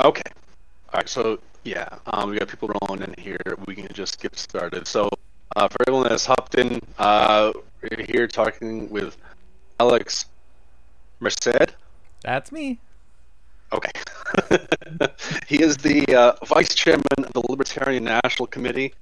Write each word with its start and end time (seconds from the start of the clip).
Okay. 0.00 0.22
All 0.92 0.98
right. 0.98 1.08
So 1.08 1.40
yeah, 1.64 1.88
um, 2.06 2.30
we 2.30 2.38
got 2.38 2.48
people 2.48 2.70
rolling 2.82 3.02
in 3.02 3.14
here. 3.18 3.40
We 3.66 3.74
can 3.74 3.88
just 3.92 4.20
get 4.22 4.38
started. 4.38 4.86
So 4.86 5.10
uh, 5.56 5.68
for 5.68 5.78
everyone 5.88 6.08
that's 6.08 6.24
hopped 6.24 6.54
in, 6.54 6.80
uh, 6.98 7.52
we're 7.82 8.04
here 8.04 8.28
talking 8.28 8.88
with 8.90 9.16
Alex 9.80 10.26
Merced. 11.20 11.74
That's 12.22 12.52
me. 12.52 12.78
Okay. 13.72 13.90
he 15.46 15.62
is 15.62 15.76
the 15.76 16.06
uh, 16.14 16.44
vice 16.46 16.74
chairman 16.74 17.02
of 17.18 17.32
the 17.32 17.42
Libertarian 17.48 18.04
National 18.04 18.46
Committee. 18.46 18.94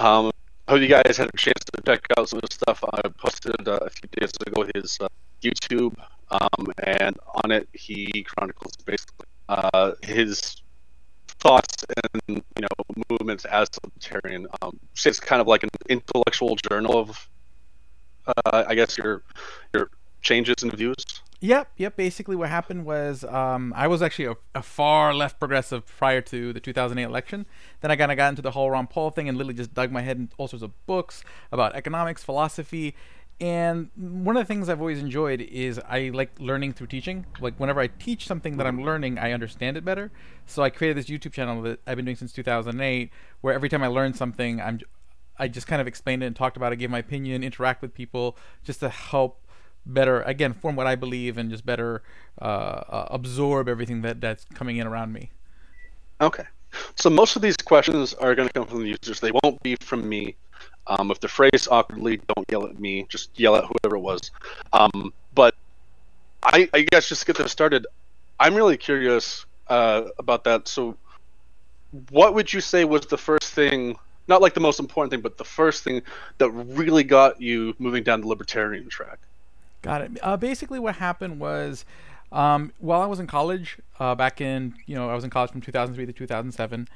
Um, 0.00 0.32
I 0.66 0.72
hope 0.72 0.80
you 0.80 0.88
guys 0.88 1.16
had 1.16 1.30
a 1.32 1.36
chance 1.36 1.64
to 1.72 1.82
check 1.86 2.04
out 2.18 2.28
some 2.28 2.38
of 2.38 2.48
the 2.48 2.54
stuff 2.54 2.84
I 2.92 3.08
posted 3.16 3.68
uh, 3.68 3.78
a 3.82 3.90
few 3.90 4.08
days 4.20 4.32
ago. 4.44 4.66
His 4.74 4.98
uh, 5.00 5.08
YouTube, 5.40 5.94
um, 6.30 6.66
and 6.84 7.16
on 7.44 7.52
it 7.52 7.68
he 7.72 8.24
chronicles 8.24 8.74
basically 8.84 9.26
uh, 9.48 9.92
his 10.02 10.62
thoughts 11.42 11.84
and 12.02 12.42
you 12.56 12.62
know 12.62 13.02
movements 13.10 13.44
as 13.44 13.68
a 13.82 13.86
libertarian. 13.86 14.46
Um, 14.62 14.78
it's 14.94 15.20
kind 15.20 15.40
of 15.40 15.46
like 15.48 15.62
an 15.62 15.70
intellectual 15.88 16.56
journal 16.56 16.98
of, 16.98 17.28
uh, 18.26 18.64
I 18.66 18.74
guess 18.74 18.96
your 18.96 19.22
your 19.74 19.90
changes 20.22 20.62
and 20.62 20.72
views. 20.72 21.04
Yep, 21.40 21.72
yep. 21.76 21.96
Basically, 21.96 22.36
what 22.36 22.50
happened 22.50 22.84
was 22.84 23.24
um, 23.24 23.74
I 23.76 23.88
was 23.88 24.00
actually 24.00 24.26
a, 24.26 24.36
a, 24.54 24.62
far 24.62 25.12
left 25.12 25.40
progressive 25.40 25.84
prior 25.84 26.20
to 26.20 26.52
the 26.52 26.60
2008 26.60 27.02
election. 27.02 27.46
Then 27.80 27.90
I 27.90 27.96
kind 27.96 28.12
of 28.12 28.16
got 28.16 28.28
into 28.28 28.42
the 28.42 28.52
whole 28.52 28.70
Ron 28.70 28.86
Paul 28.86 29.10
thing 29.10 29.28
and 29.28 29.36
literally 29.36 29.54
just 29.54 29.74
dug 29.74 29.90
my 29.90 30.02
head 30.02 30.18
in 30.18 30.30
all 30.38 30.46
sorts 30.46 30.62
of 30.62 30.70
books 30.86 31.24
about 31.50 31.74
economics, 31.74 32.22
philosophy, 32.22 32.94
and 33.40 33.90
one 33.96 34.36
of 34.36 34.42
the 34.42 34.46
things 34.46 34.68
I've 34.68 34.80
always 34.80 35.00
enjoyed 35.00 35.40
is 35.40 35.80
I 35.88 36.10
like 36.14 36.30
learning 36.38 36.74
through 36.74 36.86
teaching. 36.88 37.26
Like 37.40 37.58
whenever 37.58 37.80
I 37.80 37.88
teach 37.88 38.26
something 38.26 38.56
that 38.56 38.66
I'm 38.66 38.84
learning, 38.84 39.18
I 39.18 39.32
understand 39.32 39.76
it 39.76 39.84
better. 39.84 40.12
So 40.46 40.62
I 40.62 40.70
created 40.70 40.96
this 40.96 41.06
YouTube 41.06 41.32
channel 41.32 41.60
that 41.62 41.80
I've 41.86 41.96
been 41.96 42.04
doing 42.04 42.16
since 42.16 42.32
2008, 42.32 43.10
where 43.40 43.54
every 43.54 43.68
time 43.68 43.82
I 43.82 43.88
learn 43.88 44.14
something, 44.14 44.60
I'm 44.60 44.80
I 45.38 45.48
just 45.48 45.66
kind 45.66 45.80
of 45.80 45.88
explained 45.88 46.22
it 46.22 46.26
and 46.26 46.36
talked 46.36 46.56
about 46.56 46.72
it, 46.72 46.76
gave 46.76 46.90
my 46.90 46.98
opinion, 46.98 47.42
interact 47.42 47.82
with 47.82 47.94
people, 47.94 48.36
just 48.62 48.80
to 48.80 48.88
help 48.88 49.40
better 49.84 50.22
again 50.22 50.52
form 50.52 50.76
what 50.76 50.86
I 50.86 50.94
believe 50.94 51.36
and 51.36 51.50
just 51.50 51.66
better 51.66 52.02
uh, 52.40 52.44
uh, 52.44 53.08
absorb 53.10 53.68
everything 53.68 54.02
that 54.02 54.20
that's 54.20 54.44
coming 54.54 54.76
in 54.76 54.86
around 54.86 55.12
me. 55.12 55.30
Okay, 56.20 56.44
so 56.94 57.10
most 57.10 57.34
of 57.34 57.42
these 57.42 57.56
questions 57.56 58.14
are 58.14 58.34
going 58.34 58.48
to 58.48 58.54
come 58.54 58.66
from 58.66 58.82
the 58.82 58.88
users. 58.88 59.20
They 59.20 59.32
won't 59.42 59.60
be 59.62 59.76
from 59.76 60.08
me. 60.08 60.36
Um, 60.86 61.10
if 61.10 61.20
they're 61.20 61.28
phrased 61.28 61.68
awkwardly, 61.70 62.20
don't 62.34 62.46
yell 62.50 62.66
at 62.66 62.78
me. 62.78 63.06
Just 63.08 63.38
yell 63.38 63.56
at 63.56 63.64
whoever 63.64 63.96
it 63.96 64.00
was. 64.00 64.30
Um, 64.72 65.12
but 65.34 65.54
I, 66.42 66.68
I, 66.74 66.82
guess 66.82 67.08
just 67.08 67.24
get 67.26 67.36
this 67.36 67.52
started, 67.52 67.86
I'm 68.40 68.54
really 68.54 68.76
curious 68.76 69.46
uh, 69.68 70.04
about 70.18 70.44
that. 70.44 70.66
So, 70.66 70.96
what 72.10 72.34
would 72.34 72.52
you 72.52 72.60
say 72.60 72.84
was 72.84 73.06
the 73.06 73.18
first 73.18 73.52
thing? 73.52 73.96
Not 74.28 74.40
like 74.40 74.54
the 74.54 74.60
most 74.60 74.80
important 74.80 75.10
thing, 75.10 75.20
but 75.20 75.36
the 75.36 75.44
first 75.44 75.84
thing 75.84 76.02
that 76.38 76.50
really 76.50 77.04
got 77.04 77.40
you 77.40 77.74
moving 77.78 78.02
down 78.02 78.22
the 78.22 78.28
libertarian 78.28 78.88
track. 78.88 79.18
Got 79.82 80.02
it. 80.02 80.18
Uh, 80.22 80.36
basically, 80.36 80.78
what 80.78 80.96
happened 80.96 81.40
was, 81.40 81.84
um, 82.30 82.72
while 82.78 83.02
I 83.02 83.06
was 83.06 83.20
in 83.20 83.26
college, 83.26 83.78
uh, 83.98 84.14
back 84.14 84.40
in 84.40 84.74
you 84.86 84.94
know 84.94 85.10
I 85.10 85.14
was 85.14 85.24
in 85.24 85.30
college 85.30 85.50
from 85.50 85.60
2003 85.60 86.06
to 86.06 86.12
2007. 86.12 86.88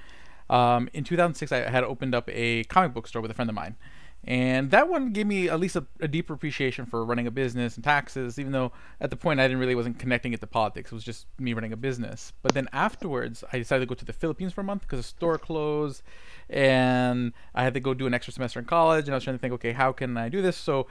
Um, 0.49 0.89
in 0.93 1.05
2006, 1.05 1.53
I 1.53 1.69
had 1.71 1.84
opened 1.84 2.15
up 2.15 2.29
a 2.31 2.65
comic 2.65 2.95
book 2.95 3.07
store 3.07 3.23
with 3.23 3.31
a 3.31 3.34
friend 3.34 3.51
of 3.51 3.55
mine, 3.55 3.77
and 4.25 4.71
that 4.71 4.89
one 4.89 5.12
gave 5.12 5.27
me 5.27 5.49
at 5.49 5.61
least 5.61 5.77
a, 5.77 5.87
a, 6.01 6.09
deeper 6.09 6.34
appreciation 6.34 6.84
for 6.84 7.05
running 7.05 7.27
a 7.27 7.31
business 7.31 7.77
and 7.77 7.84
taxes. 7.84 8.39
Even 8.39 8.53
though 8.53 8.73
at 9.01 9.11
the 9.11 9.17
point 9.17 9.39
I 9.39 9.45
didn't 9.45 9.59
really 9.59 9.75
wasn't 9.75 9.99
connecting 9.99 10.33
it 10.33 10.41
to 10.41 10.47
politics, 10.47 10.91
it 10.91 10.95
was 10.95 11.05
just 11.05 11.27
me 11.39 11.53
running 11.53 11.73
a 11.73 11.77
business. 11.77 12.33
But 12.43 12.55
then 12.55 12.69
afterwards, 12.73 13.45
I 13.53 13.59
decided 13.59 13.81
to 13.81 13.87
go 13.87 13.95
to 13.95 14.05
the 14.05 14.12
Philippines 14.12 14.53
for 14.53 14.62
a 14.62 14.65
month 14.65 14.83
because 14.83 14.99
the 14.99 15.05
store 15.05 15.39
closed, 15.39 16.03
and 16.51 17.33
I 17.55 17.62
had 17.62 17.75
to 17.75 17.81
go 17.81 17.95
do 17.95 18.06
an 18.06 18.15
extra 18.15 18.33
semester 18.33 18.59
in 18.59 18.67
college. 18.67 19.05
And 19.06 19.15
I 19.15 19.17
was 19.17 19.25
trying 19.25 19.37
to 19.37 19.41
think, 19.41 19.55
okay, 19.55 19.73
how 19.73 19.93
can 19.93 20.17
I 20.17 20.29
do 20.29 20.43
this? 20.43 20.56
So 20.56 20.87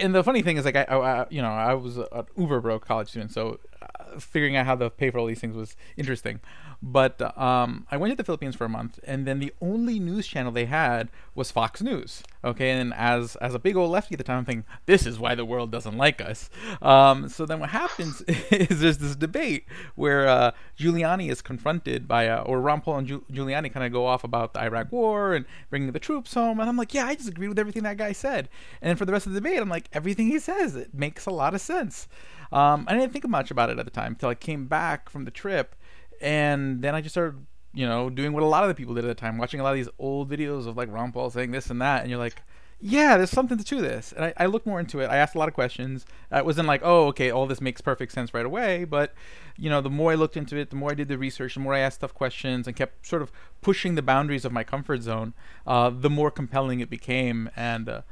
and 0.00 0.14
the 0.14 0.24
funny 0.24 0.42
thing 0.42 0.56
is, 0.56 0.64
like 0.64 0.76
I, 0.76 0.82
I 0.82 1.26
you 1.30 1.42
know, 1.42 1.48
I 1.48 1.74
was 1.74 1.98
an 1.98 2.06
uber 2.36 2.60
broke 2.60 2.86
college 2.86 3.08
student, 3.08 3.32
so 3.32 3.58
uh, 3.82 4.18
figuring 4.18 4.56
out 4.56 4.66
how 4.66 4.76
to 4.76 4.90
pay 4.90 5.10
for 5.10 5.18
all 5.18 5.26
these 5.26 5.40
things 5.40 5.56
was 5.56 5.76
interesting. 5.96 6.40
But 6.82 7.20
um, 7.38 7.86
I 7.90 7.96
went 7.96 8.12
to 8.12 8.16
the 8.16 8.24
Philippines 8.24 8.54
for 8.54 8.64
a 8.64 8.68
month, 8.68 9.00
and 9.04 9.26
then 9.26 9.38
the 9.38 9.52
only 9.60 9.98
news 9.98 10.26
channel 10.26 10.52
they 10.52 10.66
had 10.66 11.08
was 11.34 11.50
Fox 11.50 11.80
News. 11.82 12.22
Okay, 12.44 12.70
and 12.70 12.92
as 12.94 13.36
as 13.36 13.54
a 13.54 13.58
big 13.58 13.76
old 13.76 13.90
lefty 13.90 14.14
at 14.14 14.18
the 14.18 14.24
time, 14.24 14.38
I'm 14.38 14.44
thinking 14.44 14.64
this 14.86 15.06
is 15.06 15.18
why 15.18 15.34
the 15.34 15.44
world 15.44 15.72
doesn't 15.72 15.96
like 15.96 16.20
us. 16.20 16.50
Um, 16.82 17.28
so 17.28 17.46
then 17.46 17.60
what 17.60 17.70
happens 17.70 18.20
is 18.50 18.80
there's 18.80 18.98
this 18.98 19.16
debate 19.16 19.64
where 19.94 20.28
uh, 20.28 20.52
Giuliani 20.78 21.30
is 21.30 21.42
confronted 21.42 22.06
by, 22.06 22.28
uh, 22.28 22.42
or 22.42 22.60
Ron 22.60 22.80
Paul 22.80 22.98
and 22.98 23.08
Giul- 23.08 23.24
Giuliani 23.32 23.72
kind 23.72 23.84
of 23.84 23.92
go 23.92 24.06
off 24.06 24.22
about 24.22 24.54
the 24.54 24.60
Iraq 24.60 24.92
War 24.92 25.34
and 25.34 25.44
bringing 25.70 25.92
the 25.92 25.98
troops 25.98 26.34
home, 26.34 26.60
and 26.60 26.68
I'm 26.68 26.76
like, 26.76 26.94
yeah, 26.94 27.06
I 27.06 27.14
just 27.14 27.28
agree 27.28 27.48
with 27.48 27.58
everything 27.58 27.82
that 27.84 27.96
guy 27.96 28.12
said. 28.12 28.48
And 28.80 28.90
then 28.90 28.96
for 28.96 29.06
the 29.06 29.12
rest 29.12 29.26
of 29.26 29.32
the 29.32 29.40
debate, 29.40 29.60
I'm 29.60 29.68
like, 29.68 29.88
everything 29.92 30.28
he 30.28 30.38
says 30.38 30.76
it 30.76 30.94
makes 30.94 31.26
a 31.26 31.30
lot 31.30 31.54
of 31.54 31.60
sense. 31.60 32.06
Um, 32.52 32.84
I 32.88 32.94
didn't 32.94 33.12
think 33.12 33.26
much 33.28 33.50
about 33.50 33.70
it 33.70 33.78
at 33.78 33.84
the 33.84 33.90
time 33.90 34.12
until 34.12 34.28
I 34.28 34.34
came 34.34 34.66
back 34.66 35.08
from 35.08 35.24
the 35.24 35.30
trip 35.30 35.74
and 36.20 36.82
then 36.82 36.94
I 36.94 37.00
just 37.00 37.14
started, 37.14 37.44
you 37.74 37.86
know, 37.86 38.10
doing 38.10 38.32
what 38.32 38.42
a 38.42 38.46
lot 38.46 38.64
of 38.64 38.68
the 38.68 38.74
people 38.74 38.94
did 38.94 39.04
at 39.04 39.08
the 39.08 39.14
time, 39.14 39.38
watching 39.38 39.60
a 39.60 39.62
lot 39.62 39.70
of 39.70 39.76
these 39.76 39.88
old 39.98 40.30
videos 40.30 40.66
of 40.66 40.76
like 40.76 40.92
Ron 40.92 41.12
Paul 41.12 41.30
saying 41.30 41.50
this 41.50 41.70
and 41.70 41.80
that, 41.80 42.02
and 42.02 42.10
you're 42.10 42.18
like, 42.18 42.42
yeah, 42.80 43.16
there's 43.16 43.30
something 43.30 43.56
to 43.56 43.80
this. 43.80 44.12
And 44.12 44.26
I, 44.26 44.34
I 44.36 44.46
looked 44.46 44.66
more 44.66 44.78
into 44.78 45.00
it. 45.00 45.06
I 45.06 45.16
asked 45.16 45.34
a 45.34 45.38
lot 45.38 45.48
of 45.48 45.54
questions. 45.54 46.04
It 46.30 46.44
wasn't 46.44 46.68
like, 46.68 46.82
oh, 46.84 47.06
okay, 47.06 47.30
all 47.30 47.46
this 47.46 47.60
makes 47.60 47.80
perfect 47.80 48.12
sense 48.12 48.34
right 48.34 48.44
away. 48.44 48.84
But, 48.84 49.14
you 49.56 49.70
know, 49.70 49.80
the 49.80 49.88
more 49.88 50.12
I 50.12 50.14
looked 50.14 50.36
into 50.36 50.56
it, 50.56 50.68
the 50.68 50.76
more 50.76 50.90
I 50.90 50.94
did 50.94 51.08
the 51.08 51.16
research, 51.16 51.54
the 51.54 51.60
more 51.60 51.72
I 51.72 51.78
asked 51.78 52.00
tough 52.00 52.12
questions 52.12 52.66
and 52.66 52.76
kept 52.76 53.06
sort 53.06 53.22
of 53.22 53.32
pushing 53.62 53.94
the 53.94 54.02
boundaries 54.02 54.44
of 54.44 54.52
my 54.52 54.62
comfort 54.62 55.00
zone, 55.00 55.32
uh, 55.66 55.88
the 55.88 56.10
more 56.10 56.30
compelling 56.30 56.80
it 56.80 56.90
became. 56.90 57.48
And 57.56 57.88
uh, 57.88 58.02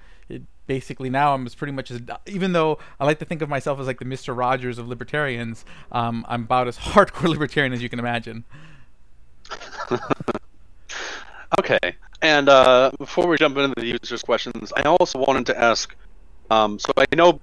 basically 0.67 1.11
now 1.11 1.35
I'm 1.35 1.47
as 1.47 1.55
pretty 1.55 1.73
much 1.73 1.91
as 1.91 2.01
even 2.27 2.53
though 2.53 2.79
I 2.99 3.05
like 3.05 3.19
to 3.21 3.25
think 3.25 3.43
of 3.43 3.49
myself 3.49 3.81
as 3.81 3.87
like 3.87 3.99
the 3.99 4.05
Mister 4.05 4.35
Rogers 4.35 4.79
of 4.79 4.89
libertarians, 4.89 5.65
um, 5.93 6.25
I'm 6.29 6.45
about 6.45 6.69
as 6.69 6.79
hardcore 6.93 7.29
libertarian 7.29 7.73
as 7.73 7.83
you 7.83 7.89
can 7.89 7.99
imagine. 7.99 8.45
okay, 11.61 11.97
and 12.23 12.49
uh, 12.49 12.91
before 12.99 13.27
we 13.27 13.37
jump 13.37 13.57
into 13.57 13.75
the 13.81 13.87
users' 13.87 14.23
questions, 14.23 14.73
I 14.77 14.83
also 14.83 15.19
wanted 15.19 15.47
to 15.47 15.61
ask. 15.61 15.95
Um, 16.51 16.79
so 16.79 16.93
I 16.97 17.07
know 17.15 17.41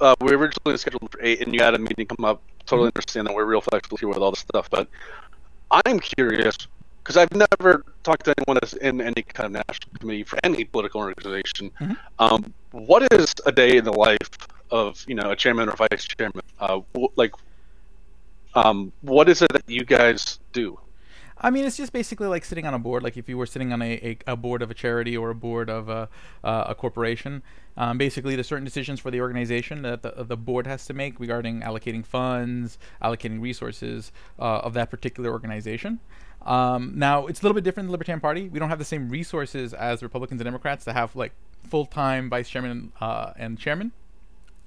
uh, 0.00 0.14
we 0.20 0.32
originally 0.32 0.76
scheduled 0.76 1.10
for 1.10 1.20
eight, 1.22 1.40
and 1.40 1.54
you 1.54 1.62
had 1.62 1.74
a 1.74 1.78
meeting 1.78 2.06
come 2.06 2.24
up. 2.24 2.42
Totally 2.66 2.90
understand 2.94 3.26
that 3.26 3.34
we're 3.34 3.46
real 3.46 3.62
flexible 3.62 3.96
here 3.96 4.08
with 4.08 4.18
all 4.18 4.30
this 4.30 4.40
stuff, 4.40 4.68
but 4.70 4.88
I'm 5.70 6.00
curious 6.00 6.56
because 7.08 7.16
I've 7.16 7.32
never 7.32 7.84
talked 8.02 8.26
to 8.26 8.34
anyone 8.36 8.58
that's 8.60 8.74
in 8.74 9.00
any 9.00 9.22
kind 9.22 9.46
of 9.46 9.66
national 9.66 9.98
committee 9.98 10.24
for 10.24 10.38
any 10.44 10.64
political 10.64 11.00
organization. 11.00 11.70
Mm-hmm. 11.80 11.92
Um, 12.18 12.52
what 12.72 13.10
is 13.10 13.34
a 13.46 13.52
day 13.52 13.78
in 13.78 13.84
the 13.84 13.94
life 13.94 14.28
of 14.70 15.02
you 15.08 15.14
know 15.14 15.30
a 15.30 15.36
chairman 15.36 15.70
or 15.70 15.76
vice 15.76 16.04
chairman? 16.04 16.42
Uh, 16.60 16.80
like, 17.16 17.32
um, 18.54 18.92
what 19.00 19.30
is 19.30 19.40
it 19.40 19.50
that 19.54 19.62
you 19.66 19.86
guys 19.86 20.38
do? 20.52 20.78
I 21.40 21.48
mean, 21.48 21.64
it's 21.64 21.78
just 21.78 21.94
basically 21.94 22.26
like 22.26 22.44
sitting 22.44 22.66
on 22.66 22.74
a 22.74 22.78
board. 22.78 23.02
Like 23.02 23.16
if 23.16 23.26
you 23.26 23.38
were 23.38 23.46
sitting 23.46 23.72
on 23.72 23.80
a, 23.80 24.18
a, 24.26 24.32
a 24.32 24.36
board 24.36 24.60
of 24.60 24.70
a 24.70 24.74
charity 24.74 25.16
or 25.16 25.30
a 25.30 25.34
board 25.34 25.70
of 25.70 25.88
a, 25.88 26.10
uh, 26.44 26.64
a 26.68 26.74
corporation. 26.74 27.42
Um, 27.78 27.96
basically, 27.96 28.34
there's 28.34 28.48
certain 28.48 28.64
decisions 28.64 28.98
for 28.98 29.12
the 29.12 29.20
organization 29.20 29.82
that 29.82 30.02
the, 30.02 30.24
the 30.24 30.36
board 30.36 30.66
has 30.66 30.84
to 30.86 30.94
make 30.94 31.20
regarding 31.20 31.60
allocating 31.60 32.04
funds, 32.04 32.76
allocating 33.00 33.40
resources 33.40 34.10
uh, 34.38 34.58
of 34.58 34.74
that 34.74 34.90
particular 34.90 35.30
organization. 35.30 36.00
Um, 36.48 36.94
now 36.96 37.26
it's 37.26 37.40
a 37.40 37.42
little 37.42 37.54
bit 37.54 37.62
different 37.62 37.84
in 37.84 37.88
the 37.88 37.92
Libertarian 37.92 38.20
Party. 38.20 38.48
We 38.48 38.58
don't 38.58 38.70
have 38.70 38.78
the 38.78 38.84
same 38.84 39.10
resources 39.10 39.74
as 39.74 40.02
Republicans 40.02 40.40
and 40.40 40.46
Democrats 40.46 40.86
to 40.86 40.94
have 40.94 41.14
like 41.14 41.32
full-time 41.68 42.30
vice 42.30 42.48
chairman 42.48 42.90
uh, 43.02 43.34
and 43.36 43.58
chairman. 43.58 43.92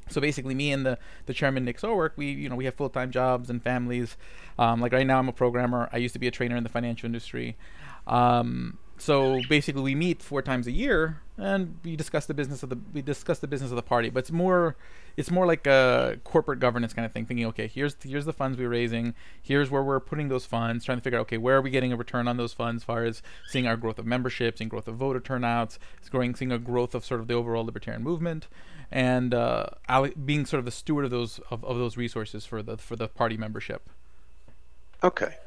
So 0.08 0.22
basically, 0.22 0.54
me 0.54 0.72
and 0.72 0.86
the, 0.86 1.00
the 1.26 1.34
chairman 1.34 1.66
Nick 1.66 1.80
Sarwark, 1.80 2.12
we 2.18 2.28
you 2.28 2.50
know 2.50 2.56
we 2.56 2.66
have 2.66 2.76
full 2.76 2.90
time 2.90 3.10
jobs 3.10 3.50
and 3.50 3.64
families. 3.64 4.16
Um, 4.60 4.80
like 4.80 4.92
right 4.94 5.08
now, 5.08 5.18
I'm 5.18 5.28
a 5.28 5.34
programmer. 5.34 5.90
I 5.92 5.98
used 5.98 6.14
to 6.14 6.20
be 6.20 6.28
a 6.28 6.32
trainer 6.32 6.56
in 6.56 6.64
the 6.64 6.70
financial 6.70 7.08
industry. 7.08 7.58
Um, 8.06 8.78
so 9.02 9.42
basically, 9.50 9.82
we 9.82 9.96
meet 9.96 10.22
four 10.22 10.44
times 10.44 10.68
a 10.68 10.72
year, 10.72 11.22
and 11.36 11.80
we 11.84 11.96
discuss 11.96 12.28
the 12.28 12.36
business 12.36 12.62
of 12.62 12.70
the 12.70 12.78
we 12.94 13.02
discuss 13.02 13.40
the 13.40 13.48
business 13.48 13.72
of 13.72 13.76
the 13.76 13.82
party. 13.82 14.12
But 14.12 14.20
it's 14.20 14.32
more 14.32 14.76
it's 15.18 15.32
more 15.32 15.48
like 15.48 15.66
a 15.66 16.20
corporate 16.24 16.60
governance 16.60 16.94
kind 16.94 17.04
of 17.04 17.12
thing. 17.12 17.26
Thinking, 17.26 17.48
okay, 17.48 17.68
here's 17.68 17.96
here's 18.04 18.26
the 18.26 18.34
funds 18.34 18.60
we're 18.60 18.70
raising. 18.70 19.16
Here's 19.42 19.72
where 19.72 19.82
we're 19.82 20.00
putting 20.00 20.28
those 20.28 20.46
funds. 20.46 20.86
Trying 20.86 21.00
to 21.00 21.04
figure 21.04 21.18
out, 21.18 21.24
okay, 21.24 21.40
where 21.40 21.58
are 21.58 21.62
we 21.62 21.72
getting 21.72 21.92
a 21.92 21.96
return 21.96 22.28
on 22.28 22.38
those 22.38 22.54
funds? 22.54 22.84
As 22.84 22.86
far 22.86 23.04
as 23.04 23.24
seeing 23.48 23.66
our 23.66 23.76
growth 23.76 23.98
of 23.98 24.06
memberships, 24.06 24.62
and 24.62 24.70
growth 24.70 24.88
of 24.88 24.98
voter 24.98 25.20
turnouts, 25.20 25.80
growing, 26.12 26.36
seeing 26.36 26.52
a 26.52 26.60
growth 26.60 26.94
of 26.94 27.04
sort 27.04 27.20
of 27.20 27.28
the 27.28 27.34
overall 27.34 27.66
libertarian 27.66 28.04
movement, 28.04 28.48
and 28.92 29.34
uh, 29.34 29.66
being 30.24 30.46
sort 30.46 30.60
of 30.60 30.66
the 30.66 30.72
steward 30.72 31.06
of 31.06 31.12
those 31.12 31.40
of, 31.50 31.66
of 31.66 31.78
those 31.80 31.98
resources 31.98 32.46
for 32.46 32.62
the 32.62 32.78
for 32.78 32.96
the 32.96 33.08
party 33.08 33.36
membership. 33.36 33.90
Okay, 35.04 35.38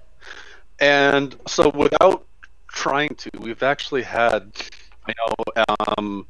and 0.80 1.36
so 1.46 1.68
without 1.68 2.26
trying 2.74 3.14
to. 3.16 3.30
We've 3.38 3.62
actually 3.62 4.02
had, 4.02 4.52
I 5.06 5.12
know, 5.20 5.64
um, 5.96 6.26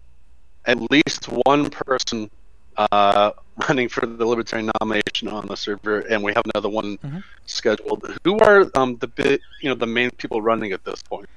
at 0.67 0.79
least 0.91 1.27
one 1.47 1.71
person 1.71 2.31
uh, 2.77 3.31
running 3.69 3.89
for 3.89 4.05
the 4.07 4.27
Libertarian 4.27 4.71
nomination 4.81 5.29
on 5.29 5.47
the 5.47 5.57
server, 5.57 6.01
and 6.01 6.23
we 6.23 6.33
have 6.35 6.43
another 6.55 6.69
one 6.69 6.99
Mhm. 6.99 7.23
scheduled. 7.47 8.19
Who 8.25 8.39
are 8.41 8.71
um, 8.75 8.97
the 8.97 9.07
bit, 9.07 9.41
you 9.61 9.69
know, 9.69 9.75
the 9.75 9.87
main 9.87 10.11
people 10.13 10.43
running 10.43 10.73
at 10.73 10.85
this 10.85 11.03
point? 11.03 11.29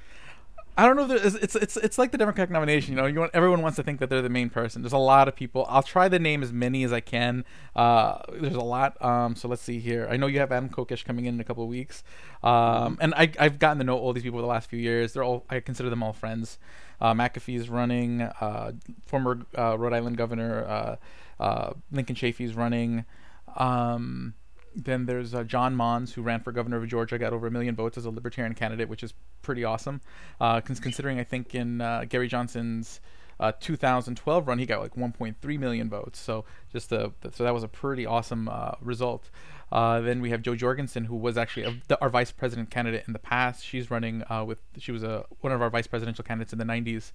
I 0.79 0.85
don't 0.85 0.95
know. 0.95 1.15
If 1.15 1.35
it's, 1.43 1.55
it's 1.55 1.75
it's 1.75 1.97
like 1.97 2.11
the 2.11 2.19
Democratic 2.19 2.51
nomination. 2.51 2.93
You 2.93 3.01
know, 3.01 3.07
you 3.07 3.19
want 3.19 3.31
everyone 3.33 3.63
wants 3.63 3.77
to 3.77 3.83
think 3.83 3.99
that 3.99 4.11
they're 4.11 4.21
the 4.21 4.29
main 4.29 4.51
person. 4.51 4.83
There's 4.83 4.93
a 4.93 4.97
lot 4.99 5.27
of 5.27 5.35
people. 5.35 5.65
I'll 5.67 5.81
try 5.81 6.07
to 6.07 6.19
name 6.19 6.43
as 6.43 6.53
many 6.53 6.83
as 6.83 6.93
I 6.93 6.99
can. 6.99 7.45
Uh, 7.75 8.19
there's 8.31 8.53
a 8.53 8.59
lot. 8.59 9.03
Um, 9.03 9.35
so 9.35 9.47
let's 9.47 9.63
see 9.63 9.79
here. 9.79 10.07
I 10.09 10.17
know 10.17 10.27
you 10.27 10.37
have 10.39 10.51
Adam 10.51 10.69
Kokesh 10.69 11.03
coming 11.03 11.25
in 11.25 11.33
in 11.33 11.41
a 11.41 11.43
couple 11.43 11.63
of 11.63 11.69
weeks. 11.69 12.03
Um, 12.43 12.99
and 13.01 13.15
I 13.15 13.31
I've 13.39 13.57
gotten 13.57 13.79
to 13.79 13.83
know 13.83 13.97
all 13.97 14.13
these 14.13 14.21
people 14.21 14.39
the 14.39 14.45
last 14.45 14.69
few 14.69 14.79
years. 14.79 15.13
They're 15.13 15.23
all 15.23 15.45
I 15.49 15.61
consider 15.61 15.89
them 15.89 16.03
all 16.03 16.13
friends. 16.13 16.59
Uh, 17.01 17.13
McAfee's 17.13 17.69
running. 17.69 18.21
Uh, 18.21 18.73
former 19.07 19.45
uh, 19.57 19.75
Rhode 19.79 19.93
Island 19.93 20.17
governor 20.17 20.63
uh, 20.63 20.95
uh, 21.39 21.73
Lincoln 21.91 22.15
Chafee's 22.15 22.53
running. 22.53 23.05
Um, 23.55 24.35
then 24.77 25.05
there's 25.07 25.33
uh, 25.33 25.43
John 25.43 25.75
Monds, 25.75 26.13
who 26.13 26.21
ran 26.21 26.39
for 26.39 26.51
governor 26.51 26.77
of 26.77 26.87
Georgia, 26.87 27.17
got 27.17 27.33
over 27.33 27.47
a 27.47 27.51
million 27.51 27.75
votes 27.75 27.97
as 27.97 28.05
a 28.05 28.09
libertarian 28.11 28.53
candidate, 28.53 28.87
which 28.87 29.03
is 29.03 29.13
pretty 29.41 29.63
awesome. 29.63 30.01
Uh, 30.39 30.61
cons- 30.61 30.79
considering 30.79 31.19
I 31.19 31.23
think 31.23 31.55
in 31.55 31.81
uh, 31.81 32.05
Gary 32.07 32.27
Johnson's 32.27 33.01
uh, 33.39 33.51
2012 33.59 34.47
run, 34.47 34.59
he 34.59 34.65
got 34.65 34.81
like 34.81 34.95
1.3 34.95 35.59
million 35.59 35.89
votes. 35.89 36.19
So 36.19 36.45
just 36.71 36.89
the- 36.89 37.11
so 37.33 37.43
that 37.43 37.53
was 37.53 37.63
a 37.63 37.67
pretty 37.67 38.05
awesome 38.05 38.47
uh, 38.47 38.71
result. 38.81 39.29
Uh, 39.71 39.99
then 39.99 40.21
we 40.21 40.29
have 40.29 40.41
Jo 40.41 40.55
Jorgensen, 40.55 41.05
who 41.05 41.15
was 41.15 41.37
actually 41.37 41.63
a, 41.63 41.75
the, 41.87 41.99
our 41.99 42.09
vice 42.09 42.31
president 42.31 42.69
candidate 42.69 43.03
in 43.07 43.13
the 43.13 43.19
past. 43.19 43.65
She's 43.65 43.91
running 43.91 44.23
with 44.45 44.59
she 44.77 44.91
was 44.91 45.03
a 45.03 45.25
one 45.41 45.51
of 45.51 45.61
our 45.61 45.69
vice 45.69 45.87
presidential 45.87 46.23
candidates 46.23 46.53
in 46.53 46.59
the 46.59 46.65
90s. 46.65 47.11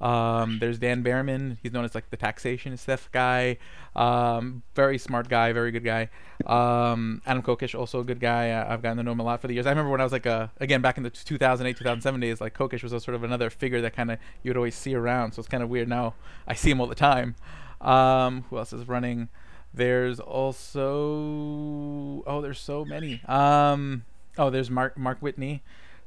Um, 0.00 0.58
there's 0.58 0.78
Dan 0.78 1.02
Behrman. 1.02 1.58
He's 1.62 1.72
known 1.72 1.84
as 1.84 1.94
like 1.94 2.10
the 2.10 2.16
taxation 2.16 2.76
stuff 2.76 3.08
guy. 3.12 3.58
Um, 3.94 4.62
very 4.74 4.98
smart 4.98 5.28
guy, 5.28 5.52
very 5.52 5.70
good 5.70 5.84
guy. 5.84 6.10
Um, 6.46 7.22
Adam 7.26 7.42
Kokesh, 7.42 7.78
also 7.78 8.00
a 8.00 8.04
good 8.04 8.20
guy. 8.20 8.50
I, 8.50 8.72
I've 8.72 8.82
gotten 8.82 8.98
to 8.98 9.02
know 9.02 9.12
him 9.12 9.20
a 9.20 9.24
lot 9.24 9.40
for 9.40 9.46
the 9.46 9.54
years. 9.54 9.66
I 9.66 9.70
remember 9.70 9.90
when 9.90 10.00
I 10.00 10.04
was 10.04 10.12
like 10.12 10.26
a 10.26 10.50
again 10.58 10.82
back 10.82 10.96
in 10.96 11.02
the 11.02 11.10
2008, 11.10 11.76
2007 11.76 12.20
days, 12.20 12.40
like 12.40 12.56
Kokesh 12.56 12.82
was 12.82 12.92
a 12.92 13.00
sort 13.00 13.14
of 13.14 13.24
another 13.24 13.50
figure 13.50 13.80
that 13.82 13.94
kind 13.94 14.10
of 14.10 14.18
you 14.42 14.50
would 14.50 14.56
always 14.56 14.74
see 14.74 14.94
around. 14.94 15.32
So 15.32 15.40
it's 15.40 15.48
kind 15.48 15.62
of 15.62 15.68
weird 15.68 15.88
now. 15.88 16.14
I 16.46 16.54
see 16.54 16.70
him 16.70 16.80
all 16.80 16.86
the 16.86 16.94
time. 16.94 17.36
Um, 17.80 18.44
who 18.50 18.58
else 18.58 18.72
is 18.72 18.88
running? 18.88 19.28
There's 19.72 20.20
also 20.20 22.22
oh, 22.26 22.40
there's 22.40 22.60
so 22.60 22.84
many. 22.84 23.22
Um, 23.26 24.04
oh, 24.38 24.50
there's 24.50 24.70
Mark 24.70 24.98
Mark 24.98 25.18
Whitney 25.20 25.62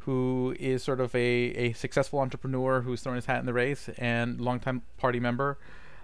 who 0.07 0.55
is 0.57 0.81
sort 0.83 0.99
of 1.01 1.13
a, 1.13 1.19
a 1.19 1.73
successful 1.73 2.19
entrepreneur 2.19 2.79
who's 2.79 3.01
thrown 3.01 3.17
his 3.17 3.25
hat 3.25 3.41
in 3.41 3.45
the 3.45 3.51
race 3.51 3.89
and 3.97 4.39
longtime 4.39 4.81
party 4.97 5.19
member. 5.19 5.57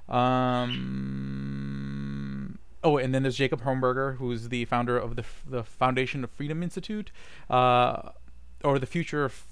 Um, 0.09 0.59
oh, 2.83 2.97
and 2.97 3.15
then 3.15 3.23
there's 3.23 3.38
Jacob 3.38 3.61
Hornberger, 3.61 4.17
who's 4.17 4.50
the 4.50 4.65
founder 4.65 4.97
of 4.97 5.15
the 5.15 5.23
the 5.47 5.63
Foundation 5.63 6.25
of 6.25 6.31
Freedom 6.31 6.61
Institute, 6.61 7.13
uh, 7.50 8.09
or 8.61 8.77
the 8.77 8.85
Future 8.85 9.23
of 9.23 9.45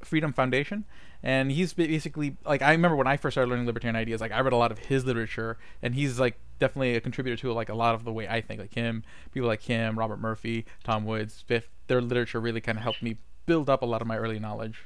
Freedom 0.00 0.34
Foundation. 0.34 0.84
And 1.22 1.50
he's 1.50 1.72
basically 1.72 2.36
like 2.44 2.60
I 2.60 2.72
remember 2.72 2.96
when 2.96 3.06
I 3.06 3.16
first 3.16 3.32
started 3.32 3.48
learning 3.48 3.64
libertarian 3.64 3.96
ideas, 3.96 4.20
like 4.20 4.32
I 4.32 4.40
read 4.40 4.52
a 4.52 4.56
lot 4.56 4.70
of 4.70 4.80
his 4.80 5.06
literature, 5.06 5.56
and 5.80 5.94
he's 5.94 6.20
like 6.20 6.38
definitely 6.58 6.94
a 6.94 7.00
contributor 7.00 7.40
to 7.40 7.54
like 7.54 7.70
a 7.70 7.74
lot 7.74 7.94
of 7.94 8.04
the 8.04 8.12
way 8.12 8.28
I 8.28 8.42
think. 8.42 8.60
Like 8.60 8.74
him, 8.74 9.02
people 9.32 9.48
like 9.48 9.62
him, 9.62 9.98
Robert 9.98 10.20
Murphy, 10.20 10.66
Tom 10.82 11.06
Woods, 11.06 11.42
Biff, 11.48 11.70
their 11.86 12.02
literature 12.02 12.38
really 12.38 12.60
kind 12.60 12.76
of 12.76 12.84
helped 12.84 13.02
me 13.02 13.16
build 13.46 13.68
up 13.70 13.82
a 13.82 13.86
lot 13.86 14.02
of 14.02 14.08
my 14.08 14.16
early 14.16 14.38
knowledge. 14.38 14.82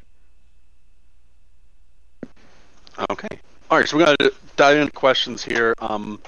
Okay. 3.11 3.29
All 3.71 3.79
right, 3.79 3.89
so 3.89 3.97
we're 3.97 4.07
gonna 4.07 4.31
dive 4.57 4.79
into 4.79 4.93
questions 4.93 5.45
here. 5.45 5.75
Um, 5.79 6.21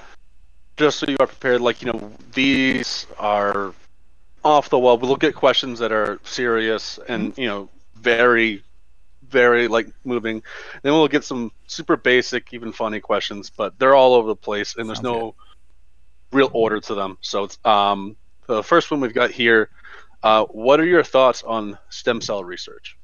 just 0.77 0.99
so 0.99 1.05
you 1.07 1.17
are 1.19 1.27
prepared, 1.27 1.61
like 1.61 1.81
you 1.81 1.91
know, 1.91 2.11
these 2.33 3.07
are 3.19 3.73
off 4.43 4.69
the 4.69 4.79
wall. 4.79 4.97
We'll 4.97 5.15
get 5.15 5.35
questions 5.35 5.79
that 5.79 5.91
are 5.91 6.19
serious 6.23 6.99
and 7.07 7.37
you 7.37 7.47
know, 7.47 7.69
very, 7.95 8.63
very 9.27 9.67
like 9.67 9.87
moving. 10.05 10.43
Then 10.81 10.93
we'll 10.93 11.07
get 11.07 11.23
some 11.23 11.51
super 11.67 11.97
basic, 11.97 12.53
even 12.53 12.71
funny 12.71 12.99
questions, 12.99 13.49
but 13.49 13.77
they're 13.79 13.95
all 13.95 14.13
over 14.13 14.27
the 14.27 14.35
place, 14.35 14.75
and 14.77 14.87
there's 14.87 14.99
Sounds 14.99 15.05
no 15.05 15.35
real 16.31 16.49
order 16.53 16.79
to 16.79 16.95
them. 16.95 17.17
So 17.21 17.43
it's 17.43 17.59
um, 17.65 18.15
the 18.47 18.63
first 18.63 18.91
one 18.91 19.01
we've 19.01 19.13
got 19.13 19.31
here. 19.31 19.69
Uh, 20.23 20.45
what 20.45 20.79
are 20.79 20.85
your 20.85 21.03
thoughts 21.03 21.43
on 21.43 21.77
stem 21.89 22.21
cell 22.21 22.43
research? 22.43 22.97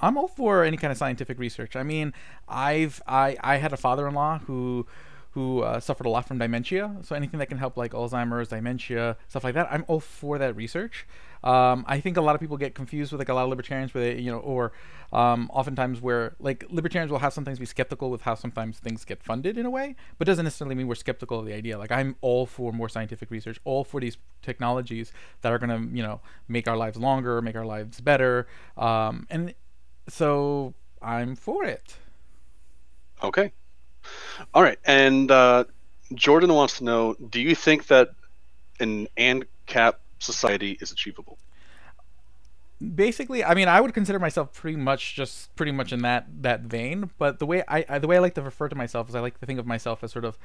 I'm 0.00 0.16
all 0.18 0.28
for 0.28 0.64
any 0.64 0.76
kind 0.76 0.90
of 0.90 0.98
scientific 0.98 1.38
research. 1.38 1.76
I 1.76 1.82
mean, 1.82 2.12
I've 2.48 3.02
I 3.06 3.36
I 3.40 3.56
had 3.56 3.72
a 3.72 3.76
father-in-law 3.76 4.40
who 4.40 4.86
who 5.30 5.62
uh, 5.62 5.80
suffered 5.80 6.06
a 6.06 6.10
lot 6.10 6.28
from 6.28 6.38
dementia. 6.38 6.96
So 7.02 7.16
anything 7.16 7.40
that 7.40 7.46
can 7.46 7.58
help 7.58 7.76
like 7.76 7.92
Alzheimer's, 7.92 8.48
dementia, 8.48 9.16
stuff 9.28 9.42
like 9.42 9.54
that, 9.54 9.66
I'm 9.70 9.84
all 9.88 9.98
for 9.98 10.38
that 10.38 10.54
research. 10.54 11.06
Um, 11.44 11.84
I 11.86 12.00
think 12.00 12.16
a 12.16 12.22
lot 12.22 12.34
of 12.34 12.40
people 12.40 12.56
get 12.56 12.74
confused 12.74 13.12
with 13.12 13.20
like 13.20 13.28
a 13.28 13.34
lot 13.34 13.44
of 13.44 13.50
libertarians, 13.50 13.92
where 13.92 14.02
they, 14.02 14.20
you 14.20 14.30
know, 14.30 14.38
or 14.38 14.72
um, 15.12 15.50
oftentimes 15.52 16.00
where 16.00 16.34
like 16.40 16.64
libertarians 16.70 17.12
will 17.12 17.18
have 17.18 17.34
sometimes 17.34 17.58
be 17.58 17.66
skeptical 17.66 18.10
with 18.10 18.22
how 18.22 18.34
sometimes 18.34 18.78
things 18.78 19.04
get 19.04 19.22
funded 19.22 19.58
in 19.58 19.66
a 19.66 19.70
way, 19.70 19.94
but 20.18 20.26
doesn't 20.26 20.44
necessarily 20.44 20.74
mean 20.74 20.88
we're 20.88 20.94
skeptical 20.94 21.40
of 21.40 21.46
the 21.46 21.52
idea. 21.52 21.78
Like 21.78 21.92
I'm 21.92 22.16
all 22.22 22.46
for 22.46 22.72
more 22.72 22.88
scientific 22.88 23.30
research, 23.30 23.60
all 23.64 23.84
for 23.84 24.00
these 24.00 24.16
technologies 24.40 25.12
that 25.42 25.52
are 25.52 25.58
gonna, 25.58 25.86
you 25.92 26.02
know, 26.02 26.20
make 26.48 26.66
our 26.66 26.78
lives 26.78 26.96
longer, 26.96 27.42
make 27.42 27.56
our 27.56 27.66
lives 27.66 28.00
better, 28.00 28.46
um, 28.78 29.26
and 29.28 29.54
so 30.08 30.72
I'm 31.02 31.36
for 31.36 31.64
it. 31.64 31.96
Okay. 33.22 33.52
All 34.54 34.62
right. 34.62 34.78
And 34.84 35.30
uh, 35.30 35.64
Jordan 36.14 36.54
wants 36.54 36.78
to 36.78 36.84
know 36.84 37.14
do 37.14 37.40
you 37.40 37.54
think 37.54 37.86
that 37.88 38.10
an 38.80 39.08
ANCAP 39.16 39.94
society 40.24 40.78
is 40.80 40.90
achievable? 40.92 41.38
basically 42.94 43.44
i 43.44 43.54
mean 43.54 43.68
i 43.68 43.80
would 43.80 43.94
consider 43.94 44.18
myself 44.18 44.52
pretty 44.52 44.76
much 44.76 45.14
just 45.14 45.54
pretty 45.56 45.72
much 45.72 45.92
in 45.92 46.02
that 46.02 46.26
that 46.42 46.62
vein 46.62 47.10
but 47.18 47.38
the 47.38 47.46
way 47.46 47.62
i, 47.68 47.84
I 47.88 47.98
the 47.98 48.06
way 48.06 48.16
i 48.16 48.18
like 48.18 48.34
to 48.34 48.42
refer 48.42 48.68
to 48.68 48.74
myself 48.76 49.08
is 49.08 49.14
i 49.14 49.20
like 49.20 49.38
to 49.38 49.46
think 49.46 49.58
of 49.58 49.66
myself 49.66 50.02
as 50.02 50.12
sort 50.12 50.24
of 50.24 50.38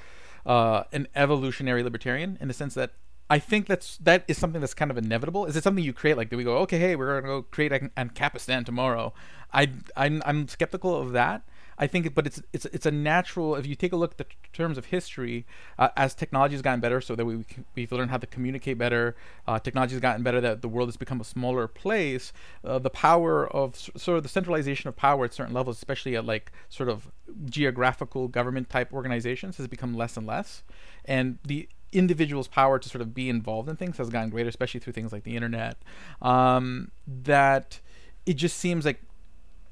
uh, 0.45 0.83
an 0.93 1.07
evolutionary 1.15 1.83
libertarian 1.83 2.37
in 2.39 2.47
the 2.47 2.53
sense 2.53 2.75
that 2.75 2.91
i 3.29 3.39
think 3.39 3.65
that's 3.65 3.97
that 3.97 4.23
is 4.27 4.37
something 4.37 4.61
that's 4.61 4.73
kind 4.73 4.89
of 4.89 4.97
inevitable. 4.97 5.45
Is 5.45 5.55
it 5.55 5.63
something 5.63 5.83
you 5.83 5.93
create? 5.93 6.17
Like 6.17 6.29
do 6.29 6.37
we 6.37 6.43
go 6.43 6.57
okay 6.59 6.79
hey 6.79 6.95
we're 6.95 7.19
gonna 7.19 7.27
go 7.27 7.41
create 7.43 7.71
Ancapistan 7.71 8.65
tomorrow? 8.65 9.13
I 9.53 9.71
I'm, 9.95 10.21
I'm 10.25 10.47
skeptical 10.47 10.95
of 10.95 11.11
that 11.11 11.43
I 11.81 11.87
think, 11.87 12.13
but 12.13 12.27
it's 12.27 12.41
it's 12.51 12.65
it's 12.65 12.85
a 12.85 12.91
natural. 12.91 13.55
If 13.55 13.65
you 13.65 13.73
take 13.73 13.93
a 13.93 13.95
look 13.95 14.11
at 14.11 14.17
the 14.17 14.25
t- 14.25 14.35
terms 14.51 14.77
of 14.77 14.85
history, 14.85 15.45
uh, 15.77 15.87
as 15.95 16.13
technology 16.13 16.53
has 16.53 16.61
gotten 16.61 16.81
better, 16.81 16.99
so 16.99 17.15
that 17.15 17.25
we 17.25 17.45
we've 17.73 17.91
learned 17.91 18.11
how 18.11 18.17
to 18.17 18.27
communicate 18.27 18.77
better. 18.77 19.15
Uh, 19.47 19.59
technology 19.59 19.93
has 19.93 20.01
gotten 20.01 20.21
better. 20.21 20.41
That 20.41 20.61
the 20.61 20.67
world 20.67 20.89
has 20.89 20.97
become 20.97 21.21
a 21.21 21.23
smaller 21.23 21.67
place. 21.69 22.33
Uh, 22.65 22.79
the 22.79 22.89
power 22.89 23.47
of 23.47 23.77
sort 23.77 24.17
of 24.17 24.23
the 24.23 24.29
centralization 24.29 24.89
of 24.89 24.97
power 24.97 25.23
at 25.23 25.33
certain 25.33 25.53
levels, 25.53 25.77
especially 25.77 26.17
at 26.17 26.25
like 26.25 26.51
sort 26.67 26.89
of 26.89 27.09
geographical 27.45 28.27
government 28.27 28.69
type 28.69 28.91
organizations, 28.91 29.55
has 29.55 29.67
become 29.67 29.93
less 29.93 30.17
and 30.17 30.27
less, 30.27 30.63
and 31.05 31.39
the 31.45 31.69
individual's 31.91 32.47
power 32.47 32.77
to 32.77 32.87
sort 32.89 33.01
of 33.01 33.15
be 33.15 33.29
involved 33.29 33.67
in 33.69 33.75
things 33.75 33.97
has 33.97 34.09
gotten 34.09 34.29
greater, 34.29 34.49
especially 34.49 34.79
through 34.79 34.93
things 34.93 35.11
like 35.13 35.23
the 35.23 35.35
internet. 35.35 35.77
Um, 36.21 36.91
that 37.07 37.79
it 38.25 38.33
just 38.33 38.57
seems 38.57 38.85
like 38.85 39.01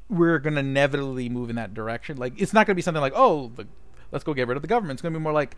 we're 0.09 0.39
gonna 0.39 0.59
inevitably 0.59 1.29
move 1.29 1.49
in 1.49 1.55
that 1.57 1.73
direction. 1.73 2.17
Like 2.17 2.39
it's 2.39 2.53
not 2.53 2.65
gonna 2.65 2.75
be 2.75 2.81
something 2.81 3.01
like, 3.01 3.13
oh, 3.15 3.51
the, 3.55 3.67
let's 4.11 4.23
go 4.23 4.33
get 4.33 4.47
rid 4.47 4.55
of 4.55 4.61
the 4.61 4.67
government. 4.67 4.97
It's 4.97 5.01
gonna 5.01 5.17
be 5.17 5.23
more 5.23 5.33
like 5.33 5.55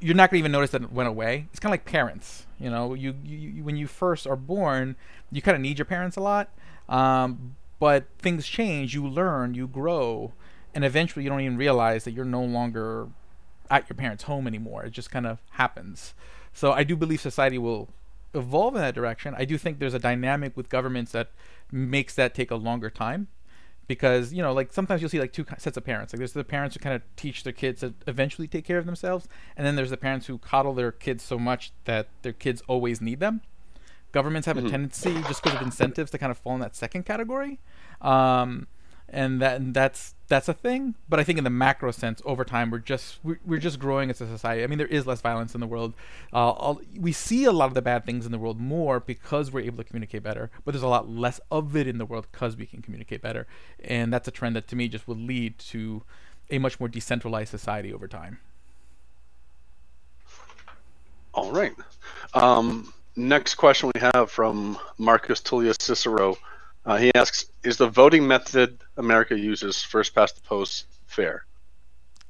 you're 0.00 0.14
not 0.14 0.30
gonna 0.30 0.38
even 0.38 0.52
notice 0.52 0.70
that 0.70 0.82
it 0.82 0.92
went 0.92 1.08
away. 1.08 1.46
It's 1.50 1.60
kind 1.60 1.70
of 1.70 1.74
like 1.74 1.84
parents. 1.84 2.46
You 2.58 2.70
know, 2.70 2.94
you, 2.94 3.14
you 3.24 3.64
when 3.64 3.76
you 3.76 3.86
first 3.86 4.26
are 4.26 4.36
born, 4.36 4.96
you 5.30 5.42
kind 5.42 5.54
of 5.54 5.60
need 5.60 5.78
your 5.78 5.86
parents 5.86 6.16
a 6.16 6.20
lot. 6.20 6.50
Um, 6.88 7.56
but 7.78 8.06
things 8.18 8.46
change. 8.46 8.94
You 8.94 9.06
learn, 9.08 9.54
you 9.54 9.66
grow, 9.66 10.32
and 10.74 10.84
eventually 10.84 11.24
you 11.24 11.30
don't 11.30 11.40
even 11.40 11.56
realize 11.56 12.04
that 12.04 12.12
you're 12.12 12.24
no 12.24 12.42
longer 12.42 13.08
at 13.70 13.88
your 13.88 13.96
parents' 13.96 14.24
home 14.24 14.46
anymore. 14.46 14.84
It 14.84 14.90
just 14.90 15.10
kind 15.10 15.26
of 15.26 15.38
happens. 15.52 16.14
So 16.52 16.72
I 16.72 16.84
do 16.84 16.96
believe 16.96 17.20
society 17.20 17.58
will 17.58 17.88
evolve 18.34 18.74
in 18.74 18.82
that 18.82 18.94
direction. 18.94 19.34
I 19.36 19.44
do 19.44 19.56
think 19.56 19.78
there's 19.78 19.94
a 19.94 19.98
dynamic 19.98 20.56
with 20.56 20.68
governments 20.68 21.12
that 21.12 21.30
makes 21.72 22.14
that 22.16 22.34
take 22.34 22.50
a 22.50 22.56
longer 22.56 22.90
time 22.90 23.28
because 23.90 24.32
you 24.32 24.40
know 24.40 24.52
like 24.52 24.72
sometimes 24.72 25.00
you'll 25.02 25.10
see 25.10 25.18
like 25.18 25.32
two 25.32 25.44
sets 25.58 25.76
of 25.76 25.84
parents. 25.84 26.12
Like 26.12 26.18
there's 26.18 26.32
the 26.32 26.44
parents 26.44 26.76
who 26.76 26.80
kind 26.80 26.94
of 26.94 27.02
teach 27.16 27.42
their 27.42 27.52
kids 27.52 27.80
to 27.80 27.92
eventually 28.06 28.46
take 28.46 28.64
care 28.64 28.78
of 28.78 28.86
themselves 28.86 29.26
and 29.56 29.66
then 29.66 29.74
there's 29.74 29.90
the 29.90 29.96
parents 29.96 30.26
who 30.28 30.38
coddle 30.38 30.74
their 30.74 30.92
kids 30.92 31.24
so 31.24 31.38
much 31.40 31.72
that 31.86 32.06
their 32.22 32.32
kids 32.32 32.62
always 32.68 33.00
need 33.00 33.18
them. 33.18 33.40
Governments 34.12 34.46
have 34.46 34.56
Mhm. 34.56 34.66
a 34.66 34.70
tendency 34.70 35.14
just 35.22 35.42
because 35.42 35.56
of 35.60 35.62
incentives 35.66 36.12
to 36.12 36.18
kind 36.18 36.30
of 36.30 36.38
fall 36.38 36.54
in 36.54 36.60
that 36.60 36.76
second 36.76 37.02
category. 37.04 37.58
Um, 38.00 38.68
and 39.08 39.42
that 39.42 39.56
and 39.60 39.74
that's 39.74 40.14
that's 40.30 40.48
a 40.48 40.54
thing 40.54 40.94
but 41.08 41.20
i 41.20 41.24
think 41.24 41.36
in 41.36 41.44
the 41.44 41.50
macro 41.50 41.90
sense 41.90 42.22
over 42.24 42.44
time 42.44 42.70
we're 42.70 42.78
just 42.78 43.18
we're, 43.22 43.58
just 43.58 43.78
growing 43.78 44.08
as 44.08 44.20
a 44.22 44.26
society 44.26 44.64
i 44.64 44.66
mean 44.66 44.78
there 44.78 44.86
is 44.86 45.06
less 45.06 45.20
violence 45.20 45.54
in 45.54 45.60
the 45.60 45.66
world 45.66 45.92
uh, 46.32 46.50
all, 46.50 46.80
we 46.96 47.12
see 47.12 47.44
a 47.44 47.52
lot 47.52 47.66
of 47.66 47.74
the 47.74 47.82
bad 47.82 48.06
things 48.06 48.24
in 48.24 48.32
the 48.32 48.38
world 48.38 48.58
more 48.58 49.00
because 49.00 49.50
we're 49.52 49.60
able 49.60 49.76
to 49.76 49.84
communicate 49.84 50.22
better 50.22 50.50
but 50.64 50.72
there's 50.72 50.82
a 50.82 50.88
lot 50.88 51.10
less 51.10 51.40
of 51.50 51.76
it 51.76 51.86
in 51.86 51.98
the 51.98 52.06
world 52.06 52.26
because 52.32 52.56
we 52.56 52.64
can 52.64 52.80
communicate 52.80 53.20
better 53.20 53.46
and 53.84 54.10
that's 54.12 54.26
a 54.26 54.30
trend 54.30 54.56
that 54.56 54.66
to 54.66 54.76
me 54.76 54.88
just 54.88 55.06
will 55.06 55.16
lead 55.16 55.58
to 55.58 56.02
a 56.50 56.58
much 56.58 56.80
more 56.80 56.88
decentralized 56.88 57.50
society 57.50 57.92
over 57.92 58.08
time 58.08 58.38
All 61.32 61.52
right. 61.52 61.72
Um, 62.34 62.92
next 63.14 63.54
question 63.54 63.90
we 63.94 64.00
have 64.14 64.30
from 64.30 64.78
Marcus 64.98 65.40
Tullius 65.40 65.76
Cicero. 65.80 66.36
Uh, 66.90 66.96
he 66.96 67.14
asks, 67.14 67.44
"Is 67.62 67.76
the 67.76 67.86
voting 67.86 68.26
method 68.26 68.80
America 68.96 69.38
uses, 69.38 69.80
first 69.80 70.12
past 70.12 70.34
the 70.34 70.40
post, 70.40 70.86
fair? 71.06 71.44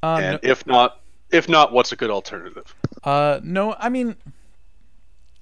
Uh, 0.02 0.19
and 0.21 0.33
no, 0.43 0.50
if 0.50 0.67
not, 0.67 1.00
if 1.31 1.49
not, 1.49 1.73
what's 1.73 1.93
a 1.93 1.97
good 1.97 2.11
alternative?" 2.11 2.75
uh, 3.05 3.40
no, 3.43 3.75
I 3.79 3.88
mean, 3.88 4.17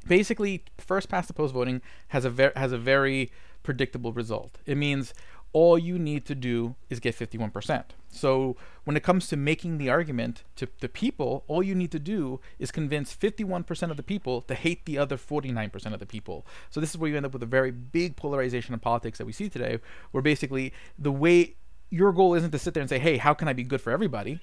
basically, 0.06 0.62
first 0.78 1.08
past 1.08 1.26
the 1.26 1.34
post 1.34 1.52
voting 1.52 1.82
has 2.08 2.25
a 2.25 2.30
ver- 2.30 2.52
has 2.54 2.70
a 2.70 2.78
very 2.78 3.32
predictable 3.64 4.12
result. 4.12 4.58
It 4.66 4.76
means 4.76 5.12
all 5.52 5.78
you 5.78 5.99
need 5.99 6.25
to 6.26 6.35
do 6.35 6.75
is 6.90 7.00
get 7.00 7.17
51%. 7.17 7.85
So 8.11 8.57
when 8.85 8.97
it 8.97 9.02
comes 9.02 9.28
to 9.28 9.37
making 9.37 9.78
the 9.78 9.90
argument 9.90 10.43
to 10.57 10.69
the 10.81 10.88
people, 10.88 11.45
all 11.47 11.62
you 11.62 11.75
need 11.75 11.90
to 11.93 11.99
do 11.99 12.40
is 12.59 12.71
convince 12.71 13.14
51% 13.14 13.90
of 13.90 13.97
the 13.97 14.02
people 14.02 14.43
to 14.43 14.55
hate 14.55 14.85
the 14.85 14.99
other 14.99 15.17
49% 15.17 15.93
of 15.93 16.00
the 16.00 16.07
people. 16.07 16.47
So 16.71 16.81
this 16.81 16.90
is 16.90 16.99
where 16.99 17.11
you 17.11 17.17
end 17.17 17.26
up 17.26 17.33
with 17.33 17.43
a 17.43 17.47
very 17.47 17.71
big 17.71 18.17
polarization 18.17 18.75
in 18.75 18.81
politics 18.81 19.19
that 19.19 19.25
we 19.25 19.33
see 19.33 19.49
today, 19.49 19.78
where 20.11 20.23
basically 20.23 20.73
the 20.99 21.12
way 21.12 21.57
your 21.90 22.12
goal 22.12 22.35
isn't 22.35 22.50
to 22.50 22.59
sit 22.59 22.75
there 22.75 22.83
and 22.83 22.90
say, 22.90 22.99
hey, 22.99 23.17
how 23.17 23.35
can 23.35 23.49
I 23.49 23.52
be 23.52 23.64
good 23.64 23.81
for 23.81 23.90
everybody? 23.90 24.40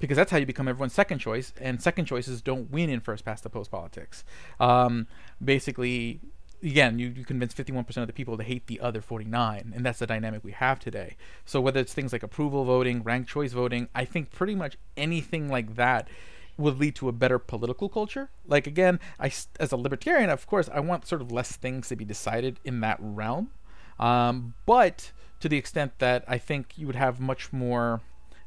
Because 0.00 0.16
that's 0.16 0.32
how 0.32 0.38
you 0.38 0.46
become 0.46 0.66
everyone's 0.66 0.92
second 0.92 1.20
choice, 1.20 1.52
and 1.60 1.80
second 1.80 2.06
choices 2.06 2.42
don't 2.42 2.70
win 2.70 2.90
in 2.90 2.98
first 2.98 3.24
past 3.24 3.44
the 3.44 3.50
post 3.50 3.70
politics. 3.70 4.24
Um, 4.58 5.06
basically, 5.42 6.20
again, 6.64 6.98
you, 6.98 7.08
you 7.08 7.24
convince 7.24 7.54
51% 7.54 7.96
of 7.98 8.06
the 8.06 8.12
people 8.12 8.36
to 8.36 8.42
hate 8.42 8.66
the 8.66 8.80
other 8.80 9.00
49, 9.00 9.72
and 9.74 9.86
that's 9.86 9.98
the 9.98 10.06
dynamic 10.06 10.42
we 10.42 10.52
have 10.52 10.80
today. 10.80 11.16
So 11.44 11.60
whether 11.60 11.80
it's 11.80 11.92
things 11.92 12.12
like 12.12 12.22
approval 12.22 12.64
voting, 12.64 13.02
ranked 13.02 13.28
choice 13.28 13.52
voting, 13.52 13.88
I 13.94 14.04
think 14.04 14.32
pretty 14.32 14.54
much 14.54 14.78
anything 14.96 15.48
like 15.48 15.76
that 15.76 16.08
would 16.56 16.78
lead 16.78 16.94
to 16.96 17.08
a 17.08 17.12
better 17.12 17.38
political 17.38 17.88
culture. 17.88 18.30
Like 18.46 18.66
again, 18.66 19.00
I 19.18 19.32
as 19.60 19.72
a 19.72 19.76
libertarian, 19.76 20.30
of 20.30 20.46
course, 20.46 20.68
I 20.72 20.80
want 20.80 21.06
sort 21.06 21.20
of 21.20 21.32
less 21.32 21.56
things 21.56 21.88
to 21.88 21.96
be 21.96 22.04
decided 22.04 22.60
in 22.64 22.80
that 22.80 22.96
realm, 23.00 23.50
um, 23.98 24.54
but 24.64 25.12
to 25.40 25.48
the 25.48 25.56
extent 25.56 25.98
that 25.98 26.24
I 26.26 26.38
think 26.38 26.78
you 26.78 26.86
would 26.86 26.96
have 26.96 27.20
much 27.20 27.52
more 27.52 28.00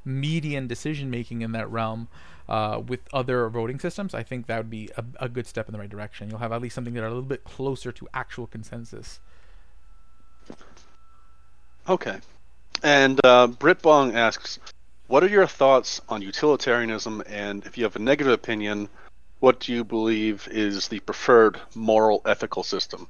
median 0.05 0.67
decision 0.67 1.09
making 1.09 1.41
in 1.41 1.51
that 1.51 1.69
realm 1.69 2.07
uh, 2.49 2.81
with 2.85 3.01
other 3.13 3.49
voting 3.49 3.79
systems, 3.79 4.13
I 4.13 4.23
think 4.23 4.47
that 4.47 4.57
would 4.57 4.69
be 4.69 4.89
a, 4.97 5.03
a, 5.21 5.29
good 5.29 5.47
step 5.47 5.67
in 5.67 5.73
the 5.73 5.79
right 5.79 5.89
direction. 5.89 6.29
You'll 6.29 6.39
have 6.39 6.51
at 6.51 6.61
least 6.61 6.75
something 6.75 6.93
that 6.93 7.03
are 7.03 7.07
a 7.07 7.09
little 7.09 7.23
bit 7.23 7.43
closer 7.43 7.91
to 7.91 8.07
actual 8.13 8.47
consensus. 8.47 9.19
Okay. 11.89 12.19
And 12.83 13.19
uh, 13.23 13.47
Britt 13.47 13.81
Bong 13.81 14.15
asks, 14.15 14.59
what 15.07 15.23
are 15.23 15.29
your 15.29 15.47
thoughts 15.47 16.01
on 16.09 16.21
utilitarianism? 16.21 17.23
And 17.27 17.65
if 17.65 17.77
you 17.77 17.83
have 17.83 17.95
a 17.95 17.99
negative 17.99 18.33
opinion, 18.33 18.89
what 19.39 19.59
do 19.59 19.73
you 19.73 19.83
believe 19.83 20.47
is 20.49 20.87
the 20.87 20.99
preferred 21.01 21.59
moral 21.75 22.21
ethical 22.25 22.63
system? 22.63 23.07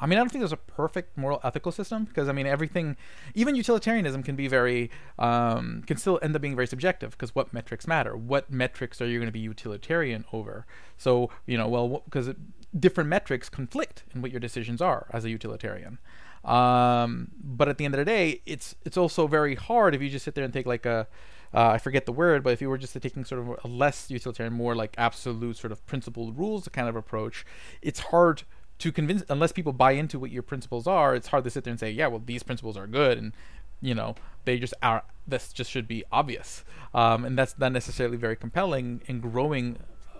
I 0.00 0.06
mean, 0.06 0.18
I 0.18 0.22
don't 0.22 0.30
think 0.30 0.40
there's 0.40 0.52
a 0.52 0.56
perfect 0.56 1.16
moral 1.16 1.40
ethical 1.44 1.70
system 1.70 2.04
because 2.04 2.28
I 2.28 2.32
mean, 2.32 2.46
everything, 2.46 2.96
even 3.34 3.54
utilitarianism 3.54 4.22
can 4.22 4.34
be 4.34 4.48
very, 4.48 4.90
um, 5.18 5.82
can 5.86 5.96
still 5.96 6.18
end 6.22 6.34
up 6.34 6.42
being 6.42 6.56
very 6.56 6.66
subjective 6.66 7.12
because 7.12 7.34
what 7.34 7.52
metrics 7.52 7.86
matter? 7.86 8.16
What 8.16 8.50
metrics 8.50 9.00
are 9.00 9.06
you 9.06 9.18
going 9.18 9.28
to 9.28 9.32
be 9.32 9.40
utilitarian 9.40 10.24
over? 10.32 10.66
So 10.96 11.30
you 11.46 11.58
know, 11.58 11.68
well, 11.68 12.02
because 12.06 12.30
different 12.78 13.10
metrics 13.10 13.48
conflict 13.48 14.04
in 14.14 14.22
what 14.22 14.30
your 14.30 14.40
decisions 14.40 14.80
are 14.80 15.06
as 15.12 15.24
a 15.24 15.30
utilitarian. 15.30 15.98
Um, 16.44 17.32
but 17.38 17.68
at 17.68 17.76
the 17.76 17.84
end 17.84 17.94
of 17.94 17.98
the 17.98 18.04
day, 18.04 18.40
it's 18.46 18.74
it's 18.84 18.96
also 18.96 19.26
very 19.26 19.54
hard 19.54 19.94
if 19.94 20.00
you 20.00 20.08
just 20.08 20.24
sit 20.24 20.34
there 20.34 20.44
and 20.44 20.52
take 20.52 20.66
like 20.66 20.86
a 20.86 21.06
uh, 21.52 21.70
I 21.70 21.78
forget 21.78 22.06
the 22.06 22.12
word, 22.12 22.44
but 22.44 22.52
if 22.52 22.60
you 22.60 22.68
were 22.68 22.78
just 22.78 23.00
taking 23.00 23.24
sort 23.24 23.40
of 23.40 23.64
a 23.64 23.68
less 23.68 24.10
utilitarian, 24.10 24.52
more 24.52 24.76
like 24.76 24.94
absolute 24.96 25.56
sort 25.56 25.72
of 25.72 25.84
principled 25.86 26.38
rules 26.38 26.68
kind 26.68 26.88
of 26.88 26.94
approach, 26.94 27.44
it's 27.82 28.00
hard 28.00 28.44
to 28.80 28.90
convince 28.90 29.22
unless 29.28 29.52
people 29.52 29.72
buy 29.72 29.92
into 29.92 30.18
what 30.18 30.30
your 30.30 30.42
principles 30.42 30.86
are 30.86 31.14
it's 31.14 31.28
hard 31.28 31.44
to 31.44 31.50
sit 31.50 31.64
there 31.64 31.70
and 31.70 31.80
say 31.80 31.90
yeah 31.90 32.06
well 32.06 32.22
these 32.24 32.42
principles 32.42 32.76
are 32.76 32.86
good 32.86 33.16
and 33.16 33.32
you 33.80 33.94
know 33.94 34.14
they 34.44 34.58
just 34.58 34.74
are 34.82 35.04
this 35.26 35.52
just 35.52 35.70
should 35.70 35.88
be 35.88 36.04
obvious. 36.12 36.64
Um, 36.92 37.24
and 37.24 37.38
that's 37.38 37.58
not 37.58 37.72
necessarily 37.72 38.16
very 38.16 38.36
compelling 38.36 39.00
in 39.06 39.20
growing 39.20 39.78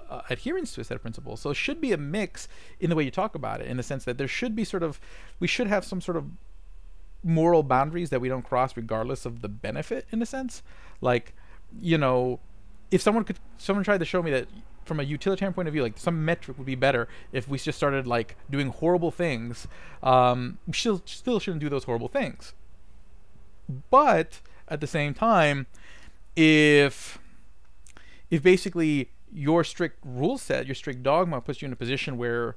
uh, 0.09 0.23
adherence 0.31 0.73
to 0.75 0.81
a 0.81 0.85
set 0.85 0.95
of 0.95 1.03
principles. 1.03 1.41
So 1.41 1.51
it 1.51 1.55
should 1.55 1.81
be 1.81 1.93
a 1.93 1.99
mix 1.99 2.49
in 2.79 2.91
the 2.91 2.97
way 2.97 3.05
you 3.05 3.11
talk 3.11 3.35
about 3.35 3.61
it 3.61 3.67
in 3.67 3.77
the 3.77 3.83
sense 3.83 4.05
that 4.05 4.19
there 4.19 4.29
should 4.29 4.55
be 4.55 4.65
sort 4.65 4.83
of 4.83 5.01
we 5.39 5.47
should 5.47 5.67
have 5.67 5.85
some 5.85 6.01
sort 6.01 6.17
of 6.17 6.27
moral 7.23 7.63
boundaries 7.63 8.09
that 8.11 8.21
we 8.21 8.29
don't 8.29 8.43
cross 8.43 8.77
regardless 8.77 9.27
of 9.27 9.43
the 9.43 9.49
benefit 9.49 10.07
in 10.11 10.23
a 10.23 10.27
sense. 10.27 10.63
Like 11.01 11.35
you 11.81 11.99
know 11.99 12.41
if 12.91 13.01
someone 13.01 13.25
could 13.25 13.39
someone 13.59 13.85
tried 13.85 13.99
to 13.99 14.05
show 14.05 14.23
me 14.23 14.31
that 14.31 14.49
from 14.85 15.01
a 15.01 15.03
utilitarian 15.03 15.53
point 15.53 15.69
of 15.69 15.75
view, 15.75 15.83
like 15.83 15.99
some 15.99 16.25
metric 16.25 16.59
would 16.59 16.67
be 16.67 16.75
better 16.75 17.09
if 17.33 17.49
we 17.49 17.59
just 17.59 17.77
started 17.79 18.07
like 18.07 18.37
doing 18.51 18.69
horrible 18.69 19.11
things. 19.11 19.69
Um, 20.03 20.59
we 20.67 20.73
still 20.73 21.03
still 21.05 21.39
shouldn't 21.41 21.61
do 21.61 21.69
those 21.69 21.85
horrible 21.85 22.09
things. 22.09 22.55
But 23.91 24.41
at 24.69 24.81
the 24.81 24.87
same 24.87 25.15
time, 25.15 25.67
if 26.37 27.19
if 28.31 28.43
basically 28.43 29.11
your 29.33 29.65
strict 29.65 29.99
rule 30.05 30.39
set, 30.39 30.67
your 30.67 30.75
strict 30.75 31.03
dogma 31.03 31.41
puts 31.41 31.63
you 31.63 31.67
in 31.67 31.73
a 31.73 31.77
position 31.77 32.17
where 32.17 32.57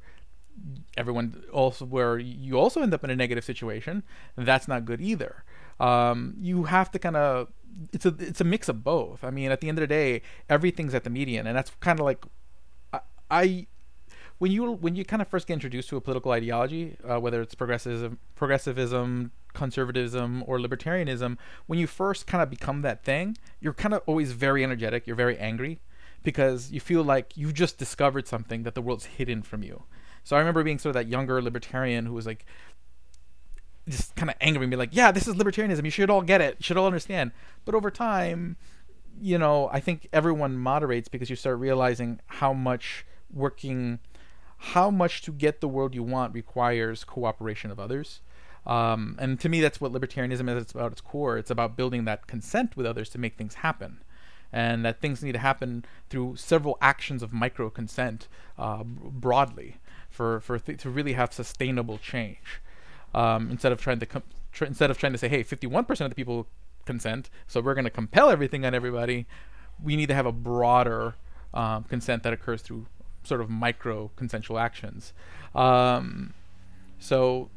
everyone 0.98 1.44
also 1.52 1.86
where 1.86 2.18
you 2.20 2.58
also 2.58 2.82
end 2.82 2.94
up 2.94 3.04
in 3.04 3.10
a 3.10 3.16
negative 3.16 3.44
situation, 3.44 4.04
that's 4.36 4.68
not 4.68 4.86
good 4.86 5.02
either. 5.02 5.44
Um, 5.80 6.36
you 6.40 6.64
have 6.64 6.92
to 6.92 7.00
kind 7.00 7.16
of 7.16 7.50
it's 7.92 8.06
a 8.06 8.16
it's 8.20 8.42
a 8.42 8.44
mix 8.44 8.70
of 8.70 8.84
both. 8.84 9.24
I 9.24 9.30
mean, 9.30 9.52
at 9.52 9.62
the 9.62 9.70
end 9.70 9.78
of 9.78 9.82
the 9.82 9.88
day, 9.88 10.22
everything's 10.50 10.94
at 10.94 11.04
the 11.04 11.10
median, 11.10 11.48
and 11.48 11.56
that's 11.56 11.72
kind 11.80 12.00
of 12.00 12.06
like 12.06 12.26
I, 12.92 13.00
I 13.30 13.68
when 14.38 14.52
you 14.52 14.72
when 14.72 14.96
you 14.96 15.06
kind 15.06 15.22
of 15.22 15.28
first 15.28 15.48
get 15.48 15.54
introduced 15.54 15.90
to 15.90 15.98
a 15.98 16.02
political 16.02 16.32
ideology, 16.32 16.98
uh, 17.08 17.20
whether 17.20 17.42
it's 17.42 17.56
progressivism, 17.56 18.20
progressivism, 18.36 19.32
conservatism, 19.54 20.44
or 20.48 20.60
libertarianism, 20.60 21.38
when 21.68 21.80
you 21.80 21.88
first 21.88 22.28
kind 22.28 22.42
of 22.42 22.50
become 22.50 22.82
that 22.82 23.04
thing, 23.04 23.38
you're 23.60 23.74
kind 23.74 23.94
of 23.94 24.02
always 24.06 24.32
very 24.34 24.64
energetic. 24.64 25.08
You're 25.08 25.16
very 25.16 25.38
angry 25.38 25.80
because 26.24 26.72
you 26.72 26.80
feel 26.80 27.04
like 27.04 27.38
you 27.38 27.52
just 27.52 27.78
discovered 27.78 28.28
something 28.28 28.64
that 28.64 28.76
the 28.76 28.82
world's 28.82 29.06
hidden 29.06 29.44
from 29.44 29.64
you. 29.64 29.84
So 30.24 30.36
I 30.36 30.40
remember 30.40 30.64
being 30.64 30.80
sort 30.80 30.96
of 30.96 31.02
that 31.02 31.10
younger 31.10 31.42
libertarian 31.42 32.06
who 32.06 32.14
was 32.14 32.26
like 32.26 32.46
just 33.88 34.16
kind 34.16 34.30
of 34.30 34.36
angry 34.40 34.66
me 34.66 34.76
like 34.76 34.90
yeah 34.92 35.12
this 35.12 35.28
is 35.28 35.36
libertarianism. 35.36 35.84
You 35.86 35.92
should 35.92 36.10
all 36.10 36.22
get 36.22 36.42
it. 36.42 36.58
You 36.60 36.64
should 36.64 36.78
all 36.78 36.88
understand. 36.88 37.32
But 37.66 37.76
over 37.76 37.92
time 37.92 38.58
you 39.22 39.38
know 39.38 39.70
i 39.72 39.80
think 39.80 40.08
everyone 40.12 40.58
moderates 40.58 41.08
because 41.08 41.30
you 41.30 41.36
start 41.36 41.60
realizing 41.60 42.20
how 42.26 42.52
much 42.52 43.06
working 43.32 44.00
how 44.64 44.90
much 44.90 45.22
to 45.22 45.32
get 45.32 45.60
the 45.60 45.68
world 45.68 45.94
you 45.94 46.02
want 46.02 46.34
requires 46.34 47.04
cooperation 47.04 47.70
of 47.70 47.82
others. 47.82 48.22
Um, 48.66 49.18
and 49.20 49.38
to 49.42 49.50
me 49.50 49.60
that's 49.60 49.82
what 49.82 49.92
libertarianism 49.92 50.50
is. 50.50 50.62
It's 50.62 50.72
about 50.72 50.94
its 50.94 51.02
core. 51.02 51.38
It's 51.38 51.52
about 51.52 51.76
building 51.76 52.06
that 52.06 52.28
consent 52.28 52.78
with 52.78 52.86
others 52.86 53.10
to 53.10 53.18
make 53.18 53.36
things 53.36 53.56
happen. 53.56 54.02
And 54.54 54.86
that 54.86 55.02
things 55.02 55.22
need 55.22 55.34
to 55.34 55.40
happen 55.40 55.84
through 56.10 56.38
several 56.38 56.78
actions 56.80 57.22
of 57.24 57.34
micro 57.34 57.70
consent 57.70 58.30
uh, 58.58 58.84
broadly 58.86 59.78
for, 60.10 60.40
for 60.40 60.60
to 60.60 60.90
really 60.90 61.14
have 61.14 61.34
sustainable 61.34 61.98
change 61.98 62.62
um, 63.14 63.50
instead 63.52 63.72
of 63.72 63.82
trying 63.82 64.00
to 64.00 64.06
com- 64.06 64.24
tr- 64.52 64.66
instead 64.66 64.92
of 64.92 64.98
trying 64.98 65.12
to 65.12 65.18
say, 65.18 65.28
hey, 65.28 65.44
51% 65.44 66.02
of 66.02 66.10
the 66.10 66.16
people 66.16 66.48
consent, 66.86 67.30
so 67.48 67.62
we're 67.62 67.74
going 67.74 67.86
to 67.86 67.90
compel 67.90 68.30
everything 68.30 68.66
on 68.66 68.74
everybody. 68.74 69.26
We 69.82 69.96
need 69.96 70.08
to 70.08 70.16
have 70.16 70.26
a 70.26 70.32
broader 70.32 71.16
um, 71.54 71.84
consent 71.84 72.24
that 72.24 72.34
occurs 72.34 72.62
through 72.62 72.86
sort 73.24 73.42
of 73.42 73.50
micro 73.50 74.12
consensual 74.16 74.60
actions. 74.60 75.14
Um, 75.56 76.34
so 77.00 77.50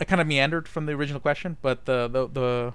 I 0.00 0.04
kind 0.04 0.20
of 0.20 0.26
meandered 0.26 0.68
from 0.68 0.86
the 0.86 0.92
original 0.92 1.20
question, 1.20 1.56
but 1.62 1.84
the 1.84 2.08
the, 2.08 2.28
the 2.28 2.74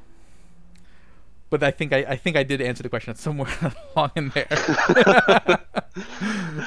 but 1.49 1.63
I 1.63 1.71
think 1.71 1.93
I, 1.93 1.99
I 1.99 2.15
think 2.15 2.35
I 2.35 2.43
did 2.43 2.61
answer 2.61 2.83
the 2.83 2.89
question 2.89 3.15
somewhere 3.27 3.49
along 3.95 4.11
in 4.15 4.29
there. 4.29 5.59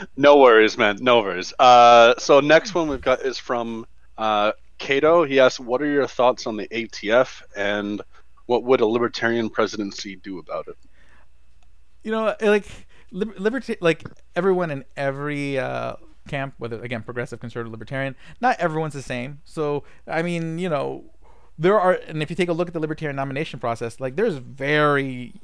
no 0.16 0.38
worries, 0.38 0.78
man. 0.78 0.98
No 1.00 1.20
worries. 1.20 1.52
Uh, 1.58 2.14
so 2.18 2.40
next 2.40 2.74
one 2.74 2.88
we've 2.88 3.00
got 3.00 3.22
is 3.22 3.38
from 3.38 3.86
uh, 4.18 4.52
Cato, 4.80 5.24
he 5.24 5.38
asks, 5.38 5.60
"What 5.60 5.80
are 5.80 5.86
your 5.86 6.08
thoughts 6.08 6.46
on 6.46 6.56
the 6.56 6.66
ATF, 6.68 7.42
and 7.56 8.02
what 8.46 8.64
would 8.64 8.80
a 8.80 8.86
libertarian 8.86 9.48
presidency 9.48 10.16
do 10.16 10.38
about 10.38 10.66
it?" 10.66 10.76
You 12.02 12.10
know, 12.10 12.34
like 12.40 12.66
liberty, 13.12 13.76
like 13.80 14.02
everyone 14.34 14.70
in 14.70 14.84
every 14.96 15.58
uh, 15.58 15.94
camp, 16.28 16.54
whether 16.58 16.82
again 16.82 17.02
progressive, 17.02 17.38
conservative, 17.40 17.70
libertarian, 17.70 18.16
not 18.40 18.58
everyone's 18.58 18.94
the 18.94 19.02
same. 19.02 19.40
So, 19.44 19.84
I 20.06 20.22
mean, 20.22 20.58
you 20.58 20.68
know, 20.68 21.04
there 21.58 21.78
are, 21.78 21.92
and 22.08 22.22
if 22.22 22.30
you 22.30 22.36
take 22.36 22.48
a 22.48 22.54
look 22.54 22.68
at 22.68 22.74
the 22.74 22.80
libertarian 22.80 23.16
nomination 23.16 23.60
process, 23.60 24.00
like 24.00 24.16
there's 24.16 24.36
very 24.36 25.34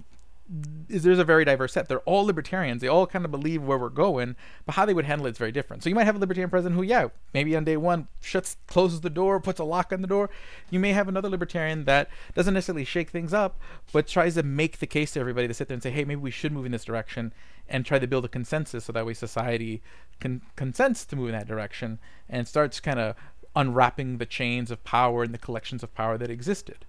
is 0.89 1.03
there's 1.03 1.19
a 1.19 1.25
very 1.25 1.45
diverse 1.45 1.73
set. 1.73 1.89
They're 1.89 1.99
all 2.01 2.25
libertarians. 2.25 2.81
They 2.81 2.89
all 2.89 3.07
kind 3.07 3.25
of 3.25 3.31
believe 3.31 3.63
where 3.63 3.79
we're 3.79 3.89
going, 3.89 4.37
but 4.65 4.77
how 4.77 4.87
they 4.87 4.95
would 4.95 5.05
handle 5.05 5.27
it 5.27 5.31
is 5.31 5.39
very 5.39 5.51
different. 5.51 5.83
So 5.83 5.89
you 5.89 5.95
might 5.95 6.05
have 6.05 6.17
a 6.17 6.21
libertarian 6.21 6.51
president 6.51 6.77
who, 6.77 6.83
yeah, 6.83 7.09
maybe 7.35 7.57
on 7.57 7.65
day 7.65 7.77
one 7.77 8.07
shuts, 8.21 8.57
closes 8.69 9.01
the 9.01 9.11
door, 9.11 9.41
puts 9.41 9.59
a 9.59 9.65
lock 9.65 9.93
on 9.93 10.03
the 10.03 10.07
door. 10.07 10.31
You 10.71 10.79
may 10.79 10.93
have 10.93 11.09
another 11.09 11.29
libertarian 11.29 11.85
that 11.85 12.09
doesn't 12.35 12.55
necessarily 12.55 12.85
shake 12.85 13.11
things 13.11 13.35
up, 13.35 13.59
but 13.93 14.07
tries 14.07 14.35
to 14.35 14.43
make 14.45 14.79
the 14.79 14.87
case 14.87 15.13
to 15.13 15.21
everybody 15.21 15.49
to 15.49 15.55
sit 15.55 15.69
there 15.69 15.75
and 15.75 15.83
say, 15.83 15.91
hey, 15.91 16.05
maybe 16.05 16.21
we 16.21 16.31
should 16.31 16.53
move 16.53 16.67
in 16.67 16.73
this 16.73 16.85
direction, 16.85 17.33
and 17.69 17.85
try 17.85 17.99
to 17.99 18.07
build 18.07 18.25
a 18.25 18.29
consensus 18.29 18.85
so 18.85 18.93
that 18.93 19.05
way 19.05 19.15
society 19.15 19.83
can 20.21 20.41
consents 20.55 21.05
to 21.05 21.17
move 21.17 21.29
in 21.29 21.33
that 21.33 21.49
direction 21.49 21.99
and 22.29 22.47
starts 22.47 22.79
kind 22.79 23.01
of 23.01 23.17
unwrapping 23.57 24.19
the 24.19 24.27
chains 24.27 24.71
of 24.71 24.85
power 24.85 25.25
and 25.25 25.35
the 25.35 25.39
collections 25.39 25.83
of 25.83 25.93
power 25.95 26.17
that 26.17 26.31
existed 26.31 26.85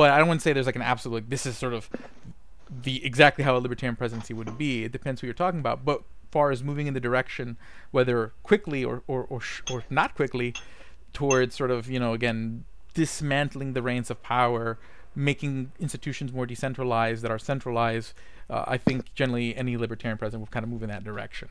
but 0.00 0.12
I 0.12 0.16
don't 0.16 0.28
want 0.28 0.40
to 0.40 0.44
say 0.44 0.54
there's 0.54 0.64
like 0.64 0.76
an 0.76 0.80
absolute 0.80 1.14
like 1.14 1.28
this 1.28 1.44
is 1.44 1.58
sort 1.58 1.74
of 1.74 1.90
the 2.70 3.04
exactly 3.04 3.44
how 3.44 3.54
a 3.54 3.60
libertarian 3.60 3.96
presidency 3.96 4.32
would 4.32 4.56
be. 4.56 4.82
It 4.82 4.92
depends 4.92 5.20
who 5.20 5.26
you're 5.26 5.34
talking 5.34 5.60
about. 5.60 5.84
But 5.84 6.04
far 6.30 6.50
as 6.50 6.64
moving 6.64 6.86
in 6.86 6.94
the 6.94 7.00
direction, 7.00 7.58
whether 7.90 8.32
quickly 8.42 8.82
or 8.82 9.02
or 9.06 9.26
or, 9.28 9.42
or 9.70 9.84
not 9.90 10.14
quickly, 10.14 10.54
towards 11.12 11.54
sort 11.54 11.70
of 11.70 11.90
you 11.90 12.00
know 12.00 12.14
again 12.14 12.64
dismantling 12.94 13.74
the 13.74 13.82
reins 13.82 14.10
of 14.10 14.22
power, 14.22 14.78
making 15.14 15.72
institutions 15.78 16.32
more 16.32 16.46
decentralized 16.46 17.22
that 17.22 17.30
are 17.30 17.38
centralized. 17.38 18.14
Uh, 18.48 18.64
I 18.66 18.78
think 18.78 19.14
generally 19.14 19.54
any 19.54 19.76
libertarian 19.76 20.16
president 20.16 20.40
will 20.40 20.50
kind 20.50 20.64
of 20.64 20.70
move 20.70 20.82
in 20.82 20.88
that 20.88 21.04
direction. 21.04 21.50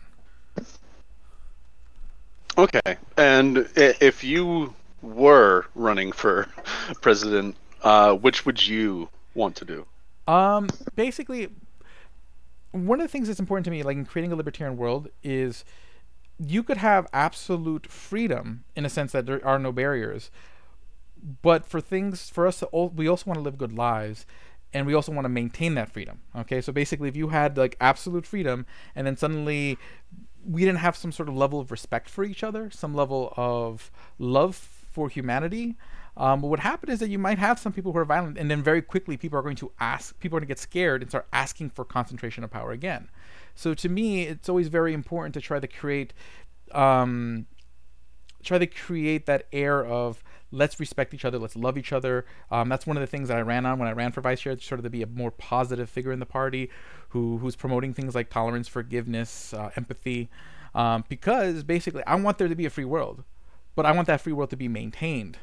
Okay, 2.58 2.98
and 3.16 3.70
if 3.76 4.24
you 4.24 4.74
were 5.04 5.68
running 5.76 6.12
for 6.12 6.48
president 7.02 7.56
uh, 7.84 8.14
which 8.16 8.46
would 8.46 8.66
you 8.66 9.10
want 9.34 9.56
to 9.58 9.66
do? 9.66 9.86
Um, 10.28 10.70
basically, 10.96 11.50
one 12.72 13.00
of 13.02 13.06
the 13.06 13.12
things 13.12 13.28
that's 13.28 13.40
important 13.40 13.66
to 13.66 13.72
me, 13.72 13.84
like 13.84 13.98
in 13.98 14.06
creating 14.06 14.32
a 14.32 14.36
libertarian 14.36 14.78
world, 14.78 15.10
is 15.24 15.66
you 16.40 16.64
could 16.64 16.78
have 16.78 17.08
absolute 17.12 17.92
freedom 17.92 18.64
in 18.76 18.86
a 18.86 18.90
sense 18.90 19.12
that 19.12 19.26
there 19.26 19.46
are 19.46 19.60
no 19.60 19.72
barriers. 19.72 20.32
But 21.42 21.66
for 21.66 21.82
things, 21.82 22.30
for 22.30 22.48
us, 22.48 22.60
to, 22.60 22.68
we 22.72 23.08
also 23.08 23.26
want 23.26 23.38
to 23.40 23.44
live 23.44 23.58
good 23.58 23.74
lives, 23.74 24.26
and 24.74 24.86
we 24.86 24.94
also 24.94 25.12
want 25.12 25.26
to 25.26 25.30
maintain 25.30 25.76
that 25.76 25.92
freedom. 25.92 26.22
Okay, 26.36 26.62
so 26.62 26.72
basically, 26.72 27.10
if 27.10 27.16
you 27.16 27.30
had 27.30 27.58
like 27.58 27.76
absolute 27.82 28.26
freedom, 28.26 28.66
and 28.96 29.06
then 29.06 29.18
suddenly 29.18 29.78
we 30.48 30.64
didn't 30.64 30.80
have 30.80 30.96
some 30.96 31.12
sort 31.12 31.28
of 31.28 31.36
level 31.36 31.60
of 31.60 31.72
respect 31.72 32.10
for 32.10 32.24
each 32.24 32.44
other, 32.44 32.70
some 32.72 32.96
level 32.96 33.34
of 33.36 33.92
love 34.18 34.56
for 34.56 35.10
humanity, 35.10 35.76
um, 36.20 36.42
but 36.42 36.48
what 36.48 36.60
happened 36.60 36.92
is 36.92 37.00
that 37.00 37.10
you 37.10 37.18
might 37.18 37.40
have 37.40 37.58
some 37.58 37.72
people 37.72 37.94
who 37.94 37.98
are 37.98 38.06
violent, 38.06 38.38
and 38.38 38.52
then 38.52 38.62
very 38.62 38.82
quickly 38.82 39.16
people 39.16 39.40
are 39.40 39.42
going 39.42 39.56
to 39.56 39.72
ask, 39.80 40.20
people 40.20 40.38
are 40.38 40.42
going 40.42 40.48
to 40.48 40.52
get 40.52 40.60
scared 40.60 41.02
and 41.02 41.10
start 41.10 41.28
asking 41.32 41.70
for 41.70 41.86
concentration 41.86 42.44
of 42.44 42.52
power 42.52 42.72
again. 42.72 43.10
So 43.56 43.74
to 43.74 43.90
me, 43.90 44.24
it's 44.24 44.50
always 44.50 44.68
very 44.68 44.94
important 44.94 45.34
to 45.36 45.42
try 45.42 45.60
to 45.60 45.68
create, 45.68 46.14
um, 46.74 47.46
try 48.44 48.58
to 48.58 48.68
create 48.68 49.26
that 49.28 49.48
air 49.54 49.86
of 49.86 50.22
let's 50.52 50.80
respect 50.80 51.14
each 51.14 51.24
other, 51.24 51.38
let's 51.38 51.56
love 51.56 51.78
each 51.78 51.94
other. 51.94 52.26
Um, 52.52 52.68
that's 52.70 52.86
one 52.86 52.98
of 52.98 53.02
the 53.02 53.08
things 53.08 53.30
that 53.30 53.38
I 53.38 53.42
ran 53.42 53.66
on 53.66 53.80
when 53.80 53.88
I 53.88 53.94
ran 53.94 54.12
for 54.12 54.20
vice 54.20 54.42
chair, 54.42 54.58
sort 54.60 54.80
of 54.80 54.84
to 54.84 54.90
be 54.90 55.02
a 55.02 55.08
more 55.08 55.32
positive 55.32 55.90
figure 55.90 56.12
in 56.12 56.20
the 56.20 56.26
party, 56.26 56.70
who 57.10 57.38
who's 57.38 57.56
promoting 57.56 57.94
things 57.94 58.14
like 58.14 58.30
tolerance, 58.30 58.68
forgiveness, 58.68 59.54
uh, 59.54 59.70
empathy, 59.78 60.30
um, 60.76 61.06
because 61.08 61.64
basically 61.64 62.04
I 62.06 62.16
want 62.16 62.40
there 62.40 62.48
to 62.50 62.56
be 62.56 62.66
a 62.66 62.70
free 62.70 62.86
world, 62.86 63.24
but 63.76 63.86
I 63.86 63.94
want 63.94 64.08
that 64.08 64.22
free 64.22 64.34
world 64.34 64.50
to 64.50 64.58
be 64.58 64.68
maintained. 64.68 65.38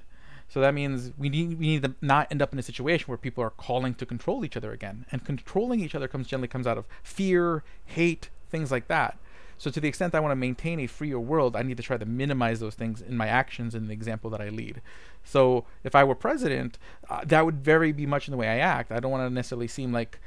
So 0.49 0.61
that 0.61 0.75
means 0.75 1.13
we 1.19 1.29
need 1.29 1.59
we 1.59 1.67
need 1.67 1.83
to 1.83 1.95
not 2.01 2.29
end 2.31 2.41
up 2.41 2.53
in 2.53 2.59
a 2.59 2.63
situation 2.63 3.07
where 3.09 3.19
people 3.19 3.43
are 3.43 3.51
calling 3.51 3.95
to 3.95 4.07
control 4.07 4.45
each 4.45 4.57
other 4.57 4.73
again. 4.73 5.07
And 5.11 5.25
controlling 5.25 5.81
each 5.81 5.95
other 5.95 6.09
comes 6.09 6.27
generally 6.27 6.49
comes 6.49 6.67
out 6.67 6.79
of 6.79 6.87
fear, 7.03 7.65
hate, 7.85 8.31
things 8.51 8.71
like 8.71 8.89
that. 8.89 9.19
So 9.59 9.71
to 9.71 9.81
the 9.81 9.89
extent 9.89 10.15
I 10.15 10.21
want 10.21 10.33
to 10.33 10.37
maintain 10.37 10.81
a 10.81 10.87
freer 10.87 11.19
world, 11.19 11.57
I 11.57 11.63
need 11.63 11.79
to 11.79 11.83
try 11.83 11.97
to 11.97 12.05
minimize 12.05 12.61
those 12.61 12.75
things 12.75 13.01
in 13.01 13.17
my 13.17 13.27
actions 13.27 13.75
in 13.75 13.87
the 13.87 13.93
example 13.95 14.29
that 14.31 14.41
I 14.41 14.51
lead. 14.51 14.83
So 15.25 15.65
if 15.83 15.95
I 15.95 16.05
were 16.05 16.15
president, 16.15 16.79
uh, 17.09 17.23
that 17.25 17.45
would 17.45 17.65
very 17.65 17.93
be 17.93 18.07
much 18.07 18.29
in 18.29 18.33
the 18.33 18.39
way 18.39 18.49
I 18.49 18.59
act. 18.59 18.93
I 18.93 19.01
don't 19.01 19.11
want 19.11 19.29
to 19.29 19.33
necessarily 19.33 19.69
seem 19.69 19.93
like 19.93 20.21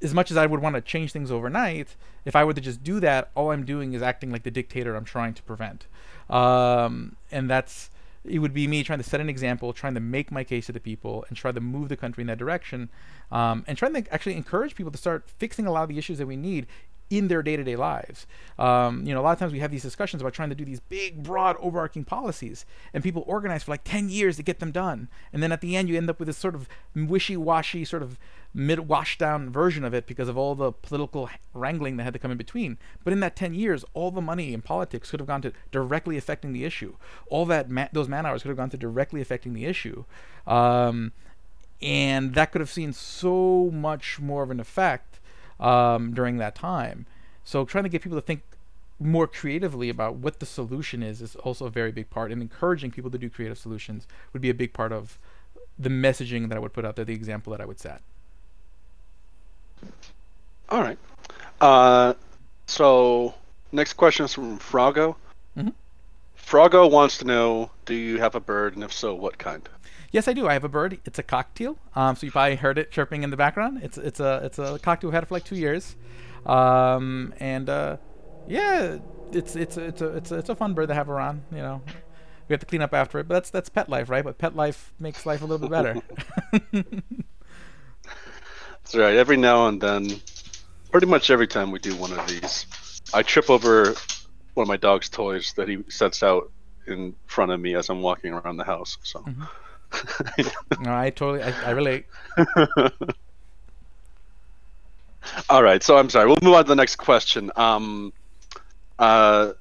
as 0.00 0.14
much 0.14 0.30
as 0.30 0.36
I 0.36 0.46
would 0.46 0.60
want 0.60 0.74
to 0.74 0.80
change 0.80 1.12
things 1.12 1.30
overnight, 1.30 1.96
if 2.24 2.34
I 2.34 2.44
were 2.44 2.52
to 2.52 2.60
just 2.60 2.82
do 2.82 3.00
that, 3.00 3.30
all 3.34 3.50
I'm 3.50 3.64
doing 3.64 3.92
is 3.92 4.02
acting 4.02 4.30
like 4.30 4.42
the 4.42 4.50
dictator 4.50 4.96
I'm 4.96 5.04
trying 5.04 5.34
to 5.34 5.42
prevent. 5.42 5.86
Um, 6.28 7.16
and 7.30 7.48
that's 7.48 7.90
it 8.24 8.38
would 8.38 8.54
be 8.54 8.66
me 8.66 8.82
trying 8.84 8.98
to 8.98 9.04
set 9.04 9.20
an 9.20 9.28
example, 9.28 9.72
trying 9.72 9.94
to 9.94 10.00
make 10.00 10.30
my 10.30 10.44
case 10.44 10.66
to 10.66 10.72
the 10.72 10.80
people, 10.80 11.24
and 11.28 11.36
try 11.36 11.52
to 11.52 11.60
move 11.60 11.88
the 11.88 11.96
country 11.96 12.22
in 12.22 12.28
that 12.28 12.38
direction, 12.38 12.88
um, 13.30 13.64
and 13.66 13.76
trying 13.76 13.94
to 13.94 14.14
actually 14.14 14.36
encourage 14.36 14.74
people 14.74 14.92
to 14.92 14.98
start 14.98 15.28
fixing 15.28 15.66
a 15.66 15.72
lot 15.72 15.82
of 15.82 15.88
the 15.88 15.98
issues 15.98 16.18
that 16.18 16.26
we 16.26 16.36
need 16.36 16.66
in 17.12 17.28
their 17.28 17.42
day-to-day 17.42 17.76
lives. 17.76 18.26
Um, 18.58 19.06
you 19.06 19.12
know, 19.12 19.20
a 19.20 19.22
lot 19.22 19.32
of 19.32 19.38
times 19.38 19.52
we 19.52 19.58
have 19.58 19.70
these 19.70 19.82
discussions 19.82 20.22
about 20.22 20.32
trying 20.32 20.48
to 20.48 20.54
do 20.54 20.64
these 20.64 20.80
big, 20.80 21.22
broad, 21.22 21.56
overarching 21.60 22.04
policies, 22.04 22.64
and 22.94 23.04
people 23.04 23.22
organize 23.26 23.64
for 23.64 23.72
like 23.72 23.84
10 23.84 24.08
years 24.08 24.38
to 24.38 24.42
get 24.42 24.60
them 24.60 24.72
done, 24.72 25.08
and 25.30 25.42
then 25.42 25.52
at 25.52 25.60
the 25.60 25.76
end 25.76 25.90
you 25.90 25.96
end 25.98 26.08
up 26.08 26.18
with 26.18 26.26
this 26.26 26.38
sort 26.38 26.54
of 26.54 26.70
wishy-washy, 26.96 27.84
sort 27.84 28.02
of 28.02 28.18
mid 28.54 28.80
washed 28.80 29.18
down 29.18 29.50
version 29.50 29.84
of 29.84 29.92
it 29.92 30.06
because 30.06 30.26
of 30.26 30.38
all 30.38 30.54
the 30.54 30.72
political 30.72 31.28
wrangling 31.52 31.98
that 31.98 32.04
had 32.04 32.14
to 32.14 32.18
come 32.18 32.30
in 32.30 32.38
between. 32.38 32.78
But 33.04 33.12
in 33.12 33.20
that 33.20 33.36
10 33.36 33.52
years, 33.52 33.84
all 33.92 34.10
the 34.10 34.22
money 34.22 34.54
in 34.54 34.62
politics 34.62 35.10
could 35.10 35.20
have 35.20 35.26
gone 35.26 35.42
to 35.42 35.52
directly 35.70 36.16
affecting 36.16 36.54
the 36.54 36.64
issue. 36.64 36.96
All 37.28 37.44
that 37.46 37.68
ma- 37.68 37.88
those 37.92 38.08
man 38.08 38.24
hours 38.24 38.42
could 38.42 38.48
have 38.48 38.58
gone 38.58 38.70
to 38.70 38.78
directly 38.78 39.20
affecting 39.20 39.52
the 39.52 39.66
issue. 39.66 40.04
Um, 40.46 41.12
and 41.82 42.34
that 42.34 42.52
could 42.52 42.60
have 42.60 42.70
seen 42.70 42.94
so 42.94 43.70
much 43.70 44.18
more 44.18 44.42
of 44.42 44.50
an 44.50 44.60
effect 44.60 45.11
um, 45.62 46.12
during 46.12 46.36
that 46.38 46.54
time. 46.54 47.06
So 47.44 47.64
trying 47.64 47.84
to 47.84 47.90
get 47.90 48.02
people 48.02 48.18
to 48.18 48.26
think 48.26 48.42
more 49.00 49.26
creatively 49.26 49.88
about 49.88 50.16
what 50.16 50.38
the 50.40 50.46
solution 50.46 51.02
is 51.02 51.22
is 51.22 51.34
also 51.36 51.66
a 51.66 51.70
very 51.70 51.90
big 51.90 52.10
part 52.10 52.30
and 52.30 52.42
encouraging 52.42 52.90
people 52.90 53.10
to 53.10 53.18
do 53.18 53.30
creative 53.30 53.58
solutions 53.58 54.06
would 54.32 54.42
be 54.42 54.50
a 54.50 54.54
big 54.54 54.72
part 54.72 54.92
of 54.92 55.18
the 55.78 55.88
messaging 55.88 56.48
that 56.48 56.56
I 56.56 56.60
would 56.60 56.72
put 56.72 56.84
out 56.84 56.96
there, 56.96 57.04
the 57.04 57.14
example 57.14 57.50
that 57.52 57.60
I 57.60 57.64
would 57.64 57.80
set. 57.80 58.02
All 60.68 60.82
right. 60.82 60.98
Uh, 61.60 62.14
so 62.66 63.34
next 63.72 63.94
question 63.94 64.24
is 64.24 64.34
from 64.34 64.58
Frago. 64.58 65.16
Mm-hmm. 65.56 65.70
Frago 66.38 66.90
wants 66.90 67.18
to 67.18 67.24
know: 67.24 67.70
Do 67.84 67.94
you 67.94 68.18
have 68.18 68.34
a 68.34 68.40
bird, 68.40 68.74
and 68.74 68.84
if 68.84 68.92
so, 68.92 69.14
what 69.14 69.38
kind? 69.38 69.68
Yes, 70.12 70.28
I 70.28 70.34
do. 70.34 70.46
I 70.46 70.52
have 70.52 70.64
a 70.64 70.68
bird. 70.68 71.00
It's 71.06 71.18
a 71.18 71.22
cockatiel. 71.22 71.76
Um, 71.96 72.14
so 72.16 72.26
you 72.26 72.30
probably 72.30 72.56
heard 72.56 72.76
it 72.76 72.90
chirping 72.90 73.22
in 73.22 73.30
the 73.30 73.36
background. 73.36 73.80
It's 73.82 73.96
it's 73.96 74.20
a 74.20 74.42
it's 74.44 74.58
a 74.58 74.78
cockatiel. 74.78 75.08
I've 75.08 75.14
had 75.14 75.22
it 75.22 75.26
for 75.26 75.34
like 75.34 75.44
two 75.44 75.56
years, 75.56 75.96
um, 76.44 77.32
and 77.40 77.68
uh, 77.70 77.96
yeah, 78.46 78.98
it's 79.32 79.56
it's 79.56 79.78
it's 79.78 80.02
a 80.02 80.08
it's 80.08 80.30
a 80.30 80.38
it's 80.38 80.48
a 80.50 80.54
fun 80.54 80.74
bird 80.74 80.88
to 80.88 80.94
have 80.94 81.08
around. 81.08 81.42
You 81.50 81.62
know, 81.62 81.82
we 82.46 82.52
have 82.52 82.60
to 82.60 82.66
clean 82.66 82.82
up 82.82 82.92
after 82.92 83.18
it, 83.20 83.26
but 83.26 83.34
that's 83.34 83.48
that's 83.48 83.70
pet 83.70 83.88
life, 83.88 84.10
right? 84.10 84.22
But 84.22 84.36
pet 84.36 84.54
life 84.54 84.92
makes 84.98 85.24
life 85.24 85.40
a 85.40 85.46
little 85.46 85.66
bit 85.66 85.70
better. 85.70 86.02
That's 88.84 88.96
right. 88.96 89.16
Every 89.16 89.36
now 89.36 89.68
and 89.68 89.80
then, 89.80 90.08
pretty 90.90 91.06
much 91.06 91.30
every 91.30 91.46
time 91.46 91.70
we 91.70 91.78
do 91.78 91.94
one 91.96 92.12
of 92.12 92.26
these, 92.26 92.66
I 93.14 93.22
trip 93.22 93.48
over 93.48 93.94
one 94.54 94.64
of 94.64 94.68
my 94.68 94.76
dog's 94.76 95.08
toys 95.08 95.54
that 95.54 95.68
he 95.68 95.84
sets 95.88 96.22
out 96.22 96.50
in 96.86 97.14
front 97.26 97.52
of 97.52 97.60
me 97.60 97.76
as 97.76 97.88
I'm 97.88 98.02
walking 98.02 98.34
around 98.34 98.58
the 98.58 98.64
house. 98.64 98.98
So. 99.02 99.20
Mm-hmm. 99.20 99.44
No, 100.80 100.94
I 100.94 101.10
totally, 101.10 101.42
I, 101.42 101.68
I 101.68 101.70
relate. 101.70 102.06
All 105.48 105.62
right, 105.62 105.82
so 105.82 105.96
I'm 105.96 106.10
sorry. 106.10 106.26
We'll 106.26 106.38
move 106.42 106.54
on 106.54 106.64
to 106.64 106.68
the 106.68 106.74
next 106.74 106.96
question. 106.96 107.50
Um, 107.56 108.12
uh, 108.98 109.52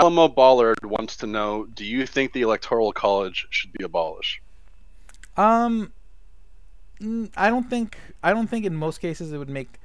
Alamo 0.00 0.28
Ballard 0.28 0.84
wants 0.84 1.16
to 1.18 1.26
know: 1.26 1.66
Do 1.66 1.84
you 1.84 2.06
think 2.06 2.32
the 2.32 2.42
Electoral 2.42 2.92
College 2.92 3.46
should 3.50 3.72
be 3.72 3.84
abolished? 3.84 4.40
Um, 5.36 5.92
I 7.36 7.50
don't 7.50 7.68
think 7.68 7.98
I 8.22 8.32
don't 8.32 8.46
think 8.46 8.64
in 8.64 8.74
most 8.74 8.98
cases 9.00 9.32
it 9.32 9.38
would 9.38 9.48
make 9.48 9.80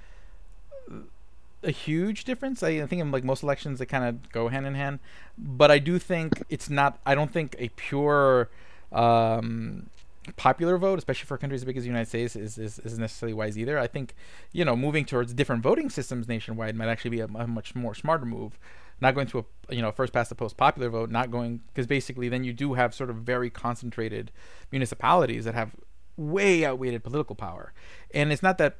a 1.63 1.71
huge 1.71 2.23
difference. 2.23 2.63
I, 2.63 2.85
think 2.85 3.01
in 3.01 3.11
like 3.11 3.23
most 3.23 3.43
elections 3.43 3.79
they 3.79 3.85
kind 3.85 4.05
of 4.05 4.31
go 4.31 4.47
hand 4.47 4.65
in 4.65 4.75
hand, 4.75 4.99
but 5.37 5.71
I 5.71 5.79
do 5.79 5.99
think 5.99 6.43
it's 6.49 6.69
not. 6.69 6.99
I 7.05 7.15
don't 7.15 7.31
think 7.31 7.55
a 7.59 7.69
pure 7.69 8.49
um, 8.91 9.89
popular 10.35 10.77
vote, 10.77 10.99
especially 10.99 11.25
for 11.25 11.37
countries 11.37 11.61
as 11.61 11.65
big 11.65 11.77
as 11.77 11.83
the 11.83 11.89
United 11.89 12.07
States, 12.07 12.35
is, 12.35 12.57
is, 12.57 12.79
is 12.79 12.97
necessarily 12.97 13.33
wise 13.33 13.57
either. 13.57 13.79
I 13.79 13.87
think 13.87 14.15
you 14.51 14.65
know 14.65 14.75
moving 14.75 15.05
towards 15.05 15.33
different 15.33 15.63
voting 15.63 15.89
systems 15.89 16.27
nationwide 16.27 16.75
might 16.75 16.89
actually 16.89 17.11
be 17.11 17.19
a, 17.19 17.25
a 17.25 17.47
much 17.47 17.75
more 17.75 17.95
smarter 17.95 18.25
move. 18.25 18.59
Not 19.01 19.15
going 19.15 19.27
to 19.27 19.45
a 19.69 19.75
you 19.75 19.81
know 19.81 19.91
first 19.91 20.13
past 20.13 20.29
the 20.29 20.35
post 20.35 20.57
popular 20.57 20.89
vote, 20.89 21.09
not 21.09 21.31
going 21.31 21.61
because 21.67 21.87
basically 21.87 22.29
then 22.29 22.43
you 22.43 22.53
do 22.53 22.73
have 22.73 22.93
sort 22.93 23.09
of 23.09 23.17
very 23.17 23.49
concentrated 23.49 24.31
municipalities 24.71 25.45
that 25.45 25.55
have 25.55 25.75
way 26.17 26.65
outweighed 26.65 27.01
political 27.03 27.35
power. 27.35 27.73
And 28.13 28.31
it's 28.31 28.43
not 28.43 28.57
that 28.57 28.77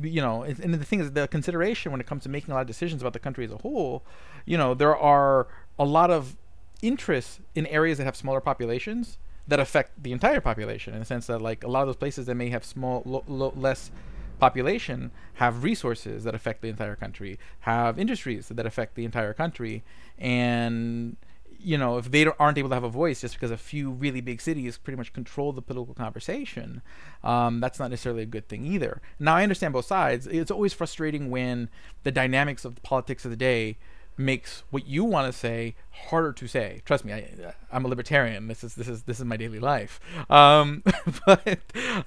you 0.00 0.20
know, 0.20 0.42
and 0.42 0.74
the 0.74 0.84
thing 0.84 1.00
is, 1.00 1.12
the 1.12 1.28
consideration 1.28 1.92
when 1.92 2.00
it 2.00 2.06
comes 2.06 2.24
to 2.24 2.28
making 2.28 2.50
a 2.50 2.54
lot 2.54 2.62
of 2.62 2.66
decisions 2.66 3.00
about 3.00 3.12
the 3.12 3.20
country 3.20 3.44
as 3.44 3.52
a 3.52 3.58
whole, 3.58 4.04
you 4.44 4.58
know, 4.58 4.74
there 4.74 4.96
are 4.96 5.46
a 5.78 5.84
lot 5.84 6.10
of 6.10 6.36
interests 6.82 7.38
in 7.54 7.66
areas 7.68 7.98
that 7.98 8.04
have 8.04 8.16
smaller 8.16 8.40
populations 8.40 9.18
that 9.46 9.60
affect 9.60 10.02
the 10.02 10.12
entire 10.12 10.40
population 10.40 10.94
in 10.94 11.00
the 11.00 11.06
sense 11.06 11.26
that, 11.26 11.40
like, 11.40 11.64
a 11.64 11.68
lot 11.68 11.82
of 11.82 11.88
those 11.88 11.96
places 11.96 12.26
that 12.26 12.34
may 12.34 12.48
have 12.48 12.64
small, 12.64 13.02
lo- 13.04 13.24
lo- 13.26 13.52
less 13.56 13.90
population 14.38 15.10
have 15.34 15.64
resources 15.64 16.24
that 16.24 16.34
affect 16.34 16.62
the 16.62 16.68
entire 16.68 16.96
country, 16.96 17.38
have 17.60 17.98
industries 17.98 18.48
that 18.48 18.66
affect 18.66 18.94
the 18.94 19.04
entire 19.04 19.32
country, 19.32 19.84
and 20.18 21.16
you 21.58 21.78
know 21.78 21.96
if 21.96 22.10
they 22.10 22.26
aren't 22.38 22.58
able 22.58 22.68
to 22.68 22.74
have 22.74 22.84
a 22.84 22.88
voice 22.88 23.22
just 23.22 23.34
because 23.34 23.50
a 23.50 23.56
few 23.56 23.90
really 23.90 24.20
big 24.20 24.40
cities 24.40 24.76
pretty 24.76 24.96
much 24.96 25.12
control 25.12 25.52
the 25.52 25.62
political 25.62 25.94
conversation, 25.94 26.82
um, 27.22 27.60
that's 27.60 27.78
not 27.78 27.90
necessarily 27.90 28.22
a 28.22 28.26
good 28.26 28.48
thing 28.48 28.66
either. 28.66 29.00
Now 29.18 29.34
I 29.36 29.42
understand 29.42 29.72
both 29.72 29.86
sides. 29.86 30.26
It's 30.26 30.50
always 30.50 30.72
frustrating 30.72 31.30
when 31.30 31.70
the 32.02 32.12
dynamics 32.12 32.64
of 32.64 32.74
the 32.74 32.80
politics 32.80 33.24
of 33.24 33.30
the 33.30 33.36
day 33.36 33.78
makes 34.16 34.62
what 34.70 34.86
you 34.86 35.04
want 35.04 35.32
to 35.32 35.38
say 35.38 35.74
harder 36.08 36.32
to 36.32 36.46
say. 36.46 36.82
Trust 36.84 37.04
me, 37.04 37.12
I, 37.12 37.54
I'm 37.72 37.84
a 37.84 37.88
libertarian. 37.88 38.48
This 38.48 38.64
is 38.64 38.74
this 38.74 38.88
is 38.88 39.02
this 39.02 39.18
is 39.18 39.24
my 39.24 39.36
daily 39.36 39.60
life. 39.60 40.00
Um, 40.30 40.82
but 41.26 41.58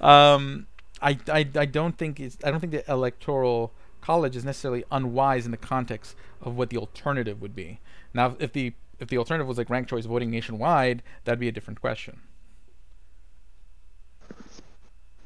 um, 0.01 0.67
I, 1.01 1.17
I 1.27 1.47
I 1.55 1.65
don't 1.65 1.97
think 1.97 2.19
it's 2.19 2.37
I 2.43 2.51
don't 2.51 2.59
think 2.59 2.71
the 2.71 2.89
electoral 2.91 3.73
college 4.01 4.35
is 4.35 4.45
necessarily 4.45 4.83
unwise 4.91 5.45
in 5.45 5.51
the 5.51 5.57
context 5.57 6.15
of 6.41 6.55
what 6.55 6.69
the 6.69 6.77
alternative 6.77 7.41
would 7.41 7.55
be. 7.55 7.79
Now, 8.13 8.35
if 8.39 8.53
the 8.53 8.73
if 8.99 9.09
the 9.09 9.17
alternative 9.17 9.47
was 9.47 9.57
like 9.57 9.69
ranked 9.69 9.89
choice 9.89 10.05
voting 10.05 10.31
nationwide, 10.31 11.03
that'd 11.25 11.39
be 11.39 11.47
a 11.47 11.51
different 11.51 11.81
question. 11.81 12.21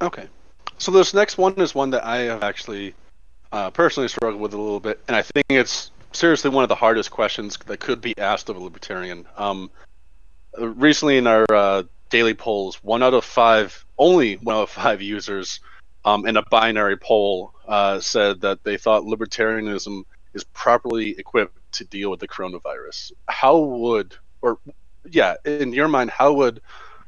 Okay, 0.01 0.27
so 0.79 0.91
this 0.91 1.13
next 1.13 1.37
one 1.37 1.53
is 1.61 1.75
one 1.75 1.91
that 1.91 2.03
I 2.03 2.21
have 2.21 2.41
actually 2.41 2.95
uh, 3.51 3.69
personally 3.69 4.09
struggled 4.09 4.41
with 4.41 4.53
a 4.53 4.57
little 4.57 4.79
bit, 4.79 4.99
and 5.07 5.15
I 5.15 5.21
think 5.21 5.45
it's 5.49 5.91
seriously 6.11 6.49
one 6.49 6.63
of 6.63 6.69
the 6.69 6.75
hardest 6.75 7.11
questions 7.11 7.57
that 7.65 7.79
could 7.79 8.01
be 8.01 8.17
asked 8.17 8.49
of 8.49 8.55
a 8.55 8.59
libertarian. 8.59 9.25
Um, 9.37 9.71
recently, 10.57 11.17
in 11.17 11.27
our 11.27 11.45
uh, 11.53 11.83
daily 12.09 12.33
polls, 12.33 12.75
one 12.83 13.03
out 13.03 13.13
of 13.13 13.23
five, 13.23 13.85
only 13.97 14.35
one 14.35 14.55
out 14.55 14.63
of 14.63 14.69
five 14.69 15.01
users 15.01 15.59
um, 16.05 16.25
in 16.25 16.37
a 16.37 16.43
binary 16.43 16.97
poll 16.97 17.53
uh, 17.67 17.99
said 17.99 18.41
that 18.41 18.63
they 18.63 18.77
thought 18.77 19.03
libertarianism 19.03 20.03
is 20.33 20.43
properly 20.43 21.11
equipped 21.17 21.57
to 21.73 21.85
deal 21.85 22.09
with 22.09 22.19
the 22.19 22.27
coronavirus. 22.27 23.11
How 23.27 23.57
would, 23.59 24.15
or 24.41 24.59
yeah, 25.09 25.35
in 25.45 25.73
your 25.73 25.87
mind, 25.87 26.09
how 26.09 26.33
would 26.33 26.61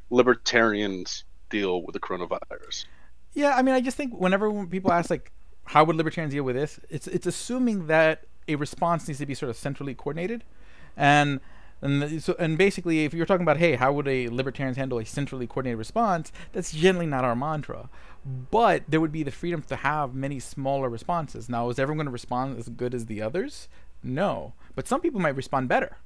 libertarians 0.09 1.23
deal 1.49 1.83
with 1.83 1.93
the 1.93 1.99
coronavirus? 1.99 2.85
Yeah, 3.33 3.55
I 3.55 3.61
mean, 3.61 3.75
I 3.75 3.81
just 3.81 3.97
think 3.97 4.13
whenever 4.13 4.65
people 4.67 4.91
ask 4.91 5.09
like, 5.09 5.31
how 5.65 5.83
would 5.85 5.95
libertarians 5.95 6.33
deal 6.33 6.43
with 6.43 6.55
this? 6.55 6.79
It's 6.89 7.07
it's 7.07 7.25
assuming 7.25 7.87
that 7.87 8.25
a 8.47 8.56
response 8.56 9.08
needs 9.08 9.19
to 9.19 9.25
be 9.25 9.34
sort 9.34 9.49
of 9.49 9.58
centrally 9.58 9.93
coordinated, 9.93 10.43
and 10.97 11.39
and 11.82 12.23
so 12.23 12.36
and 12.39 12.58
basically, 12.58 13.03
if 13.03 13.13
you're 13.13 13.25
talking 13.25 13.43
about 13.43 13.58
hey, 13.58 13.75
how 13.75 13.91
would 13.91 14.08
a 14.08 14.29
libertarians 14.29 14.77
handle 14.77 14.99
a 14.99 15.06
centrally 15.06 15.47
coordinated 15.47 15.77
response? 15.77 16.32
That's 16.53 16.71
generally 16.71 17.08
not 17.08 17.23
our 17.25 17.36
mantra. 17.36 17.89
But 18.25 18.84
there 18.88 19.01
would 19.01 19.12
be 19.12 19.23
the 19.23 19.32
freedom 19.32 19.62
to 19.63 19.75
have 19.75 20.15
many 20.15 20.39
smaller 20.39 20.88
responses. 20.89 21.49
Now, 21.49 21.69
is 21.69 21.77
everyone 21.77 21.97
going 21.97 22.06
to 22.06 22.12
respond 22.12 22.58
as 22.58 22.69
good 22.69 22.93
as 22.93 23.08
the 23.08 23.21
others? 23.21 23.67
No, 24.01 24.53
but 24.75 24.88
some 24.88 25.01
people 25.01 25.19
might 25.19 25.36
respond 25.36 25.67
better, 25.67 25.97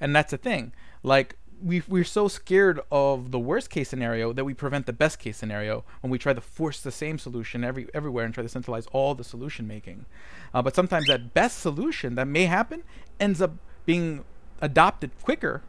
and 0.00 0.14
that's 0.14 0.30
the 0.30 0.38
thing. 0.38 0.72
Like 1.02 1.36
we 1.62 1.82
we're 1.88 2.04
so 2.04 2.28
scared 2.28 2.80
of 2.90 3.30
the 3.30 3.38
worst 3.38 3.70
case 3.70 3.88
scenario 3.88 4.32
that 4.32 4.44
we 4.44 4.54
prevent 4.54 4.86
the 4.86 4.92
best 4.92 5.18
case 5.18 5.36
scenario 5.36 5.84
when 6.00 6.10
we 6.10 6.18
try 6.18 6.32
to 6.32 6.40
force 6.40 6.80
the 6.80 6.92
same 6.92 7.18
solution 7.18 7.64
every 7.64 7.88
everywhere 7.94 8.24
and 8.24 8.34
try 8.34 8.42
to 8.42 8.48
centralize 8.48 8.86
all 8.92 9.14
the 9.14 9.24
solution 9.24 9.66
making. 9.66 10.06
Uh, 10.52 10.62
but 10.62 10.74
sometimes 10.74 11.06
that 11.06 11.34
best 11.34 11.58
solution 11.58 12.14
that 12.14 12.26
may 12.26 12.46
happen 12.46 12.82
ends 13.18 13.40
up 13.40 13.54
being 13.84 14.24
adopted 14.60 15.10
quicker, 15.22 15.62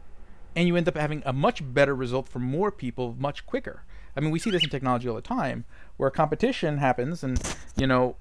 and 0.54 0.68
you 0.68 0.76
end 0.76 0.88
up 0.88 0.96
having 0.96 1.22
a 1.24 1.32
much 1.32 1.62
better 1.72 1.94
result 1.94 2.28
for 2.28 2.38
more 2.38 2.70
people 2.70 3.14
much 3.18 3.46
quicker. 3.46 3.82
I 4.16 4.20
mean, 4.20 4.30
we 4.30 4.38
see 4.38 4.50
this 4.50 4.64
in 4.64 4.70
technology 4.70 5.08
all 5.08 5.14
the 5.14 5.22
time, 5.22 5.64
where 5.96 6.10
competition 6.10 6.78
happens, 6.78 7.22
and 7.22 7.40
you 7.76 7.86
know, 7.86 8.16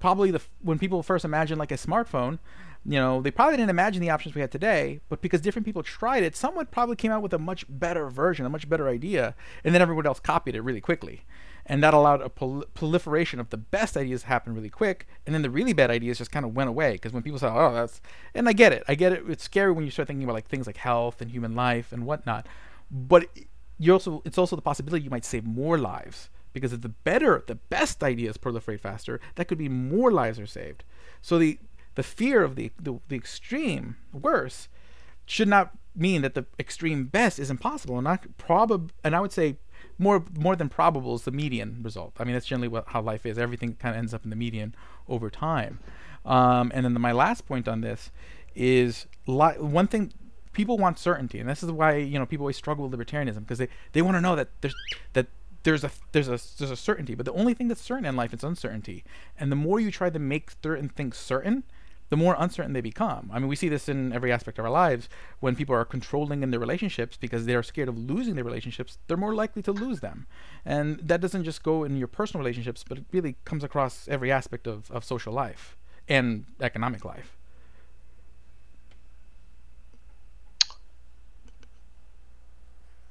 probably 0.00 0.30
the 0.30 0.40
when 0.60 0.78
people 0.78 1.02
first 1.02 1.24
imagine 1.24 1.58
like 1.58 1.72
a 1.72 1.76
smartphone, 1.76 2.38
you 2.84 2.98
know, 2.98 3.22
they 3.22 3.30
probably 3.30 3.56
didn't 3.56 3.70
imagine 3.70 4.02
the 4.02 4.10
options 4.10 4.34
we 4.34 4.40
had 4.40 4.50
today, 4.50 5.00
but 5.08 5.22
because 5.22 5.40
different 5.40 5.66
people 5.66 5.82
tried 5.82 6.24
it, 6.24 6.34
someone 6.34 6.66
probably 6.66 6.96
came 6.96 7.12
out 7.12 7.22
with 7.22 7.32
a 7.32 7.38
much 7.38 7.64
better 7.68 8.08
version, 8.08 8.44
a 8.44 8.50
much 8.50 8.68
better 8.68 8.88
idea, 8.88 9.36
and 9.62 9.74
then 9.74 9.80
everyone 9.80 10.06
else 10.06 10.18
copied 10.18 10.56
it 10.56 10.62
really 10.62 10.80
quickly. 10.80 11.24
And 11.64 11.80
that 11.84 11.94
allowed 11.94 12.22
a 12.22 12.28
prol- 12.28 12.64
proliferation 12.74 13.38
of 13.38 13.50
the 13.50 13.56
best 13.56 13.96
ideas 13.96 14.22
to 14.22 14.26
happen 14.26 14.52
really 14.52 14.68
quick, 14.68 15.06
and 15.24 15.32
then 15.32 15.42
the 15.42 15.50
really 15.50 15.72
bad 15.72 15.92
ideas 15.92 16.18
just 16.18 16.32
kind 16.32 16.44
of 16.44 16.56
went 16.56 16.68
away 16.68 16.94
because 16.94 17.12
when 17.12 17.22
people 17.22 17.38
say, 17.38 17.46
"Oh, 17.46 17.72
that's," 17.72 18.00
and 18.34 18.48
I 18.48 18.52
get 18.52 18.72
it, 18.72 18.82
I 18.88 18.96
get 18.96 19.12
it. 19.12 19.22
It's 19.28 19.44
scary 19.44 19.70
when 19.70 19.84
you 19.84 19.92
start 19.92 20.08
thinking 20.08 20.24
about 20.24 20.32
like 20.32 20.48
things 20.48 20.66
like 20.66 20.78
health 20.78 21.20
and 21.20 21.30
human 21.30 21.54
life 21.54 21.92
and 21.92 22.04
whatnot, 22.04 22.48
but 22.90 23.28
you 23.78 23.92
also 23.92 24.22
it's 24.24 24.38
also 24.38 24.56
the 24.56 24.62
possibility 24.62 25.04
you 25.04 25.10
might 25.10 25.24
save 25.24 25.44
more 25.44 25.78
lives 25.78 26.30
because 26.52 26.72
if 26.72 26.80
the 26.82 26.88
better, 26.88 27.42
the 27.46 27.54
best 27.54 28.02
ideas 28.02 28.36
proliferate 28.36 28.80
faster, 28.80 29.20
that 29.36 29.46
could 29.46 29.58
be 29.58 29.68
more 29.68 30.10
lives 30.10 30.38
are 30.38 30.46
saved. 30.46 30.84
So 31.20 31.38
the 31.38 31.58
the 31.94 32.02
fear 32.02 32.42
of 32.42 32.56
the, 32.56 32.70
the, 32.80 32.98
the 33.08 33.16
extreme 33.16 33.96
worse 34.12 34.68
should 35.26 35.48
not 35.48 35.72
mean 35.94 36.22
that 36.22 36.34
the 36.34 36.46
extreme 36.58 37.04
best 37.04 37.38
is 37.38 37.50
impossible. 37.50 37.96
And 37.98 38.04
not 38.04 38.24
probable 38.38 38.90
and 39.04 39.14
i 39.14 39.20
would 39.20 39.32
say 39.32 39.56
more 39.98 40.24
more 40.36 40.56
than 40.56 40.68
probable 40.68 41.14
is 41.14 41.22
the 41.22 41.30
median 41.30 41.80
result. 41.82 42.14
I 42.18 42.24
mean 42.24 42.34
that's 42.34 42.46
generally 42.46 42.68
what, 42.68 42.88
how 42.88 43.00
life 43.00 43.26
is. 43.26 43.38
Everything 43.38 43.74
kind 43.74 43.94
of 43.94 43.98
ends 43.98 44.14
up 44.14 44.24
in 44.24 44.30
the 44.30 44.36
median 44.36 44.74
over 45.08 45.30
time. 45.30 45.80
Um, 46.24 46.70
and 46.74 46.84
then 46.84 46.94
the, 46.94 47.00
my 47.00 47.12
last 47.12 47.46
point 47.46 47.68
on 47.68 47.80
this 47.80 48.10
is 48.54 49.06
li- 49.26 49.58
one 49.58 49.86
thing 49.86 50.12
people 50.52 50.78
want 50.78 50.98
certainty. 50.98 51.40
And 51.40 51.48
this 51.48 51.62
is 51.62 51.70
why 51.70 51.96
you 51.96 52.18
know 52.18 52.26
people 52.26 52.44
always 52.44 52.56
struggle 52.56 52.88
with 52.88 52.98
libertarianism 52.98 53.40
because 53.40 53.58
they, 53.58 53.68
they 53.92 54.02
want 54.02 54.16
to 54.16 54.20
know 54.20 54.36
that 54.36 54.48
there's 54.60 54.74
that 55.12 55.26
there's 55.62 55.84
a 55.84 55.90
there's 56.12 56.28
a 56.28 56.38
there's 56.58 56.70
a 56.70 56.76
certainty. 56.76 57.14
But 57.14 57.26
the 57.26 57.32
only 57.32 57.54
thing 57.54 57.68
that's 57.68 57.80
certain 57.80 58.04
in 58.04 58.16
life 58.16 58.32
is 58.32 58.44
uncertainty. 58.44 59.04
And 59.38 59.50
the 59.50 59.56
more 59.56 59.80
you 59.80 59.90
try 59.90 60.10
to 60.10 60.18
make 60.18 60.52
certain 60.62 60.88
things 60.88 61.16
certain 61.16 61.64
the 62.12 62.16
more 62.18 62.36
uncertain 62.38 62.74
they 62.74 62.82
become. 62.82 63.30
I 63.32 63.38
mean, 63.38 63.48
we 63.48 63.56
see 63.56 63.70
this 63.70 63.88
in 63.88 64.12
every 64.12 64.30
aspect 64.30 64.58
of 64.58 64.66
our 64.66 64.70
lives. 64.70 65.08
When 65.40 65.56
people 65.56 65.74
are 65.74 65.86
controlling 65.86 66.42
in 66.42 66.50
their 66.50 66.60
relationships 66.60 67.16
because 67.16 67.46
they're 67.46 67.62
scared 67.62 67.88
of 67.88 67.96
losing 67.96 68.34
their 68.34 68.44
relationships, 68.44 68.98
they're 69.06 69.16
more 69.16 69.34
likely 69.34 69.62
to 69.62 69.72
lose 69.72 70.00
them. 70.00 70.26
And 70.62 70.98
that 70.98 71.22
doesn't 71.22 71.44
just 71.44 71.62
go 71.62 71.84
in 71.84 71.96
your 71.96 72.08
personal 72.08 72.42
relationships, 72.44 72.84
but 72.86 72.98
it 72.98 73.04
really 73.12 73.36
comes 73.46 73.64
across 73.64 74.08
every 74.08 74.30
aspect 74.30 74.66
of, 74.66 74.90
of 74.90 75.04
social 75.04 75.32
life 75.32 75.74
and 76.06 76.44
economic 76.60 77.02
life. 77.06 77.34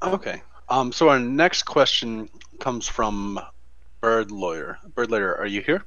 Okay. 0.04 0.44
Um, 0.70 0.92
so 0.92 1.10
our 1.10 1.20
next 1.20 1.64
question 1.64 2.30
comes 2.60 2.88
from 2.88 3.40
Bird 4.00 4.30
Lawyer. 4.30 4.78
Bird 4.94 5.10
Lawyer, 5.10 5.36
are 5.38 5.48
you 5.48 5.62
here? 5.62 5.86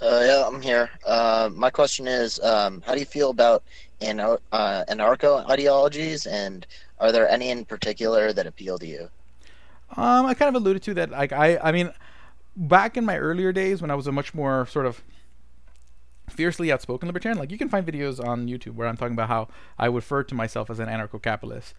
Uh, 0.00 0.22
yeah, 0.24 0.44
I'm 0.46 0.62
here. 0.62 0.90
Uh, 1.04 1.50
my 1.52 1.70
question 1.70 2.06
is, 2.06 2.38
um, 2.40 2.82
how 2.86 2.94
do 2.94 3.00
you 3.00 3.06
feel 3.06 3.30
about 3.30 3.62
uh, 4.00 4.84
anarcho 4.88 5.48
ideologies, 5.50 6.26
and 6.26 6.66
are 7.00 7.10
there 7.10 7.28
any 7.28 7.50
in 7.50 7.64
particular 7.64 8.32
that 8.32 8.46
appeal 8.46 8.78
to 8.78 8.86
you? 8.86 9.08
Um, 9.96 10.26
I 10.26 10.34
kind 10.34 10.54
of 10.54 10.60
alluded 10.60 10.82
to 10.84 10.94
that. 10.94 11.10
Like, 11.10 11.32
I, 11.32 11.58
I 11.58 11.72
mean, 11.72 11.92
back 12.56 12.96
in 12.96 13.04
my 13.04 13.18
earlier 13.18 13.52
days 13.52 13.80
when 13.82 13.90
I 13.90 13.94
was 13.94 14.06
a 14.06 14.12
much 14.12 14.34
more 14.34 14.66
sort 14.66 14.86
of 14.86 15.02
fiercely 16.28 16.70
outspoken 16.70 17.08
libertarian, 17.08 17.38
like 17.38 17.50
you 17.50 17.58
can 17.58 17.68
find 17.68 17.86
videos 17.86 18.24
on 18.24 18.46
YouTube 18.46 18.74
where 18.74 18.86
I'm 18.86 18.96
talking 18.96 19.14
about 19.14 19.28
how 19.28 19.48
I 19.78 19.86
refer 19.86 20.22
to 20.24 20.34
myself 20.34 20.70
as 20.70 20.78
an 20.78 20.88
anarcho-capitalist. 20.88 21.74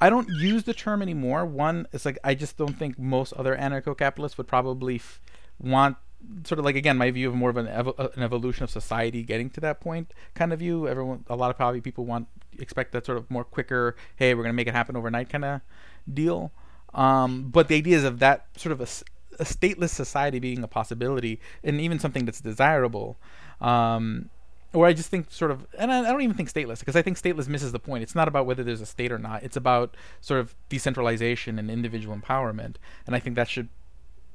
I 0.00 0.08
don't 0.08 0.28
use 0.28 0.64
the 0.64 0.72
term 0.72 1.02
anymore. 1.02 1.44
One, 1.44 1.86
it's 1.92 2.06
like 2.06 2.18
I 2.24 2.34
just 2.34 2.56
don't 2.56 2.78
think 2.78 2.98
most 2.98 3.32
other 3.34 3.54
anarcho-capitalists 3.54 4.38
would 4.38 4.48
probably 4.48 4.96
f- 4.96 5.20
want 5.58 5.98
sort 6.44 6.58
of 6.58 6.64
like 6.64 6.76
again 6.76 6.96
my 6.96 7.10
view 7.10 7.28
of 7.28 7.34
more 7.34 7.50
of 7.50 7.56
an, 7.56 7.66
uh, 7.66 7.92
an 8.14 8.22
evolution 8.22 8.64
of 8.64 8.70
society 8.70 9.22
getting 9.22 9.50
to 9.50 9.60
that 9.60 9.80
point 9.80 10.12
kind 10.34 10.52
of 10.52 10.58
view 10.58 10.86
everyone 10.86 11.24
a 11.28 11.36
lot 11.36 11.50
of 11.50 11.56
probably 11.56 11.80
people 11.80 12.04
want 12.04 12.28
expect 12.58 12.92
that 12.92 13.06
sort 13.06 13.18
of 13.18 13.30
more 13.30 13.44
quicker 13.44 13.96
hey 14.16 14.34
we're 14.34 14.42
going 14.42 14.52
to 14.52 14.56
make 14.56 14.66
it 14.66 14.74
happen 14.74 14.96
overnight 14.96 15.28
kind 15.28 15.44
of 15.44 15.60
deal 16.12 16.52
um, 16.92 17.50
but 17.50 17.68
the 17.68 17.76
ideas 17.76 18.04
of 18.04 18.18
that 18.18 18.46
sort 18.56 18.72
of 18.72 18.80
a, 18.80 18.88
a, 19.40 19.44
stateless 19.44 19.90
society 19.90 20.40
being 20.40 20.62
a 20.64 20.68
possibility 20.68 21.40
and 21.62 21.80
even 21.80 21.98
something 22.00 22.24
that's 22.24 22.40
desirable 22.40 23.16
um, 23.60 24.28
or 24.72 24.86
I 24.86 24.92
just 24.92 25.10
think 25.10 25.30
sort 25.30 25.50
of, 25.50 25.66
and 25.78 25.90
I, 25.90 26.00
I 26.00 26.12
don't 26.12 26.22
even 26.22 26.36
think 26.36 26.52
stateless 26.52 26.78
because 26.78 26.94
I 26.94 27.02
think 27.02 27.20
stateless 27.20 27.48
misses 27.48 27.72
the 27.72 27.80
point. 27.80 28.02
It's 28.02 28.14
not 28.14 28.28
about 28.28 28.46
whether 28.46 28.62
there's 28.62 28.80
a 28.80 28.86
state 28.86 29.10
or 29.10 29.18
not. 29.18 29.42
It's 29.42 29.56
about 29.56 29.96
sort 30.20 30.38
of 30.40 30.54
decentralization 30.68 31.58
and 31.58 31.70
individual 31.70 32.16
empowerment, 32.16 32.76
and 33.06 33.16
I 33.16 33.18
think 33.18 33.34
that 33.36 33.48
should 33.48 33.68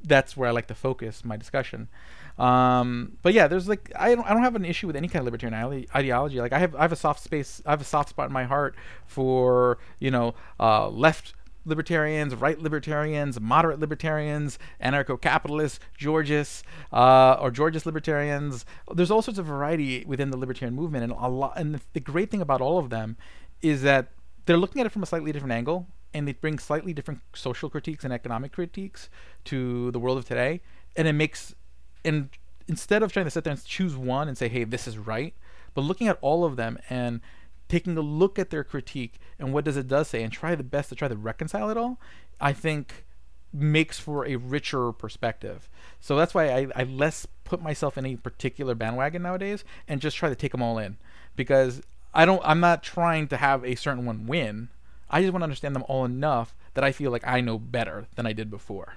that's 0.08 0.38
where 0.38 0.48
I 0.50 0.52
like 0.52 0.68
to 0.68 0.76
focus 0.76 1.24
my 1.26 1.38
discussion. 1.38 1.90
Um, 2.38 3.18
but 3.22 3.34
yeah, 3.34 3.48
there's 3.48 3.68
like 3.68 3.92
I 3.96 4.14
don't 4.16 4.26
I 4.26 4.34
don't 4.34 4.44
have 4.44 4.56
an 4.56 4.66
issue 4.66 4.88
with 4.88 4.96
any 4.96 5.08
kind 5.08 5.22
of 5.22 5.26
libertarian 5.26 5.86
ideology. 5.96 6.40
Like 6.40 6.54
I 6.54 6.60
have 6.60 6.76
I 6.76 6.82
have 6.82 6.92
a 6.92 6.98
soft 6.98 7.24
space 7.24 7.62
I 7.66 7.72
have 7.72 7.82
a 7.82 7.86
soft 7.86 8.10
spot 8.10 8.28
in 8.28 8.34
my 8.34 8.44
heart 8.44 8.76
for 9.06 9.78
you 10.00 10.12
know 10.12 10.36
uh, 10.60 10.90
left 10.90 11.34
libertarians, 11.66 12.36
right 12.36 12.60
libertarians, 12.60 13.42
moderate 13.42 13.80
libertarians, 13.80 14.60
anarcho-capitalists, 14.84 15.80
Georgists, 15.98 16.64
uh, 16.94 17.38
or 17.42 17.50
Georgist 17.50 17.86
libertarians. 17.86 18.66
There's 18.94 19.10
all 19.10 19.22
sorts 19.22 19.40
of 19.40 19.46
variety 19.46 20.06
within 20.06 20.30
the 20.30 20.38
libertarian 20.38 20.76
movement, 20.76 21.04
and 21.04 21.14
a 21.14 21.28
lot. 21.28 21.54
And 21.58 21.76
the, 21.76 21.82
the 21.94 22.00
great 22.00 22.30
thing 22.30 22.42
about 22.42 22.62
all 22.62 22.78
of 22.78 22.90
them 22.90 23.18
is 23.62 23.82
that 23.82 24.12
they're 24.46 24.58
looking 24.58 24.80
at 24.80 24.86
it 24.86 24.92
from 24.92 25.04
a 25.04 25.08
slightly 25.08 25.32
different 25.32 25.54
angle 25.54 25.88
and 26.14 26.26
they 26.26 26.34
bring 26.34 26.58
slightly 26.58 26.94
different 26.94 27.20
social 27.34 27.70
critiques 27.70 28.06
and 28.06 28.14
economic 28.14 28.54
critiques 28.54 29.10
to 29.46 29.92
the 29.92 30.00
world 30.00 30.18
of 30.18 30.26
today. 30.26 30.62
and 30.96 31.08
it 31.08 31.14
makes 31.14 31.56
and 32.04 32.30
instead 32.68 33.04
of 33.04 33.12
trying 33.12 33.26
to 33.26 33.32
sit 33.32 33.44
there 33.44 33.52
and 33.52 33.64
choose 33.64 33.96
one 33.96 34.28
and 34.28 34.38
say, 34.38 34.48
hey, 34.48 34.64
this 34.64 34.88
is 34.88 34.98
right, 34.98 35.34
but 35.74 35.82
looking 35.82 36.08
at 36.08 36.18
all 36.22 36.46
of 36.46 36.56
them 36.56 36.78
and 36.90 37.22
taking 37.68 37.98
a 37.98 38.02
look 38.02 38.38
at 38.38 38.50
their 38.50 38.64
critique 38.64 39.20
and 39.40 39.54
what 39.54 39.66
does 39.66 39.78
it 39.78 39.88
does 39.88 40.08
say 40.08 40.24
and 40.24 40.32
try 40.32 40.56
the 40.56 40.64
best 40.64 40.90
to 40.90 40.96
try 40.96 41.08
to 41.08 41.16
reconcile 41.16 41.70
it 41.70 41.78
all, 41.78 42.00
I 42.40 42.54
think 42.54 43.06
makes 43.52 44.00
for 44.00 44.26
a 44.26 44.36
richer 44.36 44.92
perspective. 44.92 45.70
So 46.00 46.16
that's 46.16 46.34
why 46.34 46.50
I, 46.50 46.68
I 46.76 46.84
less 46.84 47.26
put 47.44 47.62
myself 47.62 47.98
in 47.98 48.06
a 48.06 48.16
particular 48.18 48.76
bandwagon 48.76 49.22
nowadays 49.22 49.64
and 49.88 50.02
just 50.02 50.18
try 50.18 50.30
to 50.30 50.36
take 50.36 50.52
them 50.52 50.62
all 50.62 50.78
in 50.78 50.98
because 51.36 51.82
I 52.14 52.26
don't 52.26 52.42
I'm 52.44 52.60
not 52.60 52.84
trying 52.84 53.28
to 53.30 53.38
have 53.38 53.64
a 53.64 53.76
certain 53.76 54.06
one 54.06 54.28
win. 54.28 54.70
I 55.10 55.22
just 55.22 55.34
want 55.34 55.42
to 55.42 55.46
understand 55.46 55.76
them 55.76 55.86
all 55.88 56.06
enough 56.06 56.56
that 56.74 56.84
I 56.84 56.92
feel 56.92 57.12
like 57.12 57.26
I 57.26 57.42
know 57.42 57.58
better 57.58 58.08
than 58.16 58.26
I 58.26 58.34
did 58.34 58.50
before. 58.50 58.96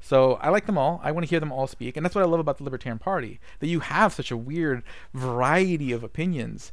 So 0.00 0.34
I 0.34 0.48
like 0.48 0.66
them 0.66 0.78
all. 0.78 1.00
I 1.04 1.12
want 1.12 1.26
to 1.26 1.30
hear 1.30 1.40
them 1.40 1.52
all 1.52 1.66
speak, 1.66 1.96
and 1.96 2.04
that's 2.04 2.14
what 2.14 2.24
I 2.24 2.26
love 2.26 2.40
about 2.40 2.58
the 2.58 2.64
Libertarian 2.64 2.98
Party 2.98 3.38
that 3.58 3.68
you 3.68 3.80
have 3.80 4.14
such 4.14 4.30
a 4.30 4.36
weird 4.36 4.82
variety 5.12 5.92
of 5.92 6.02
opinions, 6.02 6.72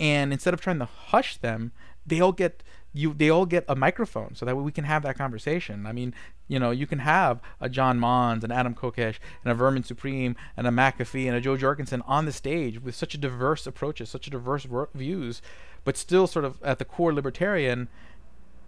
and 0.00 0.32
instead 0.32 0.54
of 0.54 0.60
trying 0.60 0.78
to 0.78 0.86
hush 0.86 1.36
them, 1.36 1.72
they 2.06 2.20
all 2.20 2.32
get 2.32 2.62
you. 2.92 3.14
They 3.14 3.30
all 3.30 3.46
get 3.46 3.64
a 3.68 3.76
microphone, 3.76 4.34
so 4.34 4.44
that 4.46 4.56
we 4.56 4.72
can 4.72 4.84
have 4.84 5.02
that 5.02 5.16
conversation. 5.16 5.86
I 5.86 5.92
mean, 5.92 6.14
you 6.48 6.58
know, 6.58 6.70
you 6.70 6.86
can 6.86 6.98
have 7.00 7.40
a 7.60 7.68
John 7.68 7.98
Monds, 7.98 8.42
and 8.42 8.52
Adam 8.52 8.74
Kokesh, 8.74 9.18
and 9.44 9.52
a 9.52 9.54
Vermin 9.54 9.84
Supreme, 9.84 10.34
and 10.56 10.66
a 10.66 10.70
McAfee, 10.70 11.26
and 11.26 11.36
a 11.36 11.40
Jo 11.40 11.56
Jorgensen 11.56 12.02
on 12.06 12.24
the 12.24 12.32
stage 12.32 12.82
with 12.82 12.94
such 12.94 13.14
a 13.14 13.18
diverse 13.18 13.66
approaches, 13.66 14.10
such 14.10 14.26
a 14.26 14.30
diverse 14.30 14.66
views, 14.94 15.42
but 15.84 15.96
still 15.96 16.26
sort 16.26 16.44
of 16.44 16.62
at 16.62 16.78
the 16.78 16.84
core 16.84 17.12
libertarian, 17.12 17.88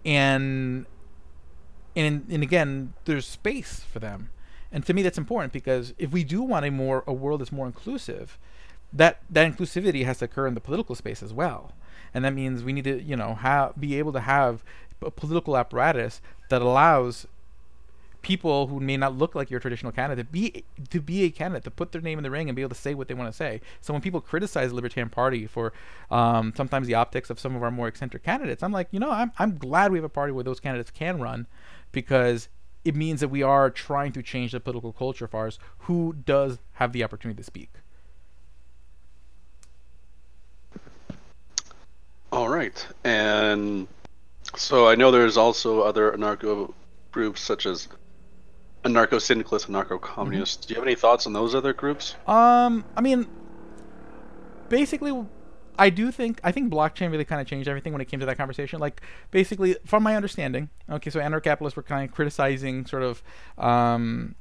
and 0.05 0.85
and 1.95 2.25
and 2.29 2.43
again, 2.43 2.93
there's 3.05 3.25
space 3.25 3.81
for 3.81 3.99
them, 3.99 4.29
and 4.71 4.85
to 4.85 4.93
me 4.93 5.01
that's 5.01 5.17
important 5.17 5.53
because 5.53 5.93
if 5.97 6.11
we 6.11 6.23
do 6.23 6.41
want 6.41 6.65
a 6.65 6.71
more 6.71 7.03
a 7.07 7.13
world 7.13 7.41
that's 7.41 7.51
more 7.51 7.65
inclusive, 7.65 8.37
that 8.91 9.19
that 9.29 9.51
inclusivity 9.51 10.05
has 10.05 10.19
to 10.19 10.25
occur 10.25 10.47
in 10.47 10.53
the 10.53 10.61
political 10.61 10.95
space 10.95 11.23
as 11.23 11.33
well, 11.33 11.73
and 12.13 12.25
that 12.25 12.33
means 12.33 12.63
we 12.63 12.73
need 12.73 12.83
to 12.85 13.01
you 13.01 13.15
know 13.15 13.35
have 13.35 13.79
be 13.79 13.97
able 13.97 14.13
to 14.13 14.21
have 14.21 14.63
a 15.01 15.11
political 15.11 15.57
apparatus 15.57 16.21
that 16.49 16.61
allows 16.61 17.27
people 18.25 18.65
who 18.65 18.79
may 18.79 18.97
not 18.97 19.15
look 19.15 19.35
like 19.35 19.51
your 19.51 19.59
traditional 19.59 19.91
candidate 19.91 20.31
be 20.31 20.63
to 20.89 20.99
be 20.99 21.21
a 21.25 21.29
candidate 21.29 21.63
to 21.63 21.69
put 21.69 21.91
their 21.91 22.01
name 22.01 22.17
in 22.17 22.23
the 22.23 22.31
ring 22.31 22.49
and 22.49 22.55
be 22.55 22.63
able 22.63 22.69
to 22.69 22.75
say 22.75 22.95
what 22.95 23.07
they 23.07 23.13
want 23.13 23.29
to 23.31 23.37
say. 23.37 23.61
So 23.81 23.93
when 23.93 24.01
people 24.01 24.19
criticize 24.19 24.69
the 24.69 24.75
Libertarian 24.75 25.11
Party 25.11 25.45
for 25.45 25.73
um, 26.09 26.51
sometimes 26.57 26.87
the 26.87 26.95
optics 26.95 27.29
of 27.29 27.39
some 27.39 27.55
of 27.55 27.61
our 27.61 27.69
more 27.69 27.87
eccentric 27.87 28.23
candidates, 28.23 28.63
I'm 28.63 28.71
like, 28.71 28.87
you 28.89 28.99
know, 28.99 29.11
I'm 29.11 29.31
I'm 29.37 29.59
glad 29.59 29.91
we 29.91 29.99
have 29.99 30.05
a 30.05 30.09
party 30.09 30.31
where 30.31 30.43
those 30.43 30.59
candidates 30.59 30.89
can 30.89 31.19
run 31.21 31.45
because 31.95 32.49
it 32.83 32.93
means 32.93 33.21
that 33.21 33.29
we 33.29 33.41
are 33.41 33.71
trying 33.71 34.11
to 34.11 34.21
change 34.21 34.51
the 34.51 34.59
political 34.59 34.91
culture 34.91 35.27
for 35.27 35.47
us 35.47 35.57
who 35.79 36.13
does 36.25 36.59
have 36.73 36.91
the 36.91 37.03
opportunity 37.03 37.37
to 37.37 37.43
speak. 37.43 37.69
All 42.33 42.49
right. 42.49 42.85
And 43.05 43.87
so 44.57 44.89
I 44.89 44.95
know 44.95 45.09
there's 45.09 45.37
also 45.37 45.81
other 45.81 46.11
anarcho 46.11 46.73
groups 47.13 47.39
such 47.39 47.65
as 47.65 47.87
anarcho 48.83 49.21
syndicalists, 49.21 49.69
anarcho 49.69 49.99
communists. 49.99 50.57
Mm-hmm. 50.57 50.67
Do 50.67 50.73
you 50.73 50.79
have 50.81 50.87
any 50.87 50.95
thoughts 50.95 51.25
on 51.25 51.31
those 51.31 51.55
other 51.55 51.71
groups? 51.71 52.15
Um, 52.27 52.83
I 52.97 52.99
mean, 52.99 53.25
basically, 54.67 55.13
I 55.77 55.89
do 55.89 56.11
think 56.11 56.39
I 56.43 56.51
think 56.51 56.71
blockchain 56.71 57.11
really 57.11 57.25
kind 57.25 57.41
of 57.41 57.47
changed 57.47 57.67
everything 57.67 57.93
when 57.93 58.01
it 58.01 58.05
came 58.05 58.19
to 58.19 58.25
that 58.25 58.37
conversation. 58.37 58.79
Like 58.79 59.01
basically, 59.31 59.75
from 59.85 60.03
my 60.03 60.15
understanding, 60.15 60.69
okay, 60.89 61.09
so 61.09 61.19
anarcho-capitalists 61.19 61.75
were 61.75 61.83
kind 61.83 62.07
of 62.07 62.15
criticizing 62.15 62.85
sort 62.85 63.03
of 63.03 63.23
um, 63.57 64.35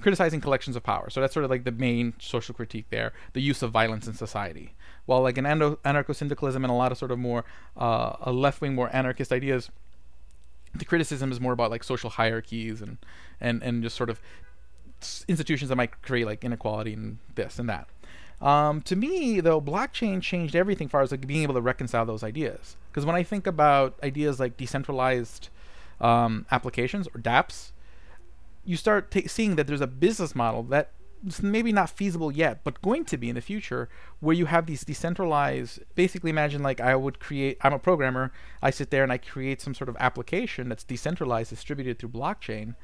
criticizing 0.00 0.40
collections 0.40 0.76
of 0.76 0.82
power. 0.82 1.10
So 1.10 1.20
that's 1.20 1.34
sort 1.34 1.44
of 1.44 1.50
like 1.50 1.64
the 1.64 1.72
main 1.72 2.14
social 2.18 2.54
critique 2.54 2.86
there, 2.90 3.12
the 3.32 3.40
use 3.40 3.62
of 3.62 3.70
violence 3.70 4.06
in 4.06 4.14
society. 4.14 4.74
While 5.06 5.22
like 5.22 5.38
in 5.38 5.44
anarcho-syndicalism 5.44 6.64
and 6.64 6.70
a 6.70 6.74
lot 6.74 6.92
of 6.92 6.98
sort 6.98 7.10
of 7.10 7.18
more 7.18 7.44
uh, 7.76 8.30
left-wing, 8.30 8.74
more 8.74 8.94
anarchist 8.94 9.32
ideas, 9.32 9.70
the 10.74 10.84
criticism 10.84 11.30
is 11.32 11.40
more 11.40 11.52
about 11.52 11.70
like 11.70 11.84
social 11.84 12.10
hierarchies 12.10 12.82
and 12.82 12.98
and 13.40 13.62
and 13.62 13.82
just 13.82 13.96
sort 13.96 14.10
of 14.10 14.20
institutions 15.28 15.68
that 15.68 15.76
might 15.76 16.02
create 16.02 16.26
like 16.26 16.44
inequality 16.44 16.92
and 16.92 17.18
this 17.34 17.58
and 17.58 17.68
that. 17.68 17.88
Um, 18.40 18.82
to 18.82 18.96
me, 18.96 19.40
though, 19.40 19.60
blockchain 19.60 20.20
changed 20.20 20.54
everything 20.54 20.86
as 20.86 20.90
far 20.90 21.02
as 21.02 21.10
like 21.10 21.26
being 21.26 21.42
able 21.42 21.54
to 21.54 21.60
reconcile 21.60 22.04
those 22.04 22.22
ideas. 22.22 22.76
Because 22.90 23.06
when 23.06 23.16
I 23.16 23.22
think 23.22 23.46
about 23.46 23.98
ideas 24.02 24.38
like 24.38 24.56
decentralized 24.56 25.48
um, 26.00 26.46
applications 26.50 27.08
or 27.08 27.20
DApps, 27.20 27.72
you 28.64 28.76
start 28.76 29.10
t- 29.10 29.28
seeing 29.28 29.56
that 29.56 29.66
there's 29.66 29.80
a 29.80 29.86
business 29.86 30.34
model 30.34 30.62
that 30.64 30.90
is 31.26 31.42
maybe 31.42 31.72
not 31.72 31.88
feasible 31.88 32.30
yet, 32.30 32.62
but 32.62 32.82
going 32.82 33.04
to 33.06 33.16
be 33.16 33.28
in 33.28 33.34
the 33.34 33.40
future, 33.40 33.88
where 34.20 34.34
you 34.34 34.46
have 34.46 34.66
these 34.66 34.84
decentralized. 34.84 35.80
Basically, 35.94 36.30
imagine 36.30 36.62
like 36.62 36.80
I 36.80 36.94
would 36.94 37.20
create. 37.20 37.58
I'm 37.62 37.72
a 37.72 37.78
programmer. 37.78 38.32
I 38.62 38.70
sit 38.70 38.90
there 38.90 39.02
and 39.02 39.12
I 39.12 39.18
create 39.18 39.60
some 39.62 39.74
sort 39.74 39.88
of 39.88 39.96
application 39.98 40.68
that's 40.68 40.84
decentralized, 40.84 41.50
distributed 41.50 41.98
through 41.98 42.10
blockchain. 42.10 42.74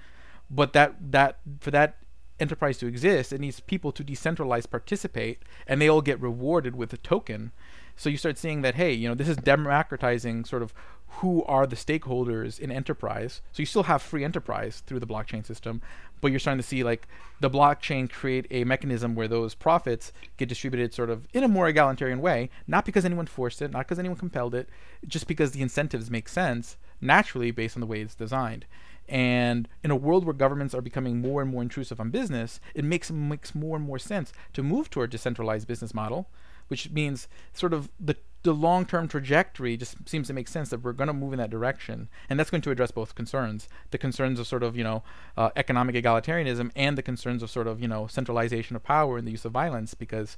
But 0.50 0.72
that 0.72 1.12
that 1.12 1.38
for 1.60 1.70
that 1.70 1.96
enterprise 2.42 2.78
to 2.78 2.86
exist, 2.86 3.32
it 3.32 3.40
needs 3.40 3.60
people 3.60 3.92
to 3.92 4.04
decentralize 4.04 4.70
participate, 4.70 5.38
and 5.66 5.80
they 5.80 5.88
all 5.88 6.02
get 6.02 6.20
rewarded 6.20 6.76
with 6.76 6.92
a 6.92 6.98
token. 6.98 7.52
So 7.96 8.10
you 8.10 8.16
start 8.16 8.38
seeing 8.38 8.62
that, 8.62 8.74
hey, 8.74 8.92
you 8.92 9.08
know, 9.08 9.14
this 9.14 9.28
is 9.28 9.36
democratizing 9.36 10.44
sort 10.44 10.62
of 10.62 10.74
who 11.16 11.44
are 11.44 11.66
the 11.66 11.76
stakeholders 11.76 12.58
in 12.58 12.70
enterprise. 12.70 13.42
So 13.52 13.60
you 13.60 13.66
still 13.66 13.84
have 13.84 14.02
free 14.02 14.24
enterprise 14.24 14.82
through 14.86 15.00
the 15.00 15.06
blockchain 15.06 15.44
system, 15.44 15.82
but 16.20 16.30
you're 16.30 16.40
starting 16.40 16.60
to 16.60 16.66
see 16.66 16.82
like 16.82 17.06
the 17.40 17.50
blockchain 17.50 18.10
create 18.10 18.46
a 18.50 18.64
mechanism 18.64 19.14
where 19.14 19.28
those 19.28 19.54
profits 19.54 20.12
get 20.38 20.48
distributed 20.48 20.94
sort 20.94 21.10
of 21.10 21.28
in 21.34 21.44
a 21.44 21.48
more 21.48 21.68
egalitarian 21.68 22.20
way, 22.20 22.48
not 22.66 22.84
because 22.84 23.04
anyone 23.04 23.26
forced 23.26 23.60
it, 23.60 23.70
not 23.70 23.86
because 23.86 23.98
anyone 23.98 24.16
compelled 24.16 24.54
it, 24.54 24.68
just 25.06 25.26
because 25.26 25.52
the 25.52 25.62
incentives 25.62 26.10
make 26.10 26.28
sense 26.28 26.76
naturally 27.02 27.50
based 27.50 27.76
on 27.76 27.80
the 27.80 27.86
way 27.86 28.00
it's 28.00 28.14
designed. 28.14 28.64
And 29.08 29.68
in 29.82 29.90
a 29.90 29.96
world 29.96 30.24
where 30.24 30.32
governments 30.32 30.74
are 30.74 30.80
becoming 30.80 31.20
more 31.20 31.42
and 31.42 31.50
more 31.50 31.60
intrusive 31.60 32.00
on 32.00 32.10
business, 32.10 32.60
it 32.74 32.84
makes 32.84 33.10
makes 33.10 33.54
more 33.54 33.76
and 33.76 33.86
more 33.86 33.98
sense 33.98 34.32
to 34.54 34.62
move 34.62 34.88
toward 34.88 35.10
a 35.10 35.12
decentralized 35.12 35.66
business 35.66 35.92
model, 35.92 36.30
which 36.68 36.90
means 36.90 37.28
sort 37.52 37.74
of 37.74 37.90
the 38.00 38.16
the 38.44 38.54
long-term 38.54 39.06
trajectory 39.06 39.76
just 39.76 39.96
seems 40.08 40.26
to 40.26 40.32
make 40.32 40.48
sense 40.48 40.70
that 40.70 40.82
we're 40.82 40.92
going 40.92 41.06
to 41.06 41.12
move 41.12 41.32
in 41.32 41.38
that 41.38 41.50
direction, 41.50 42.08
and 42.28 42.38
that's 42.38 42.50
going 42.50 42.60
to 42.62 42.70
address 42.70 42.90
both 42.90 43.14
concerns: 43.14 43.68
the 43.90 43.98
concerns 43.98 44.40
of 44.40 44.46
sort 44.46 44.62
of 44.62 44.76
you 44.76 44.84
know 44.84 45.02
uh, 45.36 45.50
economic 45.56 45.94
egalitarianism 45.94 46.70
and 46.74 46.96
the 46.96 47.02
concerns 47.02 47.42
of 47.42 47.50
sort 47.50 47.66
of 47.66 47.80
you 47.80 47.88
know 47.88 48.06
centralization 48.06 48.76
of 48.76 48.82
power 48.82 49.18
and 49.18 49.26
the 49.26 49.32
use 49.32 49.44
of 49.44 49.52
violence, 49.52 49.94
because 49.94 50.36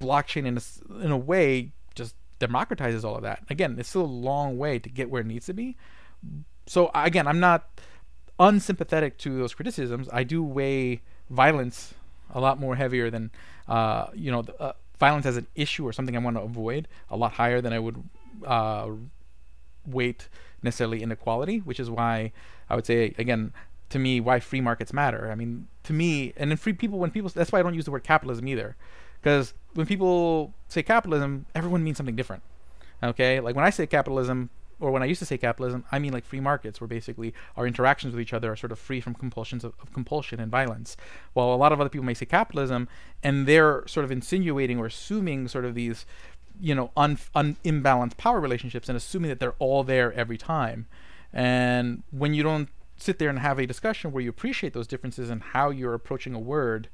blockchain 0.00 0.46
in 0.46 0.58
a, 0.58 1.04
in 1.04 1.12
a 1.12 1.16
way 1.16 1.72
just 1.94 2.16
democratizes 2.42 3.04
all 3.04 3.16
of 3.16 3.22
that. 3.22 3.42
Again, 3.48 3.76
it's 3.78 3.88
still 3.88 4.02
a 4.02 4.18
long 4.30 4.58
way 4.58 4.78
to 4.78 4.88
get 4.88 5.10
where 5.10 5.20
it 5.20 5.26
needs 5.26 5.46
to 5.46 5.54
be, 5.54 5.76
so 6.66 6.90
again, 6.94 7.26
I'm 7.26 7.40
not 7.40 7.68
unsympathetic 8.38 9.18
to 9.18 9.38
those 9.38 9.54
criticisms. 9.54 10.08
I 10.12 10.24
do 10.24 10.42
weigh 10.42 11.02
violence 11.30 11.94
a 12.30 12.40
lot 12.40 12.58
more 12.58 12.76
heavier 12.76 13.10
than 13.10 13.30
uh, 13.68 14.06
you 14.14 14.30
know 14.30 14.44
uh, 14.58 14.72
violence 14.98 15.26
as 15.26 15.36
an 15.36 15.46
issue 15.54 15.86
or 15.86 15.92
something 15.92 16.16
I 16.16 16.18
want 16.20 16.36
to 16.36 16.42
avoid 16.42 16.88
a 17.10 17.16
lot 17.16 17.32
higher 17.32 17.60
than 17.60 17.72
I 17.72 17.78
would 17.78 18.02
uh, 18.44 18.90
weight 19.86 20.28
necessarily 20.62 21.02
inequality, 21.02 21.58
which 21.58 21.80
is 21.80 21.90
why 21.90 22.32
I 22.70 22.76
would 22.76 22.86
say 22.86 23.14
again 23.18 23.52
to 23.90 23.98
me 23.98 24.20
why 24.20 24.40
free 24.40 24.60
markets 24.60 24.92
matter. 24.92 25.30
I 25.30 25.34
mean 25.34 25.68
to 25.84 25.92
me 25.92 26.32
and 26.36 26.50
in 26.50 26.56
free 26.56 26.72
people 26.72 26.98
when 26.98 27.10
people 27.10 27.30
that's 27.30 27.52
why 27.52 27.60
I 27.60 27.62
don't 27.62 27.74
use 27.74 27.84
the 27.84 27.90
word 27.90 28.04
capitalism 28.04 28.48
either 28.48 28.76
because 29.22 29.54
when 29.74 29.86
people 29.86 30.52
say 30.68 30.82
capitalism, 30.82 31.46
everyone 31.54 31.84
means 31.84 31.96
something 31.96 32.16
different. 32.16 32.42
Okay, 33.02 33.40
like 33.40 33.56
when 33.56 33.64
I 33.64 33.70
say 33.70 33.86
capitalism, 33.86 34.50
or 34.80 34.90
when 34.90 35.02
I 35.02 35.06
used 35.06 35.20
to 35.20 35.26
say 35.26 35.38
capitalism, 35.38 35.84
I 35.92 35.98
mean 35.98 36.12
like 36.12 36.24
free 36.24 36.40
markets, 36.40 36.80
where 36.80 36.88
basically 36.88 37.34
our 37.56 37.66
interactions 37.66 38.12
with 38.12 38.20
each 38.20 38.32
other 38.32 38.52
are 38.52 38.56
sort 38.56 38.72
of 38.72 38.78
free 38.78 39.00
from 39.00 39.14
compulsions 39.14 39.64
of, 39.64 39.74
of, 39.80 39.92
compulsion 39.92 40.40
and 40.40 40.50
violence. 40.50 40.96
While 41.32 41.54
a 41.54 41.56
lot 41.56 41.72
of 41.72 41.80
other 41.80 41.88
people 41.88 42.04
may 42.04 42.14
say 42.14 42.26
capitalism, 42.26 42.88
and 43.22 43.46
they're 43.46 43.86
sort 43.86 44.04
of 44.04 44.10
insinuating 44.10 44.78
or 44.78 44.86
assuming 44.86 45.48
sort 45.48 45.64
of 45.64 45.74
these, 45.74 46.04
you 46.60 46.74
know, 46.74 46.90
un, 46.96 47.18
un 47.34 47.56
imbalanced 47.64 48.16
power 48.16 48.40
relationships 48.40 48.88
and 48.88 48.96
assuming 48.96 49.28
that 49.28 49.40
they're 49.40 49.54
all 49.58 49.84
there 49.84 50.12
every 50.12 50.38
time. 50.38 50.86
And 51.32 52.02
when 52.10 52.34
you 52.34 52.42
don't 52.42 52.68
sit 52.96 53.18
there 53.18 53.30
and 53.30 53.38
have 53.38 53.58
a 53.58 53.66
discussion 53.66 54.12
where 54.12 54.22
you 54.22 54.30
appreciate 54.30 54.74
those 54.74 54.86
differences 54.86 55.30
and 55.30 55.42
how 55.42 55.70
you're 55.70 55.94
approaching 55.94 56.34
a 56.34 56.38
word, 56.38 56.88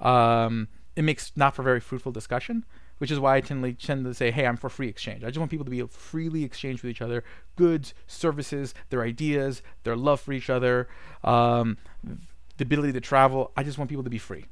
um, 0.00 0.68
it 0.96 1.02
makes 1.02 1.32
not 1.36 1.54
for 1.54 1.62
very 1.62 1.80
fruitful 1.80 2.12
discussion 2.12 2.64
which 3.00 3.10
is 3.10 3.18
why 3.18 3.36
I 3.36 3.40
tend 3.40 3.64
to, 3.64 3.72
tend 3.72 4.04
to 4.04 4.12
say, 4.12 4.30
hey, 4.30 4.46
I'm 4.46 4.58
for 4.58 4.68
free 4.68 4.88
exchange. 4.88 5.24
I 5.24 5.28
just 5.28 5.38
want 5.38 5.50
people 5.50 5.64
to 5.64 5.70
be 5.70 5.78
able 5.78 5.88
to 5.88 5.94
freely 5.96 6.44
exchange 6.44 6.82
with 6.82 6.90
each 6.90 7.00
other 7.00 7.24
goods, 7.56 7.94
services, 8.06 8.74
their 8.90 9.02
ideas, 9.02 9.62
their 9.84 9.96
love 9.96 10.20
for 10.20 10.34
each 10.34 10.50
other, 10.50 10.86
um, 11.24 11.78
the 12.04 12.64
ability 12.64 12.92
to 12.92 13.00
travel. 13.00 13.52
I 13.56 13.62
just 13.62 13.78
want 13.78 13.88
people 13.88 14.04
to 14.04 14.10
be 14.10 14.18
free. 14.18 14.44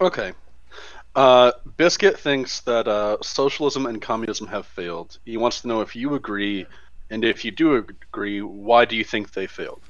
Okay. 0.00 0.32
Uh, 1.14 1.52
Biscuit 1.76 2.18
thinks 2.18 2.60
that 2.62 2.88
uh, 2.88 3.18
socialism 3.22 3.86
and 3.86 4.02
communism 4.02 4.48
have 4.48 4.66
failed. 4.66 5.18
He 5.24 5.36
wants 5.36 5.60
to 5.60 5.68
know 5.68 5.82
if 5.82 5.94
you 5.94 6.16
agree, 6.16 6.66
and 7.10 7.24
if 7.24 7.44
you 7.44 7.52
do 7.52 7.76
agree, 7.76 8.42
why 8.42 8.86
do 8.86 8.96
you 8.96 9.04
think 9.04 9.34
they 9.34 9.46
failed? 9.46 9.82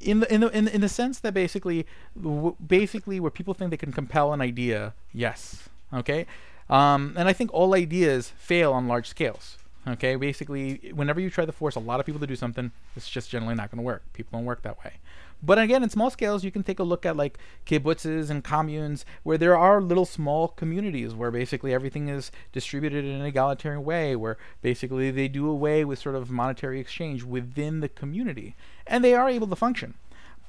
In 0.00 0.20
the 0.20 0.32
in 0.32 0.40
the 0.40 0.56
in, 0.56 0.68
in 0.68 0.80
the 0.80 0.88
sense 0.88 1.20
that 1.20 1.34
basically 1.34 1.86
w- 2.20 2.56
basically 2.64 3.20
where 3.20 3.30
people 3.30 3.54
think 3.54 3.70
they 3.70 3.76
can 3.76 3.92
compel 3.92 4.32
an 4.32 4.40
idea 4.40 4.94
yes 5.12 5.68
okay? 5.92 6.26
Um, 6.68 7.14
and 7.16 7.28
i 7.28 7.32
think 7.32 7.52
all 7.52 7.74
ideas 7.74 8.32
fail 8.36 8.72
on 8.72 8.88
large 8.88 9.08
scales 9.08 9.58
okay? 9.88 10.16
Basically 10.16 10.92
whenever 10.94 11.20
you 11.20 11.30
try 11.30 11.46
to 11.46 11.52
force 11.52 11.76
a 11.76 11.80
lot 11.80 12.00
of 12.00 12.06
people 12.06 12.20
to 12.20 12.26
do 12.26 12.36
something 12.36 12.72
it's 12.94 13.08
just 13.08 13.30
generally 13.30 13.54
not 13.54 13.70
going 13.70 13.78
to 13.78 13.84
work. 13.84 14.02
People 14.12 14.38
don't 14.38 14.46
work 14.46 14.62
that 14.62 14.82
way. 14.84 14.94
But 15.42 15.58
again 15.58 15.82
in 15.82 15.90
small 15.90 16.10
scales 16.10 16.44
you 16.44 16.50
can 16.50 16.62
take 16.62 16.78
a 16.78 16.82
look 16.82 17.06
at 17.06 17.16
like 17.16 17.38
kibbutzes 17.66 18.30
and 18.30 18.42
communes 18.42 19.04
where 19.22 19.38
there 19.38 19.56
are 19.56 19.80
little 19.80 20.06
small 20.06 20.48
communities 20.48 21.14
where 21.14 21.30
basically 21.30 21.72
everything 21.72 22.08
is 22.08 22.32
distributed 22.52 23.04
in 23.04 23.20
an 23.20 23.26
egalitarian 23.26 23.84
way 23.84 24.16
where 24.16 24.38
basically 24.62 25.10
they 25.10 25.28
do 25.28 25.48
away 25.48 25.84
with 25.84 25.98
sort 25.98 26.14
of 26.14 26.30
monetary 26.30 26.80
exchange 26.80 27.22
within 27.22 27.80
the 27.80 27.88
community 27.88 28.56
and 28.86 29.04
they 29.04 29.14
are 29.14 29.28
able 29.28 29.46
to 29.46 29.56
function. 29.56 29.94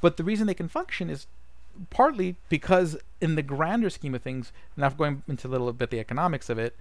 But 0.02 0.18
the 0.18 0.24
reason 0.24 0.48
they 0.48 0.54
can 0.54 0.68
function 0.68 1.10
is 1.10 1.28
partly 1.90 2.36
because 2.50 2.98
in 3.22 3.36
the 3.36 3.44
grander 3.44 3.90
scheme 3.90 4.16
of 4.16 4.22
things 4.22 4.52
now 4.76 4.90
going 4.90 5.24
into 5.28 5.48
a 5.48 5.50
little 5.50 5.72
bit 5.74 5.92
the 5.92 6.00
economics 6.00 6.50
of 6.50 6.58
it 6.58 6.76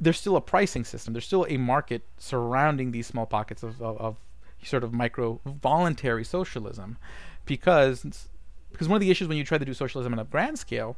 there's 0.00 0.18
still 0.18 0.36
a 0.36 0.40
pricing 0.40 0.84
system. 0.84 1.14
There's 1.14 1.26
still 1.26 1.46
a 1.48 1.56
market 1.56 2.02
surrounding 2.18 2.90
these 2.90 3.06
small 3.06 3.26
pockets 3.26 3.62
of, 3.62 3.80
of, 3.80 3.96
of 3.98 4.16
sort 4.62 4.82
of 4.82 4.92
micro 4.92 5.40
voluntary 5.44 6.24
socialism 6.24 6.96
because 7.44 8.28
because 8.72 8.88
one 8.88 8.96
of 8.96 9.00
the 9.00 9.10
issues 9.10 9.28
when 9.28 9.36
you 9.36 9.44
try 9.44 9.58
to 9.58 9.64
do 9.64 9.74
socialism 9.74 10.14
on 10.14 10.18
a 10.18 10.24
grand 10.24 10.58
scale 10.58 10.96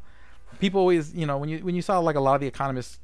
people 0.60 0.80
always 0.80 1.12
you 1.12 1.26
know 1.26 1.36
when 1.36 1.48
you 1.48 1.58
when 1.58 1.74
you 1.74 1.82
saw 1.82 1.98
like 1.98 2.14
a 2.14 2.20
lot 2.20 2.36
of 2.36 2.40
the 2.40 2.46
economists 2.46 3.00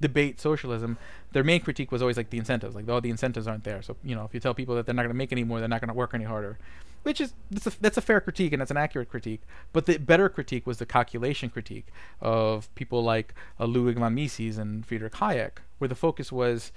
debate 0.00 0.40
socialism, 0.40 0.98
their 1.32 1.44
main 1.44 1.60
critique 1.60 1.92
was 1.92 2.02
always 2.02 2.16
like 2.16 2.30
the 2.30 2.38
incentives, 2.38 2.74
like 2.74 2.88
oh 2.88 3.00
the 3.00 3.10
incentives 3.10 3.46
aren't 3.46 3.64
there. 3.64 3.82
So 3.82 3.96
you 4.02 4.14
know 4.14 4.24
if 4.24 4.34
you 4.34 4.40
tell 4.40 4.54
people 4.54 4.74
that 4.76 4.86
they're 4.86 4.94
not 4.94 5.02
going 5.02 5.14
to 5.14 5.16
make 5.16 5.32
any 5.32 5.44
more, 5.44 5.60
they're 5.60 5.68
not 5.68 5.80
going 5.80 5.88
to 5.88 5.94
work 5.94 6.12
any 6.14 6.24
harder, 6.24 6.58
which 7.02 7.20
is 7.20 7.34
that's 7.50 7.66
a, 7.66 7.80
that's 7.80 7.96
a 7.96 8.02
fair 8.02 8.20
critique 8.20 8.52
and 8.52 8.60
that's 8.60 8.70
an 8.70 8.76
accurate 8.76 9.10
critique. 9.10 9.42
But 9.72 9.86
the 9.86 9.98
better 9.98 10.28
critique 10.28 10.66
was 10.66 10.78
the 10.78 10.86
calculation 10.86 11.50
critique 11.50 11.86
of 12.20 12.74
people 12.74 13.02
like 13.02 13.34
uh, 13.58 13.66
Ludwig 13.66 13.98
von 13.98 14.14
Mises 14.14 14.58
and 14.58 14.86
Friedrich 14.86 15.14
Hayek, 15.14 15.58
where 15.78 15.88
the 15.88 15.94
focus 15.94 16.32
was 16.32 16.72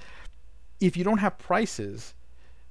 if 0.79 0.97
you 0.97 1.03
don't 1.03 1.19
have 1.19 1.37
prices, 1.37 2.13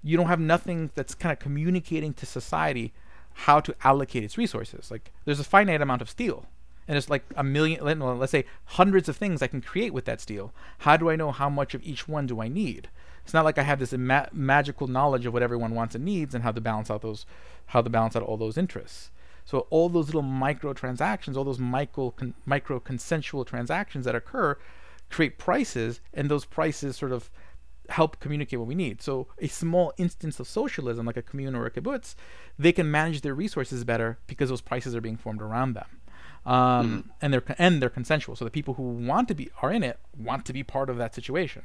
you 0.03 0.17
don't 0.17 0.27
have 0.27 0.41
nothing 0.41 0.91
that's 0.95 1.15
kind 1.15 1.33
of 1.33 1.39
communicating 1.39 2.13
to 2.15 2.27
society 2.27 2.93
how 3.35 3.61
to 3.61 3.75
allocate 3.83 4.23
its 4.23 4.37
resources. 4.37 4.91
Like 4.91 5.13
there's 5.25 5.41
a 5.41 5.45
finite 5.45 5.81
amount 5.81 6.03
of 6.03 6.11
steel 6.11 6.47
and 6.93 6.99
it's 6.99 7.09
like 7.09 7.25
a 7.37 7.43
million 7.43 7.83
let's 8.19 8.33
say 8.33 8.45
hundreds 8.67 9.09
of 9.09 9.17
things 9.17 9.41
i 9.41 9.47
can 9.47 9.63
create 9.63 9.95
with 9.95 10.05
that 10.05 10.21
steel. 10.21 10.53
How 10.81 10.99
do 10.99 11.09
i 11.09 11.17
know 11.17 11.33
how 11.33 11.49
much 11.49 11.73
of 11.73 11.83
each 11.83 12.07
one 12.07 12.27
do 12.27 12.43
i 12.43 12.49
need? 12.49 12.91
It's 13.25 13.33
not 13.33 13.47
like 13.47 13.57
i 13.57 13.63
have 13.63 13.79
this 13.79 13.95
magical 13.95 14.89
knowledge 14.89 15.25
of 15.25 15.33
what 15.33 15.43
everyone 15.43 15.75
wants 15.75 15.95
and 15.95 16.05
needs 16.05 16.35
and 16.35 16.45
how 16.45 16.53
to 16.53 16.61
balance 16.61 16.91
out 16.91 17.01
those 17.01 17.25
how 17.69 17.81
to 17.81 17.89
balance 17.89 18.15
out 18.15 18.23
all 18.23 18.37
those 18.37 18.59
interests. 18.59 19.11
So 19.47 19.61
all 19.71 19.89
those 19.89 20.09
little 20.09 20.21
micro 20.21 20.75
transactions 20.75 21.35
all 21.35 21.45
those 21.45 21.59
micro 21.59 22.11
con- 22.11 22.35
micro 22.45 22.79
consensual 22.79 23.47
transactions 23.47 24.05
that 24.05 24.15
occur 24.15 24.59
create 25.09 25.39
prices 25.39 26.01
and 26.13 26.31
those 26.31 26.45
prices 26.45 26.95
sort 26.95 27.13
of 27.13 27.31
help 27.89 28.21
communicate 28.21 28.59
what 28.59 28.69
we 28.69 28.75
need. 28.75 29.01
So 29.03 29.29
a 29.39 29.49
small 29.49 29.93
instance 29.97 30.41
of 30.41 30.49
socialism, 30.49 31.07
like 31.07 31.17
a 31.17 31.23
commune 31.23 31.55
or 31.55 31.67
a 31.67 31.71
kibbutz, 31.71 32.15
they 32.59 32.73
can 32.73 32.91
manage 32.91 33.21
their 33.21 33.35
resources 33.35 33.85
better 33.85 34.19
because 34.27 34.49
those 34.49 34.61
prices 34.61 34.95
are 34.95 35.01
being 35.01 35.17
formed 35.17 35.43
around 35.43 35.75
them, 35.75 35.87
um, 36.45 37.11
and 37.21 37.33
they're 37.33 37.43
and 37.59 37.81
they're 37.81 37.91
consensual. 37.91 38.37
So 38.37 38.45
the 38.45 38.51
people 38.51 38.75
who 38.75 38.83
want 38.83 39.29
to 39.29 39.35
be 39.35 39.51
are 39.63 39.71
in 39.71 39.83
it 39.83 39.99
want 40.17 40.45
to 40.47 40.53
be 40.53 40.63
part 40.63 40.91
of 40.91 40.97
that 40.99 41.15
situation. 41.15 41.63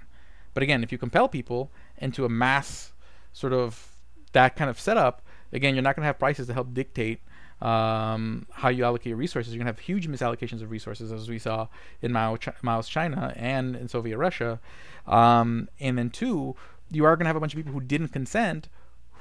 But 0.53 0.63
again, 0.63 0.83
if 0.83 0.91
you 0.91 0.97
compel 0.97 1.27
people 1.27 1.71
into 1.97 2.25
a 2.25 2.29
mass 2.29 2.93
sort 3.33 3.53
of 3.53 3.91
that 4.33 4.55
kind 4.55 4.69
of 4.69 4.79
setup, 4.79 5.21
again, 5.51 5.75
you're 5.75 5.83
not 5.83 5.95
going 5.95 6.03
to 6.03 6.07
have 6.07 6.19
prices 6.19 6.47
to 6.47 6.53
help 6.53 6.73
dictate 6.73 7.21
um, 7.61 8.45
how 8.51 8.69
you 8.69 8.83
allocate 8.83 9.07
your 9.07 9.17
resources. 9.17 9.53
You're 9.53 9.63
going 9.63 9.73
to 9.73 9.77
have 9.77 9.85
huge 9.85 10.07
misallocations 10.07 10.61
of 10.61 10.71
resources, 10.71 11.11
as 11.11 11.29
we 11.29 11.39
saw 11.39 11.67
in 12.01 12.11
Mao, 12.11 12.35
Ch- 12.37 12.49
Mao's 12.61 12.87
China 12.87 13.33
and 13.35 13.75
in 13.75 13.87
Soviet 13.87 14.17
Russia. 14.17 14.59
Um, 15.07 15.69
and 15.79 15.97
then 15.97 16.09
two, 16.09 16.55
you 16.91 17.05
are 17.05 17.15
going 17.15 17.25
to 17.25 17.29
have 17.29 17.35
a 17.35 17.39
bunch 17.39 17.53
of 17.53 17.57
people 17.57 17.73
who 17.73 17.81
didn't 17.81 18.09
consent, 18.09 18.69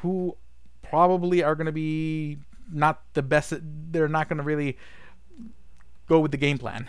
who 0.03 0.37
probably 0.83 1.43
are 1.43 1.55
going 1.55 1.67
to 1.67 1.73
be 1.73 2.39
not 2.71 3.03
the 3.15 3.23
best. 3.23 3.55
They're 3.61 4.09
not 4.09 4.29
going 4.29 4.39
to 4.39 4.45
really 4.45 4.77
go 6.07 6.21
with 6.21 6.31
the 6.31 6.37
game 6.37 6.59
plan. 6.59 6.87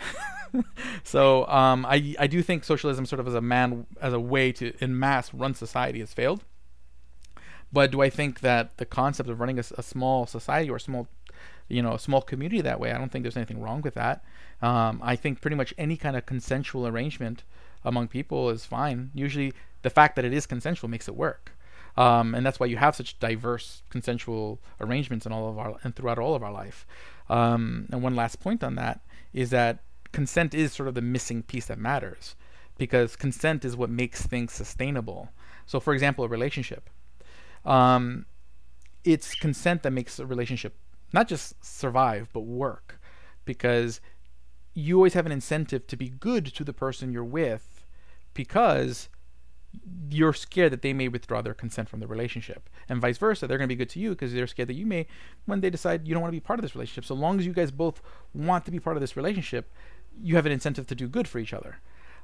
so 1.04 1.46
um, 1.46 1.84
I 1.86 2.14
I 2.18 2.26
do 2.26 2.42
think 2.42 2.64
socialism 2.64 3.06
sort 3.06 3.20
of 3.20 3.28
as 3.28 3.34
a 3.34 3.40
man 3.40 3.86
as 4.00 4.12
a 4.12 4.20
way 4.20 4.52
to 4.52 4.72
in 4.80 4.98
mass 4.98 5.32
run 5.32 5.54
society 5.54 6.00
has 6.00 6.12
failed. 6.12 6.44
But 7.72 7.90
do 7.90 8.00
I 8.00 8.10
think 8.10 8.40
that 8.40 8.78
the 8.78 8.86
concept 8.86 9.28
of 9.28 9.40
running 9.40 9.58
a 9.58 9.62
small 9.62 10.26
society 10.26 10.70
or 10.70 10.76
a 10.76 10.80
small, 10.80 11.06
you 11.68 11.82
know, 11.82 11.92
a 11.92 11.98
small 11.98 12.22
community 12.22 12.62
that 12.62 12.80
way? 12.80 12.92
I 12.92 12.98
don't 12.98 13.12
think 13.12 13.24
there's 13.24 13.36
anything 13.36 13.60
wrong 13.60 13.82
with 13.82 13.94
that. 13.94 14.24
Um, 14.62 15.00
I 15.04 15.16
think 15.16 15.42
pretty 15.42 15.56
much 15.56 15.74
any 15.76 15.96
kind 15.96 16.16
of 16.16 16.24
consensual 16.24 16.86
arrangement 16.86 17.44
among 17.84 18.08
people 18.08 18.48
is 18.48 18.64
fine. 18.64 19.10
Usually, 19.14 19.52
the 19.82 19.90
fact 19.90 20.16
that 20.16 20.24
it 20.24 20.32
is 20.32 20.46
consensual 20.46 20.88
makes 20.88 21.08
it 21.08 21.14
work. 21.14 21.52
Um, 21.96 22.34
and 22.34 22.46
that's 22.46 22.60
why 22.60 22.66
you 22.66 22.76
have 22.76 22.96
such 22.96 23.18
diverse 23.18 23.82
consensual 23.90 24.60
arrangements 24.80 25.26
in 25.26 25.32
all 25.32 25.50
of 25.50 25.58
our 25.58 25.76
and 25.82 25.94
throughout 25.94 26.18
all 26.18 26.34
of 26.34 26.42
our 26.42 26.52
life. 26.52 26.86
Um, 27.28 27.86
and 27.92 28.02
one 28.02 28.16
last 28.16 28.40
point 28.40 28.64
on 28.64 28.76
that 28.76 29.00
is 29.32 29.50
that 29.50 29.80
consent 30.12 30.54
is 30.54 30.72
sort 30.72 30.88
of 30.88 30.94
the 30.94 31.02
missing 31.02 31.42
piece 31.42 31.66
that 31.66 31.78
matters, 31.78 32.34
because 32.78 33.16
consent 33.16 33.64
is 33.64 33.76
what 33.76 33.90
makes 33.90 34.26
things 34.26 34.52
sustainable. 34.52 35.30
So, 35.66 35.80
for 35.80 35.92
example, 35.92 36.24
a 36.24 36.28
relationship, 36.28 36.88
um, 37.64 38.26
it's 39.04 39.34
consent 39.34 39.82
that 39.82 39.92
makes 39.92 40.18
a 40.18 40.26
relationship 40.26 40.74
not 41.12 41.28
just 41.28 41.62
survive 41.64 42.28
but 42.32 42.40
work, 42.40 43.00
because 43.44 44.00
you 44.74 44.96
always 44.96 45.14
have 45.14 45.26
an 45.26 45.32
incentive 45.32 45.86
to 45.86 45.96
be 45.96 46.08
good 46.08 46.46
to 46.46 46.64
the 46.64 46.72
person 46.72 47.12
you're 47.12 47.24
with, 47.24 47.84
because 48.34 49.08
you're 50.10 50.32
scared 50.32 50.72
that 50.72 50.82
they 50.82 50.92
may 50.92 51.08
withdraw 51.08 51.42
their 51.42 51.54
consent 51.54 51.88
from 51.88 52.00
the 52.00 52.06
relationship. 52.06 52.68
And 52.88 53.00
vice 53.00 53.18
versa 53.18 53.46
they're 53.46 53.58
going 53.58 53.68
to 53.68 53.74
be 53.74 53.78
good 53.78 53.90
to 53.90 54.00
you 54.00 54.10
because 54.10 54.32
they're 54.32 54.46
scared 54.46 54.68
that 54.68 54.74
you 54.74 54.86
may 54.86 55.06
when 55.44 55.60
they 55.60 55.70
decide 55.70 56.08
you 56.08 56.14
don't 56.14 56.22
want 56.22 56.32
to 56.32 56.36
be 56.36 56.40
part 56.40 56.58
of 56.58 56.62
this 56.62 56.74
relationship. 56.74 57.04
So 57.04 57.14
long 57.14 57.38
as 57.38 57.46
you 57.46 57.52
guys 57.52 57.70
both 57.70 58.00
want 58.34 58.64
to 58.64 58.70
be 58.70 58.80
part 58.80 58.96
of 58.96 59.00
this 59.00 59.16
relationship 59.16 59.70
you 60.22 60.36
have 60.36 60.46
an 60.46 60.52
incentive 60.52 60.86
to 60.88 60.94
do 60.94 61.08
good 61.08 61.28
for 61.28 61.38
each 61.38 61.52
other. 61.52 61.78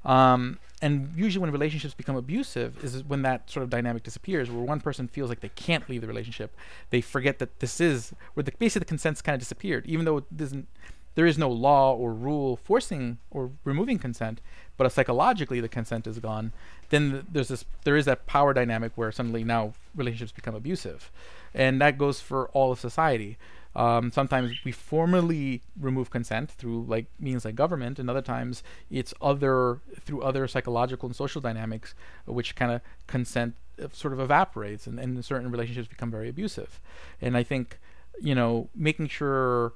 Um, 0.04 0.59
and 0.83 1.12
usually 1.16 1.40
when 1.40 1.50
relationships 1.50 1.94
become 1.94 2.16
abusive 2.16 2.83
is 2.85 3.02
when 3.04 3.22
that 3.22 3.48
sort 3.48 3.64
of 3.64 3.70
dynamic 3.70 4.02
disappears 4.02 4.50
where 4.50 4.62
one 4.62 4.80
person 4.80 5.09
feels 5.09 5.30
like 5.30 5.40
they 5.40 5.48
can't 5.50 5.88
leave 5.88 6.02
the 6.02 6.07
relationship. 6.07 6.54
They 6.90 7.00
forget 7.00 7.38
that 7.38 7.61
this 7.61 7.80
is 7.80 8.12
where 8.35 8.44
the 8.44 8.52
basically 8.59 8.80
the 8.80 8.87
consent's 8.87 9.22
kind 9.22 9.35
of 9.35 9.40
disappeared 9.40 9.87
even 9.87 10.04
though 10.04 10.18
it 10.18 10.37
doesn't 10.37 10.68
there 11.14 11.27
is 11.27 11.38
no 11.38 11.50
law 11.50 11.94
or 11.94 12.12
rule 12.12 12.57
forcing 12.57 13.18
or 13.31 13.50
removing 13.64 13.98
consent, 13.98 14.40
but 14.77 14.90
psychologically 14.92 15.61
the 15.61 15.68
consent 15.68 16.07
is 16.07 16.18
gone, 16.18 16.53
then 16.90 17.27
there's 17.31 17.48
this 17.48 17.64
there 17.85 17.96
is 17.96 18.05
that 18.05 18.27
power 18.27 18.53
dynamic 18.53 18.92
where 18.96 19.12
suddenly 19.12 19.44
now 19.44 19.74
relationships 19.94 20.33
become 20.33 20.55
abusive, 20.55 21.11
and 21.55 21.81
that 21.81 21.98
goes 21.98 22.20
for 22.20 22.48
all 22.48 22.72
of 22.72 22.81
society. 22.81 23.38
Um, 23.77 24.12
sometimes 24.12 24.53
we 24.64 24.70
formally 24.70 25.62
remove 25.81 26.09
consent 26.11 26.50
through 26.50 26.85
like 26.85 27.07
means 27.18 27.44
like 27.44 27.57
government, 27.57 27.98
and 27.98 28.09
other 28.09 28.22
times 28.22 28.62
it's 28.90 29.14
other 29.20 29.81
through 30.00 30.22
other 30.22 30.46
psychological 30.46 31.09
and 31.09 31.16
social 31.16 31.40
dynamics, 31.40 31.94
which 32.27 32.55
kind 32.55 32.70
of 32.70 32.81
consent 33.07 33.57
uh, 33.83 33.88
sort 33.92 34.12
of 34.12 34.20
evaporates, 34.20 34.87
and, 34.87 35.00
and 35.00 35.24
certain 35.24 35.50
relationships 35.50 35.88
become 35.88 36.11
very 36.11 36.29
abusive. 36.29 36.81
And 37.20 37.37
I 37.37 37.42
think 37.42 37.79
you 38.20 38.35
know 38.35 38.68
making 38.77 39.09
sure 39.09 39.72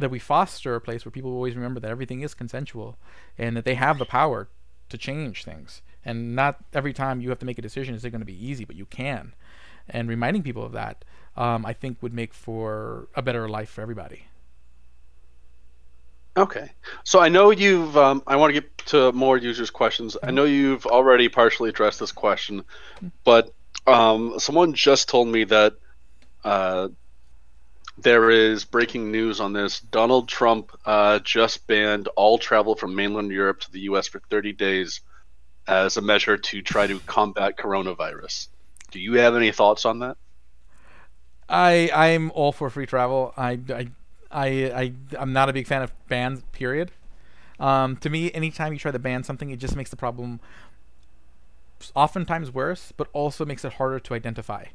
that 0.00 0.10
we 0.10 0.18
foster 0.18 0.74
a 0.74 0.80
place 0.80 1.04
where 1.04 1.12
people 1.12 1.32
always 1.32 1.54
remember 1.54 1.80
that 1.80 1.90
everything 1.90 2.22
is 2.22 2.34
consensual 2.34 2.98
and 3.38 3.56
that 3.56 3.64
they 3.64 3.74
have 3.74 3.98
the 3.98 4.04
power 4.04 4.48
to 4.88 4.98
change 4.98 5.44
things 5.44 5.82
and 6.04 6.34
not 6.34 6.64
every 6.72 6.92
time 6.92 7.20
you 7.20 7.28
have 7.28 7.38
to 7.38 7.46
make 7.46 7.58
a 7.58 7.62
decision 7.62 7.94
is 7.94 8.04
it 8.04 8.10
going 8.10 8.20
to 8.20 8.26
be 8.26 8.46
easy 8.46 8.64
but 8.64 8.76
you 8.76 8.86
can 8.86 9.34
and 9.88 10.08
reminding 10.08 10.42
people 10.42 10.64
of 10.64 10.72
that 10.72 11.04
um, 11.36 11.64
i 11.64 11.72
think 11.72 12.02
would 12.02 12.14
make 12.14 12.34
for 12.34 13.08
a 13.14 13.22
better 13.22 13.48
life 13.48 13.70
for 13.70 13.82
everybody 13.82 14.26
Okay. 16.36 16.70
So 17.04 17.20
I 17.20 17.28
know 17.28 17.50
you've. 17.50 17.96
Um, 17.96 18.22
I 18.26 18.36
want 18.36 18.54
to 18.54 18.60
get 18.60 18.78
to 18.86 19.12
more 19.12 19.36
users' 19.36 19.70
questions. 19.70 20.16
I 20.22 20.30
know 20.30 20.44
you've 20.44 20.86
already 20.86 21.28
partially 21.28 21.68
addressed 21.68 21.98
this 21.98 22.12
question, 22.12 22.62
but 23.24 23.52
um, 23.86 24.38
someone 24.38 24.72
just 24.72 25.08
told 25.08 25.28
me 25.28 25.44
that 25.44 25.74
uh, 26.44 26.88
there 27.98 28.30
is 28.30 28.64
breaking 28.64 29.10
news 29.10 29.40
on 29.40 29.52
this. 29.52 29.80
Donald 29.80 30.28
Trump 30.28 30.72
uh, 30.86 31.18
just 31.20 31.66
banned 31.66 32.08
all 32.16 32.38
travel 32.38 32.74
from 32.74 32.94
mainland 32.94 33.30
Europe 33.30 33.60
to 33.60 33.72
the 33.72 33.80
U.S. 33.80 34.08
for 34.08 34.20
30 34.30 34.52
days 34.52 35.00
as 35.66 35.96
a 35.96 36.00
measure 36.00 36.36
to 36.36 36.62
try 36.62 36.86
to 36.86 36.98
combat 37.00 37.56
coronavirus. 37.56 38.48
Do 38.90 38.98
you 39.00 39.14
have 39.14 39.36
any 39.36 39.52
thoughts 39.52 39.84
on 39.84 40.00
that? 40.00 40.16
i 41.50 41.90
i'm 41.92 42.30
all 42.30 42.52
for 42.52 42.70
free 42.70 42.86
travel 42.86 43.34
i 43.36 43.58
i 43.70 43.88
i, 44.30 44.46
I 44.48 44.92
i'm 45.18 45.32
not 45.32 45.48
a 45.48 45.52
big 45.52 45.66
fan 45.66 45.82
of 45.82 45.92
bans 46.08 46.42
period 46.52 46.92
um, 47.58 47.96
to 47.96 48.08
me 48.08 48.32
anytime 48.32 48.72
you 48.72 48.78
try 48.78 48.90
to 48.90 48.98
ban 48.98 49.22
something 49.22 49.50
it 49.50 49.58
just 49.58 49.76
makes 49.76 49.90
the 49.90 49.96
problem 49.96 50.40
oftentimes 51.94 52.50
worse 52.50 52.92
but 52.96 53.08
also 53.12 53.44
makes 53.44 53.64
it 53.64 53.74
harder 53.74 53.98
to 53.98 54.14
identify 54.14 54.66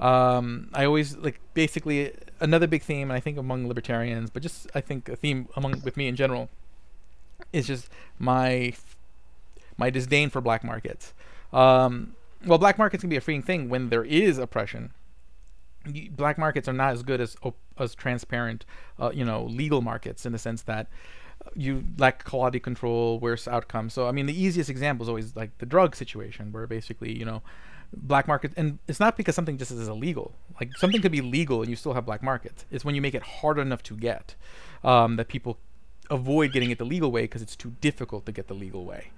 Um, 0.00 0.70
I 0.74 0.84
always 0.84 1.16
like 1.16 1.40
basically 1.54 2.12
another 2.40 2.66
big 2.66 2.82
theme, 2.82 3.10
and 3.10 3.16
I 3.16 3.20
think 3.20 3.38
among 3.38 3.68
libertarians, 3.68 4.30
but 4.30 4.42
just 4.42 4.68
I 4.74 4.80
think 4.80 5.08
a 5.08 5.16
theme 5.16 5.48
among 5.56 5.82
with 5.82 5.96
me 5.96 6.08
in 6.08 6.16
general 6.16 6.48
is 7.52 7.66
just 7.66 7.88
my 8.18 8.74
my 9.76 9.90
disdain 9.90 10.30
for 10.30 10.40
black 10.40 10.64
markets. 10.64 11.14
Um, 11.52 12.14
well, 12.44 12.58
black 12.58 12.78
markets 12.78 13.02
can 13.02 13.10
be 13.10 13.16
a 13.16 13.20
freeing 13.20 13.42
thing 13.42 13.68
when 13.68 13.88
there 13.88 14.04
is 14.04 14.38
oppression. 14.38 14.92
Black 16.10 16.38
markets 16.38 16.68
are 16.68 16.72
not 16.72 16.92
as 16.92 17.02
good 17.02 17.20
as 17.20 17.36
as 17.78 17.94
transparent, 17.94 18.64
uh, 18.98 19.10
you 19.14 19.24
know, 19.24 19.44
legal 19.44 19.82
markets 19.82 20.24
in 20.26 20.32
the 20.32 20.38
sense 20.38 20.62
that 20.62 20.88
you 21.54 21.84
lack 21.98 22.24
quality 22.24 22.58
control, 22.58 23.18
worse 23.18 23.46
outcomes. 23.46 23.92
So 23.92 24.08
I 24.08 24.12
mean, 24.12 24.26
the 24.26 24.40
easiest 24.40 24.70
example 24.70 25.04
is 25.04 25.08
always 25.08 25.36
like 25.36 25.58
the 25.58 25.66
drug 25.66 25.94
situation, 25.94 26.52
where 26.52 26.66
basically 26.66 27.16
you 27.16 27.24
know, 27.24 27.42
black 27.92 28.26
market, 28.26 28.52
and 28.56 28.78
it's 28.88 29.00
not 29.00 29.16
because 29.16 29.34
something 29.34 29.58
just 29.58 29.70
is 29.70 29.88
illegal. 29.88 30.34
Like 30.60 30.76
something 30.76 31.00
could 31.00 31.12
be 31.12 31.20
legal 31.20 31.60
and 31.60 31.70
you 31.70 31.76
still 31.76 31.94
have 31.94 32.06
black 32.06 32.22
markets. 32.22 32.64
It's 32.70 32.84
when 32.84 32.94
you 32.94 33.02
make 33.02 33.14
it 33.14 33.22
hard 33.22 33.58
enough 33.58 33.82
to 33.84 33.96
get 33.96 34.34
um, 34.82 35.16
that 35.16 35.28
people 35.28 35.58
avoid 36.10 36.52
getting 36.52 36.70
it 36.70 36.78
the 36.78 36.84
legal 36.84 37.10
way 37.10 37.22
because 37.22 37.42
it's 37.42 37.56
too 37.56 37.74
difficult 37.80 38.26
to 38.26 38.32
get 38.32 38.48
the 38.48 38.54
legal 38.54 38.84
way. 38.84 39.10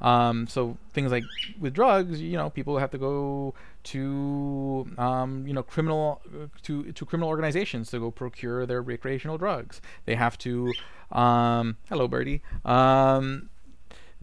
Um, 0.00 0.46
so 0.46 0.76
things 0.92 1.12
like 1.12 1.24
with 1.58 1.72
drugs, 1.72 2.20
you 2.20 2.36
know, 2.36 2.50
people 2.50 2.78
have 2.78 2.90
to 2.90 2.98
go 2.98 3.54
to 3.84 4.88
um, 4.98 5.46
you 5.46 5.52
know 5.52 5.62
criminal 5.62 6.20
to 6.62 6.92
to 6.92 7.06
criminal 7.06 7.28
organizations 7.28 7.90
to 7.90 8.00
go 8.00 8.10
procure 8.10 8.66
their 8.66 8.82
recreational 8.82 9.38
drugs. 9.38 9.80
They 10.04 10.14
have 10.14 10.36
to 10.38 10.72
um, 11.12 11.76
hello, 11.88 12.08
Birdie. 12.08 12.42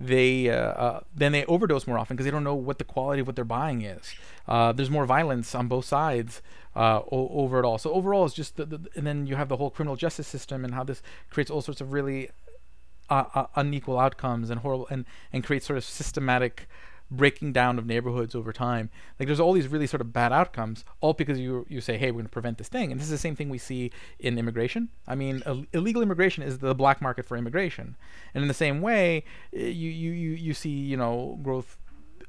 They 0.05 0.49
uh, 0.49 0.55
uh, 0.55 0.99
then 1.15 1.31
they 1.31 1.45
overdose 1.45 1.85
more 1.87 1.97
often 1.97 2.15
because 2.15 2.25
they 2.25 2.31
don't 2.31 2.43
know 2.43 2.55
what 2.55 2.77
the 2.77 2.83
quality 2.83 3.21
of 3.21 3.27
what 3.27 3.35
they're 3.35 3.45
buying 3.45 3.81
is. 3.81 4.13
Uh, 4.47 4.71
there's 4.71 4.89
more 4.89 5.05
violence 5.05 5.53
on 5.53 5.67
both 5.67 5.85
sides 5.85 6.41
uh, 6.75 7.01
o- 7.11 7.29
over 7.31 7.59
it 7.59 7.65
all. 7.65 7.77
So 7.77 7.91
overall, 7.93 8.25
it's 8.25 8.33
just 8.33 8.57
the, 8.57 8.65
the, 8.65 8.79
and 8.95 9.05
then 9.05 9.27
you 9.27 9.35
have 9.35 9.49
the 9.49 9.57
whole 9.57 9.69
criminal 9.69 9.95
justice 9.95 10.27
system 10.27 10.65
and 10.65 10.73
how 10.73 10.83
this 10.83 11.01
creates 11.29 11.51
all 11.51 11.61
sorts 11.61 11.81
of 11.81 11.93
really 11.93 12.31
uh, 13.09 13.25
uh, 13.35 13.45
unequal 13.55 13.99
outcomes 13.99 14.49
and 14.49 14.61
horrible 14.61 14.87
and 14.89 15.05
and 15.31 15.43
creates 15.43 15.65
sort 15.67 15.77
of 15.77 15.83
systematic 15.83 16.67
breaking 17.11 17.51
down 17.51 17.77
of 17.77 17.85
neighborhoods 17.85 18.33
over 18.33 18.53
time. 18.53 18.89
Like 19.19 19.27
there's 19.27 19.39
all 19.39 19.53
these 19.53 19.67
really 19.67 19.85
sort 19.85 20.01
of 20.01 20.13
bad 20.13 20.31
outcomes, 20.31 20.85
all 21.01 21.13
because 21.13 21.39
you 21.39 21.65
you 21.69 21.81
say, 21.81 21.97
hey, 21.97 22.11
we're 22.11 22.19
going 22.19 22.25
to 22.25 22.29
prevent 22.29 22.57
this 22.57 22.69
thing. 22.69 22.91
And 22.91 22.99
this 22.99 23.05
is 23.05 23.11
the 23.11 23.17
same 23.17 23.35
thing 23.35 23.49
we 23.49 23.57
see 23.57 23.91
in 24.19 24.39
immigration. 24.39 24.89
I 25.07 25.15
mean, 25.15 25.43
Ill- 25.45 25.65
illegal 25.73 26.01
immigration 26.01 26.43
is 26.43 26.59
the 26.59 26.73
black 26.73 27.01
market 27.01 27.25
for 27.25 27.35
immigration, 27.37 27.95
and 28.33 28.41
in 28.41 28.47
the 28.47 28.53
same 28.53 28.81
way, 28.81 29.25
you 29.51 29.61
you 29.61 30.11
you, 30.11 30.31
you 30.31 30.53
see 30.53 30.69
you 30.69 30.97
know 30.97 31.37
growth. 31.43 31.77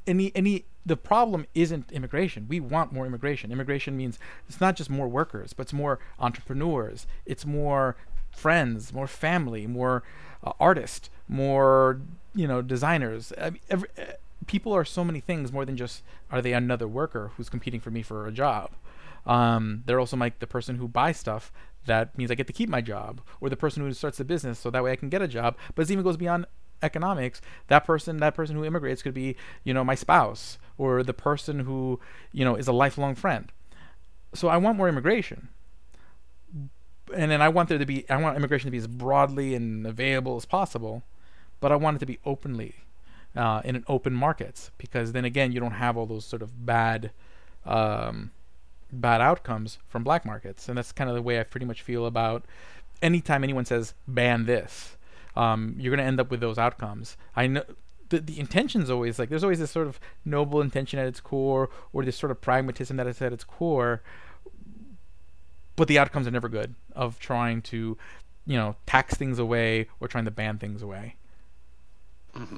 Any 0.07 0.33
any 0.35 0.65
the 0.85 0.97
problem 0.97 1.47
isn't 1.55 1.93
immigration. 1.93 2.47
We 2.49 2.59
want 2.59 2.93
more 2.93 3.07
immigration. 3.07 3.53
Immigration 3.53 3.97
means 3.97 4.19
it's 4.49 4.61
not 4.61 4.75
just 4.75 4.91
more 4.91 5.07
workers, 5.07 5.53
but 5.53 5.63
it's 5.63 5.73
more 5.73 6.01
entrepreneurs. 6.19 7.07
It's 7.25 7.47
more 7.47 7.97
friends, 8.33 8.93
more 8.93 9.07
family, 9.07 9.67
more 9.67 10.03
uh, 10.43 10.53
artists, 10.59 11.09
more 11.29 12.01
you 12.35 12.49
know 12.49 12.63
designers. 12.63 13.33
I 13.41 13.51
mean, 13.51 13.61
every, 13.71 13.89
people 14.47 14.73
are 14.73 14.85
so 14.85 15.05
many 15.05 15.21
things 15.21 15.53
more 15.53 15.65
than 15.65 15.77
just 15.77 16.03
are 16.31 16.43
they 16.43 16.53
another 16.53 16.89
worker 16.89 17.33
who's 17.37 17.49
competing 17.49 17.81
for 17.81 17.91
me 17.91 18.03
for 18.03 18.27
a 18.27 18.33
job. 18.33 18.71
Um, 19.27 19.83
they're 19.87 20.01
also 20.01 20.17
like 20.17 20.39
the 20.39 20.47
person 20.47 20.77
who 20.77 20.89
buys 20.89 21.17
stuff. 21.17 21.53
That 21.87 22.17
means 22.17 22.31
I 22.31 22.35
get 22.35 22.47
to 22.47 22.53
keep 22.53 22.69
my 22.69 22.81
job, 22.81 23.21
or 23.41 23.49
the 23.49 23.57
person 23.57 23.83
who 23.83 23.93
starts 23.93 24.19
the 24.19 24.25
business, 24.25 24.59
so 24.59 24.71
that 24.71 24.83
way 24.83 24.93
I 24.93 24.97
can 24.97 25.09
get 25.09 25.23
a 25.23 25.29
job. 25.29 25.57
But 25.75 25.83
it 25.83 25.93
even 25.93 26.05
goes 26.05 26.17
beyond 26.17 26.47
economics. 26.83 27.41
That 27.69 27.85
person, 27.85 28.19
that 28.19 28.35
person 28.35 28.57
who 28.57 28.65
immigrates, 28.65 29.03
could 29.03 29.15
be 29.15 29.37
you 29.65 29.75
know 29.75 29.85
my 29.85 29.95
spouse, 29.95 30.59
or 30.79 31.03
the 31.03 31.15
person 31.15 31.61
who 31.61 32.01
you 32.33 32.45
know 32.45 32.55
is 32.55 32.69
a 32.69 32.73
lifelong 32.73 33.15
friend. 33.15 33.51
So 34.35 34.49
I 34.49 34.57
want 34.57 34.77
more 34.77 34.89
immigration, 34.89 35.49
and 37.15 37.31
then 37.31 37.43
I 37.43 37.49
want 37.49 37.69
there 37.69 37.79
to 37.79 37.87
be 37.87 38.09
I 38.09 38.17
want 38.17 38.37
immigration 38.37 38.69
to 38.69 38.73
be 38.73 38.79
as 38.79 38.87
broadly 38.87 39.55
and 39.55 39.85
available 39.87 40.37
as 40.37 40.45
possible, 40.45 41.03
but 41.61 41.73
I 41.73 41.77
want 41.77 41.97
it 41.97 42.01
to 42.01 42.07
be 42.07 42.19
openly 42.25 42.77
uh, 43.37 43.63
in 43.65 43.77
an 43.77 43.85
open 43.89 44.13
markets 44.13 44.71
because 44.79 45.13
then 45.13 45.25
again 45.25 45.53
you 45.53 45.61
don't 45.61 45.73
have 45.73 45.97
all 45.97 46.07
those 46.07 46.25
sort 46.25 46.43
of 46.43 46.67
bad 46.67 47.11
um, 47.65 48.31
bad 48.93 49.21
outcomes 49.21 49.79
from 49.89 50.05
black 50.05 50.25
markets. 50.25 50.69
And 50.69 50.77
that's 50.77 50.93
kind 50.93 51.09
of 51.09 51.17
the 51.17 51.23
way 51.23 51.41
I 51.41 51.45
pretty 51.45 51.67
much 51.67 51.83
feel 51.83 52.07
about 52.07 52.45
anytime 53.01 53.43
anyone 53.43 53.65
says 53.65 53.95
ban 54.07 54.47
this 54.47 54.97
um, 55.37 55.75
you're 55.79 55.91
going 55.91 56.05
to 56.05 56.09
end 56.09 56.21
up 56.21 56.31
with 56.31 56.41
those 56.41 56.59
outcomes. 56.59 57.17
I 57.35 57.47
know 57.47 57.65
the, 58.11 58.21
the 58.21 58.39
intention's 58.39 58.91
always 58.91 59.19
like 59.19 59.31
there's 59.31 59.45
always 59.45 59.59
this 59.59 59.71
sort 59.71 59.87
of 59.87 59.99
noble 60.25 60.61
intention 60.61 60.99
at 60.99 61.07
its 61.07 61.21
core 61.21 61.71
or 61.93 62.05
this 62.05 62.17
sort 62.17 62.31
of 62.31 62.41
pragmatism 62.41 62.97
that 62.99 63.07
is 63.07 63.23
at 63.23 63.33
its 63.33 63.45
core. 63.45 64.03
But 65.77 65.89
the 65.89 65.99
outcomes 65.99 66.27
are 66.27 66.31
never 66.31 66.49
good 66.49 66.75
of 66.95 67.19
trying 67.19 67.63
to 67.63 67.97
you 68.47 68.57
know 68.57 68.77
tax 68.87 69.15
things 69.15 69.39
away 69.39 69.89
or 70.01 70.09
trying 70.09 70.27
to 70.27 70.31
ban 70.31 70.59
things 70.59 70.83
away. 70.83 71.17
Mm-hmm. 72.37 72.57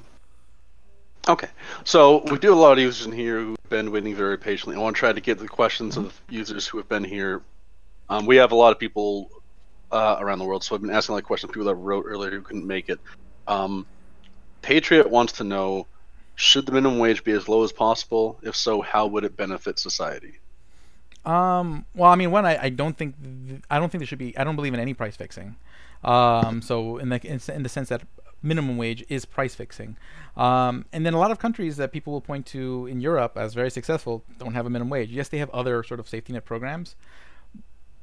Okay, 1.26 1.48
so 1.84 2.22
we 2.30 2.38
do 2.38 2.52
a 2.52 2.54
lot 2.54 2.72
of 2.72 2.78
users 2.78 3.06
in 3.06 3.12
here 3.12 3.40
who've 3.40 3.56
been 3.70 3.90
waiting 3.90 4.14
very 4.14 4.36
patiently. 4.36 4.76
I 4.76 4.80
want 4.80 4.94
to 4.94 5.00
try 5.00 5.12
to 5.12 5.20
get 5.22 5.38
the 5.38 5.48
questions 5.48 5.96
of 5.96 6.20
users 6.28 6.66
who 6.66 6.76
have 6.76 6.88
been 6.88 7.04
here. 7.04 7.40
Um, 8.10 8.26
we 8.26 8.36
have 8.36 8.52
a 8.52 8.54
lot 8.54 8.72
of 8.72 8.78
people 8.78 9.30
uh, 9.90 10.16
around 10.20 10.38
the 10.38 10.44
world, 10.44 10.62
so 10.62 10.74
I've 10.74 10.82
been 10.82 10.90
asking 10.90 11.12
a 11.12 11.14
lot 11.14 11.22
of 11.22 11.24
questions 11.24 11.50
people 11.50 11.66
that 11.66 11.76
wrote 11.76 12.04
earlier 12.06 12.30
who 12.30 12.42
couldn't 12.42 12.66
make 12.66 12.90
it. 12.90 13.00
Um, 13.46 13.86
Patriot 14.60 15.08
wants 15.08 15.34
to 15.34 15.44
know: 15.44 15.86
Should 16.34 16.66
the 16.66 16.72
minimum 16.72 16.98
wage 16.98 17.24
be 17.24 17.32
as 17.32 17.48
low 17.48 17.64
as 17.64 17.72
possible? 17.72 18.38
If 18.42 18.54
so, 18.54 18.82
how 18.82 19.06
would 19.06 19.24
it 19.24 19.34
benefit 19.34 19.78
society? 19.78 20.34
Um, 21.24 21.86
well, 21.94 22.10
I 22.10 22.16
mean, 22.16 22.32
one, 22.32 22.44
I, 22.44 22.64
I 22.64 22.68
don't 22.68 22.98
think 22.98 23.14
th- 23.22 23.62
I 23.70 23.78
don't 23.78 23.90
think 23.90 24.00
there 24.00 24.06
should 24.06 24.18
be. 24.18 24.36
I 24.36 24.44
don't 24.44 24.56
believe 24.56 24.74
in 24.74 24.80
any 24.80 24.92
price 24.92 25.16
fixing. 25.16 25.56
Um, 26.02 26.60
so 26.60 26.98
in 26.98 27.08
the 27.08 27.26
in, 27.26 27.40
in 27.54 27.62
the 27.62 27.70
sense 27.70 27.88
that 27.88 28.02
minimum 28.44 28.76
wage 28.76 29.04
is 29.08 29.24
price 29.24 29.54
fixing. 29.54 29.96
Um, 30.36 30.84
and 30.92 31.04
then 31.04 31.14
a 31.14 31.18
lot 31.18 31.30
of 31.30 31.38
countries 31.38 31.76
that 31.78 31.92
people 31.92 32.12
will 32.12 32.20
point 32.20 32.46
to 32.46 32.86
in 32.86 33.00
Europe 33.00 33.36
as 33.36 33.54
very 33.54 33.70
successful 33.70 34.24
don't 34.38 34.54
have 34.54 34.66
a 34.66 34.70
minimum 34.70 34.90
wage. 34.90 35.10
Yes, 35.10 35.28
they 35.28 35.38
have 35.38 35.50
other 35.50 35.82
sort 35.82 35.98
of 35.98 36.08
safety 36.08 36.32
net 36.32 36.44
programs, 36.44 36.94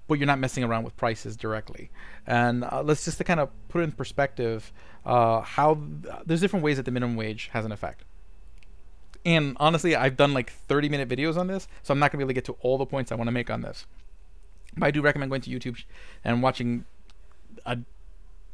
but 0.08 0.16
you're 0.16 0.28
not 0.28 0.40
messing 0.40 0.64
around 0.64 0.84
with 0.84 0.98
prices 0.98 1.38
directly. 1.38 1.92
And 2.26 2.64
uh, 2.64 2.82
let's 2.84 3.06
just 3.06 3.18
to 3.20 3.24
kind 3.24 3.40
of 3.40 3.50
put 3.70 3.84
in 3.84 3.92
perspective 3.92 4.74
uh, 5.06 5.42
how 5.42 5.76
th- 5.76 6.16
there's 6.26 6.42
different 6.42 6.66
ways 6.66 6.78
that 6.78 6.84
the 6.84 6.92
minimum 6.92 7.16
wage 7.16 7.50
has 7.54 7.64
an 7.64 7.72
effect. 7.72 8.04
And 9.24 9.56
honestly, 9.60 9.96
I've 9.96 10.18
done 10.18 10.34
like 10.34 10.52
30 10.52 10.90
minute 10.90 11.08
videos 11.08 11.38
on 11.38 11.48
this, 11.48 11.68
so 11.84 11.92
I'm 11.92 12.00
not 12.00 12.12
gonna 12.12 12.20
be 12.20 12.24
able 12.24 12.30
to 12.30 12.34
get 12.34 12.46
to 12.46 12.58
all 12.62 12.78
the 12.78 12.86
points 12.86 13.12
I 13.12 13.16
want 13.16 13.28
to 13.28 13.32
make 13.32 13.52
on 13.52 13.62
this. 13.62 13.86
But 14.76 14.88
I 14.88 14.92
do 14.92 15.02
recommend 15.02 15.30
going 15.30 15.42
to 15.42 15.50
YouTube 15.50 15.84
and 16.24 16.42
watching 16.42 16.86
a 17.66 17.78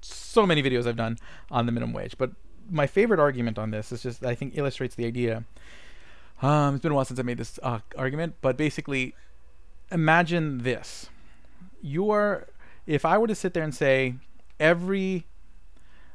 so 0.01 0.45
many 0.45 0.61
videos 0.63 0.87
I've 0.87 0.95
done 0.95 1.17
on 1.51 1.65
the 1.65 1.71
minimum 1.71 1.93
wage. 1.93 2.17
But 2.17 2.31
my 2.69 2.87
favorite 2.87 3.19
argument 3.19 3.57
on 3.57 3.71
this 3.71 3.91
is 3.91 4.03
just 4.03 4.25
I 4.25 4.35
think 4.35 4.57
illustrates 4.57 4.95
the 4.95 5.05
idea. 5.05 5.43
Um, 6.41 6.75
it's 6.75 6.83
been 6.83 6.91
a 6.91 6.95
while 6.95 7.05
since 7.05 7.19
I 7.19 7.23
made 7.23 7.37
this 7.37 7.59
uh, 7.63 7.79
argument, 7.97 8.35
but 8.41 8.57
basically, 8.57 9.15
imagine 9.91 10.59
this: 10.59 11.09
you 11.81 12.11
are 12.11 12.47
if 12.85 13.05
I 13.05 13.17
were 13.17 13.27
to 13.27 13.35
sit 13.35 13.53
there 13.53 13.63
and 13.63 13.73
say 13.73 14.15
every 14.59 15.25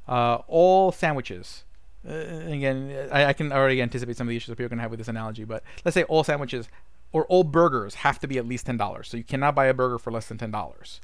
uh, 0.09 0.39
all 0.47 0.93
sandwiches. 0.93 1.65
Uh, 2.09 2.13
again, 2.13 3.09
I, 3.13 3.27
I, 3.27 3.33
can 3.33 3.53
already 3.53 3.81
anticipate 3.81 4.17
some 4.17 4.27
of 4.27 4.31
the 4.31 4.37
issues 4.37 4.49
that 4.49 4.57
people 4.57 4.67
are 4.67 4.69
going 4.71 4.79
to 4.79 4.83
have 4.83 4.91
with 4.91 4.99
this 4.99 5.07
analogy, 5.07 5.45
but 5.45 5.63
let's 5.85 5.95
say 5.95 6.03
all 6.05 6.25
sandwiches 6.25 6.69
or 7.13 7.27
all 7.27 7.45
burgers 7.45 7.95
have 7.97 8.19
to 8.19 8.27
be 8.27 8.39
at 8.39 8.47
least 8.47 8.67
ten 8.67 8.77
dollars. 8.77 9.09
So 9.09 9.17
you 9.17 9.25
cannot 9.25 9.55
buy 9.55 9.67
a 9.67 9.75
burger 9.75 9.99
for 9.99 10.11
less 10.11 10.27
than 10.27 10.39
ten 10.39 10.51
dollars. 10.51 11.01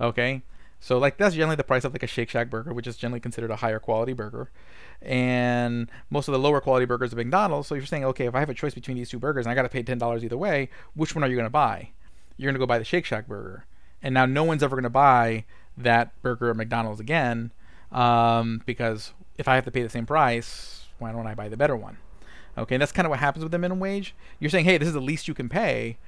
Okay, 0.00 0.42
so 0.80 0.98
like 0.98 1.18
that's 1.18 1.34
generally 1.34 1.56
the 1.56 1.64
price 1.64 1.84
of 1.84 1.92
like 1.92 2.02
a 2.02 2.06
Shake 2.06 2.30
Shack 2.30 2.50
burger, 2.50 2.72
which 2.72 2.86
is 2.86 2.96
generally 2.96 3.20
considered 3.20 3.50
a 3.50 3.56
higher 3.56 3.78
quality 3.78 4.14
burger. 4.14 4.50
And 5.02 5.90
most 6.10 6.28
of 6.28 6.32
the 6.32 6.38
lower 6.38 6.60
quality 6.60 6.86
burgers 6.86 7.12
are 7.12 7.16
McDonald's. 7.16 7.68
So 7.68 7.74
you're 7.74 7.86
saying, 7.86 8.04
okay, 8.06 8.26
if 8.26 8.34
I 8.34 8.40
have 8.40 8.50
a 8.50 8.54
choice 8.54 8.74
between 8.74 8.96
these 8.96 9.10
two 9.10 9.18
burgers 9.18 9.46
and 9.46 9.52
I 9.52 9.54
got 9.54 9.62
to 9.62 9.68
pay 9.68 9.82
ten 9.82 9.98
dollars 9.98 10.24
either 10.24 10.36
way, 10.36 10.70
which 10.94 11.14
one 11.14 11.22
are 11.22 11.28
you 11.28 11.36
going 11.36 11.46
to 11.46 11.50
buy? 11.50 11.90
You're 12.36 12.48
going 12.48 12.54
to 12.54 12.58
go 12.58 12.66
buy 12.66 12.78
the 12.78 12.84
Shake 12.84 13.04
Shack 13.04 13.28
burger. 13.28 13.66
And 14.02 14.14
now 14.14 14.26
no 14.26 14.44
one's 14.44 14.62
ever 14.62 14.76
going 14.76 14.84
to 14.84 14.90
buy 14.90 15.44
that 15.76 16.10
burger 16.22 16.50
at 16.50 16.56
McDonald's 16.56 17.00
again, 17.00 17.52
um, 17.92 18.62
because 18.66 19.12
if 19.38 19.48
I 19.48 19.54
have 19.54 19.64
to 19.64 19.70
pay 19.70 19.82
the 19.82 19.88
same 19.88 20.06
price, 20.06 20.86
why 20.98 21.12
don't 21.12 21.26
I 21.26 21.34
buy 21.34 21.48
the 21.48 21.56
better 21.56 21.76
one? 21.76 21.98
Okay, 22.58 22.74
and 22.74 22.82
that's 22.82 22.92
kind 22.92 23.06
of 23.06 23.10
what 23.10 23.20
happens 23.20 23.44
with 23.44 23.52
the 23.52 23.58
minimum 23.58 23.80
wage. 23.80 24.14
You're 24.38 24.50
saying, 24.50 24.64
hey, 24.64 24.78
this 24.78 24.88
is 24.88 24.94
the 24.94 25.00
least 25.00 25.28
you 25.28 25.34
can 25.34 25.48
pay, 25.48 25.98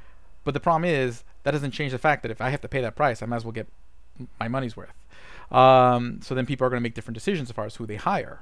but 0.44 0.54
the 0.54 0.60
problem 0.60 0.84
is 0.84 1.24
that 1.44 1.52
doesn't 1.52 1.70
change 1.70 1.92
the 1.92 1.98
fact 1.98 2.22
that 2.22 2.30
if 2.30 2.40
I 2.40 2.50
have 2.50 2.60
to 2.62 2.68
pay 2.68 2.80
that 2.80 2.96
price, 2.96 3.22
I 3.22 3.26
might 3.26 3.36
as 3.36 3.44
well 3.44 3.52
get 3.52 3.68
my 4.38 4.48
money's 4.48 4.76
worth. 4.76 4.94
Um, 5.50 6.20
so 6.22 6.34
then 6.34 6.46
people 6.46 6.66
are 6.66 6.70
going 6.70 6.80
to 6.80 6.82
make 6.82 6.94
different 6.94 7.14
decisions 7.14 7.50
as 7.50 7.54
far 7.54 7.66
as 7.66 7.76
who 7.76 7.86
they 7.86 7.96
hire. 7.96 8.40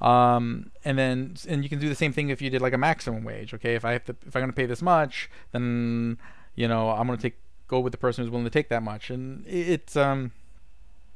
Um, 0.00 0.70
and 0.84 0.98
then 0.98 1.36
and 1.46 1.62
you 1.62 1.68
can 1.68 1.78
do 1.78 1.88
the 1.88 1.94
same 1.94 2.12
thing 2.12 2.30
if 2.30 2.40
you 2.40 2.48
did 2.50 2.62
like 2.62 2.72
a 2.72 2.78
maximum 2.78 3.22
wage. 3.22 3.52
Okay, 3.54 3.74
if 3.74 3.84
I 3.84 3.92
have 3.92 4.04
to 4.06 4.16
if 4.26 4.34
I'm 4.34 4.40
going 4.40 4.50
to 4.50 4.56
pay 4.56 4.66
this 4.66 4.82
much, 4.82 5.30
then 5.52 6.18
you 6.54 6.66
know 6.66 6.90
I'm 6.90 7.06
going 7.06 7.18
to 7.18 7.22
take 7.22 7.36
go 7.68 7.80
with 7.80 7.92
the 7.92 7.98
person 7.98 8.24
who's 8.24 8.30
willing 8.30 8.46
to 8.46 8.50
take 8.50 8.68
that 8.70 8.82
much. 8.82 9.10
And 9.10 9.46
it's 9.46 9.96
um 9.96 10.32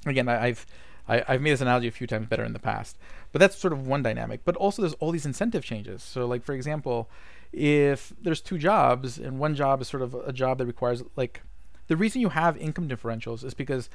again 0.07 0.29
I, 0.29 0.47
I've 0.47 0.67
I, 1.07 1.33
have 1.33 1.41
made 1.41 1.53
this 1.53 1.61
analogy 1.61 1.89
a 1.89 1.91
few 1.91 2.07
times 2.07 2.29
better 2.29 2.45
in 2.45 2.55
the 2.55 2.59
past, 2.59 2.97
but 3.33 3.39
that's 3.39 3.57
sort 3.57 3.73
of 3.73 3.87
one 3.87 4.03
dynamic. 4.03 4.41
But 4.45 4.57
also 4.57 4.83
there's 4.83 4.95
all 4.95 5.11
these 5.11 5.27
incentive 5.27 5.65
changes. 5.65 6.03
So 6.03 6.27
like 6.27 6.45
for 6.45 6.55
example, 6.55 7.09
if 7.53 8.13
there's 8.21 8.41
two 8.41 8.59
jobs 8.59 9.19
and 9.19 9.39
one 9.39 9.55
job 9.55 9.81
is 9.81 9.89
sort 9.89 10.03
of 10.03 10.15
a 10.15 10.33
job 10.33 10.59
that 10.59 10.67
requires 10.67 11.03
like 11.17 11.43
the 11.87 11.97
reason 11.97 12.21
you 12.21 12.31
have 12.31 12.57
income 12.57 12.89
differentials 12.89 13.45
is 13.45 13.55
because 13.55 13.89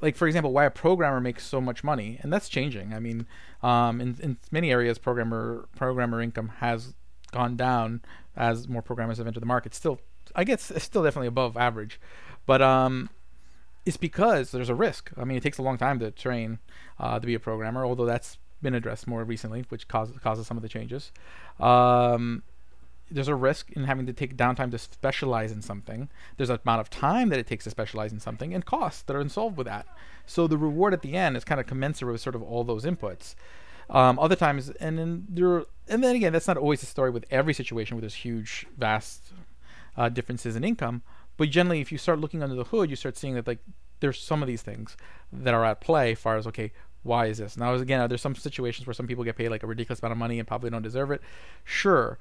like 0.00 0.16
for 0.16 0.26
example 0.26 0.52
why 0.52 0.64
a 0.64 0.70
programmer 0.70 1.20
makes 1.20 1.44
so 1.44 1.60
much 1.60 1.84
money 1.84 2.18
and 2.22 2.32
that's 2.32 2.48
changing. 2.48 2.94
I 2.94 3.00
mean 3.00 3.26
um, 3.62 4.00
in, 4.00 4.16
in 4.22 4.36
many 4.50 4.70
areas 4.70 4.98
programmer 4.98 5.68
programmer 5.76 6.20
income 6.20 6.52
has 6.58 6.94
gone 7.32 7.56
down 7.56 8.02
as 8.36 8.68
more 8.68 8.82
programmers 8.82 9.18
have 9.18 9.26
entered 9.26 9.40
the 9.40 9.46
market. 9.46 9.74
Still 9.74 10.00
i 10.34 10.44
guess 10.44 10.70
it's 10.70 10.84
still 10.84 11.02
definitely 11.02 11.28
above 11.28 11.56
average. 11.56 12.00
But 12.46 12.62
um, 12.62 13.10
it's 13.84 13.96
because 13.96 14.50
there's 14.50 14.68
a 14.68 14.74
risk. 14.74 15.10
I 15.16 15.24
mean 15.24 15.36
it 15.36 15.42
takes 15.42 15.58
a 15.58 15.62
long 15.62 15.78
time 15.78 15.98
to 16.00 16.10
train 16.10 16.58
uh, 16.98 17.18
to 17.18 17.26
be 17.26 17.34
a 17.34 17.40
programmer 17.40 17.84
although 17.84 18.06
that's 18.06 18.38
been 18.62 18.74
addressed 18.74 19.06
more 19.06 19.22
recently 19.22 19.66
which 19.68 19.86
causes 19.86 20.18
causes 20.18 20.46
some 20.46 20.56
of 20.56 20.62
the 20.62 20.68
changes. 20.68 21.12
Um, 21.60 22.42
there's 23.10 23.28
a 23.28 23.34
risk 23.34 23.70
in 23.72 23.84
having 23.84 24.06
to 24.06 24.12
take 24.12 24.36
downtime 24.36 24.70
to 24.70 24.78
specialize 24.78 25.52
in 25.52 25.62
something. 25.62 26.08
There's 26.36 26.50
an 26.50 26.58
amount 26.64 26.80
of 26.80 26.90
time 26.90 27.28
that 27.28 27.38
it 27.38 27.46
takes 27.46 27.64
to 27.64 27.70
specialize 27.70 28.12
in 28.12 28.20
something 28.20 28.52
and 28.52 28.64
costs 28.64 29.02
that 29.02 29.14
are 29.14 29.20
involved 29.20 29.56
with 29.56 29.66
that. 29.66 29.86
So 30.26 30.46
the 30.46 30.58
reward 30.58 30.92
at 30.92 31.02
the 31.02 31.14
end 31.14 31.36
is 31.36 31.44
kind 31.44 31.60
of 31.60 31.66
commensurate 31.66 32.12
with 32.12 32.20
sort 32.20 32.34
of 32.34 32.42
all 32.42 32.64
those 32.64 32.84
inputs. 32.84 33.34
Um, 33.88 34.18
other 34.18 34.34
times, 34.34 34.70
and 34.70 34.98
then 34.98 35.26
there, 35.28 35.64
and 35.88 36.02
then 36.02 36.16
again, 36.16 36.32
that's 36.32 36.48
not 36.48 36.56
always 36.56 36.80
the 36.80 36.86
story 36.86 37.10
with 37.10 37.24
every 37.30 37.54
situation 37.54 37.96
where 37.96 38.00
there's 38.00 38.14
huge, 38.14 38.66
vast 38.76 39.32
uh, 39.96 40.08
differences 40.08 40.56
in 40.56 40.64
income. 40.64 41.02
But 41.36 41.50
generally, 41.50 41.80
if 41.80 41.92
you 41.92 41.98
start 41.98 42.18
looking 42.18 42.42
under 42.42 42.56
the 42.56 42.64
hood, 42.64 42.90
you 42.90 42.96
start 42.96 43.16
seeing 43.16 43.34
that 43.34 43.46
like 43.46 43.60
there's 44.00 44.18
some 44.18 44.42
of 44.42 44.48
these 44.48 44.62
things 44.62 44.96
that 45.32 45.54
are 45.54 45.64
at 45.64 45.80
play. 45.80 46.12
As 46.12 46.18
far 46.18 46.36
as 46.36 46.46
okay, 46.48 46.72
why 47.04 47.26
is 47.26 47.38
this? 47.38 47.56
Now, 47.56 47.74
again, 47.74 48.08
there's 48.08 48.20
some 48.20 48.34
situations 48.34 48.86
where 48.86 48.94
some 48.94 49.06
people 49.06 49.22
get 49.22 49.36
paid 49.36 49.50
like 49.50 49.62
a 49.62 49.66
ridiculous 49.66 50.00
amount 50.00 50.12
of 50.12 50.18
money 50.18 50.38
and 50.38 50.48
probably 50.48 50.70
don't 50.70 50.82
deserve 50.82 51.12
it. 51.12 51.22
Sure, 51.64 52.18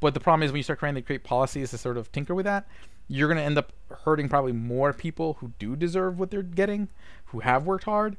but 0.00 0.14
the 0.14 0.20
problem 0.20 0.42
is 0.42 0.52
when 0.52 0.58
you 0.58 0.62
start 0.62 0.78
trying 0.78 0.94
to 0.94 1.02
create 1.02 1.24
policies 1.24 1.70
to 1.70 1.78
sort 1.78 1.96
of 1.96 2.10
tinker 2.12 2.34
with 2.34 2.44
that, 2.44 2.66
you're 3.08 3.28
going 3.28 3.38
to 3.38 3.44
end 3.44 3.58
up 3.58 3.72
hurting 4.04 4.28
probably 4.28 4.52
more 4.52 4.92
people 4.92 5.34
who 5.34 5.52
do 5.58 5.74
deserve 5.74 6.18
what 6.18 6.30
they're 6.30 6.42
getting, 6.42 6.88
who 7.26 7.40
have 7.40 7.64
worked 7.66 7.84
hard, 7.84 8.16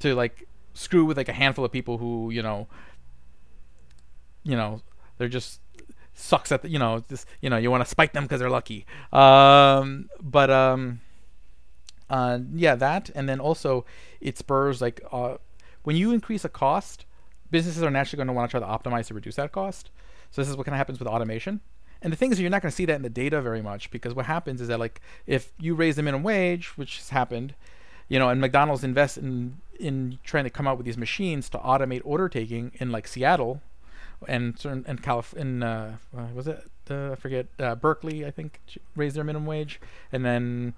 to 0.00 0.14
like 0.14 0.46
screw 0.74 1.04
with 1.04 1.16
like 1.16 1.28
a 1.28 1.32
handful 1.32 1.64
of 1.64 1.72
people 1.72 1.98
who 1.98 2.30
you 2.30 2.42
know, 2.42 2.66
you 4.42 4.56
know, 4.56 4.82
they're 5.18 5.28
just 5.28 5.60
sucks 6.14 6.52
at 6.52 6.62
the, 6.62 6.68
you 6.68 6.78
know 6.78 7.02
just 7.08 7.26
you 7.40 7.48
know 7.48 7.56
you 7.56 7.70
want 7.70 7.82
to 7.82 7.88
spike 7.88 8.12
them 8.12 8.24
because 8.24 8.40
they're 8.40 8.50
lucky. 8.50 8.84
Um, 9.12 10.10
but 10.20 10.50
um, 10.50 11.00
uh, 12.10 12.40
yeah, 12.54 12.74
that 12.74 13.10
and 13.14 13.28
then 13.28 13.40
also 13.40 13.84
it 14.20 14.36
spurs 14.36 14.80
like 14.80 15.00
uh, 15.12 15.36
when 15.84 15.96
you 15.96 16.12
increase 16.12 16.44
a 16.44 16.48
cost, 16.48 17.06
businesses 17.50 17.82
are 17.82 17.90
naturally 17.90 18.18
going 18.18 18.28
to 18.28 18.32
want 18.32 18.50
to 18.50 18.58
try 18.58 18.66
to 18.66 18.90
optimize 18.90 19.06
to 19.06 19.14
reduce 19.14 19.36
that 19.36 19.52
cost. 19.52 19.90
So 20.32 20.40
this 20.40 20.48
is 20.48 20.56
what 20.56 20.66
kind 20.66 20.74
of 20.74 20.78
happens 20.78 20.98
with 20.98 21.06
automation. 21.06 21.60
And 22.02 22.12
the 22.12 22.16
thing 22.16 22.32
is, 22.32 22.40
you're 22.40 22.50
not 22.50 22.62
going 22.62 22.70
to 22.70 22.76
see 22.76 22.86
that 22.86 22.96
in 22.96 23.02
the 23.02 23.10
data 23.10 23.40
very 23.40 23.62
much 23.62 23.90
because 23.90 24.12
what 24.12 24.26
happens 24.26 24.60
is 24.60 24.68
that 24.68 24.80
like 24.80 25.00
if 25.26 25.52
you 25.60 25.74
raise 25.74 25.96
the 25.96 26.02
minimum 26.02 26.24
wage, 26.24 26.76
which 26.76 26.96
has 26.96 27.10
happened, 27.10 27.54
you 28.08 28.18
know, 28.18 28.28
and 28.28 28.40
McDonald's 28.40 28.82
invests 28.82 29.16
in 29.16 29.58
in 29.78 30.18
trying 30.24 30.44
to 30.44 30.50
come 30.50 30.66
out 30.66 30.76
with 30.76 30.86
these 30.86 30.98
machines 30.98 31.48
to 31.50 31.58
automate 31.58 32.02
order 32.04 32.28
taking 32.28 32.72
in 32.74 32.90
like 32.90 33.06
Seattle, 33.06 33.62
and 34.26 34.58
certain 34.58 34.84
and 34.88 35.02
Calif 35.02 35.32
in 35.34 35.62
uh, 35.62 35.96
uh, 36.16 36.26
was 36.34 36.48
it 36.48 36.68
uh, 36.90 37.12
I 37.12 37.14
forget 37.14 37.46
uh, 37.60 37.76
Berkeley 37.76 38.26
I 38.26 38.30
think 38.30 38.58
raised 38.96 39.14
their 39.14 39.24
minimum 39.24 39.46
wage, 39.46 39.80
and 40.10 40.24
then 40.24 40.74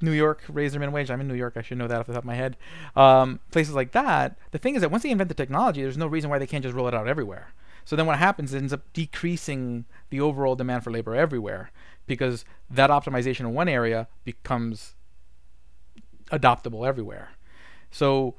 New 0.00 0.12
York 0.12 0.42
raised 0.48 0.74
their 0.74 0.80
minimum 0.80 0.94
wage. 0.94 1.10
I'm 1.10 1.20
in 1.20 1.28
New 1.28 1.34
York. 1.34 1.54
I 1.56 1.62
should 1.62 1.78
know 1.78 1.86
that 1.86 2.00
off 2.00 2.06
the 2.06 2.14
top 2.14 2.22
of 2.22 2.26
my 2.26 2.34
head. 2.34 2.56
Um, 2.96 3.38
places 3.52 3.74
like 3.74 3.92
that. 3.92 4.36
The 4.50 4.58
thing 4.58 4.74
is 4.74 4.80
that 4.80 4.90
once 4.90 5.04
they 5.04 5.10
invent 5.10 5.28
the 5.28 5.34
technology, 5.34 5.82
there's 5.82 5.98
no 5.98 6.06
reason 6.06 6.30
why 6.30 6.38
they 6.38 6.46
can't 6.46 6.64
just 6.64 6.74
roll 6.74 6.88
it 6.88 6.94
out 6.94 7.06
everywhere. 7.06 7.52
So 7.84 7.96
then 7.96 8.06
what 8.06 8.18
happens? 8.18 8.54
Ends 8.54 8.72
up 8.72 8.92
decreasing 8.92 9.84
the 10.10 10.20
overall 10.20 10.54
demand 10.54 10.84
for 10.84 10.90
labor 10.90 11.14
everywhere 11.14 11.70
because 12.06 12.44
that 12.68 12.90
optimization 12.90 13.40
in 13.40 13.54
one 13.54 13.68
area 13.68 14.08
becomes 14.24 14.94
adoptable 16.32 16.86
everywhere. 16.86 17.30
So, 17.90 18.34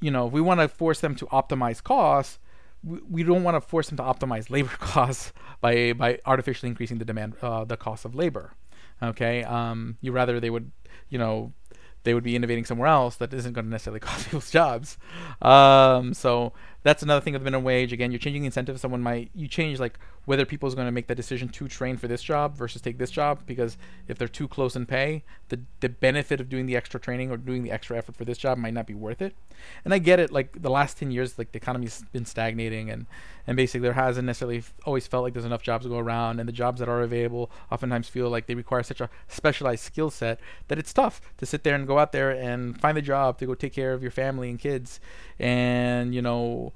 you 0.00 0.10
know, 0.10 0.26
if 0.26 0.32
we 0.32 0.40
want 0.40 0.60
to 0.60 0.68
force 0.68 1.00
them 1.00 1.14
to 1.16 1.26
optimize 1.26 1.82
costs, 1.82 2.38
we, 2.82 2.98
we 3.08 3.22
don't 3.22 3.42
want 3.42 3.56
to 3.56 3.60
force 3.60 3.88
them 3.88 3.96
to 3.96 4.02
optimize 4.02 4.50
labor 4.50 4.68
costs 4.78 5.32
by 5.60 5.92
by 5.92 6.18
artificially 6.26 6.68
increasing 6.68 6.98
the 6.98 7.04
demand, 7.04 7.34
uh, 7.42 7.64
the 7.64 7.76
cost 7.76 8.04
of 8.04 8.14
labor. 8.14 8.54
Okay, 9.02 9.42
um, 9.44 9.98
you 10.00 10.12
rather 10.12 10.38
they 10.40 10.50
would, 10.50 10.70
you 11.08 11.18
know, 11.18 11.52
they 12.04 12.14
would 12.14 12.22
be 12.22 12.36
innovating 12.36 12.64
somewhere 12.64 12.88
else 12.88 13.16
that 13.16 13.32
isn't 13.34 13.52
going 13.52 13.64
to 13.64 13.70
necessarily 13.70 14.00
cost 14.08 14.24
people's 14.24 14.50
jobs. 14.50 14.98
Um, 15.42 16.14
so 16.14 16.52
that's 16.84 17.02
another 17.02 17.20
thing 17.20 17.32
with 17.32 17.42
minimum 17.42 17.64
wage. 17.64 17.92
Again, 17.92 18.12
you're 18.12 18.18
changing 18.18 18.42
the 18.42 18.46
incentive. 18.46 18.78
Someone 18.78 19.02
might 19.02 19.30
you 19.34 19.48
change 19.48 19.80
like 19.80 19.98
whether 20.26 20.44
people 20.44 20.68
is 20.68 20.74
going 20.74 20.86
to 20.86 20.92
make 20.92 21.06
that 21.06 21.16
decision 21.16 21.48
to 21.48 21.66
train 21.66 21.96
for 21.96 22.08
this 22.08 22.22
job 22.22 22.54
versus 22.54 22.80
take 22.80 22.98
this 22.98 23.10
job 23.10 23.40
because 23.46 23.76
if 24.06 24.18
they're 24.18 24.28
too 24.28 24.46
close 24.46 24.76
in 24.76 24.84
pay, 24.84 25.24
the 25.48 25.60
the 25.80 25.88
benefit 25.88 26.40
of 26.40 26.48
doing 26.50 26.66
the 26.66 26.76
extra 26.76 27.00
training 27.00 27.30
or 27.30 27.38
doing 27.38 27.62
the 27.62 27.72
extra 27.72 27.96
effort 27.96 28.14
for 28.14 28.26
this 28.26 28.36
job 28.36 28.58
might 28.58 28.74
not 28.74 28.86
be 28.86 28.94
worth 28.94 29.22
it. 29.22 29.34
And 29.84 29.94
I 29.94 29.98
get 29.98 30.20
it. 30.20 30.30
Like 30.30 30.60
the 30.60 30.70
last 30.70 30.98
ten 30.98 31.10
years, 31.10 31.38
like 31.38 31.52
the 31.52 31.56
economy's 31.56 32.04
been 32.12 32.26
stagnating, 32.26 32.90
and 32.90 33.06
and 33.46 33.56
basically 33.56 33.80
there 33.80 33.94
hasn't 33.94 34.26
necessarily 34.26 34.62
always 34.84 35.06
felt 35.06 35.24
like 35.24 35.32
there's 35.32 35.46
enough 35.46 35.62
jobs 35.62 35.86
to 35.86 35.88
go 35.88 35.98
around, 35.98 36.38
and 36.38 36.46
the 36.46 36.52
jobs 36.52 36.80
that 36.80 36.88
are 36.88 37.00
available 37.00 37.50
oftentimes 37.72 38.08
feel 38.08 38.28
like 38.28 38.44
they 38.44 38.54
require 38.54 38.82
such 38.82 39.00
a 39.00 39.08
specialized 39.28 39.84
skill 39.84 40.10
set 40.10 40.38
that 40.68 40.78
it's 40.78 40.92
tough 40.92 41.22
to 41.38 41.46
sit 41.46 41.64
there 41.64 41.74
and 41.74 41.86
go 41.86 41.98
out 41.98 42.12
there 42.12 42.30
and 42.30 42.78
find 42.78 42.98
a 42.98 43.02
job 43.02 43.38
to 43.38 43.46
go 43.46 43.54
take 43.54 43.72
care 43.72 43.94
of 43.94 44.02
your 44.02 44.10
family 44.10 44.50
and 44.50 44.58
kids, 44.58 45.00
and 45.38 46.14
you 46.14 46.20
know 46.20 46.73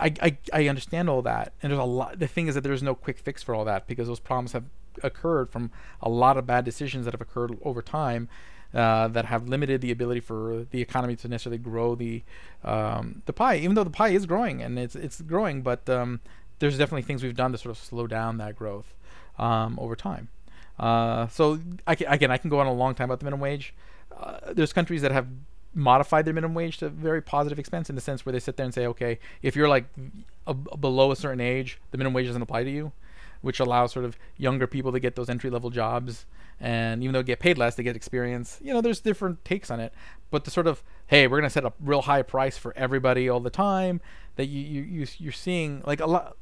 I, 0.00 0.14
I, 0.22 0.38
I 0.52 0.68
understand 0.68 1.08
all 1.08 1.22
that, 1.22 1.52
and 1.62 1.70
there's 1.70 1.80
a 1.80 1.84
lot. 1.84 2.18
The 2.18 2.26
thing 2.26 2.48
is 2.48 2.54
that 2.54 2.62
there's 2.62 2.82
no 2.82 2.94
quick 2.94 3.18
fix 3.18 3.42
for 3.42 3.54
all 3.54 3.64
that 3.64 3.86
because 3.86 4.08
those 4.08 4.20
problems 4.20 4.52
have 4.52 4.64
occurred 5.02 5.50
from 5.50 5.70
a 6.02 6.08
lot 6.08 6.36
of 6.36 6.46
bad 6.46 6.64
decisions 6.64 7.04
that 7.04 7.14
have 7.14 7.20
occurred 7.20 7.56
over 7.62 7.82
time 7.82 8.28
uh, 8.74 9.08
that 9.08 9.24
have 9.26 9.48
limited 9.48 9.80
the 9.80 9.90
ability 9.90 10.20
for 10.20 10.66
the 10.70 10.80
economy 10.80 11.16
to 11.16 11.28
necessarily 11.28 11.58
grow 11.58 11.94
the 11.94 12.22
um, 12.64 13.22
the 13.26 13.32
pie. 13.32 13.56
Even 13.56 13.74
though 13.74 13.84
the 13.84 13.90
pie 13.90 14.10
is 14.10 14.26
growing 14.26 14.62
and 14.62 14.78
it's 14.78 14.94
it's 14.94 15.20
growing, 15.20 15.62
but 15.62 15.88
um, 15.88 16.20
there's 16.58 16.76
definitely 16.76 17.02
things 17.02 17.22
we've 17.22 17.36
done 17.36 17.52
to 17.52 17.58
sort 17.58 17.70
of 17.70 17.78
slow 17.78 18.06
down 18.06 18.38
that 18.38 18.56
growth 18.56 18.94
um, 19.38 19.78
over 19.80 19.96
time. 19.96 20.28
Uh, 20.78 21.26
so 21.28 21.58
I 21.86 21.94
can, 21.94 22.06
again, 22.08 22.30
I 22.30 22.36
can 22.36 22.50
go 22.50 22.60
on 22.60 22.66
a 22.66 22.72
long 22.72 22.94
time 22.94 23.06
about 23.06 23.20
the 23.20 23.24
minimum 23.24 23.40
wage. 23.40 23.74
Uh, 24.16 24.38
there's 24.52 24.72
countries 24.72 25.02
that 25.02 25.12
have 25.12 25.26
modified 25.74 26.24
their 26.24 26.34
minimum 26.34 26.54
wage 26.54 26.78
to 26.78 26.88
very 26.88 27.22
positive 27.22 27.58
expense 27.58 27.88
in 27.88 27.94
the 27.94 28.00
sense 28.00 28.24
where 28.24 28.32
they 28.32 28.40
sit 28.40 28.56
there 28.56 28.64
and 28.64 28.74
say, 28.74 28.86
okay, 28.86 29.18
if 29.42 29.54
you're 29.54 29.68
like 29.68 29.86
a, 30.46 30.56
a 30.72 30.76
below 30.76 31.12
a 31.12 31.16
certain 31.16 31.40
age, 31.40 31.78
the 31.90 31.98
minimum 31.98 32.14
wage 32.14 32.26
doesn't 32.26 32.42
apply 32.42 32.64
to 32.64 32.70
you, 32.70 32.92
which 33.42 33.60
allows 33.60 33.92
sort 33.92 34.04
of 34.04 34.18
younger 34.36 34.66
people 34.66 34.92
to 34.92 35.00
get 35.00 35.14
those 35.16 35.28
entry 35.28 35.50
level 35.50 35.70
jobs. 35.70 36.26
And 36.60 37.02
even 37.02 37.12
though 37.12 37.20
they 37.20 37.26
get 37.26 37.38
paid 37.38 37.58
less, 37.58 37.76
they 37.76 37.84
get 37.84 37.94
experience. 37.94 38.58
You 38.60 38.74
know, 38.74 38.80
there's 38.80 39.00
different 39.00 39.44
takes 39.44 39.70
on 39.70 39.78
it. 39.78 39.92
But 40.30 40.44
the 40.44 40.50
sort 40.50 40.66
of, 40.66 40.82
hey, 41.06 41.28
we're 41.28 41.38
gonna 41.38 41.50
set 41.50 41.64
a 41.64 41.72
real 41.78 42.02
high 42.02 42.22
price 42.22 42.58
for 42.58 42.76
everybody 42.76 43.28
all 43.28 43.40
the 43.40 43.50
time. 43.50 44.00
That 44.36 44.46
you 44.46 44.60
you, 44.60 44.82
you 44.82 45.06
you're 45.18 45.32
seeing 45.32 45.82
like 45.86 46.00
a 46.00 46.06
lot 46.06 46.36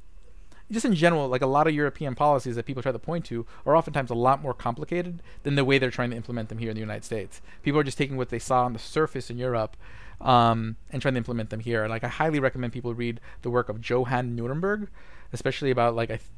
just 0.71 0.85
in 0.85 0.95
general, 0.95 1.29
like 1.29 1.43
a 1.43 1.47
lot 1.47 1.67
of 1.67 1.75
European 1.75 2.15
policies 2.15 2.57
that 2.57 2.67
people 2.67 2.83
try 2.83 2.93
to 2.93 2.99
point 2.99 3.25
to 3.27 3.47
are 3.65 3.77
oftentimes 3.77 4.11
a 4.11 4.15
lot 4.15 4.43
more 4.43 4.55
complicated 4.55 5.23
than 5.45 5.55
the 5.55 5.65
way 5.65 5.79
they're 5.79 5.91
trying 5.91 6.11
to 6.11 6.17
implement 6.17 6.49
them 6.49 6.59
here 6.59 6.71
in 6.71 6.75
the 6.75 6.81
United 6.81 7.05
States. 7.05 7.41
People 7.63 7.81
are 7.81 7.85
just 7.85 7.99
taking 7.99 8.17
what 8.17 8.31
they 8.31 8.39
saw 8.39 8.65
on 8.65 8.73
the 8.73 8.79
surface 8.79 9.31
in 9.31 9.39
Europe 9.39 9.77
um, 10.21 10.77
and 10.91 11.01
trying 11.01 11.15
to 11.15 11.19
implement 11.19 11.51
them 11.51 11.61
here. 11.61 11.87
Like 11.87 12.03
I 12.03 12.09
highly 12.09 12.41
recommend 12.41 12.73
people 12.73 12.95
read 12.95 13.21
the 13.43 13.51
work 13.51 13.69
of 13.69 13.89
Johan 13.89 14.37
Norberg, 14.37 14.89
especially 15.33 15.71
about 15.71 15.95
like 15.95 16.11
I. 16.11 16.17
Th- 16.17 16.31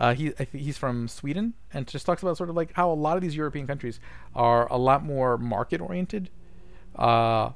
uh, 0.00 0.14
he 0.14 0.32
he's 0.52 0.78
from 0.78 1.08
Sweden 1.08 1.54
and 1.74 1.84
just 1.88 2.06
talks 2.06 2.22
about 2.22 2.36
sort 2.36 2.48
of 2.48 2.54
like 2.54 2.72
how 2.74 2.88
a 2.88 2.94
lot 2.94 3.16
of 3.16 3.20
these 3.20 3.34
European 3.34 3.66
countries 3.66 3.98
are 4.32 4.70
a 4.70 4.76
lot 4.76 5.04
more 5.04 5.36
market 5.36 5.80
oriented 5.80 6.30
uh, 6.94 7.50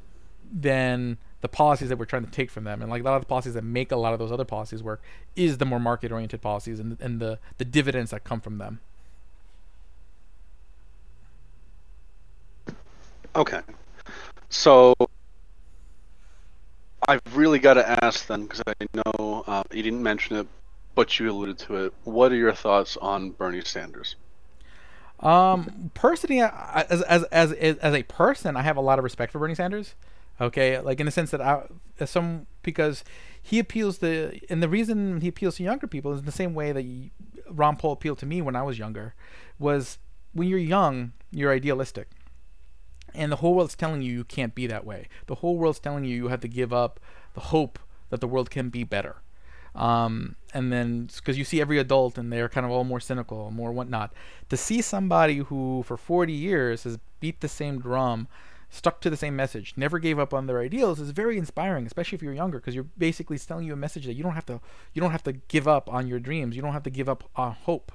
than 0.52 1.18
the 1.43 1.49
policies 1.49 1.90
that 1.90 1.99
we're 1.99 2.07
trying 2.07 2.24
to 2.24 2.30
take 2.30 2.51
from 2.51 2.64
them. 2.64 2.80
And 2.80 2.90
like 2.90 3.03
a 3.03 3.05
lot 3.05 3.16
of 3.16 3.22
the 3.22 3.26
policies 3.26 3.55
that 3.55 3.64
make 3.64 3.93
a 3.93 3.97
lot 3.97 4.14
of 4.14 4.18
those 4.18 4.32
other 4.32 4.45
policies 4.45 4.82
work 4.82 5.03
is 5.36 5.59
the 5.59 5.66
more 5.66 5.80
market 5.80 6.11
oriented 6.11 6.40
policies 6.40 6.80
and, 6.80 6.99
and 7.01 7.20
the, 7.20 7.38
the 7.59 7.64
dividends 7.64 8.12
that 8.12 8.24
come 8.24 8.40
from 8.40 8.59
them. 8.59 8.80
Okay. 13.34 13.61
So 14.49 14.95
i've 17.09 17.20
really 17.34 17.59
got 17.59 17.74
to 17.74 18.05
ask 18.05 18.26
then 18.26 18.43
because 18.43 18.62
i 18.66 18.72
know 18.95 19.43
uh, 19.47 19.62
you 19.72 19.82
didn't 19.82 20.03
mention 20.03 20.36
it 20.36 20.47
but 20.95 21.18
you 21.18 21.30
alluded 21.30 21.59
to 21.59 21.86
it. 21.86 21.95
What 22.05 22.32
are 22.32 22.36
your 22.36 22.53
thoughts 22.53 22.99
on 22.99 23.30
bernie 23.30 23.62
sanders? 23.62 24.14
Um 25.20 25.90
personally 25.95 26.40
as, 26.43 27.03
as 27.03 27.24
as 27.24 27.53
as 27.53 27.95
a 27.95 28.03
person 28.05 28.57
i 28.57 28.62
have 28.62 28.76
a 28.76 28.80
lot 28.80 28.99
of 28.99 29.05
respect 29.05 29.32
for 29.32 29.38
bernie 29.38 29.55
sanders 29.55 29.95
Okay, 30.43 30.80
like 30.80 30.99
in 30.99 31.07
the 31.07 31.12
sense 31.12 31.30
that 31.30 31.40
I, 31.40 31.68
some 32.05 32.49
because 32.62 33.05
he 33.40 33.61
appeals 33.61 33.99
to, 33.99 34.40
and 34.51 34.61
the 34.61 34.68
reason 34.68 35.20
he 35.20 35.28
appeals 35.28 35.57
to 35.57 35.62
younger 35.62 35.86
people 35.86 36.12
is 36.12 36.18
in 36.18 36.26
the 36.26 36.32
same 36.32 36.53
way 36.53 36.72
that 36.72 37.11
Ron 37.49 37.76
Paul 37.76 37.93
appealed 37.93 38.18
to 38.18 38.26
me 38.26 38.43
when 38.43 38.57
I 38.57 38.62
was 38.62 38.76
younger, 38.76 39.14
was 39.61 39.99
when 40.32 40.49
you're 40.49 40.59
young, 40.59 41.12
you're 41.30 41.53
idealistic, 41.53 42.09
and 43.14 43.30
the 43.30 43.36
whole 43.36 43.55
world's 43.55 43.76
telling 43.76 44.03
you 44.03 44.12
you 44.12 44.24
can't 44.24 44.53
be 44.53 44.66
that 44.66 44.84
way. 44.84 45.07
The 45.28 45.36
whole 45.36 45.57
world's 45.57 45.78
telling 45.78 46.05
you 46.05 46.16
you 46.16 46.28
have 46.28 46.40
to 46.40 46.49
give 46.49 46.72
up 46.72 46.99
the 47.34 47.40
hope 47.40 47.78
that 48.11 48.20
the 48.20 48.28
world 48.28 48.51
can 48.51 48.68
be 48.68 48.82
better. 48.82 49.22
Um, 49.76 50.36
and 50.53 50.72
then 50.72 51.09
because 51.16 51.38
you 51.38 51.45
see 51.45 51.61
every 51.61 51.78
adult 51.78 52.18
and 52.18 52.32
they're 52.32 52.49
kind 52.49 52.66
of 52.66 52.72
all 52.72 52.84
more 52.84 53.01
cynical, 53.01 53.51
more 53.53 53.72
whatnot. 53.72 54.12
To 54.51 54.57
see 54.57 54.82
somebody 54.82 55.38
who 55.38 55.82
for 55.86 55.97
40 55.97 56.32
years 56.32 56.82
has 56.82 56.99
beat 57.20 57.40
the 57.40 57.49
same 57.49 57.78
drum, 57.78 58.28
stuck 58.72 59.02
to 59.02 59.10
the 59.10 59.18
same 59.18 59.36
message, 59.36 59.74
never 59.76 59.98
gave 59.98 60.18
up 60.18 60.32
on 60.32 60.46
their 60.46 60.58
ideals 60.58 60.98
is 60.98 61.10
very 61.10 61.36
inspiring, 61.36 61.84
especially 61.84 62.16
if 62.16 62.22
you're 62.22 62.32
younger, 62.32 62.58
because 62.58 62.74
you're 62.74 62.88
basically 62.96 63.38
telling 63.38 63.66
you 63.66 63.74
a 63.74 63.76
message 63.76 64.06
that 64.06 64.14
you 64.14 64.22
don't 64.22 64.32
have 64.32 64.46
to 64.46 64.60
you 64.94 65.02
don't 65.02 65.10
have 65.10 65.22
to 65.22 65.34
give 65.34 65.68
up 65.68 65.92
on 65.92 66.06
your 66.06 66.18
dreams, 66.18 66.56
you 66.56 66.62
don't 66.62 66.72
have 66.72 66.82
to 66.82 66.90
give 66.90 67.06
up 67.06 67.22
on 67.36 67.52
hope, 67.52 67.92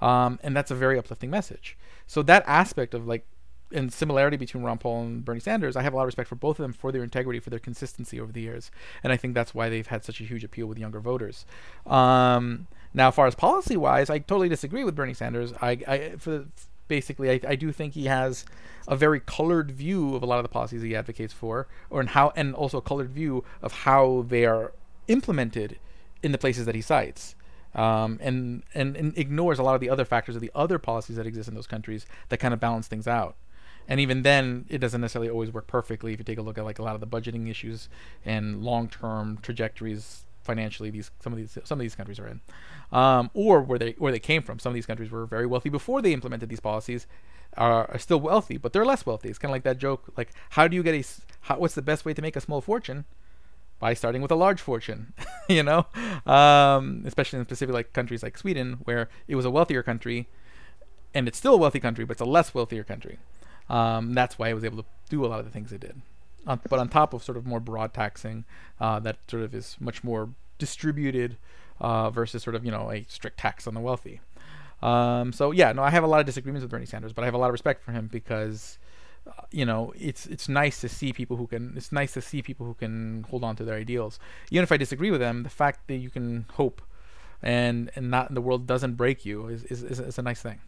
um, 0.00 0.38
and 0.44 0.56
that's 0.56 0.70
a 0.70 0.76
very 0.76 0.96
uplifting 0.96 1.28
message. 1.28 1.76
So 2.06 2.22
that 2.22 2.44
aspect 2.46 2.94
of 2.94 3.04
like 3.06 3.26
and 3.72 3.92
similarity 3.92 4.36
between 4.36 4.62
Ron 4.62 4.78
Paul 4.78 5.02
and 5.02 5.24
Bernie 5.24 5.40
Sanders, 5.40 5.76
I 5.76 5.82
have 5.82 5.92
a 5.92 5.96
lot 5.96 6.02
of 6.02 6.06
respect 6.06 6.28
for 6.28 6.34
both 6.36 6.60
of 6.60 6.62
them 6.62 6.72
for 6.72 6.92
their 6.92 7.02
integrity, 7.02 7.40
for 7.40 7.50
their 7.50 7.58
consistency 7.58 8.20
over 8.20 8.30
the 8.30 8.42
years, 8.42 8.70
and 9.02 9.12
I 9.12 9.16
think 9.16 9.34
that's 9.34 9.54
why 9.54 9.68
they've 9.68 9.86
had 9.86 10.04
such 10.04 10.20
a 10.20 10.24
huge 10.24 10.44
appeal 10.44 10.66
with 10.66 10.78
younger 10.78 11.00
voters. 11.00 11.44
Um, 11.84 12.68
now, 12.94 13.08
as 13.08 13.14
far 13.16 13.26
as 13.26 13.34
policy 13.34 13.76
wise, 13.76 14.08
I 14.08 14.20
totally 14.20 14.48
disagree 14.48 14.84
with 14.84 14.94
Bernie 14.94 15.14
Sanders. 15.14 15.52
I, 15.60 15.70
I 15.88 16.14
for 16.18 16.44
basically, 16.92 17.30
I, 17.30 17.40
I 17.48 17.56
do 17.56 17.72
think 17.72 17.94
he 17.94 18.04
has 18.04 18.44
a 18.86 18.96
very 18.96 19.18
colored 19.18 19.70
view 19.70 20.14
of 20.14 20.22
a 20.22 20.26
lot 20.26 20.38
of 20.38 20.42
the 20.42 20.50
policies 20.50 20.82
he 20.82 20.94
advocates 20.94 21.32
for, 21.32 21.66
or 21.88 22.02
in 22.02 22.08
how, 22.08 22.34
and 22.36 22.54
also 22.54 22.76
a 22.76 22.82
colored 22.82 23.08
view 23.08 23.44
of 23.62 23.72
how 23.86 24.26
they 24.28 24.44
are 24.44 24.74
implemented 25.08 25.78
in 26.22 26.32
the 26.32 26.38
places 26.38 26.66
that 26.66 26.74
he 26.74 26.82
cites. 26.82 27.34
Um, 27.74 28.18
and, 28.20 28.62
and, 28.74 28.94
and 28.94 29.16
ignores 29.16 29.58
a 29.58 29.62
lot 29.62 29.74
of 29.74 29.80
the 29.80 29.88
other 29.88 30.04
factors 30.04 30.34
of 30.34 30.42
the 30.42 30.50
other 30.54 30.78
policies 30.78 31.16
that 31.16 31.26
exist 31.26 31.48
in 31.48 31.54
those 31.54 31.66
countries 31.66 32.04
that 32.28 32.36
kind 32.36 32.52
of 32.52 32.60
balance 32.60 32.86
things 32.86 33.08
out 33.08 33.34
and 33.88 33.98
even 33.98 34.22
then 34.22 34.66
it 34.68 34.78
doesn't 34.78 35.00
necessarily 35.00 35.30
always 35.30 35.50
work 35.50 35.66
perfectly 35.66 36.12
if 36.12 36.18
you 36.18 36.24
take 36.24 36.38
a 36.38 36.42
look 36.42 36.58
at 36.58 36.64
like 36.64 36.78
a 36.78 36.82
lot 36.82 36.94
of 36.94 37.00
the 37.00 37.06
budgeting 37.06 37.50
issues 37.50 37.88
and 38.24 38.62
long-term 38.62 39.38
trajectories 39.42 40.26
financially 40.42 40.90
these 40.90 41.10
some 41.20 41.32
of 41.32 41.38
these 41.38 41.58
some 41.64 41.78
of 41.78 41.82
these 41.82 41.94
countries 41.94 42.18
are 42.18 42.28
in. 42.28 42.40
Um, 42.90 43.30
or 43.34 43.62
where 43.62 43.78
they 43.78 43.92
where 43.98 44.12
they 44.12 44.18
came 44.18 44.42
from. 44.42 44.58
Some 44.58 44.70
of 44.70 44.74
these 44.74 44.86
countries 44.86 45.10
were 45.10 45.26
very 45.26 45.46
wealthy 45.46 45.68
before 45.68 46.02
they 46.02 46.12
implemented 46.12 46.48
these 46.48 46.60
policies 46.60 47.06
are, 47.56 47.90
are 47.90 47.98
still 47.98 48.18
wealthy 48.18 48.56
but 48.56 48.72
they're 48.72 48.84
less 48.84 49.04
wealthy. 49.06 49.28
It's 49.28 49.38
kind 49.38 49.50
of 49.50 49.54
like 49.54 49.64
that 49.64 49.78
joke 49.78 50.12
like 50.16 50.30
how 50.50 50.68
do 50.68 50.76
you 50.76 50.82
get 50.82 50.94
a 50.94 51.04
how, 51.42 51.58
what's 51.58 51.74
the 51.74 51.82
best 51.82 52.04
way 52.04 52.14
to 52.14 52.22
make 52.22 52.36
a 52.36 52.40
small 52.40 52.60
fortune? 52.60 53.04
By 53.78 53.94
starting 53.94 54.22
with 54.22 54.30
a 54.30 54.36
large 54.36 54.60
fortune, 54.60 55.12
you 55.48 55.64
know, 55.64 55.86
um, 56.24 57.02
especially 57.04 57.40
in 57.40 57.44
specific 57.46 57.74
like 57.74 57.92
countries 57.92 58.22
like 58.22 58.38
Sweden, 58.38 58.78
where 58.84 59.08
it 59.26 59.34
was 59.34 59.44
a 59.44 59.50
wealthier 59.50 59.82
country, 59.82 60.28
and 61.12 61.26
it's 61.26 61.36
still 61.36 61.54
a 61.54 61.56
wealthy 61.56 61.80
country, 61.80 62.04
but 62.04 62.12
it's 62.12 62.20
a 62.20 62.24
less 62.24 62.54
wealthier 62.54 62.84
country. 62.84 63.18
Um, 63.68 64.14
that's 64.14 64.38
why 64.38 64.50
it 64.50 64.54
was 64.54 64.64
able 64.64 64.84
to 64.84 64.88
do 65.08 65.24
a 65.24 65.26
lot 65.26 65.40
of 65.40 65.46
the 65.46 65.50
things 65.50 65.72
it 65.72 65.80
did. 65.80 66.00
Uh, 66.46 66.56
but 66.68 66.78
on 66.78 66.88
top 66.88 67.14
of 67.14 67.22
sort 67.22 67.36
of 67.38 67.46
more 67.46 67.60
broad 67.60 67.94
taxing, 67.94 68.44
uh, 68.80 68.98
that 69.00 69.18
sort 69.28 69.42
of 69.42 69.54
is 69.54 69.76
much 69.78 70.02
more 70.02 70.30
distributed 70.58 71.36
uh, 71.80 72.10
versus 72.10 72.42
sort 72.42 72.56
of 72.56 72.64
you 72.64 72.70
know 72.70 72.90
a 72.90 73.04
strict 73.08 73.38
tax 73.38 73.66
on 73.66 73.74
the 73.74 73.80
wealthy. 73.80 74.20
Um, 74.82 75.32
so 75.32 75.52
yeah, 75.52 75.72
no, 75.72 75.82
I 75.82 75.90
have 75.90 76.02
a 76.02 76.08
lot 76.08 76.20
of 76.20 76.26
disagreements 76.26 76.62
with 76.62 76.70
Bernie 76.70 76.86
Sanders, 76.86 77.12
but 77.12 77.22
I 77.22 77.26
have 77.26 77.34
a 77.34 77.38
lot 77.38 77.46
of 77.46 77.52
respect 77.52 77.84
for 77.84 77.92
him 77.92 78.08
because 78.10 78.78
uh, 79.26 79.42
you 79.52 79.64
know 79.64 79.92
it's 79.96 80.26
it's 80.26 80.48
nice 80.48 80.80
to 80.80 80.88
see 80.88 81.12
people 81.12 81.36
who 81.36 81.46
can 81.46 81.74
it's 81.76 81.92
nice 81.92 82.12
to 82.14 82.20
see 82.20 82.42
people 82.42 82.66
who 82.66 82.74
can 82.74 83.24
hold 83.30 83.44
on 83.44 83.54
to 83.54 83.64
their 83.64 83.76
ideals 83.76 84.18
even 84.50 84.64
if 84.64 84.72
i 84.72 84.76
disagree 84.76 85.12
with 85.12 85.20
them 85.20 85.44
the 85.44 85.48
fact 85.48 85.86
that 85.86 85.98
you 85.98 86.10
can 86.10 86.44
hope 86.54 86.82
and 87.40 87.88
and 87.94 88.10
not 88.10 88.34
the 88.34 88.40
world 88.40 88.66
doesn't 88.66 88.94
break 88.94 89.24
you 89.24 89.46
is 89.46 89.62
is, 89.66 89.84
is, 89.84 90.00
is 90.00 90.18
a 90.18 90.22
nice 90.22 90.42
thing 90.42 90.58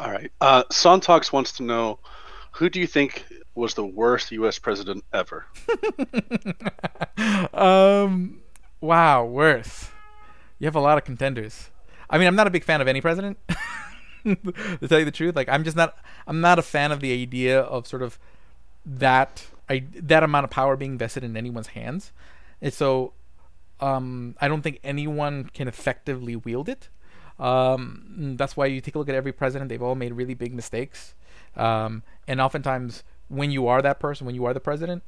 all 0.00 0.10
right. 0.10 0.32
Uh, 0.40 0.64
Sontox 0.70 1.30
wants 1.30 1.52
to 1.52 1.62
know 1.62 1.98
who 2.52 2.68
do 2.68 2.80
you 2.80 2.86
think 2.86 3.24
was 3.54 3.74
the 3.74 3.84
worst 3.84 4.30
U.S. 4.32 4.58
president 4.58 5.04
ever? 5.12 5.46
um, 7.54 8.40
wow, 8.80 9.24
worst. 9.24 9.90
You 10.58 10.66
have 10.66 10.76
a 10.76 10.80
lot 10.80 10.98
of 10.98 11.04
contenders. 11.04 11.70
I 12.08 12.18
mean, 12.18 12.26
I'm 12.26 12.36
not 12.36 12.46
a 12.46 12.50
big 12.50 12.64
fan 12.64 12.80
of 12.80 12.88
any 12.88 13.00
president. 13.00 13.38
to 14.24 14.88
tell 14.88 14.98
you 14.98 15.04
the 15.04 15.10
truth, 15.10 15.36
like 15.36 15.48
I'm 15.48 15.64
just 15.64 15.76
not. 15.76 15.96
I'm 16.26 16.40
not 16.40 16.58
a 16.58 16.62
fan 16.62 16.92
of 16.92 17.00
the 17.00 17.12
idea 17.12 17.60
of 17.60 17.86
sort 17.86 18.02
of 18.02 18.18
that 18.84 19.46
I 19.68 19.84
that 19.94 20.22
amount 20.22 20.44
of 20.44 20.50
power 20.50 20.76
being 20.76 20.98
vested 20.98 21.24
in 21.24 21.36
anyone's 21.36 21.68
hands, 21.68 22.12
and 22.60 22.72
so 22.72 23.12
um, 23.80 24.36
I 24.40 24.48
don't 24.48 24.62
think 24.62 24.80
anyone 24.84 25.50
can 25.54 25.68
effectively 25.68 26.36
wield 26.36 26.68
it. 26.68 26.88
Um, 27.38 28.34
that's 28.36 28.56
why 28.56 28.66
you 28.66 28.80
take 28.80 28.94
a 28.94 28.98
look 28.98 29.08
at 29.08 29.14
every 29.14 29.32
president; 29.32 29.68
they've 29.68 29.82
all 29.82 29.94
made 29.94 30.12
really 30.12 30.34
big 30.34 30.52
mistakes. 30.54 31.14
Um, 31.56 32.02
and 32.26 32.40
oftentimes, 32.40 33.02
when 33.28 33.50
you 33.50 33.66
are 33.66 33.82
that 33.82 34.00
person, 34.00 34.26
when 34.26 34.34
you 34.34 34.44
are 34.44 34.54
the 34.54 34.60
president, 34.60 35.02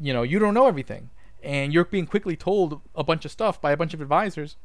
you 0.00 0.12
know 0.12 0.22
you 0.22 0.38
don't 0.38 0.54
know 0.54 0.66
everything, 0.66 1.10
and 1.42 1.72
you're 1.72 1.84
being 1.84 2.06
quickly 2.06 2.36
told 2.36 2.80
a 2.94 3.04
bunch 3.04 3.24
of 3.24 3.30
stuff 3.30 3.60
by 3.60 3.72
a 3.72 3.76
bunch 3.76 3.94
of 3.94 4.00
advisors, 4.00 4.56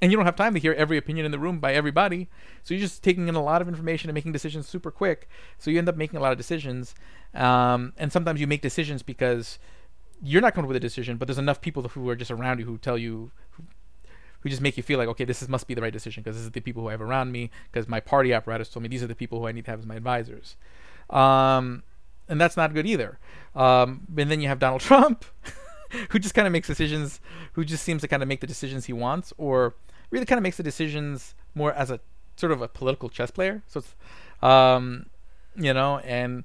and 0.00 0.10
you 0.10 0.16
don't 0.16 0.26
have 0.26 0.36
time 0.36 0.54
to 0.54 0.60
hear 0.60 0.72
every 0.72 0.96
opinion 0.96 1.26
in 1.26 1.32
the 1.32 1.38
room 1.38 1.58
by 1.58 1.72
everybody. 1.74 2.28
So 2.62 2.74
you're 2.74 2.82
just 2.82 3.02
taking 3.02 3.28
in 3.28 3.34
a 3.34 3.42
lot 3.42 3.62
of 3.62 3.68
information 3.68 4.10
and 4.10 4.14
making 4.14 4.32
decisions 4.32 4.68
super 4.68 4.90
quick. 4.90 5.28
So 5.58 5.70
you 5.70 5.78
end 5.78 5.88
up 5.88 5.96
making 5.96 6.18
a 6.18 6.22
lot 6.22 6.32
of 6.32 6.38
decisions, 6.38 6.94
um, 7.34 7.92
and 7.96 8.12
sometimes 8.12 8.40
you 8.40 8.46
make 8.46 8.62
decisions 8.62 9.02
because 9.02 9.58
you're 10.22 10.42
not 10.42 10.54
coming 10.54 10.68
with 10.68 10.76
a 10.76 10.80
decision, 10.80 11.16
but 11.16 11.28
there's 11.28 11.38
enough 11.38 11.60
people 11.60 11.82
who 11.82 12.08
are 12.08 12.16
just 12.16 12.30
around 12.30 12.58
you 12.58 12.64
who 12.64 12.78
tell 12.78 12.98
you, 12.98 13.30
who 14.46 14.50
just 14.50 14.62
make 14.62 14.76
you 14.76 14.82
feel 14.84 14.96
like 14.96 15.08
okay 15.08 15.24
this 15.24 15.42
is, 15.42 15.48
must 15.48 15.66
be 15.66 15.74
the 15.74 15.82
right 15.82 15.92
decision 15.92 16.22
because 16.22 16.36
this 16.36 16.44
is 16.44 16.52
the 16.52 16.60
people 16.60 16.84
who 16.84 16.88
I 16.88 16.92
have 16.92 17.02
around 17.02 17.32
me 17.32 17.50
because 17.72 17.88
my 17.88 17.98
party 17.98 18.32
apparatus 18.32 18.68
told 18.68 18.84
me 18.84 18.88
these 18.88 19.02
are 19.02 19.08
the 19.08 19.14
people 19.16 19.40
who 19.40 19.48
I 19.48 19.50
need 19.50 19.64
to 19.64 19.72
have 19.72 19.80
as 19.80 19.86
my 19.86 19.96
advisors. 19.96 20.54
Um, 21.10 21.82
and 22.28 22.40
that's 22.40 22.56
not 22.56 22.72
good 22.72 22.86
either. 22.86 23.18
Um, 23.56 24.06
and 24.16 24.30
then 24.30 24.40
you 24.40 24.46
have 24.46 24.60
Donald 24.60 24.80
Trump 24.82 25.24
who 26.10 26.20
just 26.20 26.32
kind 26.32 26.46
of 26.46 26.52
makes 26.52 26.68
decisions 26.68 27.20
who 27.54 27.64
just 27.64 27.82
seems 27.82 28.02
to 28.02 28.08
kind 28.08 28.22
of 28.22 28.28
make 28.28 28.40
the 28.40 28.46
decisions 28.46 28.84
he 28.86 28.92
wants 28.92 29.32
or 29.36 29.74
really 30.10 30.26
kind 30.26 30.38
of 30.38 30.44
makes 30.44 30.58
the 30.58 30.62
decisions 30.62 31.34
more 31.56 31.72
as 31.72 31.90
a 31.90 31.98
sort 32.36 32.52
of 32.52 32.62
a 32.62 32.68
political 32.68 33.08
chess 33.08 33.32
player. 33.32 33.64
So 33.66 33.80
it's 33.80 33.94
um, 34.44 35.06
you 35.56 35.74
know 35.74 35.98
and 35.98 36.44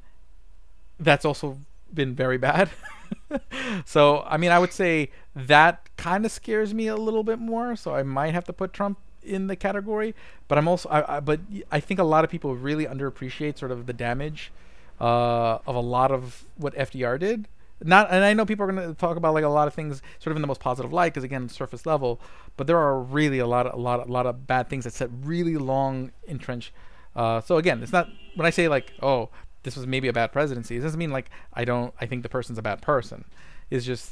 that's 0.99 1.24
also 1.24 1.60
been 1.93 2.16
very 2.16 2.38
bad 2.49 2.72
so 3.86 4.24
I 4.28 4.38
mean, 4.38 4.51
I 4.51 4.59
would 4.59 4.74
say 4.74 5.09
that 5.36 5.89
kind 5.97 6.26
of 6.26 6.32
scares 6.32 6.74
me 6.74 6.88
a 6.88 6.95
little 6.95 7.24
bit 7.24 7.39
more. 7.39 7.76
So 7.76 7.95
I 7.95 8.03
might 8.03 8.34
have 8.34 8.45
to 8.45 8.53
put 8.53 8.74
Trump 8.74 8.97
in 9.24 9.47
the 9.47 9.55
category. 9.55 10.16
But 10.47 10.57
I'm 10.57 10.68
also, 10.68 10.89
I, 10.89 11.18
I 11.18 11.20
but 11.20 11.39
I 11.72 11.80
think 11.80 11.99
a 11.99 12.03
lot 12.03 12.24
of 12.24 12.30
people 12.30 12.55
really 12.55 12.86
underappreciate 12.86 13.57
sort 13.57 13.72
of 13.72 13.86
the 13.86 13.93
damage 13.93 14.51
uh, 14.99 15.59
of 15.66 15.76
a 15.76 15.80
lot 15.80 16.12
of 16.12 16.45
what 16.57 16.76
FDR 16.76 17.20
did. 17.20 17.47
Not, 17.84 18.12
and 18.12 18.24
I 18.24 18.34
know 18.34 18.45
people 18.45 18.68
are 18.68 18.72
going 18.72 18.88
to 18.88 18.93
talk 18.93 19.18
about 19.18 19.34
like 19.34 19.43
a 19.43 19.49
lot 19.49 19.68
of 19.68 19.74
things 19.74 20.03
sort 20.20 20.32
of 20.32 20.38
in 20.38 20.41
the 20.43 20.47
most 20.47 20.62
positive 20.62 20.93
light 20.93 21.14
because 21.14 21.24
again, 21.24 21.49
surface 21.49 21.86
level. 21.86 22.22
But 22.55 22.68
there 22.68 22.78
are 22.78 22.99
really 22.99 23.39
a 23.39 23.47
lot, 23.47 23.66
of, 23.66 23.74
a 23.74 23.78
lot, 23.78 24.07
a 24.07 24.12
lot 24.12 24.28
of 24.28 24.45
bad 24.45 24.70
things 24.70 24.84
that 24.84 24.93
set 24.93 25.09
really 25.24 25.57
long 25.57 26.12
entrenched. 26.28 26.74
Uh, 27.16 27.41
so 27.41 27.57
again, 27.57 27.82
it's 27.82 27.91
not 27.91 28.07
when 28.36 28.45
I 28.45 28.51
say 28.51 28.68
like, 28.68 28.93
oh, 29.01 29.30
this 29.64 29.76
was 29.76 29.86
maybe 29.88 30.07
a 30.07 30.14
bad 30.14 30.32
presidency. 30.32 30.78
It 30.78 30.82
doesn't 30.82 30.99
mean 30.99 31.12
like 31.12 31.30
I 31.53 31.66
don't 31.66 31.93
I 31.99 32.05
think 32.05 32.24
the 32.24 32.30
person's 32.30 32.57
a 32.57 32.62
bad 32.62 32.82
person. 32.82 33.26
It's 33.70 33.86
just 33.86 34.12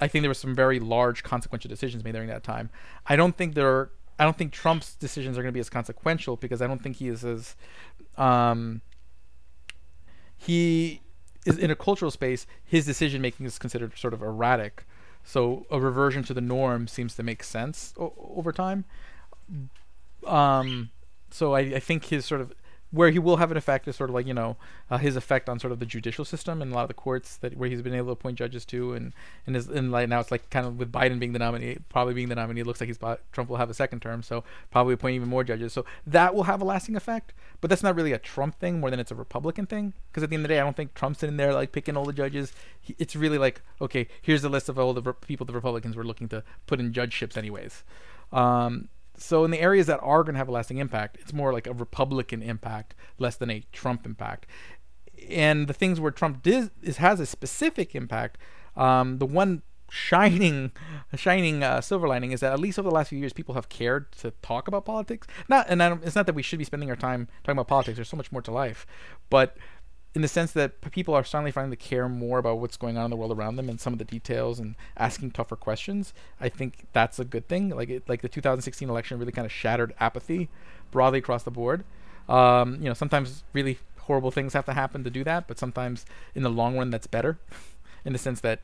I 0.00 0.08
think 0.08 0.22
there 0.22 0.30
were 0.30 0.34
some 0.34 0.54
very 0.54 0.78
large 0.78 1.22
consequential 1.22 1.68
decisions 1.68 2.04
made 2.04 2.12
during 2.12 2.28
that 2.28 2.42
time. 2.42 2.70
I 3.06 3.16
don't 3.16 3.36
think 3.36 3.54
there 3.54 3.68
are, 3.68 3.90
I 4.18 4.24
don't 4.24 4.36
think 4.36 4.52
Trump's 4.52 4.94
decisions 4.94 5.38
are 5.38 5.42
going 5.42 5.52
to 5.52 5.56
be 5.56 5.60
as 5.60 5.70
consequential 5.70 6.36
because 6.36 6.60
I 6.60 6.66
don't 6.66 6.82
think 6.82 6.96
he 6.96 7.08
is 7.08 7.24
as 7.24 7.56
um, 8.18 8.82
he 10.36 11.00
is 11.46 11.58
in 11.58 11.70
a 11.70 11.76
cultural 11.76 12.10
space. 12.10 12.46
His 12.64 12.84
decision 12.84 13.22
making 13.22 13.46
is 13.46 13.58
considered 13.58 13.96
sort 13.96 14.12
of 14.12 14.22
erratic, 14.22 14.84
so 15.24 15.66
a 15.70 15.80
reversion 15.80 16.22
to 16.24 16.34
the 16.34 16.40
norm 16.40 16.88
seems 16.88 17.14
to 17.16 17.22
make 17.22 17.42
sense 17.42 17.94
o- 17.98 18.12
over 18.36 18.52
time. 18.52 18.84
Um, 20.26 20.90
so 21.30 21.54
I, 21.54 21.60
I 21.60 21.80
think 21.80 22.06
his 22.06 22.24
sort 22.24 22.40
of 22.40 22.52
where 22.90 23.10
he 23.10 23.18
will 23.18 23.36
have 23.36 23.50
an 23.50 23.56
effect 23.56 23.88
is 23.88 23.96
sort 23.96 24.10
of 24.10 24.14
like 24.14 24.26
you 24.26 24.34
know 24.34 24.56
uh, 24.90 24.98
his 24.98 25.16
effect 25.16 25.48
on 25.48 25.58
sort 25.58 25.72
of 25.72 25.80
the 25.80 25.86
judicial 25.86 26.24
system 26.24 26.62
and 26.62 26.72
a 26.72 26.74
lot 26.74 26.82
of 26.82 26.88
the 26.88 26.94
courts 26.94 27.36
that 27.38 27.56
where 27.56 27.68
he's 27.68 27.82
been 27.82 27.94
able 27.94 28.06
to 28.06 28.12
appoint 28.12 28.38
judges 28.38 28.64
to 28.64 28.92
and 28.92 29.12
and 29.46 29.56
his 29.56 29.68
and 29.68 29.90
like 29.90 30.08
now 30.08 30.20
it's 30.20 30.30
like 30.30 30.48
kind 30.50 30.66
of 30.66 30.78
with 30.78 30.92
Biden 30.92 31.18
being 31.18 31.32
the 31.32 31.38
nominee 31.38 31.78
probably 31.88 32.14
being 32.14 32.28
the 32.28 32.34
nominee 32.34 32.60
it 32.60 32.66
looks 32.66 32.80
like 32.80 32.88
he's 32.88 32.98
Trump 33.32 33.50
will 33.50 33.56
have 33.56 33.70
a 33.70 33.74
second 33.74 34.00
term 34.00 34.22
so 34.22 34.44
probably 34.70 34.94
appoint 34.94 35.14
even 35.14 35.28
more 35.28 35.44
judges. 35.44 35.72
So 35.72 35.84
that 36.06 36.34
will 36.34 36.44
have 36.44 36.60
a 36.60 36.64
lasting 36.64 36.96
effect 36.96 37.32
but 37.60 37.70
that's 37.70 37.82
not 37.82 37.96
really 37.96 38.12
a 38.12 38.18
Trump 38.18 38.58
thing 38.58 38.80
more 38.80 38.90
than 38.90 39.00
it's 39.00 39.10
a 39.10 39.16
Republican 39.16 39.66
thing 39.66 39.92
because 40.10 40.22
at 40.22 40.30
the 40.30 40.36
end 40.36 40.44
of 40.44 40.48
the 40.48 40.54
day 40.54 40.60
I 40.60 40.64
don't 40.64 40.76
think 40.76 40.94
Trump's 40.94 41.22
in 41.22 41.36
there 41.36 41.52
like 41.52 41.72
picking 41.72 41.96
all 41.96 42.04
the 42.04 42.12
judges. 42.12 42.52
He, 42.80 42.94
it's 42.98 43.16
really 43.16 43.38
like 43.38 43.62
okay 43.80 44.06
here's 44.22 44.42
the 44.42 44.48
list 44.48 44.68
of 44.68 44.78
all 44.78 44.92
the 44.92 45.02
re- 45.02 45.12
people 45.20 45.44
the 45.46 45.52
Republicans 45.52 45.96
were 45.96 46.04
looking 46.04 46.28
to 46.28 46.44
put 46.66 46.80
in 46.80 46.92
judgeships 46.92 47.36
anyways. 47.36 47.82
Um, 48.32 48.88
so 49.18 49.44
in 49.44 49.50
the 49.50 49.60
areas 49.60 49.86
that 49.86 50.00
are 50.02 50.22
going 50.22 50.34
to 50.34 50.38
have 50.38 50.48
a 50.48 50.52
lasting 50.52 50.78
impact, 50.78 51.18
it's 51.20 51.32
more 51.32 51.52
like 51.52 51.66
a 51.66 51.72
Republican 51.72 52.42
impact 52.42 52.94
less 53.18 53.36
than 53.36 53.50
a 53.50 53.64
Trump 53.72 54.06
impact. 54.06 54.46
And 55.28 55.66
the 55.66 55.72
things 55.72 56.00
where 56.00 56.10
Trump 56.10 56.42
did, 56.42 56.70
is 56.82 56.98
has 56.98 57.20
a 57.20 57.26
specific 57.26 57.94
impact, 57.94 58.38
um, 58.76 59.18
the 59.18 59.26
one 59.26 59.62
shining 59.88 60.72
shining 61.16 61.62
uh, 61.62 61.80
silver 61.80 62.08
lining 62.08 62.32
is 62.32 62.40
that 62.40 62.52
at 62.52 62.58
least 62.58 62.78
over 62.78 62.88
the 62.88 62.94
last 62.94 63.08
few 63.08 63.18
years 63.18 63.32
people 63.32 63.54
have 63.54 63.68
cared 63.68 64.10
to 64.12 64.32
talk 64.42 64.66
about 64.66 64.84
politics 64.84 65.26
not 65.48 65.64
and 65.68 65.80
it's 66.02 66.16
not 66.16 66.26
that 66.26 66.34
we 66.34 66.42
should 66.42 66.58
be 66.58 66.64
spending 66.64 66.90
our 66.90 66.96
time 66.96 67.28
talking 67.44 67.56
about 67.56 67.68
politics 67.68 67.96
there's 67.96 68.08
so 68.08 68.16
much 68.16 68.32
more 68.32 68.42
to 68.42 68.50
life 68.50 68.84
but 69.30 69.56
in 70.16 70.22
the 70.22 70.28
sense 70.28 70.52
that 70.52 70.80
people 70.92 71.12
are 71.12 71.22
suddenly 71.22 71.50
starting 71.50 71.70
to 71.70 71.76
care 71.76 72.08
more 72.08 72.38
about 72.38 72.58
what's 72.58 72.78
going 72.78 72.96
on 72.96 73.04
in 73.04 73.10
the 73.10 73.16
world 73.18 73.36
around 73.36 73.56
them 73.56 73.68
and 73.68 73.78
some 73.78 73.92
of 73.92 73.98
the 73.98 74.04
details 74.04 74.58
and 74.58 74.74
asking 74.96 75.30
tougher 75.30 75.56
questions. 75.56 76.14
I 76.40 76.48
think 76.48 76.86
that's 76.94 77.18
a 77.18 77.24
good 77.26 77.48
thing. 77.48 77.68
Like 77.68 77.90
it, 77.90 78.08
like 78.08 78.22
the 78.22 78.28
2016 78.30 78.88
election 78.88 79.18
really 79.18 79.30
kind 79.30 79.44
of 79.44 79.52
shattered 79.52 79.94
apathy 80.00 80.48
broadly 80.90 81.18
across 81.18 81.42
the 81.42 81.50
board. 81.50 81.84
Um, 82.30 82.76
you 82.76 82.88
know, 82.88 82.94
sometimes 82.94 83.44
really 83.52 83.78
horrible 83.98 84.30
things 84.30 84.54
have 84.54 84.64
to 84.64 84.72
happen 84.72 85.04
to 85.04 85.10
do 85.10 85.22
that, 85.24 85.46
but 85.46 85.58
sometimes 85.58 86.06
in 86.34 86.42
the 86.42 86.48
long 86.48 86.78
run 86.78 86.88
that's 86.88 87.06
better, 87.06 87.38
in 88.06 88.14
the 88.14 88.18
sense 88.18 88.40
that 88.40 88.60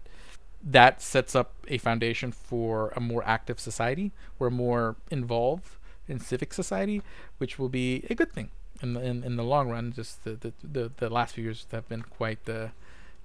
that 0.64 1.02
sets 1.02 1.36
up 1.36 1.52
a 1.68 1.76
foundation 1.76 2.32
for 2.32 2.94
a 2.96 3.00
more 3.00 3.22
active 3.26 3.60
society. 3.60 4.10
We're 4.38 4.48
more 4.48 4.96
involved 5.10 5.76
in 6.08 6.18
civic 6.18 6.54
society, 6.54 7.02
which 7.36 7.58
will 7.58 7.68
be 7.68 8.06
a 8.08 8.14
good 8.14 8.32
thing 8.32 8.48
in 8.82 8.94
the, 8.94 9.00
in, 9.00 9.24
in 9.24 9.36
the 9.36 9.44
long 9.44 9.70
run. 9.70 9.92
Just 9.92 10.24
the, 10.24 10.32
the, 10.32 10.52
the, 10.62 10.90
the 10.96 11.10
last 11.10 11.34
few 11.34 11.44
years 11.44 11.66
have 11.72 11.88
been 11.88 12.02
quite 12.02 12.48
uh, 12.48 12.68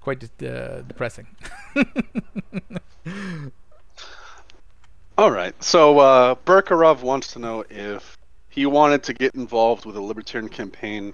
quite 0.02 0.24
uh, 0.44 0.82
depressing. 0.82 1.28
All 5.18 5.32
right. 5.32 5.62
So 5.64 6.00
uh, 6.00 6.36
Burkarov 6.46 7.02
wants 7.02 7.34
to 7.34 7.40
know 7.40 7.66
if 7.70 8.18
he 8.50 8.66
wanted 8.66 9.04
to 9.04 9.14
get 9.14 9.36
involved 9.36 9.86
with 9.86 9.96
a 9.98 10.02
libertarian 10.02 10.50
campaign, 10.50 11.14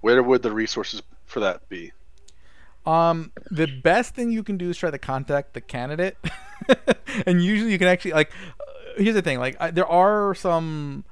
where 0.00 0.22
would 0.22 0.42
the 0.42 0.52
resources 0.52 1.02
for 1.26 1.40
that 1.40 1.68
be? 1.68 1.92
Um, 2.86 3.32
the 3.50 3.66
best 3.66 4.14
thing 4.14 4.30
you 4.30 4.42
can 4.42 4.58
do 4.58 4.70
is 4.70 4.76
try 4.76 4.90
to 4.90 4.98
contact 4.98 5.54
the 5.54 5.60
candidate, 5.60 6.16
and 7.26 7.42
usually 7.42 7.72
you 7.72 7.78
can 7.78 7.88
actually 7.88 8.12
like. 8.12 8.30
Uh, 8.60 9.02
here's 9.02 9.14
the 9.14 9.22
thing: 9.22 9.38
like 9.38 9.56
uh, 9.58 9.70
there 9.70 9.86
are 9.86 10.34
some. 10.34 11.04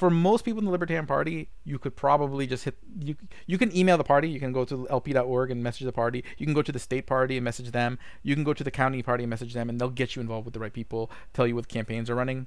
For 0.00 0.08
most 0.08 0.46
people 0.46 0.60
in 0.60 0.64
the 0.64 0.70
Libertarian 0.70 1.06
Party, 1.06 1.50
you 1.62 1.78
could 1.78 1.94
probably 1.94 2.46
just 2.46 2.64
hit 2.64 2.74
you. 2.98 3.16
You 3.46 3.58
can 3.58 3.70
email 3.76 3.98
the 3.98 4.02
party. 4.12 4.30
You 4.30 4.40
can 4.40 4.50
go 4.50 4.64
to 4.64 4.86
lp.org 4.88 5.50
and 5.50 5.62
message 5.62 5.84
the 5.84 5.92
party. 5.92 6.24
You 6.38 6.46
can 6.46 6.54
go 6.54 6.62
to 6.62 6.72
the 6.72 6.78
state 6.78 7.04
party 7.04 7.36
and 7.36 7.44
message 7.44 7.72
them. 7.72 7.98
You 8.22 8.34
can 8.34 8.42
go 8.42 8.54
to 8.54 8.64
the 8.64 8.70
county 8.70 9.02
party 9.02 9.24
and 9.24 9.30
message 9.30 9.52
them, 9.52 9.68
and 9.68 9.78
they'll 9.78 9.90
get 9.90 10.16
you 10.16 10.22
involved 10.22 10.46
with 10.46 10.54
the 10.54 10.60
right 10.60 10.72
people. 10.72 11.10
Tell 11.34 11.46
you 11.46 11.54
what 11.54 11.68
campaigns 11.68 12.08
are 12.08 12.14
running. 12.14 12.46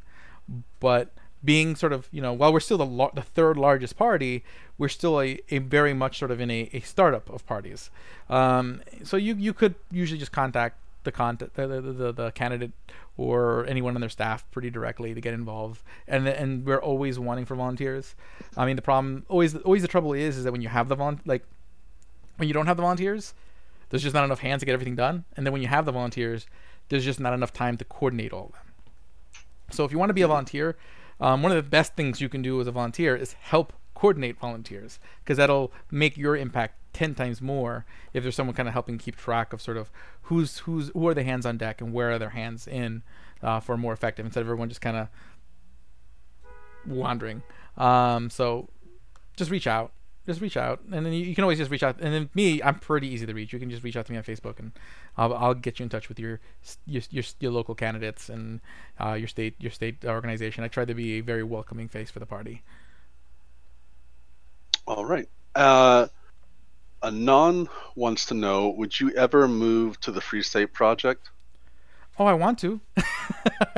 But 0.79 1.13
being 1.45 1.75
sort 1.75 1.93
of 1.93 2.09
you 2.11 2.21
know 2.21 2.33
while 2.33 2.51
we're 2.51 2.59
still 2.59 2.79
the 2.79 3.09
the 3.13 3.21
third 3.21 3.55
largest 3.55 3.97
party, 3.97 4.43
we're 4.79 4.89
still 4.89 5.21
a, 5.21 5.39
a 5.51 5.59
very 5.59 5.93
much 5.93 6.17
sort 6.17 6.31
of 6.31 6.41
in 6.41 6.49
a, 6.49 6.71
a 6.73 6.79
startup 6.79 7.29
of 7.29 7.45
parties. 7.45 7.91
Um, 8.31 8.81
so 9.03 9.15
you 9.15 9.35
you 9.35 9.53
could 9.53 9.75
usually 9.91 10.17
just 10.17 10.31
contact 10.31 10.79
the 11.03 11.11
contact 11.11 11.55
the, 11.55 11.67
the, 11.67 11.81
the, 11.81 12.11
the 12.11 12.31
candidate 12.31 12.71
or 13.17 13.65
anyone 13.67 13.95
on 13.95 14.01
their 14.01 14.09
staff 14.09 14.49
pretty 14.51 14.69
directly 14.69 15.13
to 15.13 15.21
get 15.21 15.33
involved. 15.33 15.81
And 16.07 16.27
and 16.27 16.65
we're 16.65 16.81
always 16.81 17.19
wanting 17.19 17.45
for 17.45 17.55
volunteers. 17.55 18.15
I 18.57 18.65
mean 18.65 18.75
the 18.75 18.81
problem 18.81 19.25
always 19.29 19.55
always 19.55 19.81
the 19.81 19.87
trouble 19.87 20.13
is 20.13 20.37
is 20.37 20.43
that 20.43 20.51
when 20.51 20.61
you 20.61 20.69
have 20.69 20.89
the 20.89 20.95
vol 20.95 21.15
like 21.25 21.45
when 22.37 22.47
you 22.47 22.53
don't 22.53 22.67
have 22.67 22.77
the 22.77 22.83
volunteers 22.83 23.33
there's 23.89 24.01
just 24.01 24.15
not 24.15 24.23
enough 24.23 24.39
hands 24.39 24.61
to 24.61 24.65
get 24.65 24.73
everything 24.73 24.95
done. 24.95 25.25
And 25.35 25.45
then 25.45 25.53
when 25.53 25.61
you 25.61 25.67
have 25.67 25.85
the 25.85 25.91
volunteers 25.91 26.47
there's 26.89 27.05
just 27.05 27.19
not 27.19 27.33
enough 27.33 27.53
time 27.53 27.77
to 27.77 27.85
coordinate 27.85 28.33
all 28.33 28.45
of 28.47 28.51
them. 28.51 29.43
So 29.71 29.85
if 29.85 29.91
you 29.91 29.97
want 29.97 30.09
to 30.09 30.13
be 30.13 30.21
a 30.21 30.27
volunteer 30.27 30.75
um, 31.19 31.43
one 31.43 31.51
of 31.51 31.55
the 31.55 31.69
best 31.69 31.95
things 31.95 32.19
you 32.21 32.29
can 32.29 32.41
do 32.41 32.59
as 32.59 32.67
a 32.67 32.71
volunteer 32.71 33.15
is 33.15 33.33
help 33.33 33.73
coordinate 33.93 34.39
volunteers 34.39 34.99
because 35.23 35.37
that'll 35.37 35.71
make 35.91 36.17
your 36.17 36.35
impact 36.35 36.75
10 36.93 37.15
times 37.15 37.41
more 37.41 37.85
if 38.13 38.23
there's 38.23 38.35
someone 38.35 38.55
kind 38.55 38.67
of 38.67 38.73
helping 38.73 38.97
keep 38.97 39.15
track 39.15 39.53
of 39.53 39.61
sort 39.61 39.77
of 39.77 39.89
who's 40.23 40.59
who's 40.59 40.89
who 40.89 41.07
are 41.07 41.13
the 41.13 41.23
hands 41.23 41.45
on 41.45 41.57
deck 41.57 41.81
and 41.81 41.93
where 41.93 42.11
are 42.11 42.19
their 42.19 42.29
hands 42.29 42.67
in 42.67 43.01
uh, 43.41 43.59
for 43.59 43.77
more 43.77 43.93
effective 43.93 44.25
instead 44.25 44.41
of 44.41 44.47
everyone 44.47 44.69
just 44.69 44.81
kind 44.81 44.97
of 44.97 45.07
wandering. 46.85 47.41
Um, 47.77 48.29
so 48.29 48.69
just 49.35 49.49
reach 49.49 49.67
out 49.67 49.91
just 50.25 50.39
reach 50.39 50.55
out 50.55 50.79
and 50.91 51.05
then 51.05 51.11
you, 51.11 51.25
you, 51.25 51.35
can 51.35 51.43
always 51.43 51.57
just 51.57 51.69
reach 51.69 51.83
out 51.83 51.99
and 51.99 52.13
then 52.13 52.29
me 52.33 52.61
i'm 52.63 52.79
pretty 52.79 53.07
easy 53.07 53.25
to 53.25 53.33
reach 53.33 53.51
you 53.51 53.59
can 53.59 53.69
just 53.69 53.83
reach 53.83 53.97
out 53.97 54.05
to 54.05 54.11
me 54.11 54.17
on 54.17 54.23
facebook 54.23 54.59
and 54.59 54.71
i'll, 55.17 55.33
I'll 55.33 55.53
get 55.53 55.79
you 55.79 55.83
in 55.83 55.89
touch 55.89 56.07
with 56.07 56.19
your 56.19 56.39
your, 56.85 57.01
your, 57.09 57.23
your 57.39 57.51
local 57.51 57.75
candidates 57.75 58.29
and 58.29 58.61
uh, 58.99 59.13
your 59.13 59.27
state 59.27 59.55
your 59.59 59.71
state 59.71 60.05
organization. 60.05 60.63
I 60.63 60.67
try 60.67 60.85
to 60.85 60.93
be 60.93 61.19
a 61.19 61.21
very 61.21 61.43
welcoming 61.43 61.87
face 61.87 62.09
for 62.09 62.19
the 62.19 62.25
party 62.25 62.63
all 64.85 65.05
right 65.05 65.27
uh, 65.55 66.07
Anon 67.03 67.69
wants 67.95 68.25
to 68.27 68.33
know 68.33 68.69
Would 68.69 68.99
you 68.99 69.11
ever 69.11 69.47
move 69.47 69.99
to 70.01 70.11
the 70.11 70.21
Free 70.21 70.41
State 70.41 70.73
Project? 70.73 71.29
Oh, 72.17 72.25
I 72.25 72.33
want 72.33 72.59
to. 72.59 72.79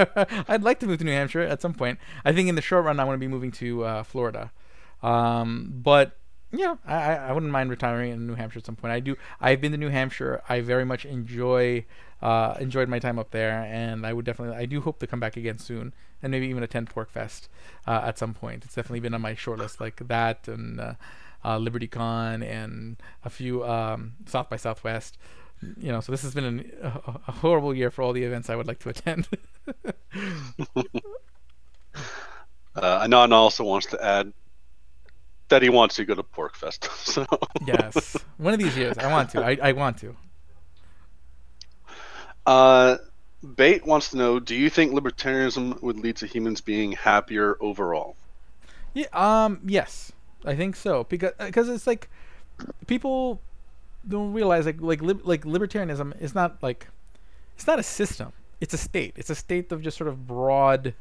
I'd 0.47 0.64
like 0.64 0.80
to 0.82 0.88
move 0.88 0.99
to 0.99 1.06
New 1.06 1.12
Hampshire 1.12 1.41
at 1.41 1.62
some 1.62 1.74
point. 1.74 1.99
I 2.26 2.34
think 2.34 2.49
in 2.49 2.56
the 2.56 2.62
short 2.62 2.84
run, 2.86 2.99
I 2.99 3.06
want 3.06 3.16
to 3.16 3.20
be 3.20 3.28
moving 3.28 3.51
to 3.53 3.84
uh, 3.84 4.03
Florida. 4.03 4.51
Um, 5.01 5.72
but 5.74 6.18
yeah, 6.51 6.76
I, 6.86 7.16
I 7.16 7.32
wouldn't 7.32 7.51
mind 7.51 7.70
retiring 7.70 8.12
in 8.12 8.28
New 8.28 8.36
Hampshire 8.36 8.60
at 8.60 8.66
some 8.66 8.76
point. 8.76 8.93
I 8.93 8.99
do. 8.99 9.16
I've 9.39 9.62
been 9.62 9.72
to 9.72 9.78
New 9.78 9.89
Hampshire. 9.89 10.41
I 10.49 10.60
very 10.62 10.86
much 10.86 11.06
enjoy 11.06 11.86
uh, 12.22 12.55
enjoyed 12.59 12.89
my 12.89 12.99
time 12.99 13.20
up 13.20 13.32
there, 13.32 13.63
and 13.70 14.05
I 14.05 14.13
would 14.13 14.26
definitely. 14.26 14.55
I 14.55 14.66
do 14.66 14.82
hope 14.82 14.99
to 14.99 15.07
come 15.07 15.20
back 15.20 15.38
again 15.38 15.59
soon, 15.59 15.93
and 16.22 16.32
maybe 16.32 16.47
even 16.47 16.63
attend 16.63 16.89
PorcFest 16.89 17.47
uh, 17.88 18.01
at 18.03 18.18
some 18.18 18.34
point. 18.34 18.66
It's 18.66 18.76
definitely 18.76 19.01
been 19.01 19.13
on 19.13 19.22
my 19.22 19.36
short 19.36 19.59
list, 19.59 19.80
like 19.80 20.07
that 20.07 20.47
and. 20.47 20.80
Uh, 20.80 20.93
uh, 21.45 21.59
LibertyCon 21.59 22.43
and 22.43 22.97
a 23.24 23.30
few 23.30 23.63
um, 23.63 24.13
South 24.26 24.49
by 24.49 24.57
Southwest. 24.57 25.18
You 25.78 25.91
know, 25.91 26.01
so 26.01 26.11
this 26.11 26.24
has 26.24 26.34
been 26.34 26.43
an, 26.43 26.72
a, 26.82 27.20
a, 27.28 27.32
horrible 27.32 27.74
year 27.74 27.89
for 27.89 28.01
all 28.01 28.11
the 28.13 28.24
events 28.24 28.49
I 28.49 28.55
would 28.55 28.68
like 28.68 28.80
to 28.80 28.89
attend. 28.89 29.28
uh, 32.76 32.99
Anon 33.03 33.32
also 33.32 33.63
wants 33.63 33.86
to 33.88 34.03
add 34.03 34.34
that 35.47 35.61
he 35.61 35.70
wants 35.70 35.95
to 35.95 36.05
go 36.05 36.16
to 36.16 36.24
PorcFest. 36.24 36.89
So 37.05 37.26
yes, 37.66 38.18
one 38.38 38.53
of 38.53 38.59
these 38.59 38.76
years 38.76 38.97
I 38.97 39.09
want 39.11 39.30
to. 39.32 39.45
I, 39.45 39.57
I 39.61 39.72
want 39.72 39.97
to. 39.99 40.16
Uh, 42.46 42.98
Bait 43.56 43.86
wants 43.86 44.10
to 44.10 44.18
know: 44.18 44.39
Do 44.39 44.56
you 44.56 44.70
think 44.70 44.93
libertarianism 44.93 45.82
would 45.82 45.98
lead 45.98 46.18
to 46.18 46.28
humans 46.28 46.62
being 46.62 46.93
happier 46.93 47.58
overall? 47.60 48.16
Yeah. 48.93 49.08
Um. 49.14 49.60
Yes. 49.66 50.12
I 50.46 50.56
think 50.56 50.76
so 50.76 51.06
because 51.06 51.32
because 51.39 51.70
it's 51.70 51.88
like 51.88 52.10
people 52.88 53.41
don't 54.08 54.34
realize 54.34 54.66
like 54.66 54.80
like 54.80 55.02
li- 55.02 55.20
like 55.24 55.43
libertarianism 55.43 56.20
is 56.22 56.36
not 56.36 56.62
like 56.62 56.88
it's 57.56 57.68
not 57.68 57.80
a 57.80 57.84
system. 57.84 58.32
It's 58.62 58.74
a 58.74 58.78
state. 58.78 59.14
It's 59.16 59.30
a 59.30 59.36
state 59.36 59.72
of 59.72 59.82
just 59.82 59.98
sort 59.98 60.08
of 60.08 60.28
broad. 60.28 60.93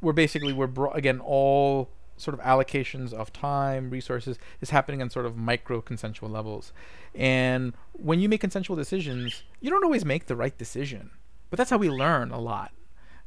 Where 0.00 0.12
basically 0.12 0.52
we're 0.52 0.68
bro- 0.68 0.92
again 0.92 1.20
all 1.20 1.88
sort 2.18 2.38
of 2.38 2.44
allocations 2.44 3.12
of 3.12 3.32
time, 3.32 3.90
resources 3.90 4.38
is 4.60 4.70
happening 4.70 5.00
on 5.00 5.10
sort 5.10 5.26
of 5.26 5.36
micro 5.36 5.80
consensual 5.80 6.28
levels. 6.28 6.72
And 7.14 7.74
when 7.92 8.20
you 8.20 8.28
make 8.28 8.40
consensual 8.40 8.76
decisions, 8.76 9.42
you 9.60 9.70
don't 9.70 9.84
always 9.84 10.04
make 10.04 10.26
the 10.26 10.36
right 10.36 10.56
decision. 10.56 11.10
But 11.50 11.56
that's 11.56 11.70
how 11.70 11.78
we 11.78 11.88
learn 11.88 12.30
a 12.30 12.38
lot. 12.38 12.72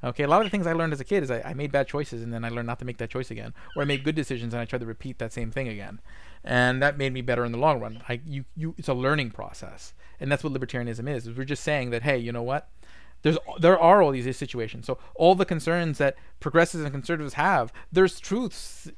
Okay, 0.03 0.23
a 0.23 0.27
lot 0.27 0.41
of 0.41 0.47
the 0.47 0.49
things 0.49 0.65
I 0.65 0.73
learned 0.73 0.93
as 0.93 0.99
a 0.99 1.03
kid 1.03 1.21
is 1.21 1.29
I, 1.29 1.41
I, 1.41 1.53
made 1.53 1.71
bad 1.71 1.87
choices 1.87 2.23
and 2.23 2.33
then 2.33 2.43
I 2.43 2.49
learned 2.49 2.65
not 2.65 2.79
to 2.79 2.85
make 2.85 2.97
that 2.97 3.11
choice 3.11 3.29
again, 3.29 3.53
or 3.75 3.83
I 3.83 3.85
made 3.85 4.03
good 4.03 4.15
decisions 4.15 4.51
and 4.53 4.59
I 4.59 4.65
tried 4.65 4.79
to 4.79 4.87
repeat 4.87 5.19
that 5.19 5.31
same 5.31 5.51
thing 5.51 5.67
again, 5.67 5.99
and 6.43 6.81
that 6.81 6.97
made 6.97 7.13
me 7.13 7.21
better 7.21 7.45
in 7.45 7.51
the 7.51 7.59
long 7.59 7.79
run. 7.79 8.01
I 8.09 8.19
you 8.25 8.45
you 8.55 8.73
it's 8.79 8.87
a 8.87 8.95
learning 8.95 9.29
process, 9.29 9.93
and 10.19 10.31
that's 10.31 10.43
what 10.43 10.53
libertarianism 10.53 11.07
is. 11.07 11.27
is 11.27 11.37
we're 11.37 11.43
just 11.43 11.63
saying 11.63 11.91
that 11.91 12.01
hey, 12.01 12.17
you 12.17 12.31
know 12.31 12.41
what? 12.41 12.69
There's 13.23 13.37
there 13.59 13.79
are 13.79 14.01
all 14.01 14.11
these 14.11 14.35
situations. 14.37 14.85
So 14.85 14.97
all 15.15 15.35
the 15.35 15.45
concerns 15.45 15.97
that 15.99 16.15
progressives 16.39 16.83
and 16.83 16.91
conservatives 16.91 17.35
have, 17.35 17.71
there's 17.91 18.19
truths, 18.19 18.89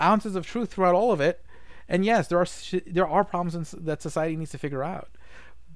ounces 0.00 0.36
of 0.36 0.46
truth 0.46 0.72
throughout 0.72 0.94
all 0.94 1.12
of 1.12 1.20
it, 1.20 1.44
and 1.88 2.04
yes, 2.04 2.28
there 2.28 2.40
are 2.40 2.46
there 2.86 3.08
are 3.08 3.24
problems 3.24 3.70
that 3.72 4.02
society 4.02 4.36
needs 4.36 4.50
to 4.50 4.58
figure 4.58 4.82
out 4.82 5.08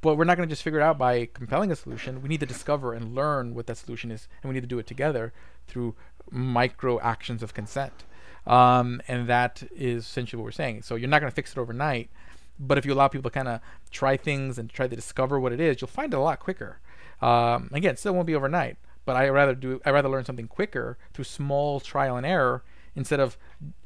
but 0.00 0.16
we're 0.16 0.24
not 0.24 0.36
going 0.36 0.48
to 0.48 0.52
just 0.52 0.62
figure 0.62 0.80
it 0.80 0.82
out 0.82 0.98
by 0.98 1.26
compelling 1.26 1.70
a 1.70 1.76
solution. 1.76 2.22
We 2.22 2.28
need 2.28 2.40
to 2.40 2.46
discover 2.46 2.94
and 2.94 3.14
learn 3.14 3.54
what 3.54 3.66
that 3.66 3.76
solution 3.76 4.10
is, 4.10 4.28
and 4.42 4.48
we 4.48 4.54
need 4.54 4.62
to 4.62 4.66
do 4.66 4.78
it 4.78 4.86
together 4.86 5.32
through 5.66 5.94
micro 6.30 7.00
actions 7.00 7.42
of 7.42 7.54
consent. 7.54 8.04
Um, 8.46 9.02
and 9.06 9.28
that 9.28 9.62
is 9.74 10.04
essentially 10.04 10.38
what 10.40 10.44
we're 10.44 10.52
saying. 10.52 10.82
So 10.82 10.94
you're 10.94 11.08
not 11.08 11.20
going 11.20 11.30
to 11.30 11.34
fix 11.34 11.52
it 11.52 11.58
overnight, 11.58 12.10
but 12.58 12.78
if 12.78 12.86
you 12.86 12.94
allow 12.94 13.08
people 13.08 13.30
to 13.30 13.34
kind 13.34 13.48
of 13.48 13.60
try 13.90 14.16
things 14.16 14.58
and 14.58 14.70
try 14.70 14.88
to 14.88 14.96
discover 14.96 15.38
what 15.38 15.52
it 15.52 15.60
is, 15.60 15.80
you'll 15.80 15.88
find 15.88 16.14
it 16.14 16.16
a 16.16 16.20
lot 16.20 16.40
quicker. 16.40 16.80
Um, 17.20 17.70
again, 17.72 17.96
still 17.96 18.14
won't 18.14 18.26
be 18.26 18.34
overnight, 18.34 18.76
but 19.04 19.16
I 19.16 19.28
rather 19.28 19.54
do 19.54 19.80
I 19.84 19.90
rather 19.90 20.08
learn 20.08 20.24
something 20.24 20.48
quicker 20.48 20.98
through 21.12 21.24
small 21.24 21.80
trial 21.80 22.16
and 22.16 22.26
error 22.26 22.62
instead 22.94 23.20
of 23.20 23.36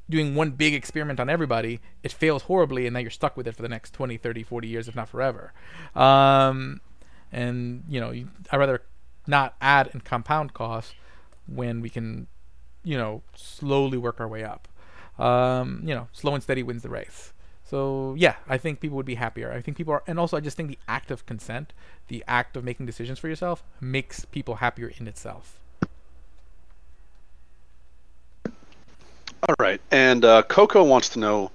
doing 0.08 0.34
one 0.34 0.50
big 0.50 0.74
experiment 0.74 1.18
on 1.18 1.30
everybody, 1.30 1.80
it 2.02 2.12
fails 2.12 2.42
horribly, 2.42 2.86
and 2.86 2.94
now 2.94 3.00
you're 3.00 3.10
stuck 3.10 3.36
with 3.36 3.46
it 3.46 3.56
for 3.56 3.62
the 3.62 3.68
next 3.68 3.92
20, 3.94 4.16
30, 4.16 4.42
40 4.42 4.68
years, 4.68 4.88
if 4.88 4.94
not 4.94 5.08
forever. 5.08 5.52
Um, 5.94 6.80
and, 7.32 7.84
you 7.88 8.00
know, 8.00 8.10
I'd 8.10 8.56
rather 8.56 8.82
not 9.26 9.54
add 9.60 9.90
and 9.92 10.04
compound 10.04 10.52
costs 10.52 10.94
when 11.46 11.80
we 11.80 11.88
can, 11.88 12.26
you 12.82 12.98
know, 12.98 13.22
slowly 13.34 13.98
work 13.98 14.20
our 14.20 14.28
way 14.28 14.44
up. 14.44 14.68
Um, 15.18 15.82
you 15.84 15.94
know, 15.94 16.08
slow 16.12 16.34
and 16.34 16.42
steady 16.42 16.62
wins 16.62 16.82
the 16.82 16.88
race. 16.88 17.32
So 17.64 18.14
yeah, 18.18 18.36
I 18.46 18.58
think 18.58 18.80
people 18.80 18.96
would 18.96 19.06
be 19.06 19.14
happier. 19.14 19.50
I 19.50 19.60
think 19.60 19.76
people 19.76 19.94
are, 19.94 20.02
and 20.06 20.18
also 20.18 20.36
I 20.36 20.40
just 20.40 20.56
think 20.56 20.68
the 20.68 20.78
act 20.86 21.10
of 21.10 21.24
consent, 21.26 21.72
the 22.08 22.22
act 22.28 22.56
of 22.56 22.64
making 22.64 22.86
decisions 22.86 23.18
for 23.18 23.28
yourself, 23.28 23.64
makes 23.80 24.24
people 24.26 24.56
happier 24.56 24.92
in 24.98 25.08
itself. 25.08 25.58
All 29.48 29.56
right, 29.58 29.80
and 29.90 30.24
uh, 30.24 30.42
Coco 30.42 30.84
wants 30.84 31.10
to 31.10 31.18
know 31.18 31.50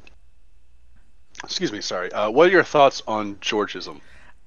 excuse 1.44 1.72
me, 1.72 1.82
sorry. 1.82 2.12
Uh, 2.12 2.30
what 2.30 2.48
are 2.48 2.52
your 2.52 2.64
thoughts 2.64 3.02
on 3.08 3.36
Georgism? 3.36 4.02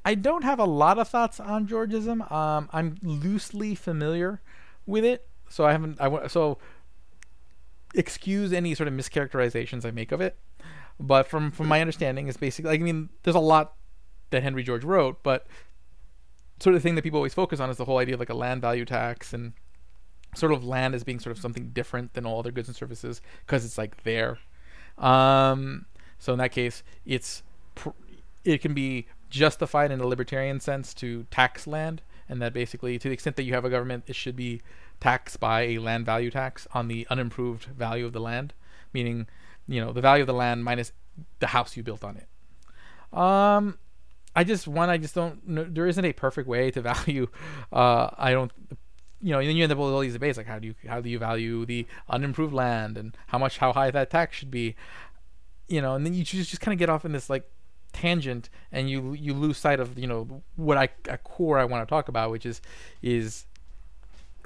I 0.04 0.14
don't 0.14 0.42
have 0.42 0.58
a 0.58 0.64
lot 0.64 0.98
of 0.98 1.08
thoughts 1.08 1.38
on 1.38 1.66
Georgism. 1.66 2.30
Um, 2.30 2.68
I'm 2.72 2.96
loosely 3.02 3.74
familiar 3.74 4.40
with 4.86 5.04
it, 5.04 5.26
so 5.48 5.64
I 5.64 5.72
haven't. 5.72 6.00
I 6.00 6.26
so 6.26 6.58
excuse 7.94 8.52
any 8.52 8.74
sort 8.74 8.88
of 8.88 8.94
mischaracterizations 8.94 9.84
I 9.84 9.90
make 9.90 10.12
of 10.12 10.20
it. 10.20 10.36
But 11.02 11.26
from 11.26 11.50
from 11.50 11.66
my 11.66 11.80
understanding, 11.80 12.28
it's 12.28 12.36
basically. 12.36 12.70
Like, 12.70 12.80
I 12.80 12.84
mean, 12.84 13.08
there's 13.24 13.36
a 13.36 13.40
lot 13.40 13.74
that 14.30 14.42
Henry 14.42 14.62
George 14.62 14.84
wrote, 14.84 15.22
but 15.22 15.46
sort 16.60 16.74
of 16.74 16.80
the 16.80 16.88
thing 16.88 16.94
that 16.94 17.02
people 17.02 17.18
always 17.18 17.34
focus 17.34 17.58
on 17.58 17.68
is 17.70 17.76
the 17.76 17.84
whole 17.84 17.98
idea 17.98 18.14
of 18.14 18.20
like 18.20 18.30
a 18.30 18.34
land 18.34 18.60
value 18.60 18.84
tax 18.84 19.32
and 19.32 19.52
sort 20.34 20.52
of 20.52 20.64
land 20.64 20.94
as 20.94 21.04
being 21.04 21.18
sort 21.18 21.36
of 21.36 21.42
something 21.42 21.70
different 21.70 22.14
than 22.14 22.24
all 22.24 22.38
other 22.38 22.52
goods 22.52 22.68
and 22.68 22.76
services 22.76 23.20
because 23.44 23.64
it's 23.64 23.76
like 23.76 24.04
there. 24.04 24.38
Um, 24.96 25.86
so 26.18 26.32
in 26.32 26.38
that 26.38 26.52
case, 26.52 26.82
it's 27.04 27.42
pr- 27.74 27.90
it 28.44 28.58
can 28.62 28.74
be 28.74 29.06
justified 29.28 29.90
in 29.90 30.00
a 30.00 30.06
libertarian 30.06 30.60
sense 30.60 30.94
to 30.94 31.24
tax 31.30 31.66
land, 31.66 32.02
and 32.28 32.40
that 32.40 32.52
basically, 32.52 32.98
to 32.98 33.08
the 33.08 33.14
extent 33.14 33.36
that 33.36 33.42
you 33.42 33.54
have 33.54 33.64
a 33.64 33.70
government, 33.70 34.04
it 34.06 34.14
should 34.14 34.36
be 34.36 34.62
taxed 35.00 35.40
by 35.40 35.62
a 35.62 35.78
land 35.78 36.06
value 36.06 36.30
tax 36.30 36.68
on 36.72 36.86
the 36.86 37.06
unimproved 37.10 37.64
value 37.64 38.06
of 38.06 38.12
the 38.12 38.20
land, 38.20 38.54
meaning 38.92 39.26
you 39.68 39.80
know 39.80 39.92
the 39.92 40.00
value 40.00 40.22
of 40.22 40.26
the 40.26 40.34
land 40.34 40.64
minus 40.64 40.92
the 41.40 41.48
house 41.48 41.76
you 41.76 41.82
built 41.82 42.04
on 42.04 42.16
it. 42.16 43.16
Um, 43.16 43.78
I 44.34 44.44
just 44.44 44.66
one 44.66 44.88
I 44.90 44.98
just 44.98 45.14
don't 45.14 45.46
know, 45.46 45.64
there 45.64 45.86
isn't 45.86 46.04
a 46.04 46.12
perfect 46.12 46.48
way 46.48 46.70
to 46.70 46.80
value 46.92 47.28
uh 47.72 48.08
I 48.16 48.32
don't 48.32 48.52
you 49.22 49.30
know, 49.30 49.38
and 49.38 49.48
then 49.48 49.56
you 49.56 49.62
end 49.62 49.70
up 49.70 49.78
with 49.78 49.92
all 49.92 50.00
these 50.00 50.14
debates 50.14 50.36
like 50.36 50.46
how 50.46 50.58
do 50.58 50.66
you 50.66 50.74
how 50.88 51.00
do 51.00 51.08
you 51.08 51.18
value 51.18 51.64
the 51.64 51.86
unimproved 52.08 52.52
land 52.52 52.98
and 52.98 53.16
how 53.28 53.38
much 53.38 53.58
how 53.58 53.72
high 53.72 53.90
that 53.90 54.10
tax 54.10 54.36
should 54.36 54.50
be, 54.50 54.74
you 55.68 55.80
know, 55.80 55.94
and 55.94 56.04
then 56.04 56.12
you 56.12 56.24
just 56.24 56.50
just 56.50 56.60
kind 56.60 56.72
of 56.72 56.78
get 56.78 56.90
off 56.90 57.04
in 57.04 57.12
this 57.12 57.30
like 57.30 57.48
tangent 57.92 58.48
and 58.72 58.90
you 58.90 59.12
you 59.12 59.32
lose 59.32 59.58
sight 59.58 59.78
of 59.78 59.98
you 59.98 60.06
know 60.06 60.42
what 60.56 60.76
I 60.76 60.88
a 61.08 61.18
core 61.18 61.58
I 61.58 61.64
want 61.64 61.86
to 61.86 61.90
talk 61.90 62.08
about, 62.08 62.30
which 62.30 62.44
is 62.44 62.60
is 63.00 63.46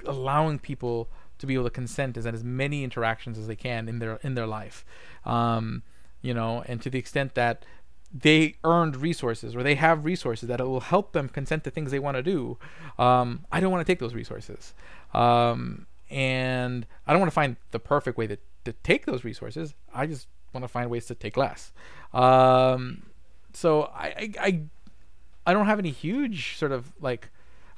allowing 0.05 0.59
people 0.59 1.09
to 1.39 1.45
be 1.45 1.53
able 1.53 1.65
to 1.65 1.69
consent 1.69 2.17
as 2.17 2.25
as 2.25 2.43
many 2.43 2.83
interactions 2.83 3.37
as 3.37 3.47
they 3.47 3.55
can 3.55 3.87
in 3.87 3.99
their 3.99 4.19
in 4.23 4.35
their 4.35 4.47
life, 4.47 4.85
um, 5.25 5.83
you 6.21 6.33
know, 6.33 6.63
and 6.67 6.81
to 6.81 6.89
the 6.89 6.99
extent 6.99 7.35
that 7.35 7.65
they 8.13 8.55
earned 8.63 8.95
resources 8.95 9.55
or 9.55 9.63
they 9.63 9.75
have 9.75 10.05
resources 10.05 10.47
that 10.47 10.61
will 10.61 10.79
help 10.79 11.11
them 11.11 11.27
consent 11.27 11.63
to 11.63 11.69
things 11.69 11.91
they 11.91 11.99
want 11.99 12.15
to 12.15 12.23
do. 12.23 12.57
Um, 12.97 13.45
I 13.51 13.59
don't 13.59 13.71
want 13.71 13.85
to 13.85 13.91
take 13.91 13.99
those 13.99 14.13
resources. 14.13 14.73
Um, 15.13 15.87
and 16.09 16.85
I 17.05 17.11
don't 17.11 17.19
want 17.19 17.31
to 17.31 17.35
find 17.35 17.57
the 17.71 17.79
perfect 17.79 18.17
way 18.17 18.27
to, 18.27 18.37
to 18.63 18.73
take 18.83 19.05
those 19.05 19.23
resources. 19.23 19.73
I 19.93 20.07
just 20.07 20.27
want 20.53 20.63
to 20.63 20.69
find 20.69 20.89
ways 20.89 21.05
to 21.07 21.15
take 21.15 21.35
less. 21.35 21.71
Um, 22.13 23.03
so 23.53 23.91
I, 23.93 24.31
I, 24.39 24.61
I 25.45 25.53
don't 25.53 25.65
have 25.65 25.79
any 25.79 25.91
huge 25.91 26.57
sort 26.57 26.71
of 26.71 26.93
like, 27.01 27.29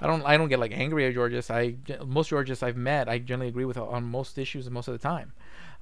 I 0.01 0.07
don't, 0.07 0.23
I 0.25 0.37
don't 0.37 0.49
get 0.49 0.59
like 0.59 0.71
angry 0.73 1.05
at 1.07 1.13
Georges. 1.13 1.49
I, 1.49 1.75
most 2.05 2.29
Georges 2.29 2.63
I've 2.63 2.77
met, 2.77 3.09
I 3.09 3.19
generally 3.19 3.49
agree 3.49 3.65
with 3.65 3.77
on 3.77 4.03
most 4.05 4.37
issues 4.37 4.69
most 4.69 4.87
of 4.87 4.93
the 4.93 4.99
time. 4.99 5.33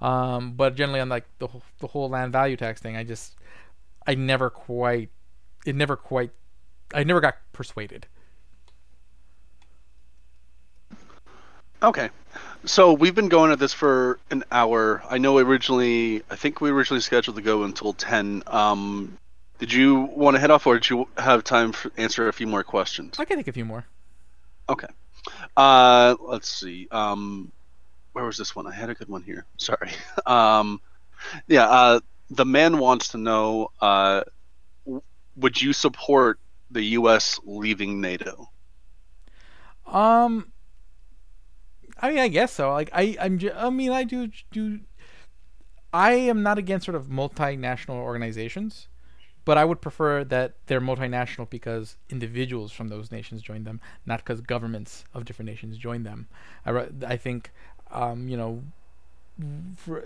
Um, 0.02 0.54
but 0.54 0.76
generally 0.76 1.00
on 1.00 1.10
like 1.10 1.26
the, 1.40 1.48
whole- 1.48 1.64
the 1.80 1.88
whole 1.88 2.10
land 2.10 2.32
value 2.32 2.58
tax 2.58 2.82
thing, 2.82 2.96
I 2.96 3.04
just, 3.04 3.36
I 4.06 4.16
never 4.16 4.50
quite 4.50 5.10
it 5.66 5.76
never 5.76 5.98
quite 5.98 6.32
I 6.94 7.04
never 7.04 7.20
got 7.20 7.36
persuaded. 7.52 8.08
Okay. 11.84 12.10
So 12.66 12.94
we've 12.94 13.14
been 13.14 13.30
going 13.30 13.52
at 13.52 13.60
this 13.60 13.74
for 13.74 14.20
an 14.32 14.44
hour. 14.52 15.04
I 15.10 15.18
know 15.18 15.38
originally, 15.38 16.24
I 16.30 16.36
think 16.36 16.62
we 16.62 16.70
originally 16.72 17.02
scheduled 17.02 17.36
to 17.38 17.42
go 17.42 17.64
until 17.64 17.94
10. 17.94 18.44
Um, 18.48 19.18
did 19.60 19.74
you 19.74 19.96
want 20.16 20.36
to 20.36 20.40
head 20.40 20.52
off 20.52 20.66
or 20.68 20.76
did 20.80 20.90
you 20.90 21.08
have 21.18 21.44
time 21.44 21.74
to 21.74 21.92
answer 21.98 22.28
a 22.28 22.34
few 22.34 22.48
more 22.48 22.64
questions? 22.64 23.16
I 23.20 23.26
can 23.26 23.38
take 23.38 23.48
a 23.48 23.52
few 23.52 23.66
more. 23.66 23.86
Okay. 24.70 24.88
Uh, 25.56 26.16
let's 26.22 26.50
see. 26.50 26.88
Um, 26.92 27.52
where 28.14 28.26
was 28.26 28.38
this 28.38 28.56
one? 28.56 28.68
I 28.68 28.74
had 28.74 28.90
a 28.90 28.96
good 28.96 29.10
one 29.10 29.24
here. 29.24 29.46
Sorry. 29.58 29.92
Um, 30.26 30.82
yeah. 31.48 31.68
Uh, 31.68 32.00
the 32.30 32.46
man 32.46 32.78
wants 32.80 33.10
to 33.10 33.18
know: 33.18 33.70
uh, 33.82 34.24
Would 35.38 35.62
you 35.62 35.72
support 35.74 36.40
the 36.70 36.84
U.S. 37.00 37.40
leaving 37.46 38.02
NATO? 38.02 38.50
Um 39.86 40.52
I 42.00 42.10
mean 42.10 42.20
I 42.20 42.28
guess 42.28 42.54
so. 42.54 42.72
Like 42.72 42.90
I 42.94 43.16
I'm 43.20 43.38
ju- 43.40 43.54
I 43.56 43.70
mean 43.70 43.92
I 43.92 44.04
do 44.04 44.30
do 44.52 44.80
I 45.94 46.14
am 46.14 46.44
not 46.44 46.58
against 46.58 46.86
sort 46.86 46.96
of 46.96 47.08
multinational 47.08 47.96
organizations, 47.96 48.88
but 49.48 49.58
I 49.58 49.64
would 49.64 49.80
prefer 49.80 50.26
that 50.26 50.56
they're 50.66 50.82
multinational 50.82 51.50
because 51.50 51.96
individuals 52.10 52.74
from 52.74 52.90
those 52.90 53.14
nations 53.14 53.42
join 53.42 53.64
them, 53.64 53.80
not 54.06 54.20
because 54.20 54.42
governments 54.42 55.06
of 55.14 55.24
different 55.24 55.48
nations 55.48 55.78
join 55.78 56.04
them. 56.04 56.28
I 56.66 56.88
I 57.08 57.16
think 57.16 57.52
um 57.90 58.28
you 58.28 58.36
know 58.36 58.62
for 59.78 60.04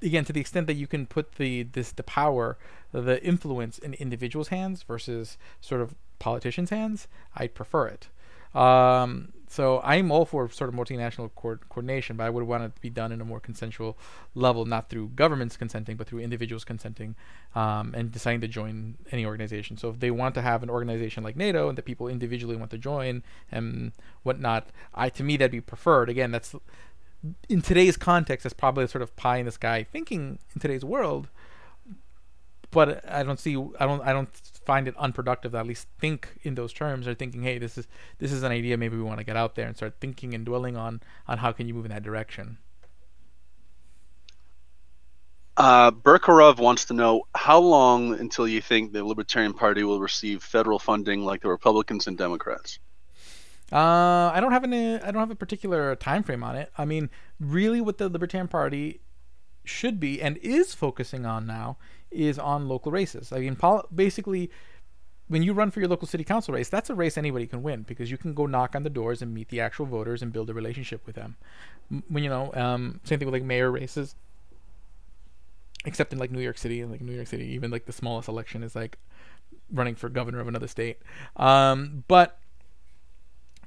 again 0.00 0.24
to 0.24 0.32
the 0.32 0.40
extent 0.40 0.66
that 0.66 0.76
you 0.76 0.86
can 0.86 1.04
put 1.04 1.34
the 1.34 1.64
this 1.64 1.92
the 1.92 2.02
power 2.02 2.56
the 2.90 3.22
influence 3.22 3.76
in 3.76 3.92
individuals 3.94 4.48
hands 4.48 4.82
versus 4.82 5.36
sort 5.60 5.82
of 5.82 5.94
politicians 6.18 6.70
hands 6.70 7.06
I'd 7.36 7.54
prefer 7.54 7.86
it 7.88 8.08
um, 8.54 9.32
so 9.50 9.80
i'm 9.82 10.10
all 10.10 10.24
for 10.24 10.50
sort 10.50 10.68
of 10.68 10.74
multinational 10.74 11.30
co- 11.34 11.58
coordination 11.68 12.16
but 12.16 12.24
i 12.24 12.30
would 12.30 12.44
want 12.44 12.62
it 12.62 12.74
to 12.74 12.80
be 12.80 12.90
done 12.90 13.12
in 13.12 13.20
a 13.20 13.24
more 13.24 13.40
consensual 13.40 13.96
level 14.34 14.64
not 14.66 14.90
through 14.90 15.08
governments 15.14 15.56
consenting 15.56 15.96
but 15.96 16.06
through 16.06 16.18
individuals 16.18 16.64
consenting 16.64 17.14
um, 17.54 17.94
and 17.96 18.12
deciding 18.12 18.40
to 18.40 18.48
join 18.48 18.96
any 19.10 19.24
organization 19.24 19.76
so 19.76 19.88
if 19.88 20.00
they 20.00 20.10
want 20.10 20.34
to 20.34 20.42
have 20.42 20.62
an 20.62 20.70
organization 20.70 21.24
like 21.24 21.36
nato 21.36 21.68
and 21.68 21.78
that 21.78 21.84
people 21.84 22.08
individually 22.08 22.56
want 22.56 22.70
to 22.70 22.78
join 22.78 23.22
and 23.50 23.92
whatnot 24.22 24.68
i 24.94 25.08
to 25.08 25.22
me 25.22 25.36
that'd 25.36 25.50
be 25.50 25.60
preferred 25.60 26.10
again 26.10 26.30
that's 26.30 26.54
in 27.48 27.62
today's 27.62 27.96
context, 27.96 28.44
that's 28.44 28.54
probably 28.54 28.86
sort 28.86 29.02
of 29.02 29.14
pie 29.16 29.38
in 29.38 29.46
the 29.46 29.52
sky 29.52 29.84
thinking 29.84 30.38
in 30.54 30.60
today's 30.60 30.84
world. 30.84 31.28
But 32.70 33.08
I 33.10 33.22
don't 33.22 33.40
see, 33.40 33.56
I 33.80 33.86
don't, 33.86 34.02
I 34.02 34.12
don't 34.12 34.28
find 34.66 34.88
it 34.88 34.94
unproductive 34.98 35.52
to 35.52 35.58
at 35.58 35.66
least 35.66 35.88
think 35.98 36.28
in 36.42 36.54
those 36.54 36.72
terms, 36.72 37.08
or 37.08 37.14
thinking, 37.14 37.42
hey, 37.42 37.58
this 37.58 37.78
is 37.78 37.86
this 38.18 38.30
is 38.30 38.42
an 38.42 38.52
idea. 38.52 38.76
Maybe 38.76 38.96
we 38.96 39.02
want 39.02 39.18
to 39.18 39.24
get 39.24 39.36
out 39.36 39.54
there 39.54 39.66
and 39.66 39.74
start 39.74 39.94
thinking 40.00 40.34
and 40.34 40.44
dwelling 40.44 40.76
on 40.76 41.00
on 41.26 41.38
how 41.38 41.52
can 41.52 41.66
you 41.66 41.74
move 41.74 41.86
in 41.86 41.90
that 41.90 42.02
direction. 42.02 42.58
Uh, 45.56 45.90
Berkarov 45.90 46.58
wants 46.58 46.84
to 46.84 46.94
know 46.94 47.22
how 47.34 47.58
long 47.58 48.14
until 48.20 48.46
you 48.46 48.60
think 48.60 48.92
the 48.92 49.04
Libertarian 49.04 49.52
Party 49.52 49.82
will 49.82 49.98
receive 49.98 50.40
federal 50.40 50.78
funding 50.78 51.24
like 51.24 51.42
the 51.42 51.48
Republicans 51.48 52.06
and 52.06 52.16
Democrats. 52.16 52.78
Uh, 53.72 54.30
I 54.32 54.38
don't 54.40 54.52
have 54.52 54.62
any. 54.62 54.94
I 54.94 55.10
don't 55.10 55.20
have 55.20 55.30
a 55.30 55.34
particular 55.34 55.96
time 55.96 56.22
frame 56.22 56.44
on 56.44 56.54
it. 56.54 56.70
I 56.78 56.84
mean, 56.84 57.10
really, 57.40 57.80
what 57.80 57.98
the 57.98 58.08
Libertarian 58.08 58.46
Party 58.46 59.00
should 59.68 60.00
be 60.00 60.20
and 60.20 60.36
is 60.38 60.74
focusing 60.74 61.26
on 61.26 61.46
now 61.46 61.76
is 62.10 62.38
on 62.38 62.68
local 62.68 62.90
races. 62.90 63.32
I 63.32 63.40
mean, 63.40 63.56
basically, 63.94 64.50
when 65.28 65.42
you 65.42 65.52
run 65.52 65.70
for 65.70 65.80
your 65.80 65.88
local 65.88 66.08
city 66.08 66.24
council 66.24 66.54
race, 66.54 66.68
that's 66.68 66.90
a 66.90 66.94
race 66.94 67.18
anybody 67.18 67.46
can 67.46 67.62
win 67.62 67.82
because 67.82 68.10
you 68.10 68.16
can 68.16 68.34
go 68.34 68.46
knock 68.46 68.74
on 68.74 68.82
the 68.82 68.90
doors 68.90 69.20
and 69.20 69.34
meet 69.34 69.48
the 69.48 69.60
actual 69.60 69.86
voters 69.86 70.22
and 70.22 70.32
build 70.32 70.48
a 70.48 70.54
relationship 70.54 71.06
with 71.06 71.16
them. 71.16 71.36
When 72.08 72.24
you 72.24 72.30
know, 72.30 72.52
um, 72.54 73.00
same 73.04 73.18
thing 73.18 73.26
with 73.26 73.34
like 73.34 73.44
mayor 73.44 73.70
races. 73.70 74.14
Except 75.84 76.12
in 76.12 76.18
like 76.18 76.32
New 76.32 76.40
York 76.40 76.58
City, 76.58 76.80
and 76.80 76.90
like 76.90 77.00
New 77.00 77.12
York 77.12 77.28
City, 77.28 77.46
even 77.46 77.70
like 77.70 77.86
the 77.86 77.92
smallest 77.92 78.28
election 78.28 78.62
is 78.62 78.74
like 78.74 78.98
running 79.72 79.94
for 79.94 80.08
governor 80.08 80.40
of 80.40 80.48
another 80.48 80.66
state. 80.66 80.98
Um, 81.36 82.04
but 82.08 82.38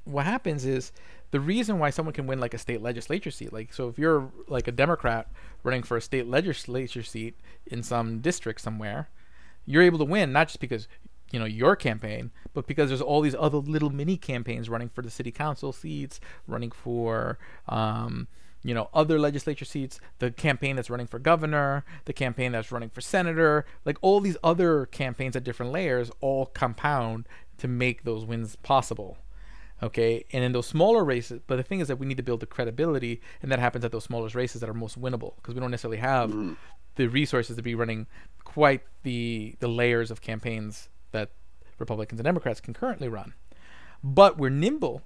what 0.04 0.26
happens 0.26 0.64
is 0.66 0.92
the 1.32 1.40
reason 1.40 1.78
why 1.78 1.90
someone 1.90 2.12
can 2.12 2.26
win 2.26 2.38
like 2.38 2.54
a 2.54 2.58
state 2.58 2.80
legislature 2.80 3.30
seat 3.30 3.52
like 3.52 3.72
so 3.72 3.88
if 3.88 3.98
you're 3.98 4.30
like 4.46 4.68
a 4.68 4.72
democrat 4.72 5.28
running 5.64 5.82
for 5.82 5.96
a 5.96 6.00
state 6.00 6.28
legislature 6.28 7.02
seat 7.02 7.34
in 7.66 7.82
some 7.82 8.20
district 8.20 8.60
somewhere 8.60 9.08
you're 9.66 9.82
able 9.82 9.98
to 9.98 10.04
win 10.04 10.32
not 10.32 10.46
just 10.46 10.60
because 10.60 10.86
you 11.32 11.38
know 11.38 11.44
your 11.44 11.74
campaign 11.74 12.30
but 12.54 12.66
because 12.66 12.88
there's 12.88 13.00
all 13.00 13.20
these 13.20 13.34
other 13.38 13.58
little 13.58 13.90
mini 13.90 14.16
campaigns 14.16 14.68
running 14.68 14.88
for 14.88 15.02
the 15.02 15.10
city 15.10 15.32
council 15.32 15.72
seats 15.72 16.20
running 16.46 16.70
for 16.70 17.38
um, 17.68 18.28
you 18.62 18.74
know 18.74 18.88
other 18.92 19.18
legislature 19.18 19.64
seats 19.64 19.98
the 20.18 20.30
campaign 20.30 20.76
that's 20.76 20.90
running 20.90 21.06
for 21.06 21.18
governor 21.18 21.84
the 22.04 22.12
campaign 22.12 22.52
that's 22.52 22.70
running 22.70 22.90
for 22.90 23.00
senator 23.00 23.64
like 23.84 23.96
all 24.02 24.20
these 24.20 24.36
other 24.44 24.86
campaigns 24.86 25.34
at 25.34 25.42
different 25.42 25.72
layers 25.72 26.10
all 26.20 26.46
compound 26.46 27.26
to 27.56 27.66
make 27.66 28.04
those 28.04 28.24
wins 28.24 28.56
possible 28.56 29.16
okay 29.82 30.24
and 30.32 30.44
in 30.44 30.52
those 30.52 30.66
smaller 30.66 31.04
races 31.04 31.40
but 31.46 31.56
the 31.56 31.62
thing 31.62 31.80
is 31.80 31.88
that 31.88 31.96
we 31.96 32.06
need 32.06 32.16
to 32.16 32.22
build 32.22 32.40
the 32.40 32.46
credibility 32.46 33.20
and 33.42 33.50
that 33.50 33.58
happens 33.58 33.84
at 33.84 33.92
those 33.92 34.04
smallest 34.04 34.34
races 34.34 34.60
that 34.60 34.70
are 34.70 34.74
most 34.74 35.00
winnable 35.00 35.36
because 35.36 35.54
we 35.54 35.60
don't 35.60 35.70
necessarily 35.70 35.98
have 35.98 36.30
mm. 36.30 36.56
the 36.96 37.06
resources 37.06 37.56
to 37.56 37.62
be 37.62 37.74
running 37.74 38.06
quite 38.44 38.82
the 39.02 39.56
the 39.60 39.68
layers 39.68 40.10
of 40.10 40.20
campaigns 40.20 40.88
that 41.10 41.30
republicans 41.78 42.20
and 42.20 42.24
democrats 42.24 42.60
can 42.60 42.74
currently 42.74 43.08
run 43.08 43.34
but 44.04 44.38
we're 44.38 44.50
nimble 44.50 45.02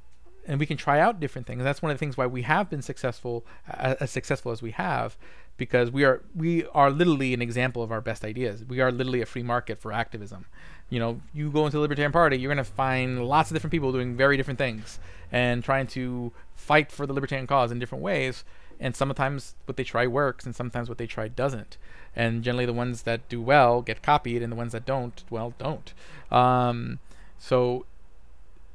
and 0.46 0.60
we 0.60 0.66
can 0.66 0.76
try 0.76 1.00
out 1.00 1.20
different 1.20 1.46
things. 1.46 1.62
That's 1.62 1.82
one 1.82 1.90
of 1.90 1.96
the 1.96 1.98
things 1.98 2.16
why 2.16 2.26
we 2.26 2.42
have 2.42 2.70
been 2.70 2.82
successful, 2.82 3.44
as 3.68 4.10
successful 4.10 4.52
as 4.52 4.62
we 4.62 4.70
have, 4.72 5.18
because 5.56 5.90
we 5.90 6.04
are 6.04 6.22
we 6.34 6.66
are 6.66 6.90
literally 6.90 7.34
an 7.34 7.42
example 7.42 7.82
of 7.82 7.90
our 7.90 8.00
best 8.00 8.24
ideas. 8.24 8.64
We 8.64 8.80
are 8.80 8.92
literally 8.92 9.20
a 9.20 9.26
free 9.26 9.42
market 9.42 9.80
for 9.80 9.92
activism. 9.92 10.46
You 10.88 11.00
know, 11.00 11.20
you 11.34 11.50
go 11.50 11.64
into 11.66 11.76
the 11.76 11.80
Libertarian 11.80 12.12
Party, 12.12 12.38
you're 12.38 12.52
going 12.52 12.64
to 12.64 12.70
find 12.70 13.26
lots 13.26 13.50
of 13.50 13.54
different 13.54 13.72
people 13.72 13.92
doing 13.92 14.16
very 14.16 14.36
different 14.36 14.58
things 14.58 14.98
and 15.32 15.64
trying 15.64 15.86
to 15.88 16.32
fight 16.54 16.92
for 16.92 17.06
the 17.06 17.12
libertarian 17.12 17.46
cause 17.46 17.72
in 17.72 17.78
different 17.78 18.04
ways. 18.04 18.44
And 18.78 18.94
sometimes 18.94 19.54
what 19.64 19.76
they 19.76 19.84
try 19.84 20.06
works, 20.06 20.44
and 20.44 20.54
sometimes 20.54 20.88
what 20.88 20.98
they 20.98 21.06
try 21.06 21.28
doesn't. 21.28 21.78
And 22.14 22.42
generally, 22.42 22.66
the 22.66 22.72
ones 22.72 23.02
that 23.02 23.28
do 23.28 23.40
well 23.40 23.82
get 23.82 24.02
copied, 24.02 24.42
and 24.42 24.52
the 24.52 24.56
ones 24.56 24.72
that 24.72 24.84
don't, 24.84 25.24
well, 25.30 25.54
don't. 25.58 25.92
Um, 26.30 26.98
so 27.38 27.86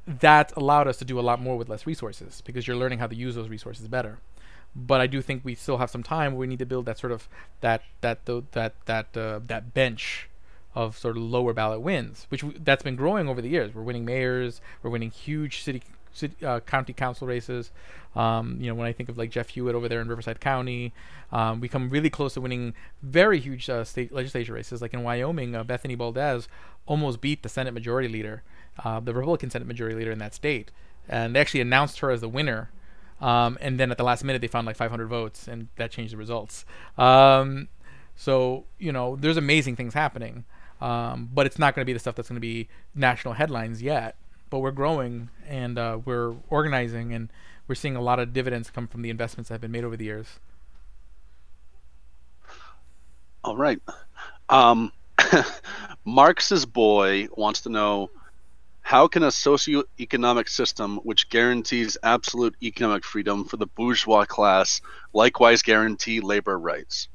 that 0.07 0.51
allowed 0.57 0.87
us 0.87 0.97
to 0.97 1.05
do 1.05 1.19
a 1.19 1.21
lot 1.21 1.41
more 1.41 1.57
with 1.57 1.69
less 1.69 1.85
resources 1.85 2.41
because 2.45 2.67
you're 2.67 2.77
learning 2.77 2.99
how 2.99 3.07
to 3.07 3.15
use 3.15 3.35
those 3.35 3.49
resources 3.49 3.87
better. 3.87 4.19
But 4.75 5.01
I 5.01 5.07
do 5.07 5.21
think 5.21 5.43
we 5.43 5.55
still 5.55 5.77
have 5.77 5.89
some 5.89 6.03
time. 6.03 6.35
We 6.35 6.47
need 6.47 6.59
to 6.59 6.65
build 6.65 6.85
that 6.85 6.97
sort 6.97 7.11
of 7.11 7.27
that 7.59 7.83
that 8.01 8.25
that 8.25 8.73
that 8.85 9.17
uh, 9.17 9.39
that 9.45 9.73
bench 9.73 10.29
of 10.73 10.97
sort 10.97 11.17
of 11.17 11.23
lower 11.23 11.53
ballot 11.53 11.81
wins, 11.81 12.25
which 12.29 12.41
w- 12.41 12.59
that's 12.63 12.83
been 12.83 12.95
growing 12.95 13.27
over 13.27 13.41
the 13.41 13.49
years. 13.49 13.73
We're 13.73 13.83
winning 13.83 14.05
mayors, 14.05 14.61
we're 14.81 14.89
winning 14.89 15.11
huge 15.11 15.63
city, 15.63 15.83
city 16.13 16.45
uh, 16.45 16.61
county 16.61 16.93
council 16.93 17.27
races. 17.27 17.71
Um, 18.15 18.57
you 18.59 18.67
know, 18.67 18.75
when 18.75 18.87
I 18.87 18.93
think 18.93 19.09
of 19.09 19.17
like 19.17 19.31
Jeff 19.31 19.49
Hewitt 19.49 19.75
over 19.75 19.87
there 19.87 20.01
in 20.01 20.07
Riverside 20.07 20.39
County, 20.39 20.93
um, 21.31 21.61
we 21.61 21.67
come 21.67 21.89
really 21.89 22.09
close 22.09 22.33
to 22.33 22.41
winning 22.41 22.73
very 23.01 23.39
huge 23.39 23.69
uh, 23.69 23.83
state 23.83 24.13
legislature 24.13 24.53
races. 24.53 24.81
Like 24.81 24.93
in 24.93 25.03
Wyoming, 25.03 25.55
uh, 25.55 25.63
Bethany 25.63 25.95
Baldes 25.95 26.47
almost 26.85 27.21
beat 27.21 27.43
the 27.43 27.49
Senate 27.49 27.73
Majority 27.73 28.09
Leader 28.09 28.43
uh, 28.83 28.99
the 28.99 29.13
Republican 29.13 29.49
Senate 29.49 29.67
Majority 29.67 29.95
Leader 29.95 30.11
in 30.11 30.19
that 30.19 30.33
state, 30.33 30.71
and 31.07 31.35
they 31.35 31.39
actually 31.39 31.61
announced 31.61 31.99
her 31.99 32.11
as 32.11 32.21
the 32.21 32.29
winner. 32.29 32.69
Um, 33.19 33.57
and 33.61 33.79
then 33.79 33.91
at 33.91 33.97
the 33.97 34.03
last 34.03 34.23
minute, 34.23 34.41
they 34.41 34.47
found 34.47 34.65
like 34.65 34.75
500 34.75 35.07
votes, 35.07 35.47
and 35.47 35.67
that 35.75 35.91
changed 35.91 36.13
the 36.13 36.17
results. 36.17 36.65
Um, 36.97 37.67
so 38.15 38.65
you 38.79 38.91
know, 38.91 39.15
there's 39.15 39.37
amazing 39.37 39.75
things 39.75 39.93
happening, 39.93 40.45
um, 40.81 41.29
but 41.33 41.45
it's 41.45 41.59
not 41.59 41.75
going 41.75 41.83
to 41.83 41.85
be 41.85 41.93
the 41.93 41.99
stuff 41.99 42.15
that's 42.15 42.29
going 42.29 42.37
to 42.37 42.41
be 42.41 42.67
national 42.95 43.35
headlines 43.35 43.81
yet. 43.81 44.15
But 44.49 44.59
we're 44.59 44.71
growing, 44.71 45.29
and 45.47 45.77
uh, 45.77 45.99
we're 46.03 46.35
organizing, 46.49 47.13
and 47.13 47.29
we're 47.67 47.75
seeing 47.75 47.95
a 47.95 48.01
lot 48.01 48.19
of 48.19 48.33
dividends 48.33 48.69
come 48.69 48.87
from 48.87 49.01
the 49.01 49.09
investments 49.09 49.47
that 49.47 49.55
have 49.55 49.61
been 49.61 49.71
made 49.71 49.85
over 49.85 49.95
the 49.95 50.05
years. 50.05 50.39
All 53.43 53.55
right. 53.55 53.79
Um, 54.49 54.91
Marx's 56.05 56.65
boy 56.65 57.27
wants 57.35 57.61
to 57.61 57.69
know 57.69 58.09
how 58.81 59.07
can 59.07 59.23
a 59.23 59.31
socio-economic 59.31 60.47
system 60.49 60.97
which 60.97 61.29
guarantees 61.29 61.97
absolute 62.03 62.55
economic 62.61 63.05
freedom 63.05 63.45
for 63.45 63.57
the 63.57 63.67
bourgeois 63.67 64.25
class 64.25 64.81
likewise 65.13 65.61
guarantee 65.61 66.19
labor 66.19 66.59
rights? 66.59 67.07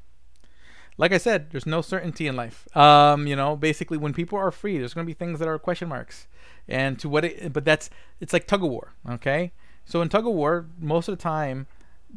Like 0.97 1.13
I 1.13 1.17
said, 1.17 1.51
there's 1.51 1.65
no 1.65 1.81
certainty 1.81 2.27
in 2.27 2.35
life. 2.35 2.67
Um, 2.75 3.27
you 3.27 3.35
know, 3.35 3.55
basically, 3.55 3.97
when 3.97 4.13
people 4.13 4.37
are 4.37 4.51
free, 4.51 4.77
there's 4.79 4.93
going 4.93 5.05
to 5.05 5.09
be 5.09 5.13
things 5.13 5.39
that 5.39 5.47
are 5.47 5.59
question 5.59 5.89
marks, 5.89 6.27
and 6.67 6.99
to 6.99 7.07
what 7.07 7.23
it. 7.23 7.53
But 7.53 7.65
that's 7.65 7.89
it's 8.19 8.33
like 8.33 8.47
tug 8.47 8.63
of 8.63 8.69
war. 8.69 8.93
Okay, 9.09 9.51
so 9.85 10.01
in 10.01 10.09
tug 10.09 10.25
of 10.25 10.33
war, 10.33 10.65
most 10.79 11.07
of 11.07 11.17
the 11.17 11.21
time, 11.21 11.67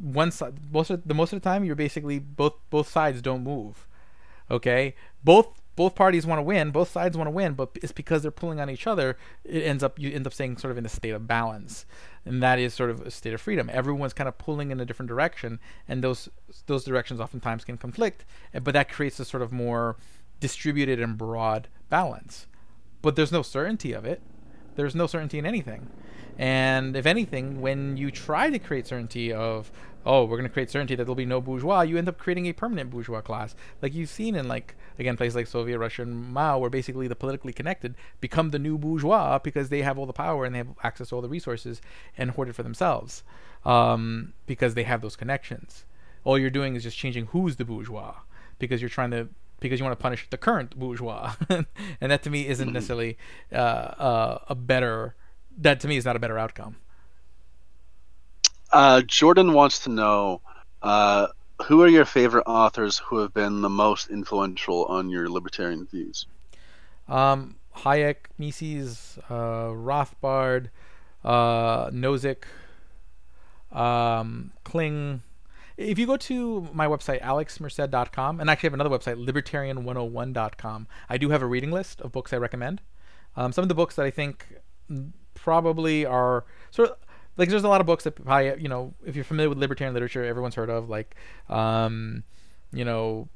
one 0.00 0.30
side, 0.30 0.54
most 0.72 0.90
of 0.90 1.06
the 1.06 1.14
most 1.14 1.32
of 1.32 1.42
the 1.42 1.48
time, 1.48 1.64
you're 1.64 1.76
basically 1.76 2.18
both 2.18 2.54
both 2.70 2.88
sides 2.88 3.20
don't 3.20 3.44
move. 3.44 3.86
Okay, 4.50 4.94
both 5.22 5.59
both 5.80 5.94
parties 5.94 6.26
want 6.26 6.38
to 6.38 6.42
win, 6.42 6.72
both 6.72 6.90
sides 6.90 7.16
want 7.16 7.26
to 7.26 7.30
win, 7.30 7.54
but 7.54 7.70
it's 7.76 7.90
because 7.90 8.20
they're 8.20 8.30
pulling 8.30 8.60
on 8.60 8.68
each 8.68 8.86
other. 8.86 9.16
It 9.44 9.62
ends 9.62 9.82
up 9.82 9.98
you 9.98 10.10
end 10.12 10.26
up 10.26 10.34
staying 10.34 10.58
sort 10.58 10.72
of 10.72 10.76
in 10.76 10.84
a 10.84 10.90
state 10.90 11.12
of 11.12 11.26
balance, 11.26 11.86
and 12.26 12.42
that 12.42 12.58
is 12.58 12.74
sort 12.74 12.90
of 12.90 13.00
a 13.00 13.10
state 13.10 13.32
of 13.32 13.40
freedom. 13.40 13.70
Everyone's 13.72 14.12
kind 14.12 14.28
of 14.28 14.36
pulling 14.36 14.70
in 14.70 14.78
a 14.78 14.84
different 14.84 15.08
direction, 15.08 15.58
and 15.88 16.04
those 16.04 16.28
those 16.66 16.84
directions 16.84 17.18
oftentimes 17.18 17.64
can 17.64 17.78
conflict, 17.78 18.26
eh, 18.52 18.58
but 18.58 18.74
that 18.74 18.90
creates 18.90 19.18
a 19.20 19.24
sort 19.24 19.42
of 19.42 19.52
more 19.52 19.96
distributed 20.38 21.00
and 21.00 21.16
broad 21.16 21.68
balance. 21.88 22.46
But 23.00 23.16
there's 23.16 23.32
no 23.32 23.40
certainty 23.40 23.94
of 23.94 24.04
it. 24.04 24.20
There's 24.76 24.94
no 24.94 25.06
certainty 25.06 25.38
in 25.38 25.46
anything. 25.46 25.88
And 26.36 26.94
if 26.94 27.06
anything, 27.06 27.62
when 27.62 27.96
you 27.96 28.10
try 28.10 28.50
to 28.50 28.58
create 28.58 28.86
certainty 28.86 29.32
of, 29.32 29.72
oh, 30.06 30.24
we're 30.24 30.36
going 30.36 30.48
to 30.48 30.52
create 30.52 30.70
certainty 30.70 30.94
that 30.94 31.04
there'll 31.04 31.14
be 31.14 31.24
no 31.24 31.40
bourgeois, 31.40 31.82
you 31.82 31.98
end 31.98 32.08
up 32.08 32.18
creating 32.18 32.46
a 32.46 32.52
permanent 32.52 32.90
bourgeois 32.90 33.20
class. 33.20 33.54
Like 33.82 33.94
you've 33.94 34.08
seen 34.08 34.34
in 34.34 34.48
like 34.48 34.74
again 34.98 35.16
places 35.16 35.36
like 35.36 35.46
Soviet 35.46 35.78
Russia 35.78 36.02
and 36.02 36.32
Mao, 36.32 36.58
where 36.58 36.70
basically 36.70 37.08
the 37.08 37.16
politically 37.16 37.52
connected 37.52 37.94
become 38.20 38.50
the 38.50 38.58
new 38.58 38.78
bourgeois 38.78 39.38
because 39.38 39.68
they 39.68 39.82
have 39.82 39.98
all 39.98 40.06
the 40.06 40.12
power 40.12 40.44
and 40.44 40.54
they 40.54 40.58
have 40.58 40.74
access 40.82 41.08
to 41.08 41.16
all 41.16 41.22
the 41.22 41.28
resources 41.28 41.80
and 42.16 42.32
hoard 42.32 42.48
it 42.48 42.54
for 42.54 42.62
themselves 42.62 43.22
um, 43.64 44.32
because 44.46 44.74
they 44.74 44.84
have 44.84 45.02
those 45.02 45.16
connections. 45.16 45.84
All 46.24 46.38
you're 46.38 46.50
doing 46.50 46.74
is 46.74 46.82
just 46.82 46.96
changing 46.96 47.26
who's 47.26 47.56
the 47.56 47.64
bourgeois 47.64 48.14
because 48.58 48.80
you're 48.80 48.90
trying 48.90 49.10
to 49.10 49.28
because 49.60 49.78
you 49.78 49.84
want 49.84 49.98
to 49.98 50.02
punish 50.02 50.26
the 50.30 50.38
current 50.38 50.78
bourgeois, 50.78 51.34
and 51.48 52.10
that 52.10 52.22
to 52.22 52.30
me 52.30 52.48
isn't 52.48 52.72
necessarily 52.72 53.18
uh, 53.52 53.56
uh, 53.56 54.38
a 54.48 54.54
better. 54.54 55.14
That 55.56 55.80
to 55.80 55.88
me 55.88 55.96
is 55.96 56.04
not 56.04 56.16
a 56.16 56.18
better 56.18 56.38
outcome. 56.38 56.76
Uh, 58.72 59.02
Jordan 59.02 59.52
wants 59.52 59.80
to 59.80 59.90
know 59.90 60.40
uh, 60.82 61.28
who 61.64 61.82
are 61.82 61.88
your 61.88 62.04
favorite 62.04 62.44
authors 62.46 62.98
who 62.98 63.18
have 63.18 63.34
been 63.34 63.62
the 63.62 63.68
most 63.68 64.10
influential 64.10 64.84
on 64.86 65.10
your 65.10 65.28
libertarian 65.28 65.86
views? 65.86 66.26
Um, 67.08 67.56
Hayek, 67.78 68.16
Mises, 68.38 69.18
uh, 69.28 69.70
Rothbard, 69.70 70.68
uh, 71.24 71.90
Nozick, 71.90 72.44
um, 73.72 74.52
Kling. 74.64 75.22
If 75.76 75.98
you 75.98 76.06
go 76.06 76.16
to 76.18 76.68
my 76.72 76.86
website, 76.86 77.22
alexmerced.com, 77.22 78.40
and 78.40 78.50
actually 78.50 78.68
have 78.68 78.74
another 78.74 78.90
website, 78.90 79.24
libertarian101.com, 79.24 80.86
I 81.08 81.18
do 81.18 81.30
have 81.30 81.42
a 81.42 81.46
reading 81.46 81.70
list 81.70 82.00
of 82.02 82.12
books 82.12 82.32
I 82.32 82.36
recommend. 82.36 82.80
Um, 83.36 83.52
some 83.52 83.62
of 83.62 83.68
the 83.68 83.74
books 83.74 83.96
that 83.96 84.04
I 84.04 84.10
think 84.10 84.46
probably 85.34 86.04
are 86.04 86.44
sort 86.70 86.90
of 86.90 86.96
like 87.40 87.48
there's 87.48 87.64
a 87.64 87.68
lot 87.68 87.80
of 87.80 87.86
books 87.86 88.04
that 88.04 88.12
probably 88.12 88.62
you 88.62 88.68
know 88.68 88.92
if 89.04 89.16
you're 89.16 89.24
familiar 89.24 89.48
with 89.48 89.58
libertarian 89.58 89.94
literature 89.94 90.22
everyone's 90.22 90.54
heard 90.54 90.68
of 90.68 90.90
like 90.90 91.16
um, 91.48 92.22
you 92.70 92.84
know 92.84 93.28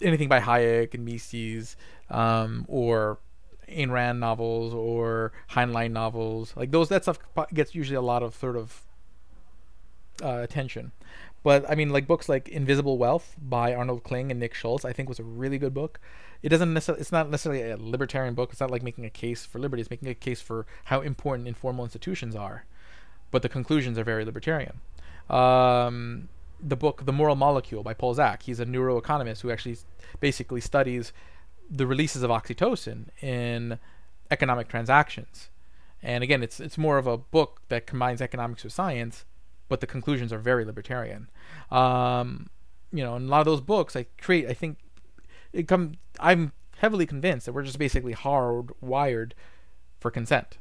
anything 0.00 0.28
by 0.28 0.40
Hayek 0.40 0.94
and 0.94 1.04
Mises 1.04 1.76
um, 2.08 2.64
or 2.68 3.18
Ayn 3.68 3.90
Rand 3.90 4.20
novels 4.20 4.74
or 4.74 5.32
Heinlein 5.50 5.92
novels. 5.92 6.52
Like 6.56 6.70
those 6.70 6.88
that 6.90 7.02
stuff 7.02 7.18
gets 7.52 7.74
usually 7.74 7.96
a 7.96 8.02
lot 8.02 8.22
of 8.22 8.34
sort 8.34 8.56
of 8.56 8.82
uh, 10.22 10.40
attention. 10.42 10.92
But 11.42 11.68
I 11.68 11.74
mean 11.74 11.90
like 11.90 12.06
books 12.06 12.28
like 12.28 12.48
Invisible 12.48 12.96
Wealth 12.96 13.34
by 13.40 13.74
Arnold 13.74 14.04
Kling 14.04 14.30
and 14.30 14.38
Nick 14.38 14.54
Schulz 14.54 14.84
I 14.84 14.92
think 14.92 15.08
was 15.08 15.18
a 15.18 15.24
really 15.24 15.58
good 15.58 15.74
book. 15.74 16.00
It 16.42 16.50
doesn't 16.50 16.72
necessarily 16.72 17.00
it's 17.00 17.12
not 17.12 17.28
necessarily 17.28 17.70
a 17.70 17.76
libertarian 17.76 18.34
book. 18.34 18.50
It's 18.52 18.60
not 18.60 18.70
like 18.70 18.82
making 18.82 19.04
a 19.04 19.10
case 19.10 19.44
for 19.44 19.58
liberty. 19.58 19.80
It's 19.80 19.90
making 19.90 20.08
a 20.08 20.14
case 20.14 20.40
for 20.40 20.66
how 20.84 21.00
important 21.00 21.48
informal 21.48 21.84
institutions 21.84 22.36
are 22.36 22.66
but 23.34 23.42
the 23.42 23.48
conclusions 23.48 23.98
are 23.98 24.04
very 24.04 24.24
libertarian. 24.24 24.80
Um, 25.28 26.28
the 26.60 26.76
book 26.76 27.04
The 27.04 27.12
Moral 27.12 27.34
Molecule 27.34 27.82
by 27.82 27.92
Paul 27.92 28.14
Zak. 28.14 28.44
He's 28.44 28.60
a 28.60 28.64
neuroeconomist 28.64 29.40
who 29.40 29.50
actually 29.50 29.76
basically 30.20 30.60
studies 30.60 31.12
the 31.68 31.84
releases 31.84 32.22
of 32.22 32.30
oxytocin 32.30 33.08
in 33.20 33.80
economic 34.30 34.68
transactions. 34.68 35.48
And 36.00 36.22
again, 36.22 36.44
it's 36.44 36.60
it's 36.60 36.78
more 36.78 36.96
of 36.96 37.08
a 37.08 37.16
book 37.16 37.62
that 37.70 37.88
combines 37.88 38.22
economics 38.22 38.62
with 38.62 38.72
science, 38.72 39.24
but 39.68 39.80
the 39.80 39.88
conclusions 39.88 40.32
are 40.32 40.38
very 40.38 40.64
libertarian. 40.64 41.28
Um, 41.72 42.50
you 42.92 43.02
know, 43.02 43.16
in 43.16 43.24
a 43.24 43.26
lot 43.26 43.40
of 43.40 43.46
those 43.46 43.60
books, 43.60 43.96
I 43.96 44.06
create. 44.16 44.46
I 44.46 44.54
think 44.54 44.78
it 45.52 45.66
come. 45.66 45.94
I'm 46.20 46.52
heavily 46.76 47.04
convinced 47.04 47.46
that 47.46 47.52
we're 47.52 47.64
just 47.64 47.80
basically 47.80 48.14
hardwired 48.14 49.32
for 49.98 50.12
consent 50.12 50.58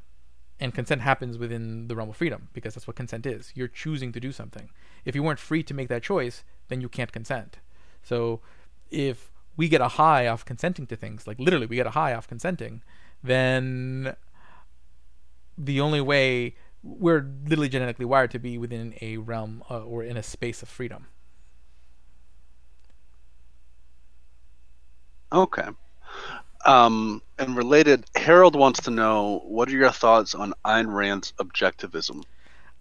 and 0.63 0.73
consent 0.73 1.01
happens 1.01 1.37
within 1.37 1.89
the 1.89 1.95
realm 1.95 2.09
of 2.09 2.15
freedom 2.15 2.47
because 2.53 2.73
that's 2.73 2.87
what 2.87 2.95
consent 2.95 3.25
is. 3.25 3.51
You're 3.53 3.67
choosing 3.67 4.13
to 4.13 4.19
do 4.21 4.31
something. 4.31 4.69
If 5.03 5.13
you 5.13 5.21
weren't 5.21 5.37
free 5.37 5.61
to 5.61 5.73
make 5.73 5.89
that 5.89 6.01
choice, 6.01 6.45
then 6.69 6.79
you 6.79 6.87
can't 6.87 7.11
consent. 7.11 7.57
So 8.01 8.39
if 8.89 9.29
we 9.57 9.67
get 9.67 9.81
a 9.81 9.89
high 9.89 10.25
off 10.25 10.45
consenting 10.45 10.87
to 10.87 10.95
things, 10.95 11.27
like 11.27 11.37
literally 11.37 11.65
we 11.65 11.75
get 11.75 11.85
a 11.85 11.89
high 11.91 12.13
off 12.13 12.29
consenting, 12.29 12.81
then 13.21 14.15
the 15.57 15.81
only 15.81 15.99
way 15.99 16.55
we're 16.81 17.29
literally 17.43 17.67
genetically 17.67 18.05
wired 18.05 18.31
to 18.31 18.39
be 18.39 18.57
within 18.57 18.95
a 19.01 19.17
realm 19.17 19.65
uh, 19.69 19.83
or 19.83 20.01
in 20.01 20.15
a 20.15 20.23
space 20.23 20.63
of 20.63 20.69
freedom. 20.69 21.07
Okay. 25.29 25.67
Um, 26.65 27.21
and 27.37 27.57
related, 27.57 28.05
Harold 28.15 28.55
wants 28.55 28.81
to 28.81 28.91
know 28.91 29.41
what 29.45 29.67
are 29.69 29.73
your 29.73 29.91
thoughts 29.91 30.33
on 30.33 30.53
Ayn 30.65 30.93
Rand's 30.93 31.33
objectivism? 31.39 32.23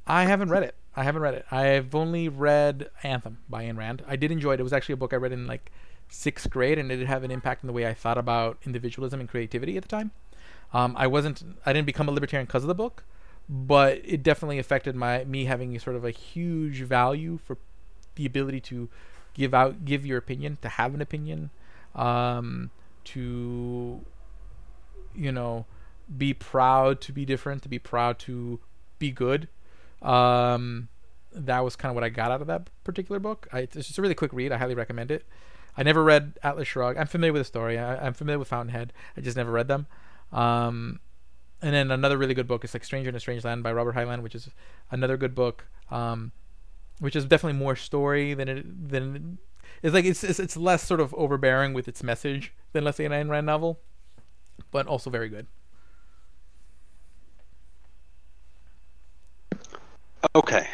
I 0.06 0.24
haven't 0.24 0.50
read 0.50 0.62
it. 0.62 0.74
I 0.94 1.04
haven't 1.04 1.22
read 1.22 1.34
it. 1.34 1.46
I've 1.50 1.94
only 1.94 2.28
read 2.28 2.90
Anthem 3.02 3.38
by 3.48 3.64
Ayn 3.64 3.76
Rand. 3.76 4.02
I 4.06 4.16
did 4.16 4.30
enjoy 4.30 4.54
it. 4.54 4.60
It 4.60 4.62
was 4.62 4.72
actually 4.72 4.94
a 4.94 4.96
book 4.96 5.12
I 5.12 5.16
read 5.16 5.32
in 5.32 5.46
like 5.46 5.72
sixth 6.08 6.50
grade, 6.50 6.78
and 6.78 6.92
it 6.92 6.96
did 6.96 7.06
have 7.06 7.24
an 7.24 7.30
impact 7.30 7.62
in 7.62 7.66
the 7.66 7.72
way 7.72 7.86
I 7.86 7.94
thought 7.94 8.18
about 8.18 8.58
individualism 8.64 9.18
and 9.18 9.28
creativity 9.28 9.76
at 9.76 9.82
the 9.82 9.88
time. 9.88 10.10
Um, 10.72 10.94
I 10.98 11.06
wasn't. 11.06 11.42
I 11.64 11.72
didn't 11.72 11.86
become 11.86 12.08
a 12.08 12.12
libertarian 12.12 12.46
because 12.46 12.62
of 12.62 12.68
the 12.68 12.74
book, 12.74 13.04
but 13.48 14.00
it 14.04 14.22
definitely 14.22 14.58
affected 14.58 14.94
my 14.94 15.24
me 15.24 15.46
having 15.46 15.78
sort 15.78 15.96
of 15.96 16.04
a 16.04 16.10
huge 16.10 16.82
value 16.82 17.38
for 17.44 17.56
the 18.14 18.26
ability 18.26 18.60
to 18.60 18.88
give 19.34 19.54
out 19.54 19.84
give 19.84 20.04
your 20.04 20.18
opinion 20.18 20.58
to 20.60 20.68
have 20.68 20.94
an 20.94 21.00
opinion 21.00 21.50
um, 21.94 22.70
to 23.04 24.00
you 25.14 25.32
know 25.32 25.66
be 26.16 26.34
proud 26.34 27.00
to 27.00 27.12
be 27.12 27.24
different 27.24 27.62
to 27.62 27.68
be 27.68 27.78
proud 27.78 28.18
to 28.20 28.60
be 28.98 29.10
good. 29.10 29.48
Um, 30.00 30.88
that 31.32 31.60
was 31.60 31.76
kind 31.76 31.90
of 31.90 31.94
what 31.94 32.04
i 32.04 32.08
got 32.08 32.30
out 32.30 32.40
of 32.40 32.46
that 32.48 32.68
particular 32.84 33.18
book. 33.18 33.48
I, 33.52 33.60
it's 33.60 33.74
just 33.74 33.98
a 33.98 34.02
really 34.02 34.14
quick 34.14 34.32
read. 34.32 34.52
I 34.52 34.58
highly 34.58 34.74
recommend 34.74 35.10
it. 35.10 35.24
I 35.76 35.82
never 35.82 36.04
read 36.04 36.38
atlas 36.42 36.68
shrugged. 36.68 36.98
I'm 36.98 37.06
familiar 37.06 37.32
with 37.32 37.40
the 37.40 37.46
story. 37.46 37.78
I, 37.78 38.06
am 38.06 38.12
familiar 38.12 38.38
with 38.38 38.48
fountainhead. 38.48 38.92
I 39.16 39.22
just 39.22 39.36
never 39.36 39.50
read 39.50 39.68
them. 39.68 39.86
Um, 40.32 41.00
and 41.62 41.72
then 41.72 41.90
another 41.90 42.18
really 42.18 42.34
good 42.34 42.48
book 42.48 42.64
is 42.64 42.74
like 42.74 42.84
stranger 42.84 43.08
in 43.08 43.14
a 43.14 43.20
strange 43.20 43.44
land 43.44 43.62
by 43.62 43.72
robert 43.72 43.94
heinlein 43.94 44.22
which 44.22 44.34
is 44.34 44.50
another 44.90 45.16
good 45.16 45.34
book. 45.34 45.66
Um, 45.90 46.32
which 46.98 47.16
is 47.16 47.24
definitely 47.24 47.58
more 47.58 47.74
story 47.74 48.34
than 48.34 48.48
it 48.48 48.90
than 48.90 49.38
it's 49.82 49.94
like 49.94 50.04
it's, 50.04 50.22
it's 50.24 50.38
it's 50.38 50.56
less 50.56 50.82
sort 50.82 51.00
of 51.00 51.14
overbearing 51.14 51.74
with 51.74 51.88
its 51.88 52.02
message 52.02 52.52
than 52.72 52.84
let's 52.84 52.96
say 52.96 53.04
an 53.04 53.12
Ayn 53.12 53.28
Rand 53.28 53.46
novel, 53.46 53.80
but 54.70 54.86
also 54.86 55.10
very 55.10 55.28
good. 55.28 55.46
Okay, 60.34 60.68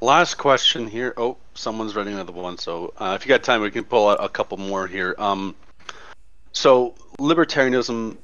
last 0.00 0.34
question 0.34 0.88
here. 0.88 1.14
Oh, 1.16 1.36
someone's 1.54 1.94
writing 1.94 2.14
another 2.14 2.32
one. 2.32 2.58
So 2.58 2.92
uh, 2.98 3.16
if 3.18 3.24
you 3.24 3.28
got 3.28 3.42
time, 3.42 3.60
we 3.60 3.70
can 3.70 3.84
pull 3.84 4.08
out 4.08 4.22
a 4.22 4.28
couple 4.28 4.58
more 4.58 4.86
here. 4.86 5.14
Um, 5.18 5.54
so 6.52 6.94
libertarianism 7.18 8.16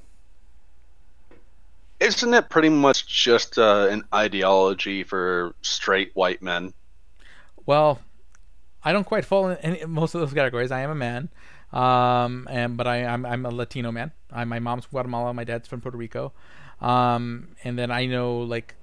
isn't 2.01 2.35
it 2.35 2.51
pretty 2.51 2.69
much 2.69 3.07
just 3.07 3.59
uh, 3.59 3.89
an 3.91 4.05
ideology 4.13 5.05
for 5.05 5.55
straight 5.63 6.11
white 6.15 6.43
men? 6.43 6.75
Well, 7.67 8.01
I 8.85 8.93
don't 8.93 9.05
quite 9.05 9.25
fall 9.25 9.49
in 9.49 9.57
any, 9.59 9.85
most 9.87 10.15
of 10.15 10.21
those 10.21 10.33
categories. 10.33 10.71
I 10.71 10.81
am 10.81 10.91
a 10.91 10.95
man, 10.95 11.29
um, 11.73 12.47
and 12.51 12.77
but 12.77 12.87
I, 12.87 12.99
am 12.99 13.25
I'm, 13.25 13.33
I'm 13.33 13.47
a 13.47 13.51
Latino 13.51 13.91
man. 13.91 14.13
I, 14.33 14.45
my 14.45 14.59
mom's 14.59 14.85
from 14.85 14.91
Guatemala, 14.91 15.33
my 15.35 15.45
dad's 15.45 15.69
from 15.69 15.81
Puerto 15.81 15.97
Rico, 15.97 16.33
um, 16.81 17.49
and 17.65 17.79
then 17.79 17.91
I 17.91 18.07
know 18.07 18.39
like 18.39 18.75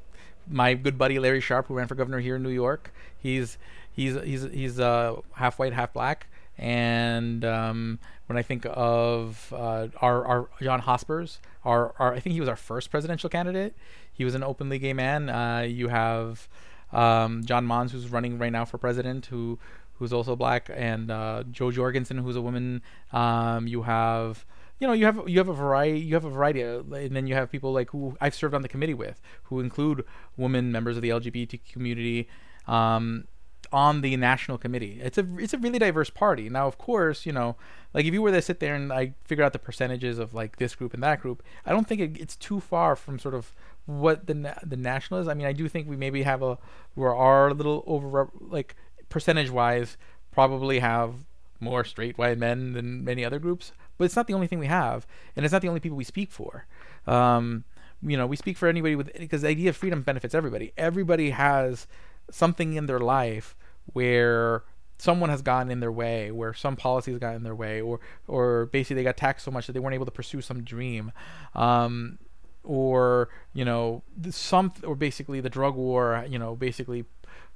my 0.48 0.74
good 0.74 0.98
buddy 0.98 1.20
Larry 1.20 1.42
Sharpe, 1.42 1.68
who 1.68 1.76
ran 1.76 1.88
for 1.88 1.96
governor 1.96 2.20
here 2.20 2.36
in 2.36 2.44
New 2.44 2.50
York. 2.50 2.94
He's 3.18 3.58
he's 3.92 4.16
he's 4.22 4.44
he's 4.44 4.80
uh, 4.80 5.18
half 5.34 5.60
white, 5.60 5.74
half 5.74 5.94
black. 5.94 6.28
And 6.58 7.44
um, 7.44 8.00
when 8.28 8.38
I 8.38 8.44
think 8.44 8.66
of 8.70 9.52
uh, 9.56 9.88
our, 9.98 10.26
our 10.26 10.50
John 10.62 10.80
Hospers, 10.80 11.40
our, 11.66 11.94
our 11.98 12.14
I 12.14 12.20
think 12.20 12.34
he 12.34 12.40
was 12.40 12.50
our 12.50 12.56
first 12.56 12.92
presidential 12.92 13.30
candidate. 13.30 13.76
He 14.14 14.24
was 14.24 14.36
an 14.36 14.44
openly 14.44 14.78
gay 14.78 14.94
man. 14.94 15.30
Uh, 15.30 15.62
you 15.62 15.88
have 15.88 16.48
um, 16.94 17.44
John 17.46 17.66
Monds, 17.66 17.94
who's 17.94 18.10
running 18.10 18.38
right 18.38 18.52
now 18.52 18.66
for 18.66 18.78
president, 18.78 19.28
who 19.28 19.58
who's 20.02 20.12
also 20.12 20.36
black, 20.36 20.68
and 20.74 21.12
uh, 21.12 21.44
Jo 21.52 21.70
Jorgensen, 21.70 22.18
who's 22.18 22.36
a 22.36 22.42
woman. 22.42 22.82
Um, 23.14 23.68
you 23.68 23.84
have 23.84 24.46
you 24.80 24.88
know 24.88 24.94
you 24.94 25.06
have 25.06 25.30
you 25.30 25.38
have 25.38 25.48
a 25.48 25.54
variety 25.54 26.00
you 26.00 26.16
have 26.16 26.26
a 26.26 26.30
variety 26.30 26.62
of, 26.62 26.92
and 26.92 27.16
then 27.16 27.28
you 27.28 27.36
have 27.36 27.52
people 27.52 27.72
like 27.72 27.92
who 27.92 28.18
I've 28.20 28.34
served 28.34 28.56
on 28.56 28.64
the 28.64 28.68
committee 28.68 28.96
with 28.96 29.22
who 29.44 29.60
include 29.60 30.04
women 30.38 30.72
members 30.72 30.96
of 30.96 31.04
the 31.04 31.10
LGBT 31.10 31.60
community 31.72 32.28
um, 32.68 33.28
on 33.72 34.02
the 34.02 34.18
national 34.18 34.58
committee. 34.58 35.00
It's 35.04 35.20
a 35.20 35.28
it's 35.38 35.54
a 35.54 35.60
really 35.60 35.78
diverse 35.78 36.10
party. 36.10 36.50
Now, 36.50 36.66
of 36.66 36.80
course, 36.80 37.28
you 37.28 37.32
know, 37.32 37.56
like 37.94 38.06
if 38.06 38.14
you 38.14 38.24
were 38.24 38.32
to 38.32 38.42
sit 38.42 38.60
there 38.60 38.74
and 38.74 38.92
I 38.92 39.14
figure 39.24 39.44
out 39.44 39.54
the 39.54 39.60
percentages 39.60 40.18
of 40.18 40.34
like 40.34 40.58
this 40.58 40.74
group 40.74 40.96
and 40.96 41.04
that 41.04 41.22
group, 41.22 41.44
I 41.64 41.74
don't 41.74 41.88
think 41.88 42.02
it, 42.02 42.20
it's 42.20 42.36
too 42.36 42.60
far 42.60 42.96
from 42.96 43.20
sort 43.20 43.36
of 43.36 43.54
what 43.86 44.28
the 44.28 44.56
the 44.64 44.78
national 44.78 45.20
is. 45.20 45.28
I 45.28 45.36
mean, 45.36 45.46
I 45.46 45.54
do 45.54 45.68
think 45.68 45.88
we 45.88 45.96
maybe 45.96 46.24
have 46.24 46.42
a 46.42 46.58
we 46.96 47.04
where 47.04 47.16
our 47.16 47.54
little 47.54 47.84
over 47.86 48.30
like 48.40 48.76
percentage 49.12 49.52
wise 49.52 49.98
probably 50.32 50.80
have 50.80 51.14
more 51.60 51.84
straight 51.84 52.18
white 52.18 52.40
men 52.40 52.74
than 52.74 53.04
many 53.04 53.24
other 53.24 53.38
groups, 53.38 53.72
but 53.98 54.06
it's 54.06 54.16
not 54.16 54.26
the 54.26 54.34
only 54.34 54.48
thing 54.48 54.58
we 54.58 54.66
have, 54.66 55.06
and 55.36 55.46
it's 55.46 55.54
not 55.54 55.62
the 55.62 55.68
only 55.68 55.80
people 55.80 55.98
we 55.98 56.04
speak 56.04 56.32
for. 56.32 56.66
Um, 57.06 57.64
you 58.02 58.18
know, 58.18 58.26
we 58.26 58.36
speak 58.36 58.58
for 58.58 58.68
anybody 58.68 58.96
with 58.96 59.14
because 59.14 59.44
the 59.44 59.50
idea 59.50 59.70
of 59.70 59.78
freedom 59.78 60.02
benefits 60.02 60.34
everybody. 60.34 60.74
Everybody 60.76 61.30
has 61.30 61.86
something 62.32 62.74
in 62.74 62.88
their 62.88 63.00
life 63.00 63.56
where 63.94 64.64
someone 64.98 65.30
has 65.30 65.42
gotten 65.42 65.72
in 65.72 65.80
their 65.80 65.92
way, 65.92 66.32
where 66.32 66.54
some 66.54 66.76
policy 66.76 67.12
has 67.12 67.20
got 67.20 67.36
in 67.36 67.44
their 67.44 67.56
way, 67.56 67.80
or 67.80 68.00
or 68.28 68.66
basically 68.68 68.96
they 68.96 69.04
got 69.04 69.18
taxed 69.18 69.46
so 69.46 69.52
much 69.52 69.68
that 69.68 69.74
they 69.74 69.80
weren't 69.80 69.94
able 69.94 70.06
to 70.06 70.12
pursue 70.12 70.42
some 70.42 70.64
dream. 70.64 71.12
Um, 71.54 72.18
or 72.64 73.30
you 73.54 73.66
know 73.66 74.04
some 74.30 74.72
or 74.84 74.96
basically 74.96 75.42
the 75.42 75.50
drug 75.50 75.76
war 75.76 76.24
you 76.30 76.38
know 76.38 76.56
basically 76.56 77.06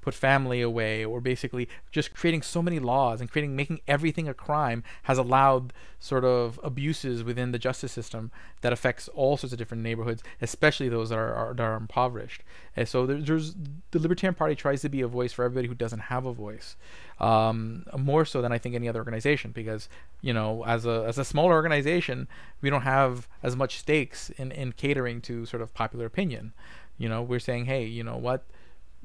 put 0.06 0.14
family 0.14 0.62
away 0.62 1.04
or 1.04 1.20
basically 1.20 1.68
just 1.92 2.14
creating 2.14 2.44
so 2.44 2.62
many 2.62 2.80
laws 2.80 3.20
and 3.20 3.30
creating 3.30 3.56
making 3.56 3.82
everything 3.88 4.30
a 4.30 4.34
crime 4.34 4.84
has 5.04 5.18
allowed 5.18 5.74
sort 6.00 6.24
of 6.24 6.60
abuses 6.64 7.24
within 7.24 7.52
the 7.52 7.58
justice 7.58 7.92
system 7.92 8.32
that 8.62 8.72
affects 8.72 9.08
all 9.16 9.36
sorts 9.36 9.52
of 9.52 9.58
different 9.58 9.82
neighborhoods 9.82 10.22
especially 10.42 10.88
those 10.90 11.10
that 11.10 11.18
are, 11.18 11.34
are 11.34 11.54
that 11.56 11.64
are 11.64 11.76
impoverished. 11.76 12.44
And 12.76 12.88
so 12.88 13.06
there's, 13.06 13.26
there's, 13.26 13.56
the 13.92 14.00
libertarian 14.00 14.36
party 14.36 14.56
tries 14.56 14.82
to 14.82 14.90
be 14.90 15.02
a 15.02 15.08
voice 15.08 15.34
for 15.34 15.44
everybody 15.44 15.68
who 15.68 15.74
doesn't 15.74 16.00
have 16.00 16.26
a 16.26 16.34
voice 16.34 16.76
um, 17.20 17.86
more 17.98 18.26
so 18.26 18.42
than 18.42 18.52
I 18.52 18.58
think 18.58 18.76
any 18.76 18.88
other 18.88 19.00
organization 19.00 19.52
because 19.52 19.90
you 20.22 20.34
know 20.34 20.64
as 20.66 20.86
a 20.86 21.04
as 21.08 21.18
a 21.18 21.26
smaller 21.26 21.54
organization 21.54 22.28
we 22.62 22.70
don't 22.70 22.84
have 22.84 23.28
as 23.42 23.56
much 23.56 23.80
stakes 23.80 24.30
in 24.32 24.52
in 24.52 24.74
catering 24.74 25.22
to 25.22 25.46
sort 25.46 25.62
of 25.62 25.74
popular 25.74 26.06
opinion. 26.06 26.54
You 26.98 27.10
know 27.10 27.22
we're 27.22 27.40
saying 27.40 27.66
hey 27.66 27.86
you 27.86 28.04
know 28.04 28.18
what 28.18 28.46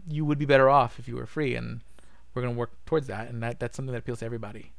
you 0.09 0.25
would 0.25 0.39
be 0.39 0.47
better 0.47 0.69
off 0.69 0.99
if 0.99 1.09
you 1.09 1.17
were 1.17 1.27
free, 1.27 1.55
and 1.55 1.81
we're 2.35 2.43
going 2.43 2.55
to 2.55 2.59
work 2.59 2.73
towards 2.87 3.07
that, 3.09 3.29
and 3.29 3.43
that 3.43 3.61
that's 3.61 3.77
something 3.77 3.93
that 3.93 3.99
appeals 3.99 4.21
to 4.21 4.25
everybody. 4.25 4.73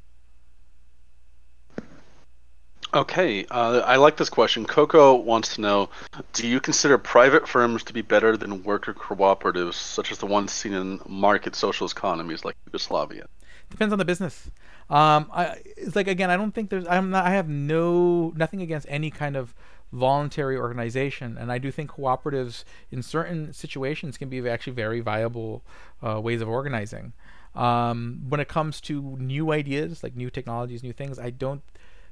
Okay, 2.94 3.46
uh, 3.50 3.80
I 3.86 3.96
like 3.96 4.18
this 4.18 4.28
question. 4.28 4.66
Coco 4.66 5.14
wants 5.14 5.54
to 5.54 5.62
know: 5.62 5.88
Do 6.34 6.46
you 6.46 6.60
consider 6.60 6.98
private 6.98 7.48
firms 7.48 7.82
to 7.84 7.94
be 7.94 8.02
better 8.02 8.36
than 8.36 8.62
worker 8.64 8.92
cooperatives, 8.92 9.74
such 9.74 10.12
as 10.12 10.18
the 10.18 10.26
ones 10.26 10.52
seen 10.52 10.74
in 10.74 11.00
market 11.08 11.56
socialist 11.56 11.96
economies 11.96 12.44
like 12.44 12.54
Yugoslavia? 12.66 13.26
Depends 13.70 13.92
on 13.92 13.98
the 13.98 14.04
business. 14.04 14.50
Um, 14.90 15.30
I, 15.32 15.62
it's 15.76 15.96
like 15.96 16.06
again, 16.06 16.30
I 16.30 16.36
don't 16.36 16.54
think 16.54 16.68
there's. 16.68 16.86
I'm 16.86 17.10
not. 17.10 17.24
I 17.24 17.30
have 17.30 17.48
no 17.48 18.30
nothing 18.36 18.60
against 18.60 18.86
any 18.90 19.10
kind 19.10 19.36
of 19.36 19.54
voluntary 19.92 20.56
organization. 20.56 21.36
And 21.38 21.52
I 21.52 21.58
do 21.58 21.70
think 21.70 21.92
cooperatives 21.92 22.64
in 22.90 23.02
certain 23.02 23.52
situations 23.52 24.16
can 24.18 24.28
be 24.28 24.48
actually 24.48 24.72
very 24.72 25.00
viable 25.00 25.62
uh, 26.02 26.20
ways 26.20 26.40
of 26.40 26.48
organizing. 26.48 27.12
Um, 27.54 28.22
when 28.28 28.40
it 28.40 28.48
comes 28.48 28.80
to 28.82 29.16
new 29.18 29.52
ideas, 29.52 30.02
like 30.02 30.16
new 30.16 30.30
technologies, 30.30 30.82
new 30.82 30.94
things, 30.94 31.18
I 31.18 31.30
don't, 31.30 31.62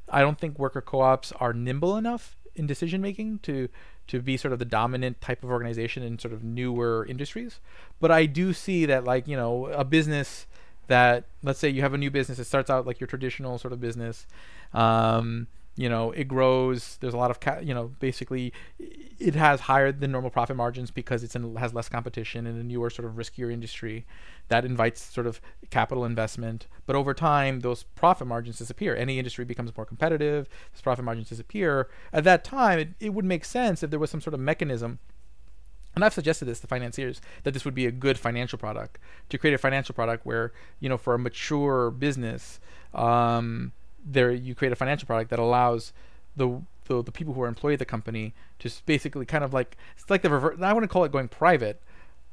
I 0.09 0.21
don't 0.21 0.39
think 0.39 0.59
worker 0.59 0.83
co-ops 0.83 1.33
are 1.33 1.53
nimble 1.53 1.97
enough 1.97 2.37
in 2.55 2.67
decision 2.67 3.01
making 3.01 3.39
to 3.41 3.69
to 4.09 4.21
be 4.21 4.37
sort 4.37 4.53
of 4.53 4.59
the 4.59 4.65
dominant 4.65 5.21
type 5.21 5.45
of 5.45 5.51
organization 5.51 6.03
in 6.03 6.19
sort 6.19 6.35
of 6.35 6.43
newer 6.43 7.07
industries. 7.09 7.61
But 8.01 8.11
I 8.11 8.27
do 8.27 8.53
see 8.53 8.85
that 8.87 9.05
like 9.05 9.29
you 9.29 9.37
know 9.37 9.67
a 9.67 9.85
business 9.85 10.47
that 10.89 11.25
let's 11.43 11.61
say 11.61 11.69
you 11.69 11.83
have 11.83 11.95
a 11.95 11.99
new 11.99 12.11
business, 12.11 12.39
it 12.39 12.45
starts 12.45 12.69
out 12.69 12.87
like 12.87 13.01
your 13.01 13.07
traditional 13.07 13.57
sort 13.59 13.73
of 13.73 13.81
business. 13.81 14.27
Um, 14.75 15.47
you 15.81 15.89
know 15.89 16.11
it 16.11 16.29
grows 16.29 16.99
there's 17.01 17.15
a 17.15 17.17
lot 17.17 17.31
of 17.31 17.41
ca- 17.41 17.61
you 17.63 17.73
know 17.73 17.91
basically 18.01 18.53
it 19.19 19.35
has 19.35 19.61
higher 19.61 19.91
than 19.91 20.13
normal 20.13 20.31
profit 20.31 20.55
margins 20.55 20.91
because 20.91 21.25
it's 21.25 21.35
in, 21.35 21.57
has 21.57 21.73
less 21.73 21.89
competition 21.89 22.47
in 22.47 22.55
a 22.57 22.63
newer 22.63 22.91
sort 22.91 23.07
of 23.07 23.15
riskier 23.15 23.51
industry 23.51 24.05
that 24.49 24.67
invites 24.67 25.01
sort 25.01 25.27
of 25.27 25.41
capital 25.71 26.05
investment. 26.05 26.67
But 26.85 26.97
over 26.97 27.15
time 27.15 27.61
those 27.61 27.85
profit 27.85 28.27
margins 28.27 28.59
disappear. 28.59 28.95
Any 28.95 29.19
industry 29.19 29.47
becomes 29.47 29.75
more 29.75 29.87
competitive 29.87 30.51
those 30.75 30.83
profit 30.83 31.05
margins 31.05 31.31
disappear. 31.31 31.89
At 32.13 32.25
that 32.25 32.45
time 32.45 32.79
it, 32.79 32.89
it 33.01 33.15
would 33.15 33.25
make 33.25 33.47
sense 33.47 33.83
if 33.83 33.89
there 33.89 33.99
was 33.99 34.11
some 34.11 34.21
sort 34.21 34.35
of 34.35 34.41
mechanism. 34.41 34.99
And 35.95 36.05
I've 36.05 36.13
suggested 36.13 36.45
this 36.45 36.61
to 36.61 36.67
financiers 36.67 37.23
that 37.45 37.55
this 37.55 37.65
would 37.65 37.75
be 37.75 37.87
a 37.87 37.91
good 37.91 38.19
financial 38.19 38.59
product 38.59 38.99
to 39.31 39.39
create 39.39 39.55
a 39.55 39.59
financial 39.59 39.95
product 39.95 40.27
where 40.27 40.53
you 40.79 40.91
know 40.91 40.99
for 40.99 41.15
a 41.15 41.19
mature 41.19 41.91
business 41.91 42.61
um, 42.93 43.73
there 44.05 44.33
you 44.33 44.55
create 44.55 44.73
a 44.73 44.77
financial 44.77 45.07
product 45.07 45.31
that 45.31 45.39
allows 45.39 45.93
the 46.37 46.63
the, 46.87 47.03
the 47.03 47.13
people 47.13 47.35
who 47.35 47.43
are 47.43 47.49
employed 47.49 47.75
at 47.75 47.79
the 47.79 47.85
company 47.85 48.35
to 48.59 48.71
basically 48.85 49.25
kind 49.25 49.45
of 49.45 49.55
like 49.55 49.77
it's 49.97 50.11
like 50.11 50.23
the 50.23 50.31
reverse. 50.31 50.59
I 50.61 50.73
wouldn't 50.73 50.91
call 50.91 51.05
it 51.05 51.13
going 51.13 51.29
private, 51.29 51.81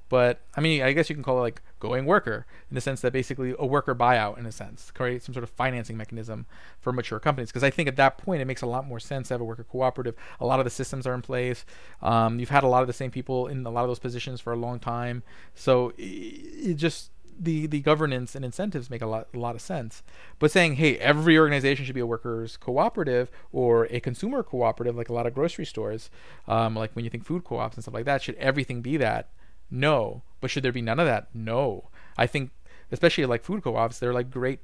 but 0.09 0.41
I 0.55 0.61
mean 0.61 0.81
I 0.81 0.93
guess 0.93 1.09
you 1.09 1.15
can 1.15 1.23
call 1.23 1.37
it 1.37 1.41
like 1.41 1.61
going 1.79 2.05
worker 2.05 2.47
in 2.71 2.75
the 2.75 2.81
sense 2.81 3.01
that 3.01 3.13
basically 3.13 3.53
a 3.59 3.65
worker 3.65 3.93
buyout 3.93 4.39
in 4.39 4.45
a 4.45 4.51
sense, 4.51 4.89
create 4.91 5.21
some 5.21 5.33
sort 5.33 5.43
of 5.43 5.49
financing 5.51 5.95
mechanism 5.95 6.47
for 6.79 6.91
mature 6.91 7.19
companies. 7.19 7.49
Because 7.49 7.63
I 7.63 7.69
think 7.69 7.87
at 7.87 7.97
that 7.97 8.17
point 8.17 8.41
it 8.41 8.45
makes 8.45 8.63
a 8.63 8.65
lot 8.65 8.87
more 8.87 8.99
sense 8.99 9.27
to 9.27 9.35
have 9.35 9.41
a 9.41 9.45
worker 9.45 9.63
cooperative. 9.63 10.15
A 10.39 10.45
lot 10.45 10.59
of 10.59 10.63
the 10.63 10.71
systems 10.71 11.05
are 11.05 11.13
in 11.13 11.21
place. 11.21 11.65
Um, 12.01 12.39
you've 12.39 12.49
had 12.49 12.63
a 12.63 12.67
lot 12.67 12.81
of 12.81 12.87
the 12.87 12.93
same 12.93 13.11
people 13.11 13.47
in 13.47 13.65
a 13.65 13.69
lot 13.69 13.83
of 13.83 13.89
those 13.89 13.99
positions 13.99 14.41
for 14.41 14.53
a 14.53 14.57
long 14.57 14.79
time, 14.79 15.21
so 15.53 15.93
it, 15.97 16.01
it 16.03 16.73
just 16.75 17.11
the 17.39 17.67
the 17.67 17.81
governance 17.81 18.35
and 18.35 18.43
incentives 18.43 18.89
make 18.89 19.01
a 19.01 19.05
lot 19.07 19.27
a 19.33 19.39
lot 19.39 19.55
of 19.55 19.61
sense. 19.61 20.03
But 20.39 20.51
saying, 20.51 20.75
hey, 20.75 20.97
every 20.97 21.37
organization 21.37 21.85
should 21.85 21.95
be 21.95 22.01
a 22.01 22.05
workers 22.05 22.57
cooperative 22.57 23.29
or 23.51 23.85
a 23.85 23.99
consumer 23.99 24.43
cooperative, 24.43 24.95
like 24.95 25.09
a 25.09 25.13
lot 25.13 25.27
of 25.27 25.33
grocery 25.33 25.65
stores, 25.65 26.09
um, 26.47 26.75
like 26.75 26.95
when 26.95 27.05
you 27.05 27.11
think 27.11 27.25
food 27.25 27.43
co-ops 27.43 27.75
and 27.75 27.83
stuff 27.83 27.93
like 27.93 28.05
that, 28.05 28.21
should 28.21 28.35
everything 28.35 28.81
be 28.81 28.97
that? 28.97 29.29
No. 29.69 30.23
But 30.39 30.51
should 30.51 30.63
there 30.63 30.71
be 30.71 30.81
none 30.81 30.99
of 30.99 31.05
that? 31.07 31.27
No. 31.33 31.89
I 32.17 32.27
think, 32.27 32.51
especially 32.91 33.25
like 33.25 33.43
food 33.43 33.63
co-ops, 33.63 33.99
they're 33.99 34.13
like 34.13 34.31
great 34.31 34.59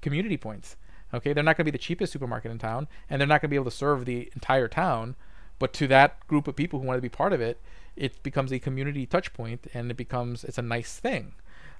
community 0.00 0.36
points. 0.36 0.76
Okay, 1.12 1.32
they're 1.32 1.44
not 1.44 1.56
going 1.56 1.64
to 1.64 1.72
be 1.72 1.76
the 1.76 1.82
cheapest 1.82 2.12
supermarket 2.12 2.50
in 2.50 2.58
town, 2.58 2.86
and 3.08 3.20
they're 3.20 3.26
not 3.26 3.40
going 3.40 3.48
to 3.48 3.52
be 3.52 3.56
able 3.56 3.70
to 3.70 3.76
serve 3.76 4.04
the 4.04 4.30
entire 4.34 4.68
town. 4.68 5.16
But 5.58 5.72
to 5.74 5.86
that 5.88 6.26
group 6.26 6.46
of 6.46 6.54
people 6.54 6.78
who 6.78 6.86
want 6.86 6.98
to 6.98 7.02
be 7.02 7.08
part 7.08 7.32
of 7.32 7.40
it, 7.40 7.60
it 7.96 8.22
becomes 8.22 8.52
a 8.52 8.58
community 8.58 9.06
touch 9.06 9.32
point, 9.32 9.66
and 9.74 9.90
it 9.90 9.96
becomes 9.96 10.44
it's 10.44 10.58
a 10.58 10.62
nice 10.62 10.98
thing, 10.98 11.32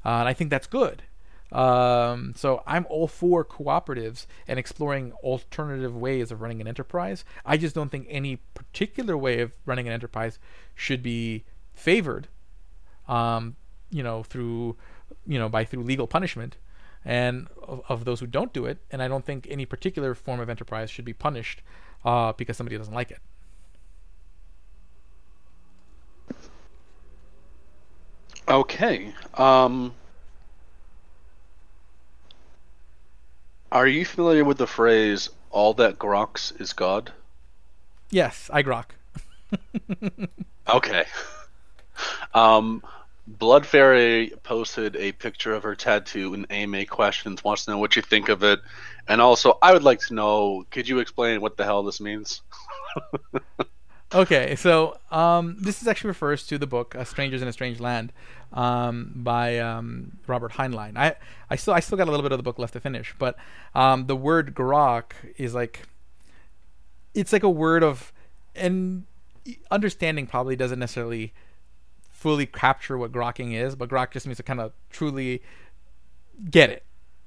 uh, 0.04 0.20
and 0.20 0.28
I 0.28 0.32
think 0.32 0.50
that's 0.50 0.66
good. 0.66 1.02
Um, 1.50 2.34
so 2.36 2.62
I'm 2.66 2.86
all 2.90 3.08
for 3.08 3.44
cooperatives 3.44 4.26
and 4.46 4.58
exploring 4.58 5.12
alternative 5.22 5.96
ways 5.96 6.30
of 6.30 6.42
running 6.42 6.60
an 6.60 6.68
enterprise. 6.68 7.24
I 7.44 7.56
just 7.56 7.74
don't 7.74 7.90
think 7.90 8.06
any 8.10 8.36
particular 8.36 9.16
way 9.16 9.40
of 9.40 9.52
running 9.64 9.86
an 9.86 9.92
enterprise 9.92 10.38
should 10.74 11.02
be 11.02 11.44
favored, 11.72 12.28
um, 13.08 13.56
you 13.90 14.02
know, 14.02 14.22
through, 14.22 14.76
you 15.26 15.38
know, 15.38 15.48
by 15.48 15.64
through 15.64 15.84
legal 15.84 16.06
punishment, 16.06 16.56
and 17.04 17.48
of, 17.62 17.80
of, 17.88 18.04
those 18.04 18.20
who 18.20 18.26
don't 18.26 18.52
do 18.52 18.66
it. 18.66 18.78
And 18.90 19.02
I 19.02 19.08
don't 19.08 19.24
think 19.24 19.46
any 19.48 19.64
particular 19.64 20.14
form 20.14 20.40
of 20.40 20.50
enterprise 20.50 20.90
should 20.90 21.06
be 21.06 21.14
punished 21.14 21.62
uh, 22.04 22.32
because 22.32 22.58
somebody 22.58 22.76
doesn't 22.76 22.94
like 22.94 23.10
it. 23.10 23.20
Okay. 28.48 29.12
Um, 29.34 29.92
Are 33.70 33.86
you 33.86 34.06
familiar 34.06 34.44
with 34.44 34.56
the 34.56 34.66
phrase 34.66 35.28
"all 35.50 35.74
that 35.74 35.98
groks 35.98 36.58
is 36.58 36.72
God"? 36.72 37.12
Yes, 38.10 38.48
I 38.50 38.62
grok. 38.62 38.86
okay. 40.68 41.04
Um, 42.32 42.82
Blood 43.26 43.66
Fairy 43.66 44.32
posted 44.42 44.96
a 44.96 45.12
picture 45.12 45.52
of 45.52 45.64
her 45.64 45.74
tattoo 45.74 46.32
and 46.32 46.46
AMA 46.50 46.86
questions. 46.86 47.44
Wants 47.44 47.66
to 47.66 47.72
know 47.72 47.78
what 47.78 47.96
you 47.96 48.00
think 48.00 48.30
of 48.30 48.42
it, 48.42 48.60
and 49.06 49.20
also 49.20 49.58
I 49.60 49.74
would 49.74 49.82
like 49.82 50.00
to 50.06 50.14
know. 50.14 50.64
Could 50.70 50.88
you 50.88 51.00
explain 51.00 51.42
what 51.42 51.58
the 51.58 51.64
hell 51.64 51.82
this 51.82 52.00
means? 52.00 52.40
okay, 54.14 54.56
so 54.56 54.98
um, 55.10 55.56
this 55.60 55.82
is 55.82 55.88
actually 55.88 56.08
refers 56.08 56.46
to 56.46 56.58
the 56.58 56.66
book 56.66 56.96
"Strangers 57.04 57.42
in 57.42 57.48
a 57.48 57.52
Strange 57.52 57.80
Land" 57.80 58.12
um, 58.52 59.12
by 59.14 59.58
um, 59.58 60.18
Robert 60.26 60.52
Heinlein. 60.52 60.96
I 60.96 61.16
I 61.50 61.56
still 61.56 61.74
I 61.74 61.80
still 61.80 61.98
got 61.98 62.08
a 62.08 62.10
little 62.10 62.22
bit 62.22 62.32
of 62.32 62.38
the 62.38 62.42
book 62.42 62.58
left 62.58 62.72
to 62.74 62.80
finish, 62.80 63.14
but 63.18 63.36
um, 63.74 64.06
the 64.06 64.16
word 64.16 64.54
grok 64.54 65.12
is 65.36 65.54
like 65.54 65.86
it's 67.14 67.32
like 67.32 67.42
a 67.42 67.50
word 67.50 67.82
of 67.82 68.12
and 68.54 69.04
understanding 69.70 70.26
probably 70.26 70.56
doesn't 70.56 70.78
necessarily 70.78 71.32
fully 72.10 72.46
capture 72.46 72.98
what 72.98 73.12
grokking 73.12 73.54
is, 73.54 73.76
but 73.76 73.88
grok 73.88 74.10
just 74.10 74.26
means 74.26 74.38
to 74.38 74.42
kind 74.42 74.60
of 74.60 74.72
truly 74.90 75.42
get 76.50 76.70
it 76.70 76.84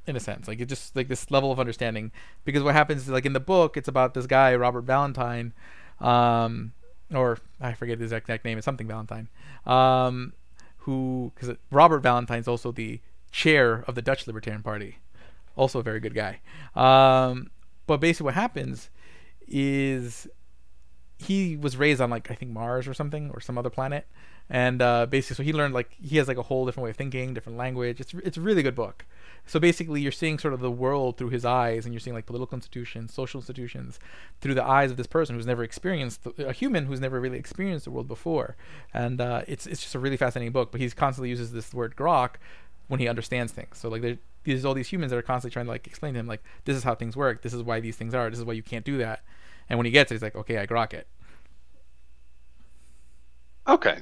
in 0.08 0.16
a 0.16 0.20
sense 0.20 0.48
like 0.48 0.60
it 0.60 0.66
just 0.66 0.96
like 0.96 1.08
this 1.08 1.30
level 1.30 1.52
of 1.52 1.60
understanding 1.60 2.12
because 2.44 2.64
what 2.64 2.74
happens 2.74 3.04
is 3.04 3.10
like 3.10 3.26
in 3.26 3.34
the 3.34 3.40
book 3.40 3.78
it's 3.78 3.88
about 3.88 4.14
this 4.14 4.26
guy 4.26 4.56
robert 4.56 4.82
valentine 4.82 5.54
um, 6.02 6.74
or 7.14 7.38
I 7.60 7.74
forget 7.74 8.00
his 8.00 8.12
exact 8.12 8.46
name. 8.46 8.58
It's 8.58 8.66
something 8.66 8.88
Valentine. 8.88 9.30
Um, 9.66 10.34
who, 10.80 11.32
because 11.36 11.56
Robert 11.70 12.00
Valentine's 12.00 12.48
also 12.48 12.72
the 12.72 13.00
chair 13.32 13.84
of 13.88 13.96
the 13.96 14.02
Dutch 14.02 14.26
Libertarian 14.28 14.64
Party, 14.64 14.98
also 15.56 15.80
a 15.80 15.84
very 15.84 16.00
good 16.00 16.16
guy. 16.16 16.40
Um, 16.76 17.52
but 17.88 17.98
basically, 17.98 18.26
what 18.26 18.34
happens 18.34 18.90
is 19.48 20.28
he 21.18 21.56
was 21.56 21.78
raised 21.78 22.02
on 22.02 22.10
like 22.10 22.32
I 22.32 22.36
think 22.36 22.52
Mars 22.52 22.88
or 22.88 22.94
something 22.94 23.30
or 23.32 23.40
some 23.40 23.58
other 23.58 23.70
planet, 23.70 24.08
and 24.50 24.82
uh, 24.82 25.06
basically, 25.06 25.36
so 25.36 25.44
he 25.44 25.54
learned 25.54 25.74
like 25.74 25.96
he 26.02 26.18
has 26.18 26.28
like 26.28 26.38
a 26.38 26.44
whole 26.44 26.66
different 26.66 26.84
way 26.86 26.90
of 26.90 26.98
thinking, 26.98 27.34
different 27.34 27.58
language. 27.58 28.00
It's 28.00 28.14
it's 28.14 28.38
a 28.38 28.42
really 28.42 28.64
good 28.64 28.76
book. 28.76 29.06
So 29.48 29.60
basically, 29.60 30.02
you're 30.02 30.12
seeing 30.12 30.38
sort 30.38 30.54
of 30.54 30.60
the 30.60 30.70
world 30.72 31.18
through 31.18 31.30
his 31.30 31.46
eyes, 31.46 31.86
and 31.86 31.94
you're 31.94 32.00
seeing 32.00 32.14
like 32.14 32.26
political 32.26 32.56
institutions, 32.56 33.14
social 33.14 33.40
institutions, 33.40 34.00
through 34.40 34.54
the 34.54 34.64
eyes 34.64 34.92
of 34.92 34.98
this 34.98 35.08
person 35.08 35.36
who's 35.36 35.46
never 35.46 35.64
experienced 35.64 36.22
a 36.38 36.54
human 36.54 36.86
who's 36.86 37.00
never 37.00 37.20
really 37.20 37.38
experienced 37.38 37.86
the 37.86 37.92
world 37.92 38.08
before. 38.08 38.56
And 38.94 39.20
uh, 39.22 39.44
it's 39.48 39.66
it's 39.68 39.82
just 39.82 39.96
a 39.96 40.00
really 40.00 40.18
fascinating 40.18 40.52
book. 40.52 40.72
But 40.72 40.82
he 40.82 40.90
constantly 40.90 41.30
uses 41.30 41.52
this 41.52 41.74
word 41.74 41.96
grok 41.96 42.36
when 42.88 43.00
he 43.00 43.08
understands 43.08 43.54
things. 43.54 43.78
So 43.78 43.88
like 43.88 44.02
there, 44.02 44.18
there's 44.44 44.66
all 44.66 44.74
these 44.74 44.90
humans 44.90 45.12
that 45.12 45.18
are 45.18 45.22
constantly 45.22 45.54
trying 45.54 45.66
to 45.66 45.72
like 45.72 45.88
explain 45.88 46.14
to 46.14 46.20
him 46.20 46.28
like 46.28 46.44
this 46.66 46.76
is 46.76 46.84
how 46.84 46.94
things 46.94 47.16
work, 47.16 47.42
this 47.42 47.54
is 47.54 47.64
why 47.64 47.80
these 47.80 47.96
things 47.96 48.14
are, 48.14 48.30
this 48.30 48.40
is 48.40 48.44
why 48.46 48.54
you 48.54 48.64
can't 48.64 48.84
do 48.84 48.98
that. 48.98 49.24
And 49.70 49.80
when 49.80 49.86
he 49.86 49.92
gets 49.92 50.12
it, 50.12 50.16
he's 50.16 50.22
like, 50.22 50.36
okay, 50.36 50.58
I 50.58 50.68
grok 50.68 50.94
it. 50.94 51.08
Okay. 53.66 54.00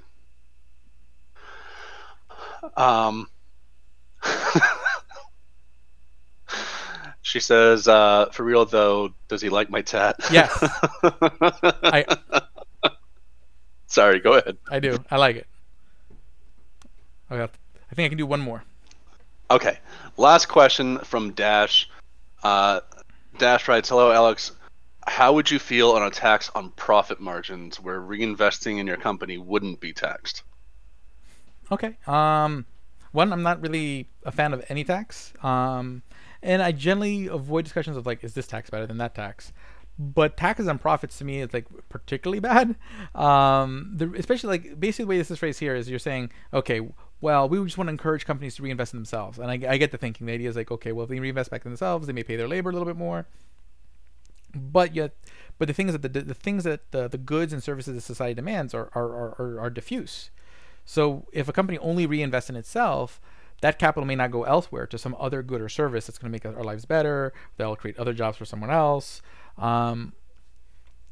Um. 2.76 3.28
She 7.30 7.40
says, 7.40 7.88
uh, 7.88 8.32
"For 8.32 8.44
real 8.44 8.66
though, 8.66 9.14
does 9.28 9.40
he 9.40 9.50
like 9.50 9.70
my 9.70 9.84
tat?" 9.84 10.16
Yes. 10.32 10.50
I. 11.84 12.04
Sorry, 13.86 14.20
go 14.20 14.34
ahead. 14.34 14.58
I 14.68 14.80
do. 14.80 14.98
I 15.12 15.18
like 15.18 15.36
it. 15.36 15.48
Okay, 17.32 17.44
I 17.44 17.96
think 17.96 18.08
I 18.08 18.10
can 18.10 18.18
do 18.18 18.26
one 18.26 18.40
more. 18.40 18.64
Okay. 19.52 19.78
Last 20.18 20.48
question 20.48 20.98
from 21.00 21.34
Dash. 21.34 21.88
Uh, 22.42 22.80
Dash 23.38 23.68
writes, 23.68 23.90
"Hello, 23.90 24.12
Alex. 24.12 24.52
How 25.06 25.34
would 25.34 25.52
you 25.52 25.60
feel 25.60 25.92
on 25.92 26.02
a 26.02 26.10
tax 26.10 26.50
on 26.56 26.72
profit 26.72 27.20
margins 27.20 27.80
where 27.80 28.02
reinvesting 28.02 28.80
in 28.80 28.88
your 28.88 28.98
company 28.98 29.38
wouldn't 29.38 29.80
be 29.80 29.94
taxed?" 29.94 30.42
Okay. 31.72 31.98
Um, 32.08 32.66
one, 33.12 33.34
I'm 33.34 33.44
not 33.44 33.62
really 33.62 34.10
a 34.24 34.32
fan 34.32 34.54
of 34.54 34.64
any 34.70 34.84
tax. 34.84 35.34
Um, 35.44 36.04
and 36.42 36.62
I 36.62 36.72
generally 36.72 37.28
avoid 37.28 37.66
discussions 37.66 37.98
of 37.98 38.06
like, 38.06 38.24
is 38.24 38.34
this 38.34 38.48
tax 38.48 38.70
better 38.70 38.88
than 38.88 38.98
that 38.98 39.16
tax? 39.16 39.52
But 39.98 40.38
taxes 40.38 40.68
on 40.68 40.80
profits 40.80 41.18
to 41.18 41.26
me 41.26 41.42
is 41.42 41.54
like 41.54 41.66
particularly 41.90 42.40
bad. 42.40 42.76
Um, 43.14 43.92
the, 43.96 44.12
especially 44.18 44.58
like 44.58 44.80
basically 44.80 45.06
the 45.06 45.10
way 45.10 45.18
this 45.18 45.32
is 45.32 45.40
phrased 45.40 45.60
here 45.60 45.76
is 45.76 45.90
you're 45.90 46.00
saying, 46.00 46.32
okay, 46.54 46.82
well, 47.22 47.50
we 47.50 47.62
just 47.66 47.78
want 47.78 47.90
to 47.90 47.92
encourage 47.92 48.26
companies 48.26 48.56
to 48.56 48.64
reinvest 48.64 48.94
in 48.94 49.00
themselves. 49.00 49.40
And 49.40 49.52
I, 49.52 49.74
I 49.74 49.78
get 49.78 49.92
the 49.92 49.98
thinking. 49.98 50.28
The 50.28 50.34
idea 50.34 50.50
is 50.50 50.56
like, 50.56 50.72
okay, 50.72 50.94
well, 50.94 51.04
if 51.04 51.10
they 51.10 51.20
reinvest 51.20 51.52
back 51.52 51.66
in 51.66 51.72
themselves, 51.72 52.08
they 52.08 52.14
may 52.14 52.24
pay 52.24 52.38
their 52.38 52.48
labor 52.48 52.70
a 52.70 52.74
little 52.74 52.86
bit 52.86 52.96
more. 52.96 53.28
But 54.56 54.96
yet, 54.96 55.14
but 55.58 55.68
the 55.68 55.74
things 55.74 55.92
that 55.92 56.02
the, 56.02 56.22
the 56.22 56.34
things 56.34 56.64
that 56.64 56.92
the, 56.92 57.08
the 57.08 57.18
goods 57.18 57.52
and 57.52 57.62
services 57.62 57.94
that 57.94 58.02
society 58.02 58.34
demands 58.34 58.74
are 58.74 58.90
are, 58.96 59.36
are, 59.38 59.60
are 59.60 59.70
diffuse. 59.70 60.32
So 60.90 61.28
if 61.32 61.48
a 61.48 61.54
company 61.54 61.78
only 61.78 62.08
reinvests 62.08 62.50
in 62.50 62.56
itself, 62.56 63.22
that 63.62 63.78
capital 63.78 64.08
may 64.08 64.16
not 64.16 64.32
go 64.32 64.42
elsewhere 64.42 64.88
to 64.88 64.98
some 64.98 65.16
other 65.20 65.44
good 65.44 65.62
or 65.62 65.70
service 65.70 66.08
that's 66.08 66.18
going 66.18 66.32
to 66.32 66.36
make 66.36 66.48
our 66.48 66.64
lives 66.64 66.86
better. 66.86 67.32
That'll 67.58 67.76
create 67.76 68.00
other 68.00 68.12
jobs 68.12 68.38
for 68.38 68.46
someone 68.46 68.72
else. 68.72 69.22
Um, 69.60 70.14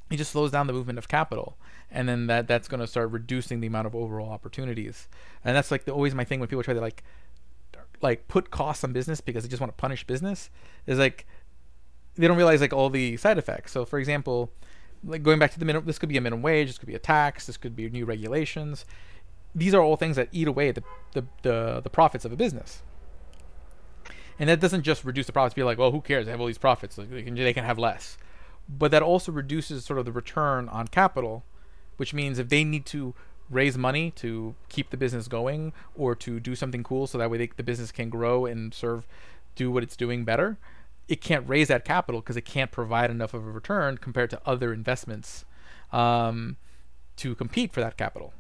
it 0.10 0.18
just 0.18 0.32
slows 0.32 0.50
down 0.50 0.66
the 0.66 0.74
movement 0.74 0.98
of 0.98 1.08
capital, 1.08 1.60
and 1.92 2.10
then 2.10 2.26
that 2.26 2.48
that's 2.48 2.68
going 2.68 2.80
to 2.80 2.88
start 2.88 3.12
reducing 3.12 3.60
the 3.60 3.68
amount 3.68 3.86
of 3.86 3.94
overall 3.94 4.32
opportunities. 4.32 5.08
And 5.46 5.56
that's 5.56 5.70
like 5.70 5.86
the, 5.86 5.92
always 5.92 6.16
my 6.16 6.24
thing 6.24 6.40
when 6.40 6.50
people 6.50 6.64
try 6.64 6.74
to 6.74 6.82
like 6.82 7.04
like 8.02 8.28
put 8.28 8.50
costs 8.50 8.84
on 8.84 8.94
business 8.94 9.22
because 9.22 9.44
they 9.44 9.50
just 9.50 9.62
want 9.62 9.72
to 9.72 9.80
punish 9.80 10.08
business 10.08 10.50
is 10.88 10.98
like 10.98 11.28
they 12.16 12.28
don't 12.28 12.38
realize 12.38 12.62
like 12.62 12.74
all 12.74 12.90
the 12.90 13.16
side 13.18 13.38
effects. 13.38 13.74
So 13.74 13.86
for 13.86 14.00
example, 14.00 14.52
like 15.04 15.22
going 15.22 15.38
back 15.38 15.52
to 15.52 15.60
the 15.60 15.66
minimum, 15.66 15.86
this 15.86 16.00
could 16.00 16.10
be 16.10 16.18
a 16.18 16.22
minimum 16.22 16.42
wage, 16.42 16.68
this 16.68 16.80
could 16.80 16.88
be 16.88 16.96
a 16.96 17.00
tax, 17.00 17.46
this 17.46 17.58
could 17.58 17.76
be 17.76 17.88
new 17.92 18.06
regulations 18.06 18.84
these 19.56 19.74
are 19.74 19.82
all 19.82 19.96
things 19.96 20.16
that 20.16 20.30
eat 20.32 20.48
away 20.48 20.72
the, 20.72 20.84
the, 21.14 21.26
the, 21.42 21.82
the 21.84 21.90
profits 21.90 22.26
of 22.26 22.32
a 22.32 22.36
business. 22.36 22.82
And 24.40 24.50
that 24.50 24.60
doesn't 24.60 24.84
just 24.84 25.04
reduce 25.04 25.26
the 25.26 25.32
profits, 25.32 25.56
be 25.56 25.64
like, 25.64 25.78
well, 25.78 25.92
who 25.92 26.02
cares? 26.02 26.26
They 26.26 26.32
have 26.32 26.40
all 26.40 26.48
these 26.48 26.60
profits. 26.60 26.96
They 26.96 27.24
can, 27.24 27.36
they 27.36 27.54
can 27.54 27.66
have 27.66 27.80
less. 27.80 28.18
But 28.70 28.92
that 28.92 29.02
also 29.02 29.32
reduces 29.32 29.86
sort 29.86 29.98
of 29.98 30.06
the 30.06 30.12
return 30.12 30.70
on 30.70 30.88
capital, 30.88 31.44
which 31.98 32.14
means 32.14 32.38
if 32.38 32.50
they 32.50 32.64
need 32.64 32.86
to 32.88 33.16
raise 33.50 33.78
money 33.78 34.12
to 34.12 34.56
keep 34.70 34.90
the 34.90 34.98
business 34.98 35.28
going 35.28 35.74
or 35.96 36.14
to 36.16 36.40
do 36.40 36.54
something 36.54 36.84
cool 36.84 37.08
so 37.08 37.18
that 37.18 37.32
way 37.32 37.38
they, 37.38 37.50
the 37.56 37.64
business 37.64 37.92
can 37.92 38.10
grow 38.10 38.46
and 38.46 38.74
serve, 38.74 39.08
do 39.56 39.72
what 39.72 39.84
it's 39.84 39.96
doing 39.96 40.26
better, 40.26 40.58
it 41.08 41.22
can't 41.22 41.48
raise 41.48 41.70
that 41.70 41.86
capital 41.86 42.20
because 42.20 42.36
it 42.36 42.46
can't 42.46 42.72
provide 42.72 43.10
enough 43.10 43.34
of 43.34 43.46
a 43.46 43.50
return 43.52 43.98
compared 43.98 44.30
to 44.30 44.42
other 44.46 44.74
investments 44.74 45.46
um, 45.94 46.58
to 47.16 47.34
compete 47.36 47.72
for 47.72 47.80
that 47.80 47.98
capital. 47.98 48.34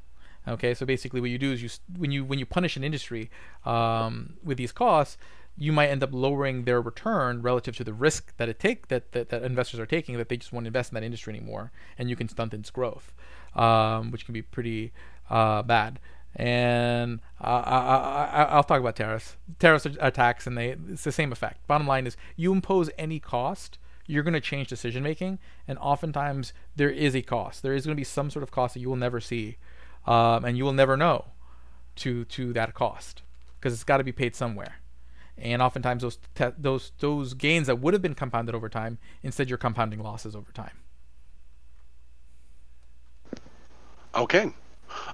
Okay, 0.48 0.74
so 0.74 0.86
basically, 0.86 1.19
what 1.19 1.30
you 1.30 1.38
do 1.38 1.52
is 1.52 1.61
you 1.61 1.69
when 1.98 2.11
you 2.11 2.24
when 2.24 2.40
you 2.40 2.45
punish 2.45 2.78
an 2.78 2.84
industry 2.84 3.30
um, 3.65 4.38
with 4.44 4.57
these 4.57 4.72
costs, 4.72 5.18
you 5.57 5.72
might 5.72 5.88
end 5.88 6.03
up 6.03 6.11
lowering 6.14 6.64
their 6.64 6.80
return 6.80 7.41
relative 7.41 7.76
to 7.78 7.84
the 7.84 7.94
risk 7.94 8.36
that 8.38 8.48
it 8.48 8.60
take 8.60 8.88
that, 8.90 9.11
that, 9.11 9.30
that 9.30 9.44
investors 9.44 9.80
are 9.80 9.86
taking 9.86 10.18
that 10.18 10.30
they 10.30 10.38
just 10.38 10.53
won't 10.53 10.68
invest 10.68 10.91
in 10.91 10.95
that 10.95 11.03
industry 11.03 11.36
anymore, 11.36 11.72
and 11.98 12.10
you 12.10 12.15
can 12.15 12.30
stunt 12.30 12.53
its 12.53 12.69
growth, 12.69 13.14
um, 13.56 14.11
which 14.11 14.26
can 14.26 14.34
be 14.34 14.41
pretty 14.41 14.94
uh, 15.30 15.64
bad. 15.64 15.99
And 16.36 17.19
I, 17.41 18.56
will 18.56 18.64
talk 18.64 18.80
about 18.80 18.95
tariffs. 18.95 19.38
Tariffs 19.57 19.88
are 19.99 20.11
tax, 20.11 20.45
and 20.45 20.56
they 20.56 20.76
it's 20.90 21.03
the 21.03 21.11
same 21.11 21.32
effect. 21.32 21.65
Bottom 21.65 21.88
line 21.88 22.06
is, 22.06 22.15
you 22.36 22.52
impose 22.52 22.91
any 22.98 23.19
cost, 23.19 23.80
you're 24.06 24.24
going 24.24 24.36
to 24.36 24.41
change 24.41 24.68
decision 24.68 25.02
making, 25.02 25.40
and 25.68 25.80
oftentimes 25.80 26.53
there 26.76 26.91
is 26.91 27.15
a 27.15 27.24
cost. 27.24 27.64
There 27.64 27.74
is 27.74 27.86
going 27.86 27.95
to 27.95 27.99
be 27.99 28.03
some 28.03 28.30
sort 28.30 28.44
of 28.44 28.52
cost 28.52 28.76
that 28.76 28.82
you 28.82 28.90
will 28.90 28.95
never 28.95 29.19
see 29.19 29.57
um, 30.08 30.46
and 30.46 30.58
you 30.58 30.64
will 30.64 30.74
never 30.74 30.98
know 30.98 31.26
to 31.98 32.26
to 32.26 32.54
that 32.54 32.74
cost 32.74 33.22
because 33.60 33.74
it's 33.74 33.84
got 33.84 33.98
to 33.98 34.04
be 34.04 34.12
paid 34.12 34.36
somewhere. 34.36 34.80
And 35.38 35.62
oftentimes 35.62 36.02
those 36.02 36.18
te- 36.34 36.56
those 36.58 36.92
those 37.00 37.34
gains 37.34 37.68
that 37.68 37.80
would 37.80 37.94
have 37.94 38.02
been 38.02 38.16
compounded 38.16 38.56
over 38.56 38.70
time, 38.70 38.98
instead 39.22 39.50
you're 39.50 39.58
compounding 39.58 40.00
losses 40.00 40.36
over 40.36 40.52
time. 40.52 40.78
Okay. 44.16 44.52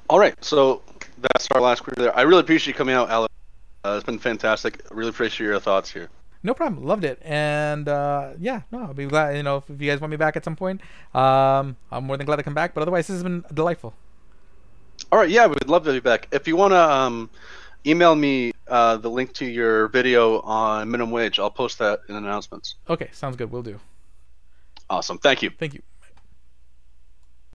All 0.10 0.20
right. 0.20 0.36
So 0.44 0.82
that's 1.20 1.48
our 1.52 1.62
last 1.62 1.84
query 1.84 1.96
there. 1.98 2.16
I 2.18 2.22
really 2.22 2.40
appreciate 2.40 2.74
you 2.74 2.78
coming 2.78 2.96
out, 2.96 3.10
Alex. 3.10 3.34
Uh, 3.84 3.96
it's 3.98 4.06
been 4.06 4.20
fantastic. 4.20 4.82
Really 4.92 5.10
appreciate 5.10 5.46
your 5.46 5.60
thoughts 5.60 5.92
here. 5.92 6.10
No 6.42 6.54
problem. 6.54 6.86
Loved 6.86 7.04
it. 7.04 7.20
And 7.24 7.90
uh, 7.90 8.32
yeah, 8.40 8.62
no, 8.72 8.80
I'll 8.80 8.94
be 8.94 9.06
glad. 9.06 9.36
You 9.36 9.44
know, 9.44 9.58
if, 9.58 9.70
if 9.70 9.82
you 9.82 9.90
guys 9.90 10.00
want 10.00 10.12
me 10.12 10.18
back 10.18 10.38
at 10.38 10.46
some 10.46 10.56
point, 10.56 10.80
um, 11.14 11.76
I'm 11.92 12.06
more 12.06 12.16
than 12.16 12.26
glad 12.26 12.38
to 12.38 12.44
come 12.44 12.54
back. 12.54 12.74
But 12.74 12.82
otherwise, 12.82 13.08
this 13.08 13.16
has 13.16 13.24
been 13.24 13.44
delightful. 13.54 13.94
All 15.12 15.20
right. 15.20 15.30
Yeah, 15.30 15.48
we'd 15.48 15.68
love 15.68 15.84
to 15.86 15.92
be 15.92 16.00
back. 16.00 16.28
If 16.32 16.48
you 16.48 16.56
want 16.56 16.72
to 16.72 16.80
um, 16.80 17.30
email 17.86 18.16
me 18.16 18.52
uh, 18.68 18.98
the 18.98 19.10
link 19.10 19.34
to 19.34 19.46
your 19.46 19.88
video 19.90 20.40
on 20.42 20.90
minimum 20.90 21.12
wage, 21.12 21.40
I'll 21.40 21.52
post 21.52 21.78
that 21.80 22.02
in 22.10 22.16
announcements. 22.16 22.76
Okay, 22.90 23.10
sounds 23.12 23.36
good. 23.36 23.52
We'll 23.52 23.64
do. 23.64 23.80
Awesome. 24.90 25.18
Thank 25.18 25.42
you. 25.42 25.52
Thank 25.60 25.74
you. 25.74 25.82